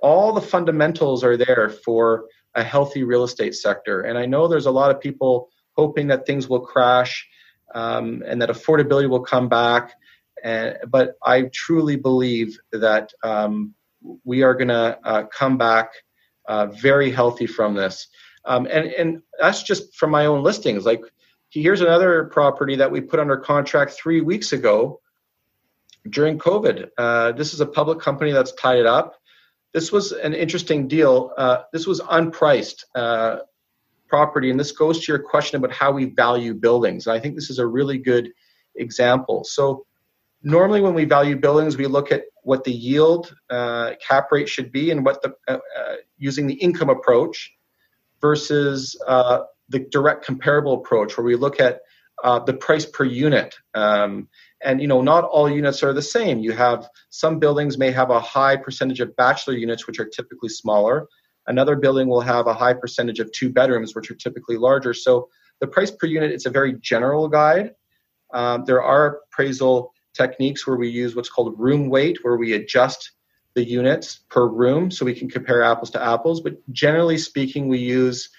all 0.02 0.32
the 0.32 0.40
fundamentals 0.40 1.22
are 1.22 1.36
there 1.36 1.68
for 1.84 2.24
a 2.54 2.62
healthy 2.64 3.04
real 3.04 3.22
estate 3.22 3.54
sector. 3.54 4.00
And 4.00 4.16
I 4.18 4.24
know 4.24 4.48
there's 4.48 4.66
a 4.66 4.70
lot 4.70 4.90
of 4.90 5.00
people 5.00 5.50
hoping 5.76 6.06
that 6.08 6.26
things 6.26 6.48
will 6.48 6.60
crash 6.60 7.28
um, 7.74 8.22
and 8.26 8.40
that 8.40 8.48
affordability 8.48 9.08
will 9.08 9.22
come 9.22 9.48
back. 9.48 9.92
And, 10.42 10.78
but 10.88 11.16
I 11.22 11.50
truly 11.52 11.96
believe 11.96 12.58
that 12.72 13.12
um, 13.22 13.74
we 14.24 14.42
are 14.42 14.54
going 14.54 14.68
to 14.68 14.98
uh, 15.04 15.24
come 15.26 15.58
back 15.58 15.92
uh, 16.48 16.66
very 16.66 17.10
healthy 17.10 17.46
from 17.46 17.74
this. 17.74 18.08
Um, 18.44 18.66
and, 18.70 18.86
and 18.88 19.22
that's 19.38 19.62
just 19.62 19.94
from 19.94 20.10
my 20.10 20.26
own 20.26 20.42
listings. 20.42 20.84
Like 20.84 21.02
here's 21.52 21.82
another 21.82 22.24
property 22.24 22.76
that 22.76 22.90
we 22.90 23.00
put 23.00 23.20
under 23.20 23.36
contract 23.36 23.92
three 23.92 24.20
weeks 24.20 24.52
ago 24.52 25.00
during 26.08 26.38
COVID. 26.38 26.88
Uh, 26.96 27.32
this 27.32 27.52
is 27.52 27.60
a 27.60 27.66
public 27.66 28.00
company 28.00 28.32
that's 28.32 28.52
tied 28.52 28.78
it 28.78 28.86
up. 28.86 29.14
This 29.72 29.92
was 29.92 30.12
an 30.12 30.34
interesting 30.34 30.88
deal. 30.88 31.32
Uh, 31.36 31.62
this 31.72 31.86
was 31.86 32.00
unpriced 32.00 32.84
uh, 32.94 33.38
property, 34.08 34.50
and 34.50 34.58
this 34.58 34.72
goes 34.72 35.04
to 35.04 35.12
your 35.12 35.18
question 35.18 35.56
about 35.56 35.72
how 35.72 35.92
we 35.92 36.06
value 36.06 36.54
buildings. 36.54 37.06
And 37.06 37.14
I 37.14 37.20
think 37.20 37.34
this 37.34 37.50
is 37.50 37.58
a 37.58 37.66
really 37.66 37.98
good 37.98 38.30
example. 38.74 39.44
So, 39.44 39.86
normally 40.42 40.80
when 40.80 40.94
we 40.94 41.04
value 41.04 41.36
buildings, 41.36 41.76
we 41.76 41.86
look 41.86 42.10
at 42.12 42.24
what 42.42 42.64
the 42.64 42.72
yield 42.72 43.34
uh, 43.48 43.92
cap 44.06 44.32
rate 44.32 44.48
should 44.48 44.72
be 44.72 44.90
and 44.90 45.04
what 45.04 45.22
the 45.22 45.34
uh, 45.48 45.58
uh, 45.78 45.96
using 46.18 46.46
the 46.46 46.54
income 46.54 46.90
approach 46.90 47.52
versus 48.20 48.96
the 49.72 49.80
direct 49.80 50.24
comparable 50.24 50.74
approach 50.74 51.16
where 51.16 51.24
we 51.24 51.34
look 51.34 51.58
at 51.58 51.80
uh, 52.22 52.38
the 52.38 52.52
price 52.52 52.86
per 52.86 53.04
unit. 53.04 53.56
Um, 53.74 54.28
and 54.62 54.80
you 54.80 54.86
know, 54.86 55.02
not 55.02 55.24
all 55.24 55.50
units 55.50 55.82
are 55.82 55.92
the 55.92 56.02
same. 56.02 56.38
You 56.38 56.52
have 56.52 56.88
some 57.10 57.38
buildings 57.38 57.78
may 57.78 57.90
have 57.90 58.10
a 58.10 58.20
high 58.20 58.56
percentage 58.56 59.00
of 59.00 59.16
bachelor 59.16 59.54
units, 59.54 59.86
which 59.86 59.98
are 59.98 60.04
typically 60.04 60.50
smaller. 60.50 61.08
Another 61.48 61.74
building 61.74 62.08
will 62.08 62.20
have 62.20 62.46
a 62.46 62.54
high 62.54 62.74
percentage 62.74 63.18
of 63.18 63.32
two 63.32 63.50
bedrooms, 63.50 63.94
which 63.94 64.10
are 64.10 64.14
typically 64.14 64.56
larger. 64.56 64.94
So 64.94 65.28
the 65.60 65.66
price 65.66 65.90
per 65.90 66.06
unit 66.06 66.30
it's 66.30 66.46
a 66.46 66.50
very 66.50 66.74
general 66.80 67.28
guide. 67.28 67.72
Um, 68.32 68.64
there 68.66 68.82
are 68.82 69.20
appraisal 69.32 69.92
techniques 70.14 70.66
where 70.66 70.76
we 70.76 70.88
use 70.88 71.16
what's 71.16 71.30
called 71.30 71.58
room 71.58 71.88
weight, 71.88 72.18
where 72.22 72.36
we 72.36 72.52
adjust 72.52 73.12
the 73.54 73.64
units 73.64 74.20
per 74.30 74.46
room 74.46 74.90
so 74.90 75.04
we 75.04 75.14
can 75.14 75.28
compare 75.28 75.62
apples 75.62 75.90
to 75.90 76.02
apples. 76.02 76.40
But 76.40 76.54
generally 76.72 77.18
speaking, 77.18 77.68
we 77.68 77.78
use 77.78 78.30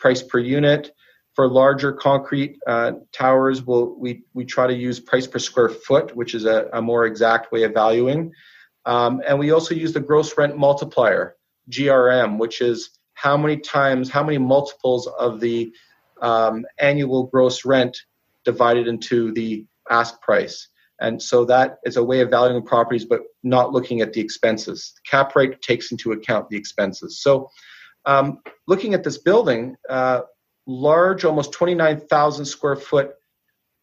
price 0.00 0.22
per 0.22 0.38
unit. 0.38 0.92
For 1.34 1.46
larger 1.46 1.92
concrete 1.92 2.58
uh, 2.66 2.92
towers, 3.12 3.62
we'll, 3.62 3.94
we, 3.96 4.24
we 4.34 4.44
try 4.44 4.66
to 4.66 4.74
use 4.74 4.98
price 4.98 5.26
per 5.26 5.38
square 5.38 5.68
foot, 5.68 6.14
which 6.16 6.34
is 6.34 6.44
a, 6.44 6.68
a 6.72 6.82
more 6.82 7.06
exact 7.06 7.52
way 7.52 7.62
of 7.62 7.72
valuing. 7.72 8.32
Um, 8.84 9.22
and 9.26 9.38
we 9.38 9.52
also 9.52 9.74
use 9.74 9.92
the 9.92 10.00
gross 10.00 10.36
rent 10.36 10.58
multiplier, 10.58 11.36
GRM, 11.70 12.38
which 12.38 12.60
is 12.60 12.90
how 13.14 13.36
many 13.36 13.58
times, 13.58 14.10
how 14.10 14.24
many 14.24 14.38
multiples 14.38 15.06
of 15.06 15.40
the 15.40 15.72
um, 16.20 16.64
annual 16.78 17.24
gross 17.24 17.64
rent 17.64 17.96
divided 18.44 18.88
into 18.88 19.32
the 19.32 19.66
ask 19.88 20.20
price. 20.20 20.68
And 21.00 21.22
so 21.22 21.44
that 21.46 21.78
is 21.84 21.96
a 21.96 22.04
way 22.04 22.20
of 22.20 22.30
valuing 22.30 22.62
properties, 22.62 23.04
but 23.04 23.22
not 23.42 23.72
looking 23.72 24.00
at 24.00 24.12
the 24.12 24.20
expenses. 24.20 24.92
The 24.96 25.10
cap 25.10 25.34
rate 25.34 25.62
takes 25.62 25.92
into 25.92 26.12
account 26.12 26.48
the 26.48 26.56
expenses. 26.56 27.20
So 27.20 27.50
um, 28.04 28.40
looking 28.66 28.94
at 28.94 29.04
this 29.04 29.18
building, 29.18 29.76
uh, 29.88 30.22
large, 30.66 31.24
almost 31.24 31.52
29,000 31.52 32.44
square 32.44 32.76
foot 32.76 33.12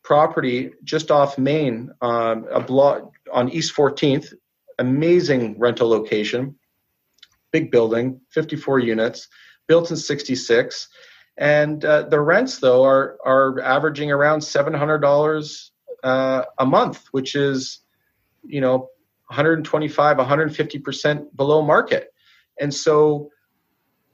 property 0.04 0.72
just 0.84 1.12
off 1.12 1.38
Main, 1.38 1.92
um, 2.02 2.48
a 2.52 2.62
block 2.62 3.12
on 3.32 3.50
East 3.50 3.76
14th, 3.76 4.34
amazing 4.80 5.60
rental 5.60 5.90
location, 5.90 6.56
big 7.52 7.72
building, 7.72 8.22
54 8.30 8.80
units, 8.80 9.28
built 9.68 9.92
in 9.92 9.98
66. 9.98 10.88
And 11.38 11.84
uh, 11.84 12.04
the 12.04 12.20
rents, 12.20 12.60
though, 12.60 12.84
are, 12.84 13.18
are 13.26 13.62
averaging 13.62 14.12
around 14.12 14.40
$700 14.40 15.70
uh, 16.04 16.44
a 16.58 16.66
month, 16.66 17.08
which 17.12 17.36
is, 17.36 17.80
you 18.44 18.62
know, 18.62 18.90
125, 19.28 20.18
150% 20.18 21.36
below 21.36 21.62
market. 21.62 22.14
And 22.60 22.74
so, 22.74 23.30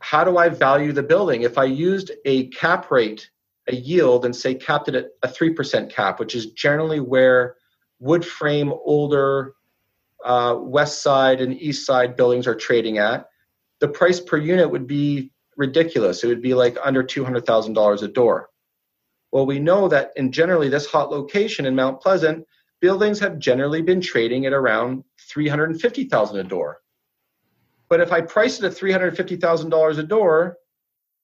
how 0.03 0.25
do 0.25 0.37
I 0.37 0.49
value 0.49 0.91
the 0.91 1.01
building? 1.01 1.43
If 1.43 1.57
I 1.57 1.63
used 1.63 2.11
a 2.25 2.47
cap 2.47 2.91
rate, 2.91 3.29
a 3.69 3.75
yield, 3.75 4.25
and 4.25 4.35
say 4.35 4.53
capped 4.53 4.89
it 4.89 4.95
at 4.95 5.05
a 5.23 5.29
3% 5.29 5.89
cap, 5.89 6.19
which 6.19 6.35
is 6.35 6.47
generally 6.47 6.99
where 6.99 7.55
wood 7.99 8.25
frame, 8.25 8.73
older 8.83 9.53
uh, 10.25 10.57
west 10.59 11.01
side 11.01 11.39
and 11.39 11.59
east 11.61 11.85
side 11.85 12.17
buildings 12.17 12.47
are 12.47 12.53
trading 12.53 12.97
at, 12.97 13.27
the 13.79 13.87
price 13.87 14.19
per 14.19 14.35
unit 14.35 14.69
would 14.69 14.87
be 14.87 15.31
ridiculous. 15.55 16.21
It 16.21 16.27
would 16.27 16.41
be 16.41 16.53
like 16.53 16.77
under 16.83 17.01
$200,000 17.01 18.01
a 18.03 18.07
door. 18.09 18.49
Well, 19.31 19.45
we 19.45 19.59
know 19.59 19.87
that 19.87 20.11
in 20.17 20.33
generally 20.33 20.67
this 20.67 20.85
hot 20.85 21.11
location 21.11 21.65
in 21.65 21.77
Mount 21.77 22.01
Pleasant, 22.01 22.45
buildings 22.81 23.19
have 23.19 23.39
generally 23.39 23.81
been 23.81 24.01
trading 24.01 24.45
at 24.47 24.51
around 24.51 25.05
350,000 25.29 26.37
a 26.37 26.43
door. 26.43 26.82
But 27.93 28.01
if 28.01 28.11
I 28.11 28.21
price 28.21 28.57
it 28.57 28.65
at 28.65 28.71
$350,000 28.71 29.97
a 29.99 30.01
door, 30.01 30.57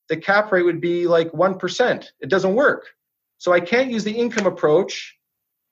the 0.07 0.17
cap 0.17 0.51
rate 0.51 0.61
would 0.61 0.79
be 0.79 1.07
like 1.07 1.31
1%. 1.31 2.05
It 2.19 2.29
doesn't 2.29 2.53
work. 2.53 2.85
So 3.39 3.51
I 3.51 3.59
can't 3.59 3.89
use 3.89 4.03
the 4.03 4.11
income 4.11 4.45
approach 4.45 5.17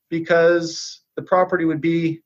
because 0.10 1.02
the 1.16 1.22
property 1.22 1.66
would 1.66 1.82
be 1.82 2.24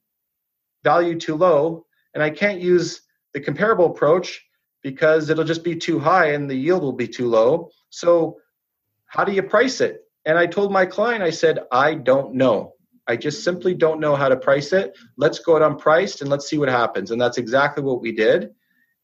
valued 0.85 1.19
too 1.19 1.35
low. 1.35 1.85
And 2.14 2.23
I 2.23 2.30
can't 2.30 2.61
use 2.61 3.02
the 3.34 3.41
comparable 3.41 3.88
approach 3.88 4.41
because 4.81 5.30
it'll 5.30 5.43
just 5.43 5.65
be 5.65 5.76
too 5.76 5.99
high 5.99 6.27
and 6.27 6.49
the 6.49 6.56
yield 6.56 6.81
will 6.81 6.93
be 6.93 7.10
too 7.10 7.27
low. 7.27 7.72
So, 7.89 8.38
how 9.07 9.26
do 9.26 9.34
you 9.34 9.43
price 9.43 9.81
it? 9.81 10.06
And 10.23 10.38
I 10.38 10.45
told 10.45 10.72
my 10.72 10.85
client, 10.85 11.22
I 11.22 11.31
said, 11.31 11.60
I 11.73 11.95
don't 11.95 12.35
know. 12.35 12.76
I 13.06 13.18
just 13.18 13.43
simply 13.43 13.73
don't 13.73 13.99
know 13.99 14.15
how 14.15 14.30
to 14.30 14.38
price 14.38 14.72
it. 14.72 14.98
Let's 15.18 15.39
go 15.39 15.57
it 15.57 15.60
unpriced 15.60 16.22
and 16.22 16.30
let's 16.30 16.48
see 16.48 16.57
what 16.57 16.69
happens. 16.69 17.11
And 17.11 17.19
that's 17.19 17.38
exactly 17.38 17.84
what 17.84 17.99
we 17.99 18.14
did. 18.14 18.52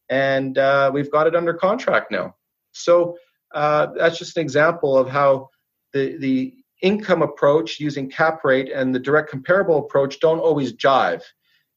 And 0.08 0.56
uh, 0.56 0.90
we've 0.92 1.10
got 1.10 1.26
it 1.26 1.36
under 1.36 1.54
contract 1.54 2.10
now. 2.10 2.34
So 2.72 3.16
uh, 3.54 3.88
that's 3.96 4.18
just 4.18 4.36
an 4.36 4.42
example 4.42 4.96
of 4.96 5.08
how 5.08 5.50
the, 5.92 6.16
the 6.18 6.54
income 6.82 7.22
approach 7.22 7.80
using 7.80 8.08
cap 8.10 8.44
rate 8.44 8.70
and 8.72 8.94
the 8.94 8.98
direct 8.98 9.30
comparable 9.30 9.78
approach 9.78 10.20
don't 10.20 10.38
always 10.38 10.72
jive. 10.72 11.22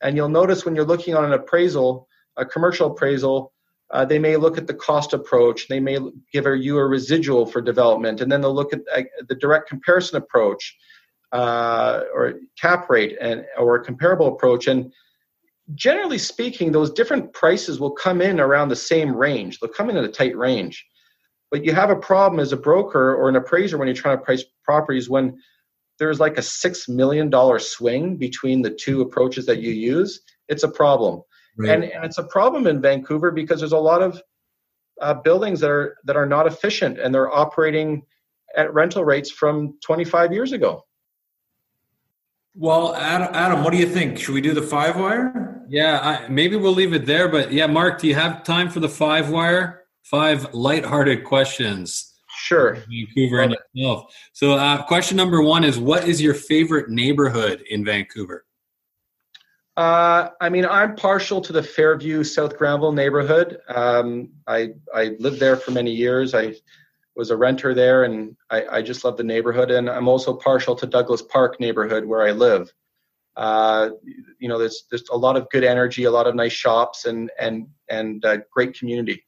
And 0.01 0.15
you'll 0.15 0.29
notice 0.29 0.65
when 0.65 0.75
you're 0.75 0.85
looking 0.85 1.15
on 1.15 1.25
an 1.25 1.33
appraisal, 1.33 2.07
a 2.37 2.45
commercial 2.45 2.91
appraisal, 2.91 3.53
uh, 3.91 4.05
they 4.05 4.19
may 4.19 4.37
look 4.37 4.57
at 4.57 4.67
the 4.67 4.73
cost 4.73 5.13
approach. 5.13 5.67
They 5.67 5.79
may 5.79 5.99
give 6.31 6.45
you 6.45 6.77
a 6.77 6.85
residual 6.85 7.45
for 7.45 7.61
development, 7.61 8.21
and 8.21 8.31
then 8.31 8.41
they'll 8.41 8.55
look 8.55 8.73
at 8.73 8.81
the 9.27 9.35
direct 9.35 9.67
comparison 9.67 10.17
approach, 10.17 10.77
uh, 11.33 12.03
or 12.13 12.35
cap 12.59 12.89
rate, 12.89 13.17
and 13.19 13.45
or 13.57 13.75
a 13.75 13.83
comparable 13.83 14.27
approach. 14.27 14.67
And 14.67 14.93
generally 15.75 16.17
speaking, 16.17 16.71
those 16.71 16.91
different 16.91 17.33
prices 17.33 17.79
will 17.79 17.91
come 17.91 18.21
in 18.21 18.39
around 18.39 18.69
the 18.69 18.75
same 18.75 19.15
range. 19.15 19.59
They'll 19.59 19.71
come 19.71 19.89
in 19.89 19.97
at 19.97 20.03
a 20.03 20.09
tight 20.09 20.35
range. 20.37 20.85
But 21.49 21.65
you 21.65 21.73
have 21.73 21.89
a 21.89 21.95
problem 21.95 22.39
as 22.39 22.53
a 22.53 22.57
broker 22.57 23.13
or 23.15 23.27
an 23.27 23.35
appraiser 23.35 23.77
when 23.77 23.87
you're 23.87 23.95
trying 23.95 24.17
to 24.17 24.23
price 24.23 24.43
properties 24.63 25.09
when 25.09 25.37
there's 25.99 26.19
like 26.19 26.37
a 26.37 26.41
six 26.41 26.87
million 26.87 27.29
dollar 27.29 27.59
swing 27.59 28.15
between 28.17 28.61
the 28.61 28.71
two 28.71 29.01
approaches 29.01 29.45
that 29.45 29.59
you 29.59 29.71
use. 29.71 30.21
It's 30.47 30.63
a 30.63 30.69
problem. 30.69 31.21
Right. 31.57 31.71
And, 31.71 31.83
and 31.83 32.05
it's 32.05 32.17
a 32.17 32.23
problem 32.23 32.67
in 32.67 32.81
Vancouver 32.81 33.31
because 33.31 33.59
there's 33.59 33.73
a 33.73 33.77
lot 33.77 34.01
of 34.01 34.21
uh, 35.01 35.13
buildings 35.13 35.59
that 35.59 35.69
are 35.69 35.97
that 36.05 36.15
are 36.15 36.25
not 36.25 36.47
efficient 36.47 36.99
and 36.99 37.13
they're 37.13 37.31
operating 37.31 38.03
at 38.55 38.73
rental 38.73 39.03
rates 39.03 39.31
from 39.31 39.77
25 39.83 40.33
years 40.33 40.51
ago. 40.53 40.85
Well, 42.53 42.95
Adam, 42.95 43.29
Adam, 43.33 43.63
what 43.63 43.71
do 43.71 43.77
you 43.77 43.87
think? 43.87 44.19
Should 44.19 44.33
we 44.33 44.41
do 44.41 44.53
the 44.53 44.61
five 44.61 44.97
wire? 44.97 45.63
Yeah, 45.69 45.99
I, 46.01 46.27
maybe 46.27 46.57
we'll 46.57 46.73
leave 46.73 46.93
it 46.93 47.05
there. 47.05 47.29
But 47.29 47.53
yeah, 47.53 47.65
Mark, 47.67 48.01
do 48.01 48.07
you 48.07 48.15
have 48.15 48.43
time 48.43 48.69
for 48.69 48.81
the 48.81 48.89
five 48.89 49.29
wire? 49.29 49.85
Five 50.03 50.53
lighthearted 50.53 51.23
questions. 51.23 52.13
Sure. 52.37 52.75
Vancouver 52.89 53.41
and 53.41 53.55
itself. 53.75 54.13
So, 54.33 54.53
uh, 54.53 54.83
question 54.83 55.15
number 55.15 55.41
one 55.41 55.63
is: 55.63 55.77
What 55.77 56.07
is 56.07 56.21
your 56.21 56.33
favorite 56.33 56.89
neighborhood 56.89 57.63
in 57.69 57.85
Vancouver? 57.85 58.45
Uh, 59.77 60.29
I 60.41 60.49
mean, 60.49 60.65
I'm 60.65 60.95
partial 60.95 61.39
to 61.41 61.53
the 61.53 61.63
Fairview 61.63 62.23
South 62.23 62.57
Granville 62.57 62.91
neighborhood. 62.91 63.59
Um, 63.69 64.29
I 64.47 64.73
I 64.93 65.15
lived 65.19 65.39
there 65.39 65.55
for 65.55 65.71
many 65.71 65.91
years. 65.91 66.33
I 66.33 66.55
was 67.21 67.29
a 67.29 67.37
renter 67.37 67.75
there, 67.75 68.03
and 68.03 68.35
I, 68.49 68.65
I, 68.77 68.81
just 68.81 69.05
love 69.05 69.15
the 69.15 69.23
neighborhood. 69.23 69.69
And 69.69 69.87
I'm 69.87 70.07
also 70.07 70.33
partial 70.33 70.75
to 70.77 70.87
Douglas 70.87 71.21
Park 71.21 71.59
neighborhood 71.59 72.03
where 72.03 72.23
I 72.23 72.31
live. 72.31 72.73
Uh, 73.35 73.89
you 74.39 74.49
know, 74.49 74.57
there's 74.57 74.85
there's 74.89 75.07
a 75.09 75.15
lot 75.15 75.37
of 75.37 75.47
good 75.51 75.63
energy, 75.63 76.05
a 76.05 76.09
lot 76.11 76.25
of 76.25 76.33
nice 76.33 76.51
shops, 76.51 77.05
and 77.05 77.29
and 77.39 77.67
and 77.87 78.25
uh, 78.25 78.37
great 78.51 78.73
community. 78.73 79.23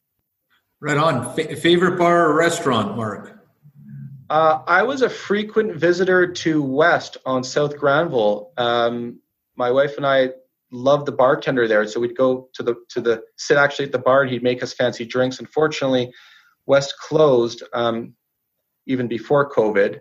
Right 0.82 0.98
on. 0.98 1.40
F- 1.40 1.60
favorite 1.60 2.00
bar 2.00 2.32
or 2.32 2.36
restaurant, 2.36 2.98
Mark? 2.98 3.40
Uh, 4.28 4.64
I 4.66 4.82
was 4.82 5.04
a 5.04 5.10
frequent 5.10 5.76
visitor 5.76 6.34
to 6.34 6.64
West 6.64 7.18
on 7.28 7.44
South 7.44 7.78
Granville. 7.78 8.54
Um, 8.58 9.20
my 9.56 9.70
wife 9.70 9.98
and 9.98 10.06
I 10.08 10.30
loved 10.72 11.06
the 11.06 11.12
bartender 11.12 11.68
there, 11.68 11.86
so 11.86 12.00
we'd 12.00 12.18
go 12.18 12.50
to 12.54 12.64
the 12.64 12.76
to 12.90 13.02
the 13.02 13.22
sit 13.38 13.58
actually 13.58 13.86
at 13.86 13.92
the 13.92 14.00
bar, 14.00 14.24
and 14.24 14.32
he'd 14.32 14.42
make 14.42 14.64
us 14.64 14.74
fancy 14.74 15.06
drinks. 15.06 15.40
Unfortunately, 15.40 16.12
West 16.66 16.96
closed 17.00 17.64
um, 17.74 18.16
even 18.86 19.08
before 19.08 19.52
COVID, 19.52 20.00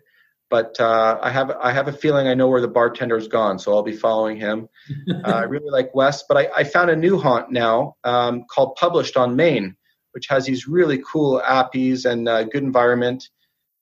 but 0.50 0.78
uh, 0.78 1.18
I 1.22 1.30
have 1.30 1.50
I 1.50 1.72
have 1.72 1.88
a 1.88 1.92
feeling 1.92 2.28
I 2.28 2.34
know 2.34 2.48
where 2.48 2.60
the 2.60 2.68
bartender's 2.68 3.26
gone, 3.26 3.58
so 3.58 3.72
I'll 3.72 3.82
be 3.82 3.96
following 3.96 4.36
him. 4.36 4.68
uh, 5.24 5.28
I 5.28 5.42
really 5.44 5.70
like 5.70 5.94
West, 5.94 6.26
but 6.28 6.36
I, 6.36 6.48
I 6.54 6.64
found 6.64 6.90
a 6.90 6.96
new 6.96 7.18
haunt 7.18 7.50
now 7.50 7.96
um, 8.04 8.44
called 8.50 8.76
Published 8.76 9.16
on 9.16 9.34
Main, 9.34 9.76
which 10.12 10.26
has 10.28 10.44
these 10.44 10.68
really 10.68 11.02
cool 11.10 11.40
appies 11.44 12.04
and 12.04 12.28
uh, 12.28 12.44
good 12.44 12.62
environment. 12.62 13.28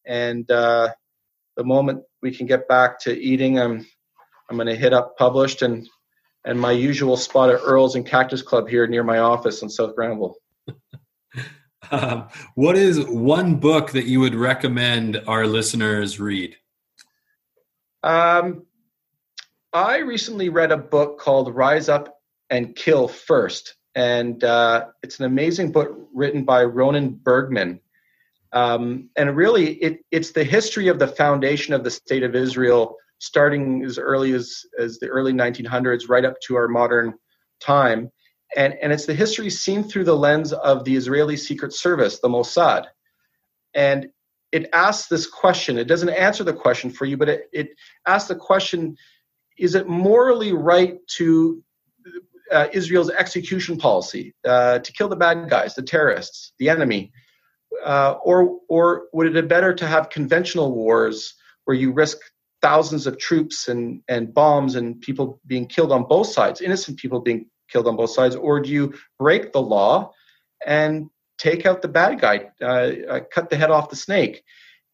And 0.07 0.49
uh, 0.51 0.91
the 1.57 1.65
moment 1.65 2.05
we 2.23 2.35
can 2.35 2.47
get 2.47 2.69
back 2.69 3.01
to 3.01 3.19
eating, 3.19 3.59
I'm 3.59 3.87
I'm 4.49 4.57
going 4.57 4.69
to 4.69 4.77
hit 4.77 4.93
up 4.93 5.17
published 5.19 5.63
and 5.63 5.89
and 6.45 6.59
my 6.59 6.73
usual 6.73 7.17
spot 7.17 7.51
at 7.51 7.61
Earl's 7.63 7.97
and 7.97 8.07
Cactus 8.07 8.43
Club 8.43 8.69
here 8.69 8.87
near 8.87 9.03
my 9.03 9.19
office 9.19 9.63
in 9.63 9.69
South 9.69 9.95
Granville. 9.95 10.37
um, 11.91 12.29
what 12.55 12.77
is 12.77 13.05
one 13.07 13.57
book 13.57 13.93
that 13.93 14.07
you 14.07 14.21
would 14.21 14.35
recommend 14.35 15.23
our 15.27 15.47
listeners 15.47 16.21
read? 16.21 16.57
Um, 18.03 18.67
I 19.73 19.99
recently 19.99 20.49
read 20.49 20.73
a 20.73 20.77
book 20.77 21.19
called 21.19 21.55
Rise 21.55 21.89
Up 21.89 22.21
and 22.49 22.75
Kill 22.75 23.09
First, 23.09 23.77
and 23.95 24.43
uh, 24.43 24.87
it's 25.03 25.19
an 25.19 25.27
amazing 25.27 25.73
book 25.73 26.09
written 26.15 26.45
by 26.45 26.65
Ronen 26.65 27.23
Bergman. 27.23 27.81
Um, 28.53 29.11
and 29.17 29.37
really, 29.37 29.75
it, 29.75 30.01
it's 30.11 30.33
the 30.33 30.45
history 30.45 30.89
of 30.89 30.99
the 30.99 31.07
foundation 31.07 31.73
of 31.73 31.85
the 31.85 31.91
state 31.91 32.25
of 32.25 32.35
Israel 32.35 32.97
starting 33.21 33.85
as 33.85 33.99
early 33.99 34.33
as, 34.33 34.65
as 34.79 34.99
the 34.99 35.07
early 35.07 35.33
1900s 35.33 36.09
right 36.09 36.25
up 36.25 36.35
to 36.41 36.57
our 36.57 36.69
modern 36.69 37.15
time. 37.61 38.11
And, 38.57 38.75
and 38.83 38.93
it's 38.93 39.07
the 39.07 39.15
history 39.15 39.51
seen 39.51 39.85
through 39.85 40.05
the 40.05 40.17
lens 40.17 40.53
of 40.53 40.85
the 40.85 40.97
Israeli 40.97 41.37
Secret 41.37 41.73
Service, 41.73 42.19
the 42.19 42.29
Mossad. 42.29 42.87
And 43.75 44.09
it 44.53 44.69
asks 44.73 45.09
this 45.09 45.27
question. 45.27 45.79
It 45.79 45.85
doesn't 45.85 46.09
answer 46.09 46.43
the 46.43 46.53
question 46.53 46.91
for 46.91 47.05
you, 47.05 47.17
but 47.17 47.29
it, 47.29 47.49
it 47.53 47.69
asks 48.07 48.29
the 48.29 48.35
question 48.35 48.97
is 49.59 49.75
it 49.75 49.87
morally 49.87 50.53
right 50.53 50.99
to 51.07 51.63
uh, 52.51 52.67
Israel's 52.73 53.11
execution 53.11 53.77
policy 53.77 54.35
uh, 54.45 54.79
to 54.79 54.93
kill 54.93 55.09
the 55.09 55.17
bad 55.17 55.49
guys, 55.49 55.75
the 55.75 55.83
terrorists, 55.83 56.53
the 56.59 56.69
enemy? 56.69 57.13
Uh, 57.85 58.17
or, 58.25 58.59
or 58.69 59.05
would 59.13 59.27
it 59.27 59.35
be 59.35 59.43
better 59.43 59.73
to 59.75 59.87
have 59.87 60.11
conventional 60.11 60.75
wars 60.75 61.35
where 61.65 61.77
you 61.77 61.93
risk 61.93 62.19
thousands 62.63 63.07
of 63.07 63.19
troops 63.19 63.69
and, 63.69 64.03
and 64.09 64.35
bombs 64.35 64.75
and 64.75 65.01
people 65.01 65.41
being 65.47 65.67
killed 65.67 65.93
on 65.93 66.05
both 66.05 66.27
sides, 66.27 66.61
innocent 66.61 66.99
people 66.99 67.21
being 67.21 67.47
killed 67.71 67.87
on 67.87 67.97
both 67.97 68.11
sides, 68.11 68.37
or 68.37 68.61
do 68.61 68.71
you 68.71 68.95
break 69.19 69.53
the 69.53 69.63
law 69.63 70.13
and 70.67 71.09
take 71.39 71.67
out 71.67 71.83
the 71.83 71.89
bad 71.89 72.21
guy, 72.21 72.51
uh, 72.61 72.93
uh, 73.09 73.21
cut 73.33 73.51
the 73.51 73.57
head 73.57 73.71
off 73.71 73.91
the 73.91 73.97
snake? 73.97 74.43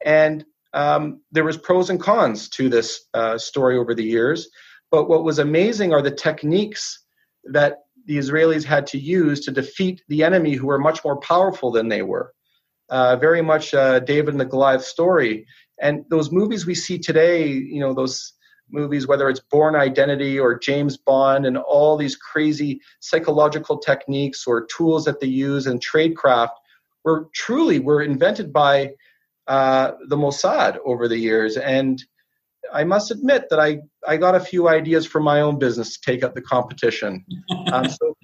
And 0.04 0.44
um, 0.72 1.20
there 1.32 1.44
was 1.44 1.56
pros 1.56 1.90
and 1.90 2.00
cons 2.00 2.48
to 2.50 2.68
this 2.68 3.06
uh, 3.14 3.38
story 3.38 3.78
over 3.78 3.94
the 3.94 4.04
years, 4.04 4.48
but 4.90 5.08
what 5.08 5.24
was 5.24 5.38
amazing 5.38 5.92
are 5.92 6.02
the 6.02 6.10
techniques 6.10 7.04
that 7.44 7.78
the 8.06 8.18
Israelis 8.18 8.64
had 8.64 8.86
to 8.88 8.98
use 8.98 9.40
to 9.40 9.50
defeat 9.50 10.02
the 10.08 10.22
enemy, 10.22 10.54
who 10.54 10.66
were 10.66 10.78
much 10.78 11.04
more 11.04 11.18
powerful 11.18 11.72
than 11.72 11.88
they 11.88 12.02
were. 12.02 12.32
Uh, 12.88 13.16
very 13.16 13.42
much 13.42 13.74
uh, 13.74 13.98
David 13.98 14.34
and 14.34 14.40
the 14.40 14.44
Goliath 14.44 14.84
story 14.84 15.44
and 15.80 16.04
those 16.08 16.32
movies 16.32 16.66
we 16.66 16.74
see 16.74 16.98
today, 16.98 17.48
you 17.48 17.80
know, 17.80 17.92
those 17.92 18.32
movies, 18.70 19.06
whether 19.06 19.28
it's 19.28 19.40
Bourne 19.40 19.76
Identity 19.76 20.38
or 20.38 20.58
James 20.58 20.96
Bond, 20.96 21.46
and 21.46 21.56
all 21.56 21.96
these 21.96 22.16
crazy 22.16 22.80
psychological 23.00 23.78
techniques 23.78 24.46
or 24.46 24.66
tools 24.66 25.04
that 25.04 25.20
they 25.20 25.26
use 25.26 25.66
in 25.66 25.78
tradecraft, 25.78 26.50
were 27.04 27.28
truly 27.34 27.78
were 27.78 28.02
invented 28.02 28.52
by 28.52 28.92
uh, 29.46 29.92
the 30.08 30.16
Mossad 30.16 30.78
over 30.84 31.06
the 31.08 31.16
years. 31.16 31.56
And 31.56 32.02
I 32.72 32.82
must 32.84 33.10
admit 33.10 33.48
that 33.50 33.60
I, 33.60 33.78
I 34.06 34.16
got 34.16 34.34
a 34.34 34.40
few 34.40 34.68
ideas 34.68 35.06
for 35.06 35.20
my 35.20 35.40
own 35.40 35.58
business 35.58 35.96
to 35.96 36.00
take 36.10 36.24
up 36.24 36.34
the 36.34 36.42
competition. 36.42 37.24
Um, 37.72 37.88
so, 37.88 38.16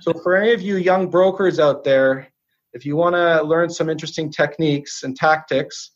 so 0.00 0.12
for 0.22 0.34
any 0.34 0.52
of 0.52 0.62
you 0.62 0.76
young 0.76 1.10
brokers 1.10 1.58
out 1.58 1.84
there, 1.84 2.28
if 2.72 2.86
you 2.86 2.96
want 2.96 3.14
to 3.16 3.42
learn 3.42 3.68
some 3.68 3.90
interesting 3.90 4.32
techniques 4.32 5.02
and 5.02 5.14
tactics 5.14 5.90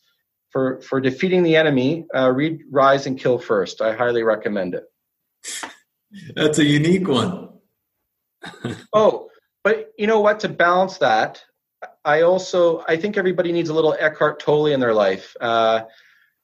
for, 0.56 0.80
for 0.80 1.02
defeating 1.02 1.42
the 1.42 1.54
enemy, 1.54 2.06
uh, 2.16 2.32
read 2.32 2.62
Rise 2.70 3.06
and 3.06 3.20
Kill 3.20 3.36
First. 3.36 3.82
I 3.82 3.94
highly 3.94 4.22
recommend 4.22 4.74
it. 4.74 4.84
That's 6.34 6.58
a 6.58 6.64
unique 6.64 7.06
one. 7.06 7.50
oh, 8.94 9.28
but 9.62 9.92
you 9.98 10.06
know 10.06 10.20
what? 10.20 10.40
To 10.40 10.48
balance 10.48 10.96
that, 10.98 11.44
I 12.06 12.22
also 12.22 12.82
I 12.88 12.96
think 12.96 13.18
everybody 13.18 13.52
needs 13.52 13.68
a 13.68 13.74
little 13.74 13.94
Eckhart 14.00 14.40
Tolle 14.40 14.68
in 14.68 14.80
their 14.80 14.94
life. 14.94 15.36
Uh, 15.38 15.82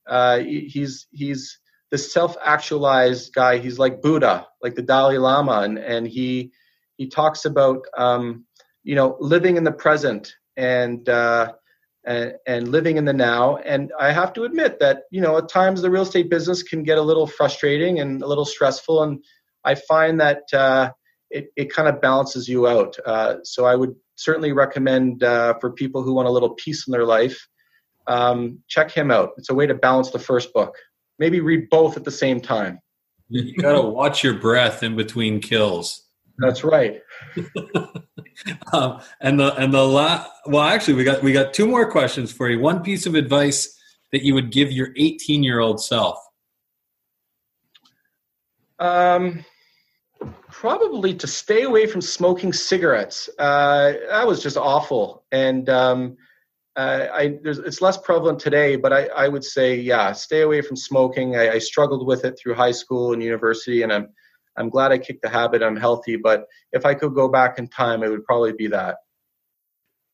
uh, 0.07 0.41
he's 0.41 1.07
he's 1.11 1.59
the 1.91 1.97
self-actualized 1.97 3.33
guy. 3.33 3.57
He's 3.57 3.79
like 3.79 4.03
Buddha, 4.03 4.47
like 4.63 4.75
the 4.75 4.83
Dalai 4.83 5.17
Lama, 5.17 5.61
and 5.61 5.79
and 5.79 6.07
he 6.07 6.53
he 6.99 7.09
talks 7.09 7.47
about 7.47 7.87
um, 7.97 8.45
you 8.85 8.95
know 8.95 9.17
living 9.21 9.57
in 9.57 9.65
the 9.65 9.73
present 9.73 10.35
and, 10.55 11.09
uh, 11.09 11.55
and 12.05 12.35
and 12.47 12.69
living 12.69 12.97
in 12.97 13.05
the 13.05 13.13
now. 13.13 13.57
And 13.57 13.93
I 13.99 14.13
have 14.13 14.33
to 14.35 14.45
admit 14.45 14.81
that 14.81 15.05
you 15.11 15.21
know 15.21 15.39
at 15.39 15.49
times 15.49 15.83
the 15.83 15.91
real 15.91 16.03
estate 16.03 16.31
business 16.31 16.63
can 16.63 16.83
get 16.83 16.99
a 16.99 17.03
little 17.03 17.27
frustrating 17.27 18.01
and 18.01 18.23
a 18.23 18.27
little 18.27 18.45
stressful, 18.45 19.03
and 19.03 19.23
I 19.65 19.75
find 19.75 20.21
that 20.21 20.43
uh, 20.53 20.91
it 21.31 21.49
it 21.57 21.73
kind 21.73 21.89
of 21.89 22.01
balances 22.01 22.49
you 22.49 22.67
out. 22.67 22.97
Uh, 23.05 23.37
so 23.45 23.65
I 23.65 23.75
would 23.75 23.95
certainly 24.17 24.53
recommend 24.53 25.23
uh, 25.23 25.55
for 25.61 25.73
people 25.73 26.03
who 26.03 26.15
want 26.15 26.29
a 26.29 26.33
little 26.33 26.55
peace 26.55 26.87
in 26.87 26.93
their 26.93 27.07
life. 27.07 27.49
Um, 28.07 28.59
check 28.69 28.91
him 28.91 29.11
out. 29.11 29.31
It's 29.37 29.51
a 29.51 29.55
way 29.55 29.67
to 29.67 29.75
balance 29.75 30.11
the 30.11 30.19
first 30.19 30.53
book. 30.53 30.75
Maybe 31.19 31.41
read 31.41 31.71
both 31.71 31.97
at 31.97 32.05
the 32.05 32.11
same 32.11 32.41
time. 32.41 32.81
You 33.29 33.55
got 33.57 33.81
to 33.81 33.89
watch 33.89 34.23
your 34.23 34.35
breath 34.35 34.83
in 34.83 34.97
between 34.97 35.41
kills. 35.41 36.03
That's 36.39 36.65
right. 36.65 37.01
um, 38.73 39.01
and 39.21 39.39
the 39.39 39.55
and 39.57 39.73
the 39.73 39.87
last 39.87 40.31
well, 40.47 40.63
actually, 40.63 40.95
we 40.95 41.05
got 41.05 41.23
we 41.23 41.33
got 41.33 41.53
two 41.53 41.67
more 41.67 41.91
questions 41.91 42.33
for 42.33 42.49
you. 42.49 42.59
One 42.59 42.83
piece 42.83 43.07
of 43.07 43.15
advice 43.15 43.79
that 44.13 44.23
you 44.23 44.35
would 44.35 44.51
give 44.51 44.71
your 44.71 44.91
18 44.97 45.43
year 45.43 45.61
old 45.61 45.83
self. 45.83 46.19
Um, 48.79 49.45
probably 50.51 51.15
to 51.15 51.27
stay 51.27 51.63
away 51.63 51.87
from 51.87 52.01
smoking 52.01 52.53
cigarettes. 52.53 53.29
Uh, 53.39 53.95
that 54.09 54.27
was 54.27 54.43
just 54.43 54.57
awful, 54.57 55.25
and 55.33 55.69
um, 55.69 56.17
uh, 56.77 57.07
I, 57.13 57.39
it's 57.45 57.83
less 57.83 57.99
prevalent 57.99 58.39
today. 58.41 58.77
But 58.77 58.93
I, 58.93 59.07
I, 59.07 59.29
would 59.29 59.45
say, 59.45 59.77
yeah, 59.77 60.13
stay 60.13 60.41
away 60.41 60.63
from 60.63 60.77
smoking. 60.77 61.37
I, 61.37 61.53
I, 61.53 61.59
struggled 61.59 62.07
with 62.07 62.25
it 62.25 62.39
through 62.39 62.55
high 62.55 62.73
school 62.73 63.13
and 63.13 63.23
university, 63.23 63.83
and 63.83 63.93
I'm 63.93 64.09
I'm 64.57 64.69
glad 64.69 64.93
I 64.93 64.99
kicked 64.99 65.23
the 65.23 65.29
habit. 65.29 65.63
I'm 65.63 65.77
healthy, 65.77 66.17
but 66.17 66.47
if 66.73 66.85
I 66.85 66.95
could 66.95 67.15
go 67.15 67.29
back 67.29 67.59
in 67.59 67.69
time, 67.69 68.03
it 68.03 68.11
would 68.11 68.25
probably 68.25 68.53
be 68.53 68.67
that. 68.69 68.97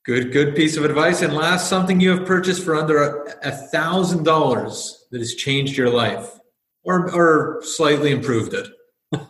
Good, 0.05 0.32
good 0.32 0.55
piece 0.56 0.77
of 0.77 0.85
advice. 0.85 1.23
And 1.23 1.35
last, 1.35 1.69
something 1.69 2.01
you 2.01 2.10
have 2.16 2.27
purchased 2.27 2.65
for 2.65 2.74
under 2.74 3.24
a 3.43 3.51
thousand 3.51 4.24
dollars 4.24 5.06
that 5.10 5.19
has 5.19 5.35
changed 5.35 5.77
your 5.77 5.90
life, 5.90 6.39
or 6.82 7.12
or 7.12 7.62
slightly 7.62 8.10
improved 8.10 8.55
it. 8.55 8.69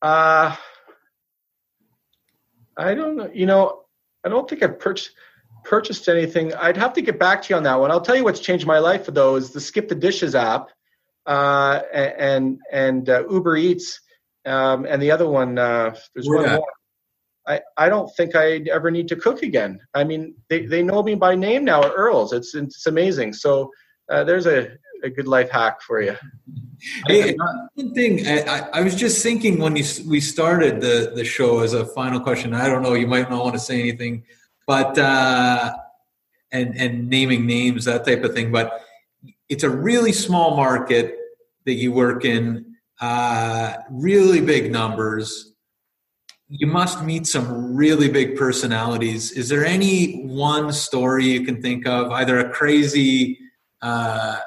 Uh, 0.00 0.54
I 2.76 2.94
don't 2.94 3.16
know. 3.16 3.30
You 3.34 3.46
know, 3.46 3.82
I 4.24 4.28
don't 4.28 4.48
think 4.48 4.62
I've 4.62 4.78
purchased 4.78 5.10
purchased 5.64 6.08
anything. 6.08 6.54
I'd 6.54 6.76
have 6.76 6.92
to 6.94 7.02
get 7.02 7.18
back 7.18 7.42
to 7.42 7.48
you 7.50 7.56
on 7.56 7.64
that 7.64 7.80
one. 7.80 7.90
I'll 7.90 8.00
tell 8.00 8.16
you 8.16 8.24
what's 8.24 8.40
changed 8.40 8.66
my 8.66 8.78
life 8.78 9.06
though 9.06 9.36
is 9.36 9.50
the 9.50 9.60
Skip 9.60 9.88
the 9.88 9.94
Dishes 9.94 10.34
app, 10.34 10.70
uh, 11.28 11.82
and 11.92 12.58
and 12.72 13.08
uh, 13.08 13.22
Uber 13.30 13.56
Eats, 13.58 14.00
um, 14.46 14.86
and 14.86 15.00
the 15.00 15.10
other 15.10 15.28
one. 15.28 15.58
Uh, 15.58 15.94
there's 16.14 16.28
one 16.28 16.50
more. 16.50 16.66
I, 17.46 17.60
I 17.76 17.88
don't 17.88 18.14
think 18.16 18.34
I 18.34 18.62
ever 18.70 18.90
need 18.90 19.08
to 19.08 19.16
cook 19.16 19.42
again. 19.42 19.80
I 19.94 20.04
mean, 20.04 20.34
they, 20.50 20.66
they 20.66 20.82
know 20.82 21.02
me 21.02 21.14
by 21.14 21.34
name 21.34 21.64
now 21.64 21.82
at 21.82 21.92
Earl's. 21.94 22.32
It's 22.32 22.54
it's 22.54 22.86
amazing. 22.86 23.34
So 23.34 23.70
uh, 24.10 24.24
there's 24.24 24.46
a, 24.46 24.70
a 25.02 25.10
good 25.10 25.28
life 25.28 25.50
hack 25.50 25.80
for 25.82 26.02
you. 26.02 26.16
Hey, 27.06 27.34
one 27.74 27.94
thing 27.94 28.26
I, 28.26 28.68
I, 28.72 28.80
was 28.82 28.94
just 28.94 29.22
thinking 29.22 29.58
when 29.58 29.74
you, 29.76 29.84
we 30.06 30.20
started 30.20 30.80
the, 30.80 31.12
the 31.14 31.24
show 31.24 31.60
as 31.60 31.72
a 31.72 31.84
final 31.84 32.20
question. 32.20 32.54
I 32.54 32.68
don't 32.68 32.82
know, 32.82 32.94
you 32.94 33.08
might 33.08 33.28
not 33.28 33.42
want 33.42 33.54
to 33.54 33.60
say 33.60 33.80
anything, 33.80 34.24
but 34.66 34.96
uh, 34.96 35.74
and 36.52 36.76
and 36.76 37.08
naming 37.08 37.46
names 37.46 37.84
that 37.86 38.04
type 38.06 38.22
of 38.24 38.32
thing. 38.32 38.52
But 38.52 38.80
it's 39.48 39.62
a 39.62 39.70
really 39.70 40.12
small 40.12 40.56
market 40.56 41.16
that 41.64 41.74
you 41.74 41.92
work 41.92 42.24
in, 42.24 42.74
uh, 43.00 43.74
really 43.90 44.40
big 44.40 44.70
numbers. 44.70 45.54
You 46.48 46.66
must 46.66 47.04
meet 47.04 47.26
some 47.26 47.76
really 47.76 48.08
big 48.08 48.36
personalities. 48.36 49.32
Is 49.32 49.48
there 49.48 49.64
any 49.64 50.22
one 50.24 50.72
story 50.72 51.26
you 51.26 51.44
can 51.44 51.60
think 51.60 51.86
of, 51.86 52.10
either 52.10 52.38
a 52.38 52.50
crazy 52.50 53.38
uh, 53.82 54.38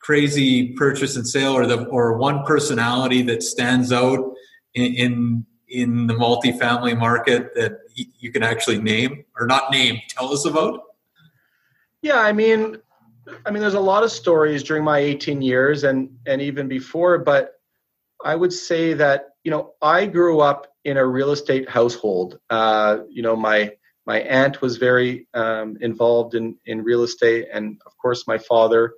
crazy 0.00 0.72
purchase 0.72 1.16
and 1.16 1.28
sale 1.28 1.52
or 1.52 1.66
the 1.66 1.84
or 1.86 2.16
one 2.16 2.44
personality 2.44 3.22
that 3.22 3.42
stands 3.42 3.92
out 3.92 4.32
in 4.74 4.94
in, 4.94 5.46
in 5.68 6.06
the 6.06 6.14
multifamily 6.14 6.98
market 6.98 7.54
that 7.54 7.78
you 7.94 8.32
can 8.32 8.42
actually 8.42 8.80
name 8.80 9.24
or 9.38 9.46
not 9.46 9.70
name 9.70 10.00
tell 10.08 10.32
us 10.32 10.44
about 10.46 10.80
yeah 12.02 12.18
i 12.20 12.32
mean 12.32 12.76
i 13.46 13.50
mean 13.50 13.60
there's 13.60 13.74
a 13.74 13.80
lot 13.80 14.02
of 14.02 14.10
stories 14.10 14.62
during 14.62 14.84
my 14.84 14.98
18 14.98 15.42
years 15.42 15.84
and 15.84 16.10
and 16.26 16.40
even 16.42 16.68
before 16.68 17.18
but 17.18 17.52
i 18.24 18.34
would 18.34 18.52
say 18.52 18.94
that 18.94 19.30
you 19.44 19.50
know 19.50 19.72
i 19.82 20.06
grew 20.06 20.40
up 20.40 20.66
in 20.84 20.96
a 20.96 21.06
real 21.06 21.30
estate 21.30 21.68
household 21.68 22.38
uh, 22.50 22.98
you 23.08 23.22
know 23.22 23.36
my 23.36 23.70
my 24.06 24.20
aunt 24.20 24.62
was 24.62 24.78
very 24.78 25.28
um, 25.34 25.76
involved 25.80 26.34
in 26.34 26.56
in 26.66 26.82
real 26.82 27.02
estate 27.02 27.48
and 27.52 27.80
of 27.86 27.92
course 27.98 28.26
my 28.26 28.38
father 28.38 28.94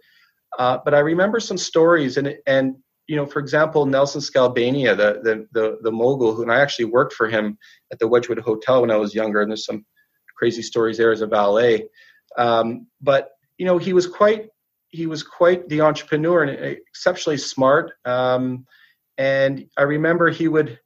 uh, 0.59 0.79
but 0.85 0.95
I 0.95 0.99
remember 0.99 1.41
some 1.41 1.59
stories, 1.59 2.17
and 2.17 2.37
and 2.47 2.77
you 3.07 3.17
know, 3.17 3.27
for 3.27 3.41
example, 3.41 3.87
Nelson 3.87 4.21
Skalbania, 4.21 4.97
the 4.97 5.21
the 5.23 5.47
the, 5.53 5.79
the 5.83 5.93
mogul, 5.93 6.35
who 6.35 6.43
and 6.43 6.53
I 6.53 6.61
actually 6.61 6.87
worked 6.87 7.15
for 7.15 7.29
him 7.29 7.59
at 7.91 7.99
the 7.99 8.09
Wedgewood 8.09 8.39
Hotel 8.39 8.81
when 8.81 8.91
I 8.91 8.97
was 8.97 9.15
younger, 9.15 9.41
and 9.41 9.51
there's 9.51 9.65
some 9.65 9.85
crazy 10.37 10.63
stories 10.63 10.99
there 10.99 11.13
as 11.13 11.23
a 11.23 11.27
valet. 11.27 11.89
Um, 12.37 12.87
but 13.01 13.31
you 13.59 13.67
know, 13.67 13.79
he 13.79 13.93
was 13.93 14.07
quite 14.07 14.49
he 14.89 15.07
was 15.07 15.23
quite 15.23 15.69
the 15.69 15.81
entrepreneur 15.81 16.43
and 16.43 16.77
exceptionally 16.89 17.39
smart. 17.39 17.93
Um, 18.05 18.67
and 19.17 19.67
I 19.77 19.83
remember 19.83 20.29
he 20.29 20.49
would 20.49 20.79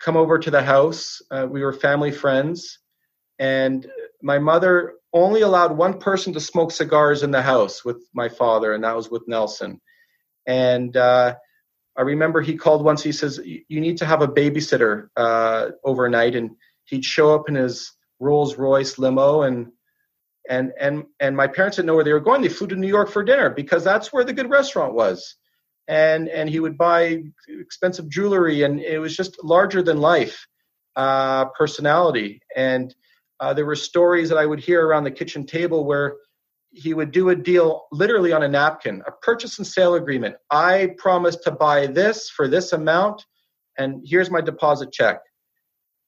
come 0.00 0.16
over 0.16 0.38
to 0.38 0.50
the 0.50 0.62
house. 0.62 1.22
Uh, 1.30 1.46
we 1.50 1.62
were 1.62 1.72
family 1.72 2.10
friends, 2.10 2.78
and 3.38 3.86
my 4.22 4.38
mother 4.38 4.94
only 5.12 5.40
allowed 5.40 5.76
one 5.76 5.98
person 5.98 6.32
to 6.34 6.40
smoke 6.40 6.70
cigars 6.70 7.22
in 7.22 7.30
the 7.30 7.40
house 7.42 7.84
with 7.84 7.96
my 8.14 8.28
father, 8.28 8.74
and 8.74 8.84
that 8.84 8.94
was 8.94 9.10
with 9.10 9.26
Nelson. 9.26 9.80
And 10.46 10.94
uh, 10.96 11.34
I 11.96 12.02
remember 12.02 12.42
he 12.42 12.56
called 12.56 12.84
once. 12.84 13.02
He 13.02 13.12
says, 13.12 13.40
"You 13.44 13.80
need 13.80 13.98
to 13.98 14.06
have 14.06 14.22
a 14.22 14.28
babysitter 14.28 15.08
uh, 15.16 15.70
overnight," 15.84 16.36
and 16.36 16.50
he'd 16.84 17.04
show 17.04 17.34
up 17.34 17.48
in 17.48 17.54
his 17.54 17.92
Rolls 18.20 18.56
Royce 18.56 18.98
limo, 18.98 19.42
and 19.42 19.72
and 20.48 20.72
and 20.80 21.04
and 21.20 21.36
my 21.36 21.46
parents 21.46 21.76
didn't 21.76 21.86
know 21.86 21.94
where 21.94 22.04
they 22.04 22.12
were 22.12 22.20
going. 22.20 22.42
They 22.42 22.48
flew 22.48 22.66
to 22.68 22.76
New 22.76 22.88
York 22.88 23.10
for 23.10 23.24
dinner 23.24 23.50
because 23.50 23.84
that's 23.84 24.12
where 24.12 24.24
the 24.24 24.32
good 24.32 24.50
restaurant 24.50 24.94
was. 24.94 25.36
And 25.88 26.28
and 26.28 26.48
he 26.48 26.60
would 26.60 26.76
buy 26.76 27.22
expensive 27.48 28.08
jewelry, 28.08 28.62
and 28.62 28.80
it 28.80 28.98
was 28.98 29.16
just 29.16 29.42
larger 29.44 29.82
than 29.82 29.98
life 29.98 30.46
uh, 30.96 31.46
personality. 31.46 32.40
And 32.54 32.94
uh, 33.38 33.54
there 33.54 33.66
were 33.66 33.76
stories 33.76 34.28
that 34.30 34.38
I 34.38 34.46
would 34.46 34.60
hear 34.60 34.86
around 34.86 35.04
the 35.04 35.10
kitchen 35.10 35.46
table 35.46 35.84
where 35.84 36.16
he 36.70 36.94
would 36.94 37.10
do 37.10 37.30
a 37.30 37.36
deal 37.36 37.86
literally 37.92 38.32
on 38.32 38.42
a 38.42 38.48
napkin, 38.48 39.02
a 39.06 39.12
purchase 39.12 39.58
and 39.58 39.66
sale 39.66 39.94
agreement. 39.94 40.36
I 40.50 40.90
promise 40.98 41.36
to 41.36 41.50
buy 41.50 41.86
this 41.86 42.28
for 42.28 42.48
this 42.48 42.72
amount, 42.72 43.24
and 43.78 44.02
here's 44.04 44.30
my 44.30 44.40
deposit 44.40 44.92
check. 44.92 45.20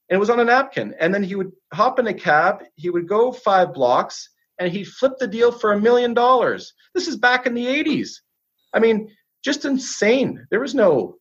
And 0.08 0.16
it 0.16 0.20
was 0.20 0.30
on 0.30 0.40
a 0.40 0.44
napkin. 0.44 0.94
And 1.00 1.14
then 1.14 1.22
he 1.22 1.34
would 1.34 1.52
hop 1.72 1.98
in 1.98 2.06
a 2.06 2.14
cab, 2.14 2.64
he 2.76 2.90
would 2.90 3.08
go 3.08 3.32
five 3.32 3.74
blocks, 3.74 4.28
and 4.58 4.72
he'd 4.72 4.88
flip 4.88 5.12
the 5.18 5.26
deal 5.26 5.52
for 5.52 5.72
a 5.72 5.80
million 5.80 6.14
dollars. 6.14 6.72
This 6.94 7.08
is 7.08 7.16
back 7.16 7.46
in 7.46 7.54
the 7.54 7.66
80s. 7.66 8.10
I 8.74 8.80
mean, 8.80 9.08
just 9.44 9.64
insane. 9.64 10.46
There 10.50 10.60
was 10.60 10.74
no 10.74 11.16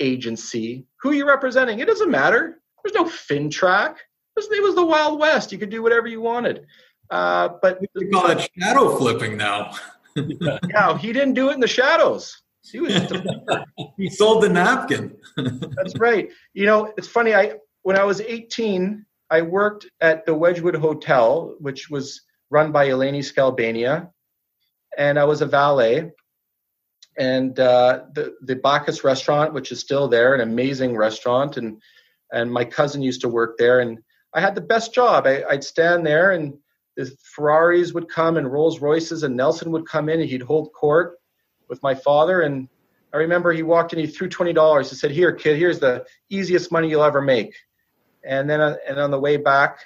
agency. 0.00 0.86
Who 1.00 1.10
are 1.10 1.14
you 1.14 1.26
representing? 1.26 1.78
It 1.78 1.86
doesn't 1.86 2.10
matter. 2.10 2.60
There's 2.82 2.94
no 2.94 3.04
FINTRAC 3.04 3.96
was, 4.36 4.48
it 4.50 4.62
was 4.62 4.74
the 4.74 4.84
Wild 4.84 5.18
West. 5.20 5.52
You 5.52 5.58
could 5.58 5.70
do 5.70 5.82
whatever 5.82 6.06
you 6.06 6.20
wanted. 6.20 6.66
Uh, 7.10 7.50
but 7.62 7.80
we 7.94 8.06
call 8.08 8.30
it 8.30 8.48
shadow 8.58 8.96
flipping 8.96 9.36
now. 9.36 9.72
yeah, 10.16 10.96
he 10.98 11.12
didn't 11.12 11.34
do 11.34 11.50
it 11.50 11.54
in 11.54 11.60
the 11.60 11.66
shadows. 11.66 12.42
He 12.70 12.80
was 12.80 12.94
just 12.94 13.12
a 13.50 13.64
he 13.98 14.08
sold 14.08 14.42
the 14.42 14.48
napkin. 14.48 15.14
That's 15.36 15.98
right. 15.98 16.30
You 16.54 16.66
know, 16.66 16.92
it's 16.96 17.08
funny. 17.08 17.34
I 17.34 17.54
when 17.84 17.98
I 17.98 18.04
was 18.04 18.20
18, 18.20 19.04
I 19.30 19.42
worked 19.42 19.86
at 20.00 20.24
the 20.24 20.34
Wedgewood 20.34 20.74
Hotel, 20.74 21.54
which 21.60 21.90
was 21.90 22.22
run 22.50 22.72
by 22.72 22.88
Eleni 22.88 23.20
Skalbania, 23.20 24.10
and 24.96 25.18
I 25.18 25.24
was 25.24 25.42
a 25.42 25.46
valet. 25.46 26.10
And 27.16 27.60
uh, 27.60 28.04
the 28.12 28.34
the 28.40 28.56
Bacchus 28.56 29.04
restaurant, 29.04 29.52
which 29.52 29.70
is 29.70 29.78
still 29.78 30.08
there, 30.08 30.34
an 30.34 30.40
amazing 30.40 30.96
restaurant, 30.96 31.58
and 31.58 31.80
and 32.32 32.50
my 32.50 32.64
cousin 32.64 33.02
used 33.02 33.20
to 33.20 33.28
work 33.28 33.56
there, 33.56 33.78
and 33.80 34.00
I 34.32 34.40
had 34.40 34.56
the 34.56 34.60
best 34.60 34.92
job. 34.92 35.26
I, 35.26 35.44
I'd 35.48 35.62
stand 35.62 36.04
there, 36.04 36.32
and 36.32 36.54
the 36.96 37.14
Ferraris 37.22 37.92
would 37.92 38.08
come, 38.08 38.36
and 38.36 38.50
Rolls 38.50 38.80
Royces, 38.80 39.22
and 39.22 39.36
Nelson 39.36 39.70
would 39.70 39.86
come 39.86 40.08
in, 40.08 40.20
and 40.20 40.28
he'd 40.28 40.42
hold 40.42 40.72
court 40.72 41.18
with 41.68 41.82
my 41.82 41.94
father, 41.94 42.40
and 42.40 42.68
I 43.12 43.18
remember 43.18 43.52
he 43.52 43.62
walked 43.62 43.92
in, 43.92 44.00
he 44.00 44.06
threw 44.08 44.28
twenty 44.28 44.54
dollars. 44.54 44.90
He 44.90 44.96
said, 44.96 45.12
"Here, 45.12 45.32
kid, 45.32 45.56
here's 45.56 45.78
the 45.78 46.06
easiest 46.30 46.72
money 46.72 46.88
you'll 46.88 47.04
ever 47.04 47.20
make." 47.20 47.54
And 48.26 48.48
then, 48.48 48.60
uh, 48.60 48.76
and 48.88 48.98
on 48.98 49.10
the 49.10 49.18
way 49.18 49.36
back, 49.36 49.78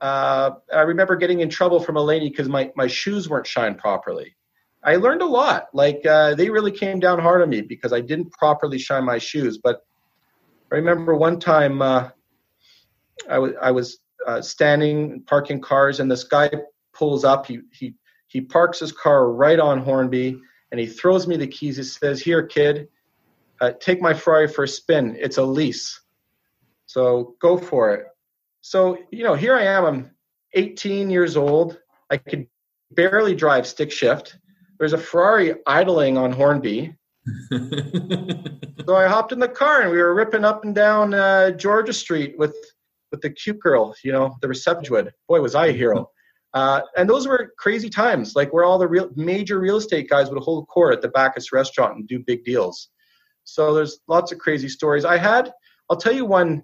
uh, 0.00 0.52
I 0.72 0.80
remember 0.80 1.16
getting 1.16 1.40
in 1.40 1.48
trouble 1.48 1.80
from 1.80 1.96
a 1.96 2.02
lady 2.02 2.28
because 2.28 2.48
my 2.48 2.70
my 2.76 2.86
shoes 2.86 3.28
weren't 3.28 3.46
shined 3.46 3.78
properly. 3.78 4.34
I 4.84 4.96
learned 4.96 5.22
a 5.22 5.26
lot. 5.26 5.68
Like 5.72 6.04
uh, 6.06 6.34
they 6.34 6.50
really 6.50 6.72
came 6.72 6.98
down 6.98 7.20
hard 7.20 7.42
on 7.42 7.50
me 7.50 7.60
because 7.60 7.92
I 7.92 8.00
didn't 8.00 8.32
properly 8.32 8.78
shine 8.78 9.04
my 9.04 9.18
shoes. 9.18 9.58
But 9.58 9.80
I 10.72 10.76
remember 10.76 11.14
one 11.14 11.38
time 11.38 11.82
uh, 11.82 12.10
I 13.30 13.38
was 13.38 13.52
I 13.60 13.70
was 13.70 13.98
uh, 14.26 14.42
standing 14.42 15.22
parking 15.26 15.60
cars, 15.60 16.00
and 16.00 16.10
this 16.10 16.24
guy 16.24 16.50
pulls 16.92 17.24
up. 17.24 17.46
He 17.46 17.60
he 17.72 17.94
he 18.26 18.40
parks 18.40 18.80
his 18.80 18.92
car 18.92 19.30
right 19.30 19.60
on 19.60 19.78
Hornby 19.78 20.40
and 20.72 20.80
he 20.80 20.86
throws 20.86 21.28
me 21.28 21.36
the 21.36 21.46
keys. 21.46 21.76
He 21.76 21.84
says, 21.84 22.20
"Here, 22.20 22.42
kid, 22.42 22.88
uh, 23.60 23.72
take 23.78 24.00
my 24.00 24.14
Ferrari 24.14 24.48
for 24.48 24.64
a 24.64 24.68
spin. 24.68 25.16
It's 25.20 25.36
a 25.36 25.44
lease, 25.44 26.00
so 26.92 27.34
go 27.40 27.56
for 27.56 27.94
it." 27.94 28.06
So 28.60 28.98
you 29.10 29.24
know, 29.24 29.34
here 29.34 29.56
I 29.56 29.64
am. 29.64 29.84
I'm 29.84 30.10
18 30.54 31.10
years 31.10 31.36
old. 31.36 31.78
I 32.10 32.18
could 32.18 32.46
barely 32.90 33.34
drive 33.34 33.66
stick 33.66 33.90
shift. 33.90 34.38
There's 34.78 34.92
a 34.92 34.98
Ferrari 34.98 35.54
idling 35.66 36.18
on 36.18 36.32
Hornby. 36.32 36.94
so 37.50 38.96
I 38.96 39.06
hopped 39.06 39.32
in 39.32 39.38
the 39.38 39.48
car 39.48 39.82
and 39.82 39.90
we 39.90 39.98
were 39.98 40.14
ripping 40.14 40.44
up 40.44 40.64
and 40.64 40.74
down 40.74 41.14
uh, 41.14 41.52
Georgia 41.52 41.92
Street 41.92 42.36
with 42.38 42.56
with 43.10 43.20
the 43.20 43.30
cute 43.30 43.60
girl, 43.60 43.94
you 44.02 44.12
know, 44.12 44.36
the 44.40 44.48
reception. 44.48 45.10
Boy, 45.28 45.40
was 45.40 45.54
I 45.54 45.66
a 45.66 45.72
hero. 45.72 46.10
Uh, 46.54 46.82
and 46.98 47.08
those 47.08 47.26
were 47.26 47.54
crazy 47.58 47.88
times, 47.88 48.36
like 48.36 48.52
where 48.52 48.64
all 48.64 48.78
the 48.78 48.86
real 48.86 49.08
major 49.16 49.58
real 49.58 49.78
estate 49.78 50.10
guys 50.10 50.28
would 50.28 50.42
hold 50.42 50.68
court 50.68 50.92
at 50.92 51.00
the 51.00 51.08
Bacchus 51.08 51.50
restaurant 51.50 51.96
and 51.96 52.06
do 52.06 52.22
big 52.26 52.44
deals. 52.44 52.90
So 53.44 53.72
there's 53.72 54.00
lots 54.06 54.32
of 54.32 54.38
crazy 54.38 54.68
stories. 54.68 55.06
I 55.06 55.16
had, 55.16 55.50
I'll 55.88 55.96
tell 55.96 56.12
you 56.12 56.26
one 56.26 56.62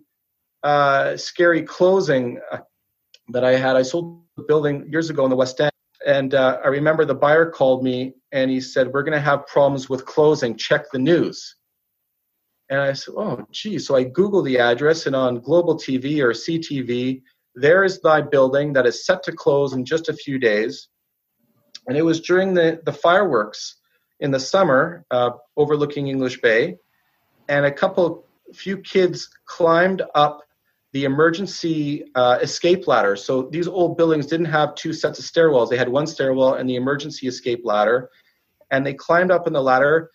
uh, 0.63 1.17
scary 1.17 1.63
closing 1.63 2.41
uh, 2.51 2.59
that 3.29 3.45
I 3.45 3.53
had. 3.53 3.77
I 3.77 3.83
sold 3.83 4.23
the 4.37 4.45
building 4.45 4.89
years 4.91 5.11
ago 5.11 5.25
in 5.25 5.31
the 5.31 5.37
West 5.37 5.61
End, 5.61 5.73
and 6.07 6.35
uh, 6.35 6.59
I 6.65 6.69
remember 6.69 7.05
the 7.05 7.15
buyer 7.15 7.51
called 7.51 7.83
me 7.83 8.15
and 8.33 8.51
he 8.51 8.61
said, 8.61 8.93
"We're 8.93 9.03
going 9.03 9.13
to 9.13 9.21
have 9.21 9.47
problems 9.47 9.89
with 9.89 10.07
closing. 10.07 10.57
Check 10.57 10.91
the 10.93 10.99
news." 10.99 11.57
And 12.71 12.81
I 12.81 12.93
said, 12.93 13.15
"Oh, 13.17 13.47
gee." 13.51 13.79
So 13.79 13.97
I 13.97 14.05
Googled 14.05 14.45
the 14.45 14.59
address, 14.59 15.07
and 15.07 15.17
on 15.17 15.41
Global 15.41 15.77
TV 15.77 16.21
or 16.21 16.31
CTV 16.31 17.23
there 17.61 17.85
is 17.85 18.01
thy 18.01 18.21
building 18.21 18.73
that 18.73 18.87
is 18.87 19.05
set 19.05 19.23
to 19.25 19.33
close 19.33 19.73
in 19.73 19.85
just 19.85 20.09
a 20.09 20.13
few 20.13 20.39
days. 20.39 20.89
And 21.87 21.97
it 21.97 22.03
was 22.03 22.21
during 22.21 22.55
the, 22.55 22.81
the 22.85 22.93
fireworks 22.93 23.77
in 24.21 24.31
the 24.31 24.41
summer 24.41 25.05
uh, 25.11 25.31
overlooking 25.57 26.09
English 26.09 26.41
Bay. 26.41 26.77
And 27.49 27.65
a 27.67 27.73
couple, 27.73 28.27
few 28.55 28.79
kids 28.79 29.29
climbed 29.47 30.03
up 30.15 30.43
the 30.93 31.05
emergency 31.05 32.05
uh, 32.15 32.39
escape 32.41 32.87
ladder. 32.89 33.17
So 33.17 33.49
these 33.51 33.69
old 33.69 33.97
buildings 33.97 34.27
didn't 34.27 34.47
have 34.47 34.75
two 34.75 34.93
sets 34.93 35.19
of 35.19 35.25
stairwells, 35.25 35.69
they 35.69 35.77
had 35.77 35.89
one 35.89 36.07
stairwell 36.07 36.55
and 36.55 36.69
the 36.69 36.77
emergency 36.77 37.27
escape 37.27 37.61
ladder. 37.65 38.11
And 38.71 38.87
they 38.87 38.95
climbed 38.95 39.31
up 39.31 39.47
in 39.47 39.53
the 39.53 39.63
ladder, 39.63 40.11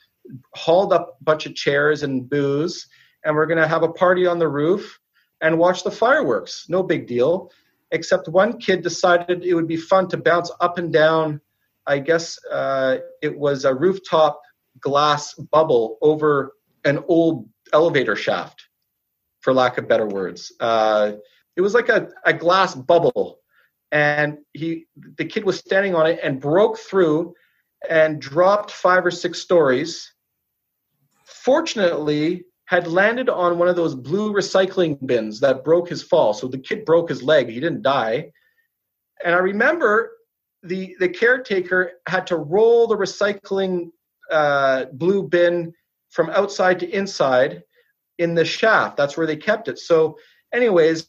hauled 0.54 0.94
up 0.94 1.18
a 1.20 1.24
bunch 1.24 1.46
of 1.46 1.56
chairs 1.56 2.04
and 2.04 2.30
booze, 2.30 2.88
and 3.26 3.36
we're 3.36 3.48
going 3.48 3.62
to 3.62 3.68
have 3.68 3.84
a 3.84 3.92
party 3.92 4.28
on 4.28 4.38
the 4.40 4.48
roof 4.48 5.00
and 5.42 5.58
watch 5.58 5.84
the 5.84 5.92
fireworks. 5.92 6.66
No 6.70 6.84
big 6.84 7.08
deal. 7.08 7.52
Except 7.92 8.28
one 8.28 8.58
kid 8.58 8.82
decided 8.82 9.44
it 9.44 9.54
would 9.54 9.68
be 9.68 9.78
fun 9.78 10.08
to 10.10 10.18
bounce 10.18 10.52
up 10.62 10.78
and 10.78 10.92
down. 10.92 11.40
I 11.86 12.00
guess 12.00 12.40
uh, 12.52 12.98
it 13.22 13.38
was 13.38 13.66
a 13.66 13.74
rooftop 13.76 14.42
glass 14.80 15.34
bubble 15.36 15.98
over 16.02 16.54
an 16.86 17.04
old 17.08 17.48
elevator 17.72 18.16
shaft, 18.16 18.63
for 19.44 19.54
lack 19.54 19.78
of 19.78 19.88
better 19.88 20.08
words. 20.08 20.52
Uh, 20.60 21.14
it 21.56 21.62
was 21.62 21.74
like 21.74 21.90
a, 21.90 22.10
a 22.26 22.34
glass 22.34 22.74
bubble, 22.74 23.40
and 23.92 24.40
he 24.54 24.86
the 25.18 25.26
kid 25.26 25.46
was 25.46 25.60
standing 25.60 25.94
on 25.94 26.08
it 26.08 26.20
and 26.24 26.42
broke 26.42 26.80
through 26.80 27.36
and 27.88 28.20
dropped 28.20 28.72
five 28.72 29.06
or 29.06 29.12
six 29.12 29.40
stories. 29.40 30.12
Fortunately, 31.26 32.46
had 32.66 32.88
landed 32.88 33.30
on 33.30 33.60
one 33.60 33.68
of 33.68 33.76
those 33.76 33.94
blue 33.94 34.34
recycling 34.34 34.98
bins 35.06 35.40
that 35.42 35.64
broke 35.64 35.90
his 35.90 36.02
fall. 36.02 36.34
So 36.34 36.48
the 36.48 36.58
kid 36.58 36.86
broke 36.86 37.10
his 37.10 37.22
leg. 37.22 37.50
He 37.50 37.60
didn't 37.60 37.82
die. 37.82 38.32
And 39.24 39.36
I 39.36 39.40
remember 39.40 40.14
the 40.64 40.96
the 41.00 41.10
caretaker 41.10 41.92
had 42.08 42.26
to 42.28 42.38
roll 42.38 42.88
the 42.88 42.98
recycling 42.98 43.92
uh, 44.32 44.86
blue 44.94 45.24
bin 45.28 45.74
from 46.10 46.30
outside 46.30 46.80
to 46.80 46.90
inside 46.90 47.64
in 48.18 48.36
the 48.36 48.46
shaft. 48.46 48.98
That's 48.98 49.18
where 49.18 49.28
they 49.28 49.36
kept 49.36 49.68
it. 49.68 49.80
So, 49.80 50.18
anyways, 50.54 51.08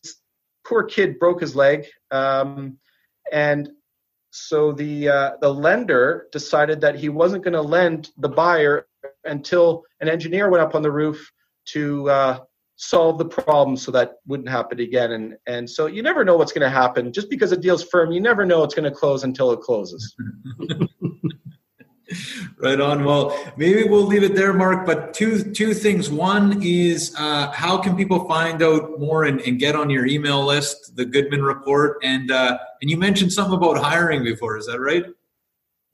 poor 0.66 0.84
kid 0.84 1.18
broke 1.18 1.40
his 1.40 1.54
leg, 1.54 1.86
um, 2.10 2.78
and 3.32 3.70
so 4.30 4.72
the 4.72 5.08
uh, 5.08 5.30
the 5.40 5.52
lender 5.52 6.26
decided 6.32 6.80
that 6.80 6.96
he 6.96 7.08
wasn't 7.08 7.44
going 7.44 7.54
to 7.54 7.62
lend 7.62 8.10
the 8.18 8.28
buyer 8.28 8.86
until 9.24 9.84
an 10.00 10.08
engineer 10.08 10.50
went 10.50 10.62
up 10.62 10.74
on 10.74 10.82
the 10.82 10.90
roof 10.90 11.30
to 11.66 12.10
uh, 12.10 12.38
solve 12.76 13.18
the 13.18 13.24
problem 13.24 13.76
so 13.76 13.90
that 13.92 14.16
wouldn't 14.26 14.48
happen 14.48 14.80
again. 14.80 15.12
And 15.12 15.36
and 15.46 15.68
so 15.68 15.86
you 15.86 16.02
never 16.02 16.24
know 16.24 16.36
what's 16.36 16.52
going 16.52 16.68
to 16.68 16.70
happen. 16.70 17.12
Just 17.12 17.30
because 17.30 17.52
a 17.52 17.56
deal's 17.56 17.84
firm, 17.84 18.12
you 18.12 18.20
never 18.20 18.44
know 18.44 18.62
it's 18.64 18.74
going 18.74 18.90
to 18.90 18.96
close 18.96 19.24
until 19.24 19.52
it 19.52 19.60
closes. 19.60 20.14
right 22.58 22.80
on. 22.80 23.04
Well, 23.04 23.36
maybe 23.56 23.84
we'll 23.84 24.06
leave 24.06 24.22
it 24.22 24.34
there, 24.34 24.52
Mark. 24.52 24.86
But 24.86 25.14
two 25.14 25.52
two 25.52 25.74
things. 25.74 26.10
One 26.10 26.62
is 26.62 27.14
uh, 27.18 27.50
how 27.52 27.78
can 27.78 27.96
people 27.96 28.28
find 28.28 28.62
out 28.62 28.98
more 28.98 29.24
and, 29.24 29.40
and, 29.40 29.58
get 29.58 29.76
on 29.76 29.88
your 29.90 30.06
email 30.06 30.44
list, 30.44 30.96
the 30.96 31.04
Goodman 31.04 31.42
Report, 31.42 31.98
and 32.02 32.30
uh, 32.30 32.58
and 32.80 32.90
you 32.90 32.96
mentioned 32.96 33.32
something 33.32 33.56
about 33.56 33.78
hiring 33.78 34.24
before. 34.24 34.56
Is 34.56 34.66
that 34.66 34.80
right? 34.80 35.04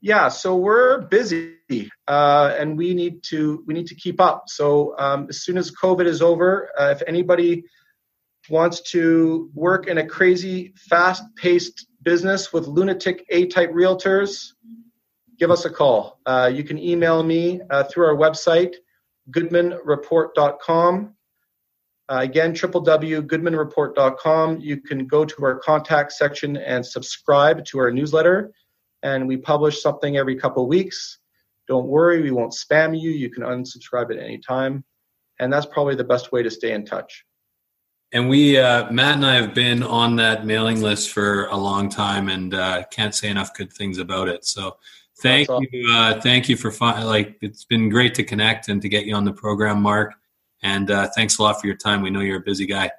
Yeah. 0.01 0.29
So 0.29 0.55
we're 0.55 1.01
busy 1.01 1.55
uh, 2.07 2.55
and 2.59 2.77
we 2.77 2.93
need 2.93 3.23
to 3.23 3.63
we 3.67 3.73
need 3.73 3.87
to 3.87 3.95
keep 3.95 4.19
up. 4.19 4.43
So 4.47 4.95
um, 4.97 5.27
as 5.29 5.43
soon 5.43 5.57
as 5.57 5.71
COVID 5.71 6.05
is 6.05 6.21
over, 6.21 6.69
uh, 6.77 6.89
if 6.89 7.01
anybody 7.07 7.63
wants 8.49 8.81
to 8.91 9.49
work 9.53 9.87
in 9.87 9.99
a 9.99 10.05
crazy, 10.05 10.73
fast-paced 10.89 11.87
business 12.01 12.51
with 12.51 12.67
lunatic 12.67 13.23
A-type 13.29 13.71
realtors, 13.71 14.53
give 15.41 15.49
us 15.49 15.65
a 15.65 15.69
call. 15.71 16.19
Uh, 16.27 16.51
you 16.53 16.63
can 16.63 16.77
email 16.77 17.23
me 17.23 17.59
uh, 17.71 17.83
through 17.85 18.05
our 18.05 18.15
website, 18.15 18.75
goodmanreport.com. 19.31 21.15
Uh, 22.07 22.19
again, 22.21 22.53
www.goodmanreport.com. 22.53 24.59
You 24.59 24.77
can 24.77 25.07
go 25.07 25.25
to 25.25 25.43
our 25.43 25.57
contact 25.57 26.11
section 26.11 26.57
and 26.57 26.85
subscribe 26.85 27.65
to 27.65 27.79
our 27.79 27.89
newsletter. 27.89 28.53
And 29.01 29.27
we 29.27 29.35
publish 29.35 29.81
something 29.81 30.15
every 30.15 30.35
couple 30.35 30.67
weeks. 30.67 31.17
Don't 31.67 31.87
worry, 31.87 32.21
we 32.21 32.29
won't 32.29 32.53
spam 32.53 32.95
you. 32.95 33.09
You 33.09 33.31
can 33.31 33.41
unsubscribe 33.41 34.11
at 34.11 34.19
any 34.23 34.37
time. 34.37 34.83
And 35.39 35.51
that's 35.51 35.65
probably 35.65 35.95
the 35.95 36.03
best 36.03 36.31
way 36.31 36.43
to 36.43 36.51
stay 36.51 36.73
in 36.73 36.85
touch. 36.85 37.25
And 38.11 38.29
we, 38.29 38.59
uh, 38.59 38.91
Matt 38.91 39.15
and 39.15 39.25
I 39.25 39.33
have 39.35 39.55
been 39.55 39.81
on 39.81 40.17
that 40.17 40.45
mailing 40.45 40.81
list 40.81 41.09
for 41.09 41.45
a 41.45 41.57
long 41.57 41.89
time 41.89 42.29
and 42.29 42.53
uh, 42.53 42.83
can't 42.91 43.15
say 43.15 43.29
enough 43.29 43.55
good 43.55 43.73
things 43.73 43.97
about 43.97 44.27
it. 44.27 44.45
So 44.45 44.77
thank 45.21 45.49
awesome. 45.49 45.67
you. 45.71 45.91
Uh, 45.91 46.19
thank 46.21 46.49
you 46.49 46.55
for, 46.55 46.71
fi- 46.71 47.03
like, 47.03 47.37
it's 47.41 47.65
been 47.65 47.89
great 47.89 48.15
to 48.15 48.23
connect 48.23 48.69
and 48.69 48.81
to 48.81 48.89
get 48.89 49.05
you 49.05 49.15
on 49.15 49.23
the 49.23 49.33
program, 49.33 49.81
Mark. 49.81 50.13
And 50.63 50.91
uh, 50.91 51.09
thanks 51.15 51.37
a 51.37 51.43
lot 51.43 51.59
for 51.59 51.67
your 51.67 51.75
time. 51.75 52.01
We 52.01 52.09
know 52.09 52.21
you're 52.21 52.37
a 52.37 52.41
busy 52.41 52.65
guy. 52.65 52.91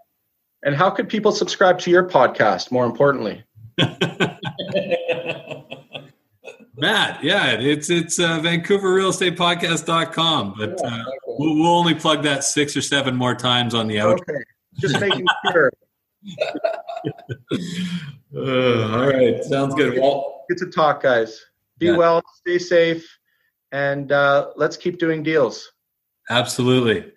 And 0.64 0.76
how 0.76 0.90
could 0.90 1.08
people 1.08 1.32
subscribe 1.32 1.80
to 1.80 1.90
your 1.90 2.08
podcast, 2.08 2.70
more 2.70 2.86
importantly? 2.86 3.42
Matt, 6.76 7.22
yeah, 7.22 7.52
it's 7.52 7.90
it's 7.90 8.18
uh, 8.18 8.40
VancouverRealEstatePodcast.com, 8.40 10.54
but 10.56 10.82
uh, 10.84 11.04
we'll, 11.26 11.56
we'll, 11.56 11.68
only 11.68 11.94
plug 11.94 12.22
that 12.24 12.44
six 12.44 12.74
or 12.76 12.80
seven 12.80 13.14
more 13.14 13.34
times 13.34 13.74
on 13.74 13.86
the 13.86 13.96
outro. 13.96 14.20
Okay, 14.20 14.42
just 14.80 14.98
making 15.00 15.26
sure. 15.52 15.70
uh, 18.34 18.96
all 18.96 19.06
right, 19.06 19.44
sounds 19.44 19.74
good. 19.74 19.98
Well, 19.98 20.46
good 20.48 20.56
to 20.58 20.70
talk, 20.70 21.02
guys. 21.02 21.44
Be 21.82 21.88
yeah. 21.88 21.96
well, 21.96 22.22
stay 22.36 22.60
safe, 22.60 23.18
and 23.72 24.12
uh, 24.12 24.50
let's 24.54 24.76
keep 24.76 25.00
doing 25.00 25.24
deals. 25.24 25.72
Absolutely. 26.30 27.12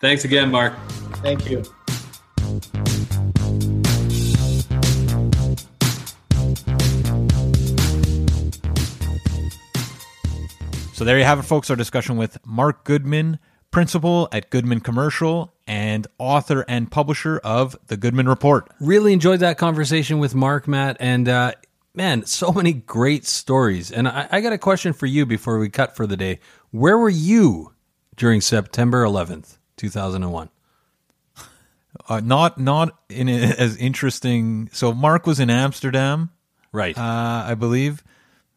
Thanks 0.00 0.24
again, 0.24 0.50
Mark. 0.50 0.72
Thank 1.16 1.50
you. 1.50 1.62
So 10.94 11.04
there 11.04 11.18
you 11.18 11.24
have 11.24 11.38
it, 11.38 11.42
folks. 11.42 11.68
Our 11.68 11.76
discussion 11.76 12.16
with 12.16 12.38
Mark 12.46 12.84
Goodman, 12.84 13.38
principal 13.70 14.30
at 14.32 14.48
Goodman 14.48 14.80
Commercial 14.80 15.52
and 15.66 16.06
author 16.16 16.64
and 16.66 16.90
publisher 16.90 17.42
of 17.44 17.76
the 17.88 17.98
Goodman 17.98 18.26
Report. 18.26 18.70
Really 18.80 19.12
enjoyed 19.12 19.40
that 19.40 19.58
conversation 19.58 20.18
with 20.18 20.34
Mark, 20.34 20.66
Matt, 20.66 20.96
and 20.98 21.28
uh, 21.28 21.52
man, 21.98 22.24
so 22.24 22.52
many 22.52 22.72
great 22.72 23.26
stories. 23.26 23.90
And 23.90 24.08
I, 24.08 24.26
I 24.30 24.40
got 24.40 24.52
a 24.54 24.58
question 24.58 24.92
for 24.94 25.06
you 25.06 25.26
before 25.26 25.58
we 25.58 25.68
cut 25.68 25.94
for 25.96 26.06
the 26.06 26.16
day. 26.16 26.38
Where 26.70 26.96
were 26.96 27.10
you 27.10 27.74
during 28.16 28.40
September 28.40 29.04
11th, 29.04 29.58
2001? 29.76 30.48
Uh, 32.08 32.20
not 32.20 32.58
not 32.58 32.96
in 33.08 33.28
a, 33.28 33.32
as 33.58 33.76
interesting. 33.76 34.70
So 34.72 34.94
Mark 34.94 35.26
was 35.26 35.40
in 35.40 35.50
Amsterdam, 35.50 36.30
Right. 36.72 36.96
uh, 36.96 37.44
I 37.46 37.54
believe. 37.54 38.02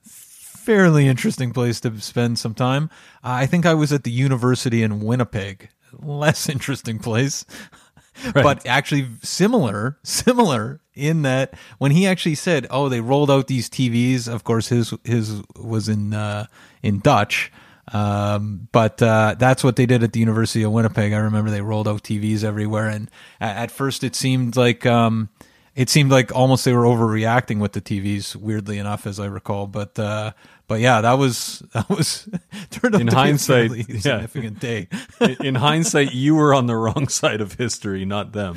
Fairly 0.05 1.07
interesting 1.07 1.51
place 1.51 1.79
to 1.81 1.99
spend 1.99 2.37
some 2.37 2.53
time. 2.53 2.89
Uh, 3.23 3.29
I 3.41 3.45
think 3.47 3.65
I 3.65 3.73
was 3.73 3.91
at 3.91 4.03
the 4.03 4.11
university 4.11 4.83
in 4.83 4.99
Winnipeg. 4.99 5.69
Less 5.99 6.47
interesting 6.47 6.99
place, 6.99 7.43
but 8.33 8.65
actually 8.65 9.07
similar. 9.21 9.97
Similar 10.03 10.81
in 10.93 11.21
that 11.21 11.53
when 11.77 11.91
he 11.91 12.05
actually 12.05 12.35
said, 12.35 12.67
"Oh, 12.69 12.89
they 12.89 13.01
rolled 13.01 13.31
out 13.31 13.47
these 13.47 13.69
TVs." 13.69 14.27
Of 14.27 14.43
course, 14.43 14.67
his 14.67 14.93
his 15.03 15.41
was 15.55 15.89
in 15.89 16.13
uh, 16.13 16.47
in 16.81 16.99
Dutch. 16.99 17.51
Um, 17.93 18.69
but 18.71 19.01
uh, 19.01 19.35
that's 19.37 19.63
what 19.63 19.75
they 19.75 19.85
did 19.85 20.03
at 20.03 20.13
the 20.13 20.19
University 20.19 20.63
of 20.63 20.71
Winnipeg. 20.71 21.13
I 21.13 21.17
remember 21.17 21.49
they 21.49 21.61
rolled 21.61 21.87
out 21.87 22.03
TVs 22.03 22.43
everywhere, 22.43 22.87
and 22.87 23.09
at, 23.39 23.57
at 23.57 23.71
first 23.71 24.03
it 24.03 24.15
seemed 24.15 24.55
like 24.55 24.85
um, 24.85 25.29
it 25.75 25.89
seemed 25.89 26.11
like 26.11 26.33
almost 26.33 26.63
they 26.63 26.73
were 26.73 26.83
overreacting 26.83 27.59
with 27.59 27.73
the 27.73 27.81
TVs. 27.81 28.35
Weirdly 28.35 28.77
enough, 28.77 29.07
as 29.07 29.19
I 29.19 29.25
recall, 29.25 29.67
but 29.67 29.97
uh, 29.97 30.31
but 30.71 30.79
yeah, 30.79 31.01
that 31.01 31.17
was 31.17 31.59
that 31.73 31.89
was 31.89 32.29
turned 32.69 32.95
out 32.95 33.01
In 33.01 33.07
to 33.07 33.13
hindsight, 33.13 33.73
be 33.73 33.81
a 33.81 33.85
yeah. 33.89 33.99
significant 33.99 34.59
day. 34.61 34.87
in, 35.19 35.47
in 35.47 35.55
hindsight, 35.55 36.13
you 36.13 36.33
were 36.35 36.53
on 36.53 36.67
the 36.67 36.77
wrong 36.77 37.09
side 37.09 37.41
of 37.41 37.55
history, 37.55 38.05
not 38.05 38.31
them. 38.31 38.55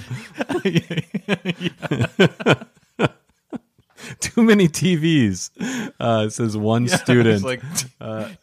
Too 4.21 4.45
many 4.45 4.69
TVs, 4.69 5.51
uh, 5.99 6.29
says 6.31 6.57
one 6.57 6.87
student. 6.87 7.45
It's 7.45 7.63
like 7.99 8.39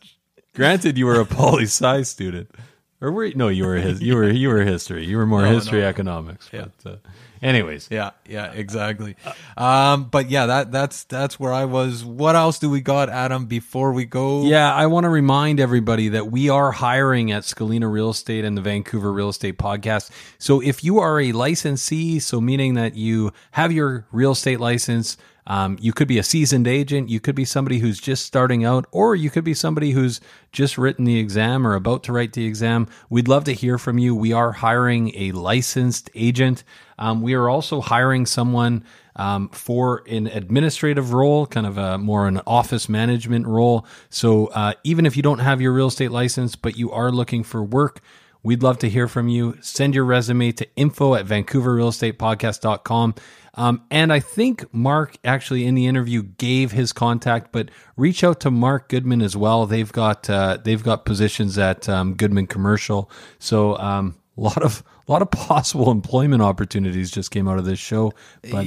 Granted, 0.54 0.98
you 0.98 1.06
were 1.06 1.22
a 1.22 1.26
poli 1.26 1.64
sci 1.64 2.02
student, 2.02 2.52
or 3.00 3.10
were 3.14 3.24
you, 3.24 3.36
no? 3.36 3.48
You 3.48 3.68
were 3.68 3.78
his. 3.78 4.02
You 4.02 4.18
were 4.18 4.30
you 4.30 4.50
were 4.50 4.64
history. 4.66 5.06
You 5.06 5.16
were 5.16 5.26
more 5.26 5.44
No, 5.44 5.54
history 5.54 5.80
no. 5.80 5.88
economics. 5.88 6.50
But, 6.52 6.72
uh, 6.86 6.96
anyways, 7.42 7.88
yeah, 7.92 8.12
yeah, 8.28 8.52
exactly. 8.52 9.16
Um, 9.58 10.06
but 10.06 10.30
yeah, 10.30 10.46
that 10.46 10.72
that's 10.72 11.04
that's 11.06 11.40
where 11.40 11.54
I 11.54 11.66
was. 11.66 12.04
What 12.04 12.36
else 12.36 12.60
do 12.60 12.70
we 12.70 12.82
got, 12.82 13.10
Adam? 13.10 13.46
Before 13.46 13.92
we 13.92 14.06
go, 14.06 14.44
Yeah, 14.44 14.74
I 14.74 14.88
want 14.88 15.06
to 15.06 15.10
remind 15.10 15.60
everybody 15.60 16.10
that 16.10 16.32
we 16.32 16.50
are 16.50 16.72
hiring 16.72 17.32
at 17.32 17.44
Scalina 17.44 17.92
Real 17.92 18.10
Estate 18.10 18.46
and 18.46 18.58
the 18.58 18.62
Vancouver 18.62 19.12
Real 19.12 19.30
Estate 19.30 19.58
Podcast. 19.58 20.12
So 20.38 20.62
if 20.62 20.84
you 20.84 21.00
are 21.00 21.20
a 21.20 21.32
licensee, 21.32 22.20
so 22.20 22.42
meaning 22.42 22.76
that 22.76 22.96
you 22.96 23.34
have 23.52 23.72
your 23.72 24.06
real 24.12 24.32
estate 24.32 24.60
license, 24.60 25.18
um, 25.48 25.78
you 25.82 25.94
could 25.94 26.08
be 26.08 26.18
a 26.18 26.24
seasoned 26.24 26.68
agent, 26.68 27.10
you 27.10 27.20
could 27.20 27.36
be 27.36 27.46
somebody 27.46 27.80
who's 27.80 28.00
just 28.00 28.26
starting 28.26 28.64
out, 28.64 28.86
or 28.92 29.16
you 29.16 29.30
could 29.30 29.44
be 29.44 29.54
somebody 29.54 29.92
who's 29.92 30.22
just 30.52 30.78
written 30.78 31.06
the 31.06 31.20
exam 31.20 31.66
or 31.66 31.74
about 31.74 32.04
to 32.04 32.14
write 32.14 32.34
the 32.34 32.46
exam. 32.46 32.88
We'd 33.10 33.28
love 33.28 33.44
to 33.46 33.54
hear 33.54 33.78
from 33.78 33.98
you. 33.98 34.16
We 34.16 34.34
are 34.34 34.52
hiring 34.52 35.16
a 35.16 35.32
licensed 35.32 36.10
agent. 36.14 36.64
Um, 37.00 37.22
we 37.22 37.34
are 37.34 37.50
also 37.50 37.82
hiring 37.82 38.26
someone 38.26 38.84
um, 39.16 39.50
for 39.50 40.04
an 40.08 40.28
administrative 40.28 41.14
role, 41.14 41.46
kind 41.46 41.66
of 41.66 41.78
a 41.78 41.98
more 41.98 42.28
an 42.28 42.42
office 42.48 42.88
management 42.88 43.48
role. 43.48 43.86
So 44.10 44.48
uh, 44.48 44.74
even 44.84 45.06
if 45.06 45.18
you 45.18 45.24
don't 45.24 45.40
have 45.40 45.62
your 45.62 45.74
real 45.74 45.88
estate 45.88 46.12
license, 46.12 46.56
but 46.56 46.78
you 46.78 46.92
are 46.92 47.12
looking 47.12 47.44
for 47.44 47.64
work, 47.64 48.02
we'd 48.44 48.64
love 48.64 48.80
to 48.80 48.90
hear 48.90 49.08
from 49.08 49.28
you. 49.28 49.58
Send 49.62 49.96
your 49.96 50.06
resume 50.06 50.52
to 50.54 50.68
info 50.76 51.16
at 51.16 51.26
vancouverrealestatepodcast.com. 51.26 53.16
Um, 53.56 53.84
and 53.92 54.14
I 54.14 54.20
think 54.20 54.74
Mark 54.74 55.18
actually 55.26 55.66
in 55.66 55.76
the 55.76 55.88
interview 55.88 56.24
gave 56.24 56.72
his 56.72 56.94
contact, 56.94 57.52
but 57.52 57.70
reach 57.98 58.24
out 58.24 58.40
to 58.42 58.52
Mark 58.52 58.88
Goodman 58.90 59.22
as 59.22 59.36
well. 59.36 59.66
They've 59.66 59.92
got 59.92 60.30
uh, 60.30 60.58
they've 60.64 60.82
got 60.82 61.06
positions 61.06 61.58
at 61.58 61.90
um, 61.90 62.14
Goodman 62.14 62.48
Commercial. 62.48 63.12
So 63.40 63.78
um, 63.78 64.16
a 64.38 64.42
lot 64.42 64.64
of 64.64 64.84
a 65.08 65.12
lot 65.12 65.22
of 65.22 65.32
possible 65.32 65.92
employment 65.92 66.42
opportunities 66.42 67.12
just 67.12 67.32
came 67.32 67.48
out 67.48 67.58
of 67.58 67.66
this 67.66 67.80
show. 67.80 68.14
But 68.50 68.66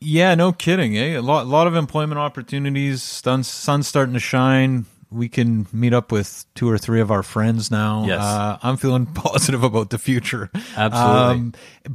Yeah, 0.00 0.34
no 0.34 0.52
kidding. 0.52 0.96
Eh? 0.96 1.16
A 1.16 1.20
lot, 1.20 1.46
lot 1.46 1.66
of 1.66 1.74
employment 1.74 2.18
opportunities. 2.18 3.02
Sun, 3.02 3.42
sun's 3.44 3.88
starting 3.88 4.14
to 4.14 4.20
shine. 4.20 4.86
We 5.10 5.28
can 5.28 5.66
meet 5.72 5.94
up 5.94 6.10
with 6.12 6.44
two 6.54 6.68
or 6.68 6.76
three 6.76 7.00
of 7.00 7.10
our 7.10 7.22
friends 7.22 7.70
now. 7.70 8.04
Yes. 8.06 8.20
Uh, 8.20 8.58
I'm 8.62 8.76
feeling 8.76 9.06
positive 9.14 9.62
about 9.62 9.90
the 9.90 9.98
future. 9.98 10.50
Absolutely. 10.76 11.52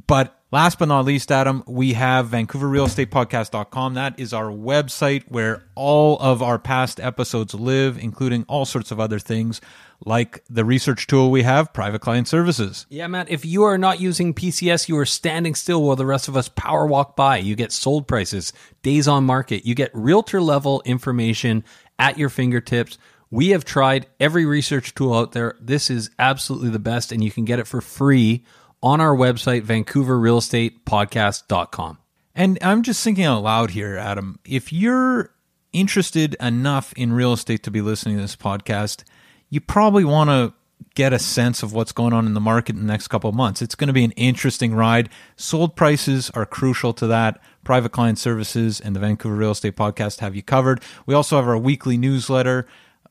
but 0.08 0.39
last 0.52 0.80
but 0.80 0.88
not 0.88 1.06
least, 1.06 1.32
Adam, 1.32 1.64
we 1.68 1.94
have 1.94 2.28
VancouverRealEstatePodcast.com. 2.28 3.94
That 3.94 4.20
is 4.20 4.34
our 4.34 4.52
website 4.52 5.24
where 5.28 5.64
all 5.76 6.18
of 6.20 6.42
our 6.42 6.60
past 6.60 7.00
episodes 7.00 7.54
live, 7.54 7.98
including 7.98 8.46
all 8.48 8.66
sorts 8.66 8.92
of 8.92 9.00
other 9.00 9.20
things 9.20 9.62
like 10.06 10.44
the 10.50 10.64
research 10.64 11.08
tool 11.08 11.30
we 11.30 11.44
have, 11.44 11.74
Private 11.74 12.00
Client 12.00 12.28
Services. 12.28 12.86
Yeah, 12.90 13.08
Matt, 13.08 13.30
if 13.30 13.46
you 13.46 13.64
are 13.64 13.78
not 13.78 14.00
using 14.00 14.34
PCS, 14.34 14.88
you 14.88 14.98
are 14.98 15.06
standing 15.06 15.56
still 15.56 15.84
while 15.84 15.96
the 15.96 16.06
rest 16.06 16.28
of 16.28 16.38
us 16.38 16.50
power 16.50 16.86
walk 16.86 17.16
by. 17.16 17.38
You 17.38 17.56
get 17.56 17.72
sold 17.72 18.08
prices, 18.08 18.54
days 18.82 19.08
on 19.08 19.26
market, 19.26 19.66
you 19.66 19.76
get 19.76 19.92
realtor 19.94 20.42
level 20.42 20.82
information 20.86 21.64
at 21.98 22.18
your 22.18 22.30
fingertips. 22.30 22.98
We 23.32 23.50
have 23.50 23.66
tried 23.66 24.08
every 24.20 24.46
research 24.46 24.96
tool 24.96 25.14
out 25.14 25.34
there. 25.34 25.56
This 25.60 25.90
is 25.90 26.10
absolutely 26.18 26.70
the 26.70 26.80
best, 26.80 27.12
and 27.12 27.24
you 27.24 27.32
can 27.32 27.46
get 27.46 27.60
it 27.60 27.68
for 27.68 27.82
free 27.82 28.44
on 28.82 29.02
our 29.02 29.16
website, 29.16 29.64
vancouverrealestatepodcast.com. 29.64 31.98
And 32.36 32.60
I'm 32.62 32.84
just 32.84 33.04
thinking 33.04 33.26
out 33.26 33.44
loud 33.44 33.72
here, 33.72 33.98
Adam. 33.98 34.40
If 34.46 34.72
you're 34.72 35.32
interested 35.74 36.36
enough 36.40 36.94
in 36.94 37.12
real 37.14 37.34
estate 37.34 37.64
to 37.64 37.72
be 37.72 37.82
listening 37.82 38.16
to 38.16 38.22
this 38.22 38.36
podcast, 38.36 39.04
you 39.50 39.62
probably 39.62 40.06
want 40.06 40.30
to 40.30 40.54
get 40.96 41.14
a 41.14 41.20
sense 41.20 41.62
of 41.64 41.74
what's 41.74 41.92
going 41.92 42.14
on 42.14 42.26
in 42.26 42.34
the 42.34 42.40
market 42.40 42.76
in 42.76 42.82
the 42.82 42.88
next 42.88 43.10
couple 43.10 43.30
of 43.30 43.36
months. 43.36 43.62
It's 43.62 43.76
going 43.76 43.88
to 43.88 43.94
be 43.94 44.04
an 44.04 44.12
interesting 44.12 44.74
ride. 44.74 45.10
Sold 45.36 45.76
prices 45.76 46.30
are 46.32 46.46
crucial 46.46 46.94
to 46.94 47.08
that. 47.08 47.40
Private 47.64 47.92
client 47.92 48.18
services 48.18 48.80
and 48.80 48.96
the 48.96 49.00
Vancouver 49.00 49.36
Real 49.36 49.52
Estate 49.52 49.76
Podcast 49.76 50.20
have 50.20 50.36
you 50.36 50.42
covered. 50.42 50.82
We 51.06 51.14
also 51.14 51.36
have 51.36 51.48
our 51.48 51.58
weekly 51.58 51.98
newsletter 51.98 52.66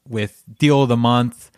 with 0.06 0.42
deal 0.58 0.82
of 0.82 0.88
the 0.88 0.96
month, 0.96 1.50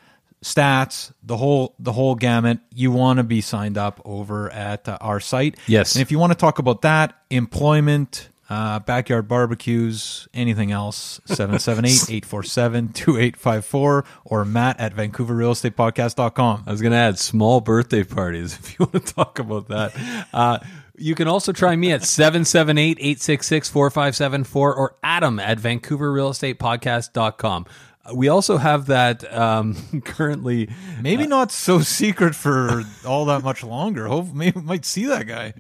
stats, 0.42 1.12
the 1.22 1.36
whole 1.36 1.74
the 1.78 1.92
whole 1.92 2.14
gamut. 2.14 2.58
You 2.74 2.90
want 2.90 3.18
to 3.18 3.22
be 3.24 3.40
signed 3.40 3.78
up 3.78 4.00
over 4.04 4.50
at 4.50 4.88
uh, 4.88 4.98
our 5.00 5.20
site. 5.20 5.56
Yes. 5.66 5.94
And 5.94 6.02
if 6.02 6.10
you 6.10 6.18
want 6.18 6.32
to 6.32 6.38
talk 6.38 6.58
about 6.58 6.82
that, 6.82 7.14
employment, 7.30 8.28
uh, 8.48 8.80
backyard 8.80 9.28
barbecues, 9.28 10.28
anything 10.34 10.72
else, 10.72 11.20
778-847-2854 11.28 14.04
or 14.24 14.44
matt 14.44 14.80
at 14.80 14.94
vancouverrealestatepodcast.com. 14.94 16.64
I 16.66 16.70
was 16.70 16.80
going 16.82 16.92
to 16.92 16.98
add 16.98 17.18
small 17.18 17.60
birthday 17.60 18.04
parties 18.04 18.54
if 18.58 18.78
you 18.78 18.86
want 18.86 19.06
to 19.06 19.14
talk 19.14 19.38
about 19.38 19.68
that. 19.68 20.26
Uh, 20.32 20.58
you 20.96 21.14
can 21.14 21.28
also 21.28 21.52
try 21.52 21.76
me 21.76 21.92
at 21.92 22.02
778 22.04 22.98
866 22.98 23.68
4574 23.70 24.74
or 24.74 24.96
Adam 25.02 25.38
at 25.38 25.58
vancouverrealestatepodcast.com. 25.58 27.66
We 28.14 28.28
also 28.28 28.56
have 28.56 28.86
that 28.86 29.30
um, 29.32 29.76
currently. 30.04 30.70
Maybe 31.00 31.26
not 31.26 31.52
so 31.52 31.80
secret 31.80 32.34
for 32.34 32.82
all 33.06 33.24
that 33.26 33.42
much 33.42 33.62
longer. 33.62 34.06
Hope 34.06 34.32
maybe 34.32 34.58
we 34.60 34.66
might 34.66 34.84
see 34.84 35.06
that 35.06 35.26
guy. 35.26 35.54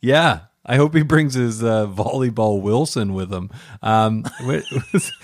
Yeah. 0.00 0.40
I 0.64 0.76
hope 0.76 0.94
he 0.94 1.02
brings 1.02 1.34
his 1.34 1.62
uh, 1.62 1.86
volleyball 1.88 2.62
Wilson 2.62 3.14
with 3.14 3.32
him. 3.32 3.50
Um, 3.82 4.24
where, 4.44 4.62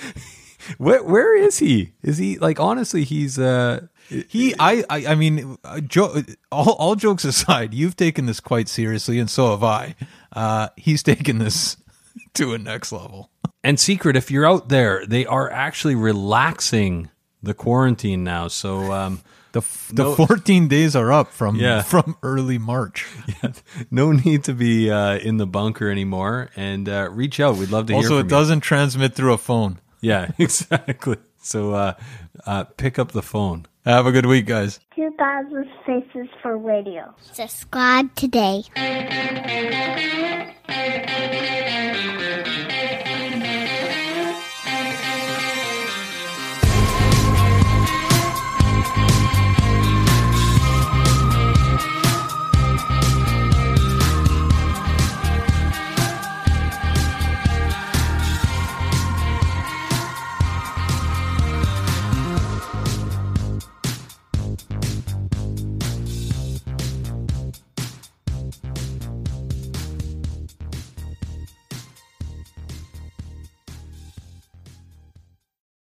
where, 0.79 1.03
where 1.05 1.37
is 1.37 1.59
he? 1.59 1.93
Is 2.03 2.19
he 2.19 2.39
like 2.39 2.59
honestly? 2.59 3.05
He's 3.05 3.39
uh, 3.39 3.87
He, 4.09 4.55
I, 4.59 4.85
I, 4.91 5.07
I 5.07 5.15
mean, 5.15 5.57
uh, 5.63 5.81
jo- 5.81 6.23
all, 6.51 6.73
all 6.73 6.95
jokes 6.97 7.25
aside, 7.25 7.73
you've 7.73 7.95
taken 7.95 8.27
this 8.27 8.41
quite 8.41 8.69
seriously, 8.69 9.21
and 9.21 9.31
so 9.31 9.51
have 9.53 9.63
I. 9.63 9.95
Uh, 10.33 10.69
he's 10.77 11.05
taken 11.05 11.39
this 11.39 11.77
to 12.35 12.53
a 12.53 12.59
next 12.59 12.91
level. 12.91 13.31
And 13.65 13.79
secret, 13.79 14.17
if 14.17 14.31
you're 14.31 14.47
out 14.47 14.69
there, 14.69 15.05
they 15.07 15.27
are 15.27 15.51
actually 15.51 15.95
relaxing 15.97 17.11
the 17.43 17.55
quarantine 17.55 18.25
now. 18.25 18.49
So 18.49 18.93
um, 18.93 19.21
The 19.53 19.61
f- 19.61 19.91
the 19.95 20.15
14 20.15 20.69
days 20.69 20.95
are 20.95 21.11
up 21.11 21.33
from 21.33 21.57
Yeah. 21.57 21.81
from 21.95 22.17
early 22.23 22.59
March. 22.59 23.07
Yeah. 23.43 23.53
no 23.91 24.13
need 24.13 24.45
to 24.45 24.53
be 24.55 24.91
uh, 24.91 25.17
in 25.19 25.39
the 25.39 25.47
bunker 25.47 25.91
anymore. 25.91 26.51
And 26.55 26.89
uh, 26.89 27.09
reach 27.11 27.41
out. 27.41 27.57
We'd 27.57 27.71
love 27.71 27.87
to 27.87 27.95
hear 27.95 28.03
Also, 28.03 28.19
it 28.19 28.25
you. 28.25 28.29
doesn't 28.29 28.61
transmit 28.61 29.15
through 29.15 29.33
a 29.33 29.39
phone. 29.39 29.81
Yeah, 30.01 30.31
exactly. 30.39 31.17
So 31.41 31.73
uh, 31.73 31.95
uh, 32.47 32.65
pick 32.65 32.99
up 32.99 33.13
the 33.13 33.23
phone. 33.23 33.67
Have 33.87 34.05
a 34.07 34.13
good 34.13 34.27
week, 34.27 34.45
guys. 34.47 34.81
2000 34.95 35.67
Faces 35.87 36.29
for 36.43 36.59
Radio. 36.59 37.15
Subscribe 37.33 38.15
today. 38.15 38.65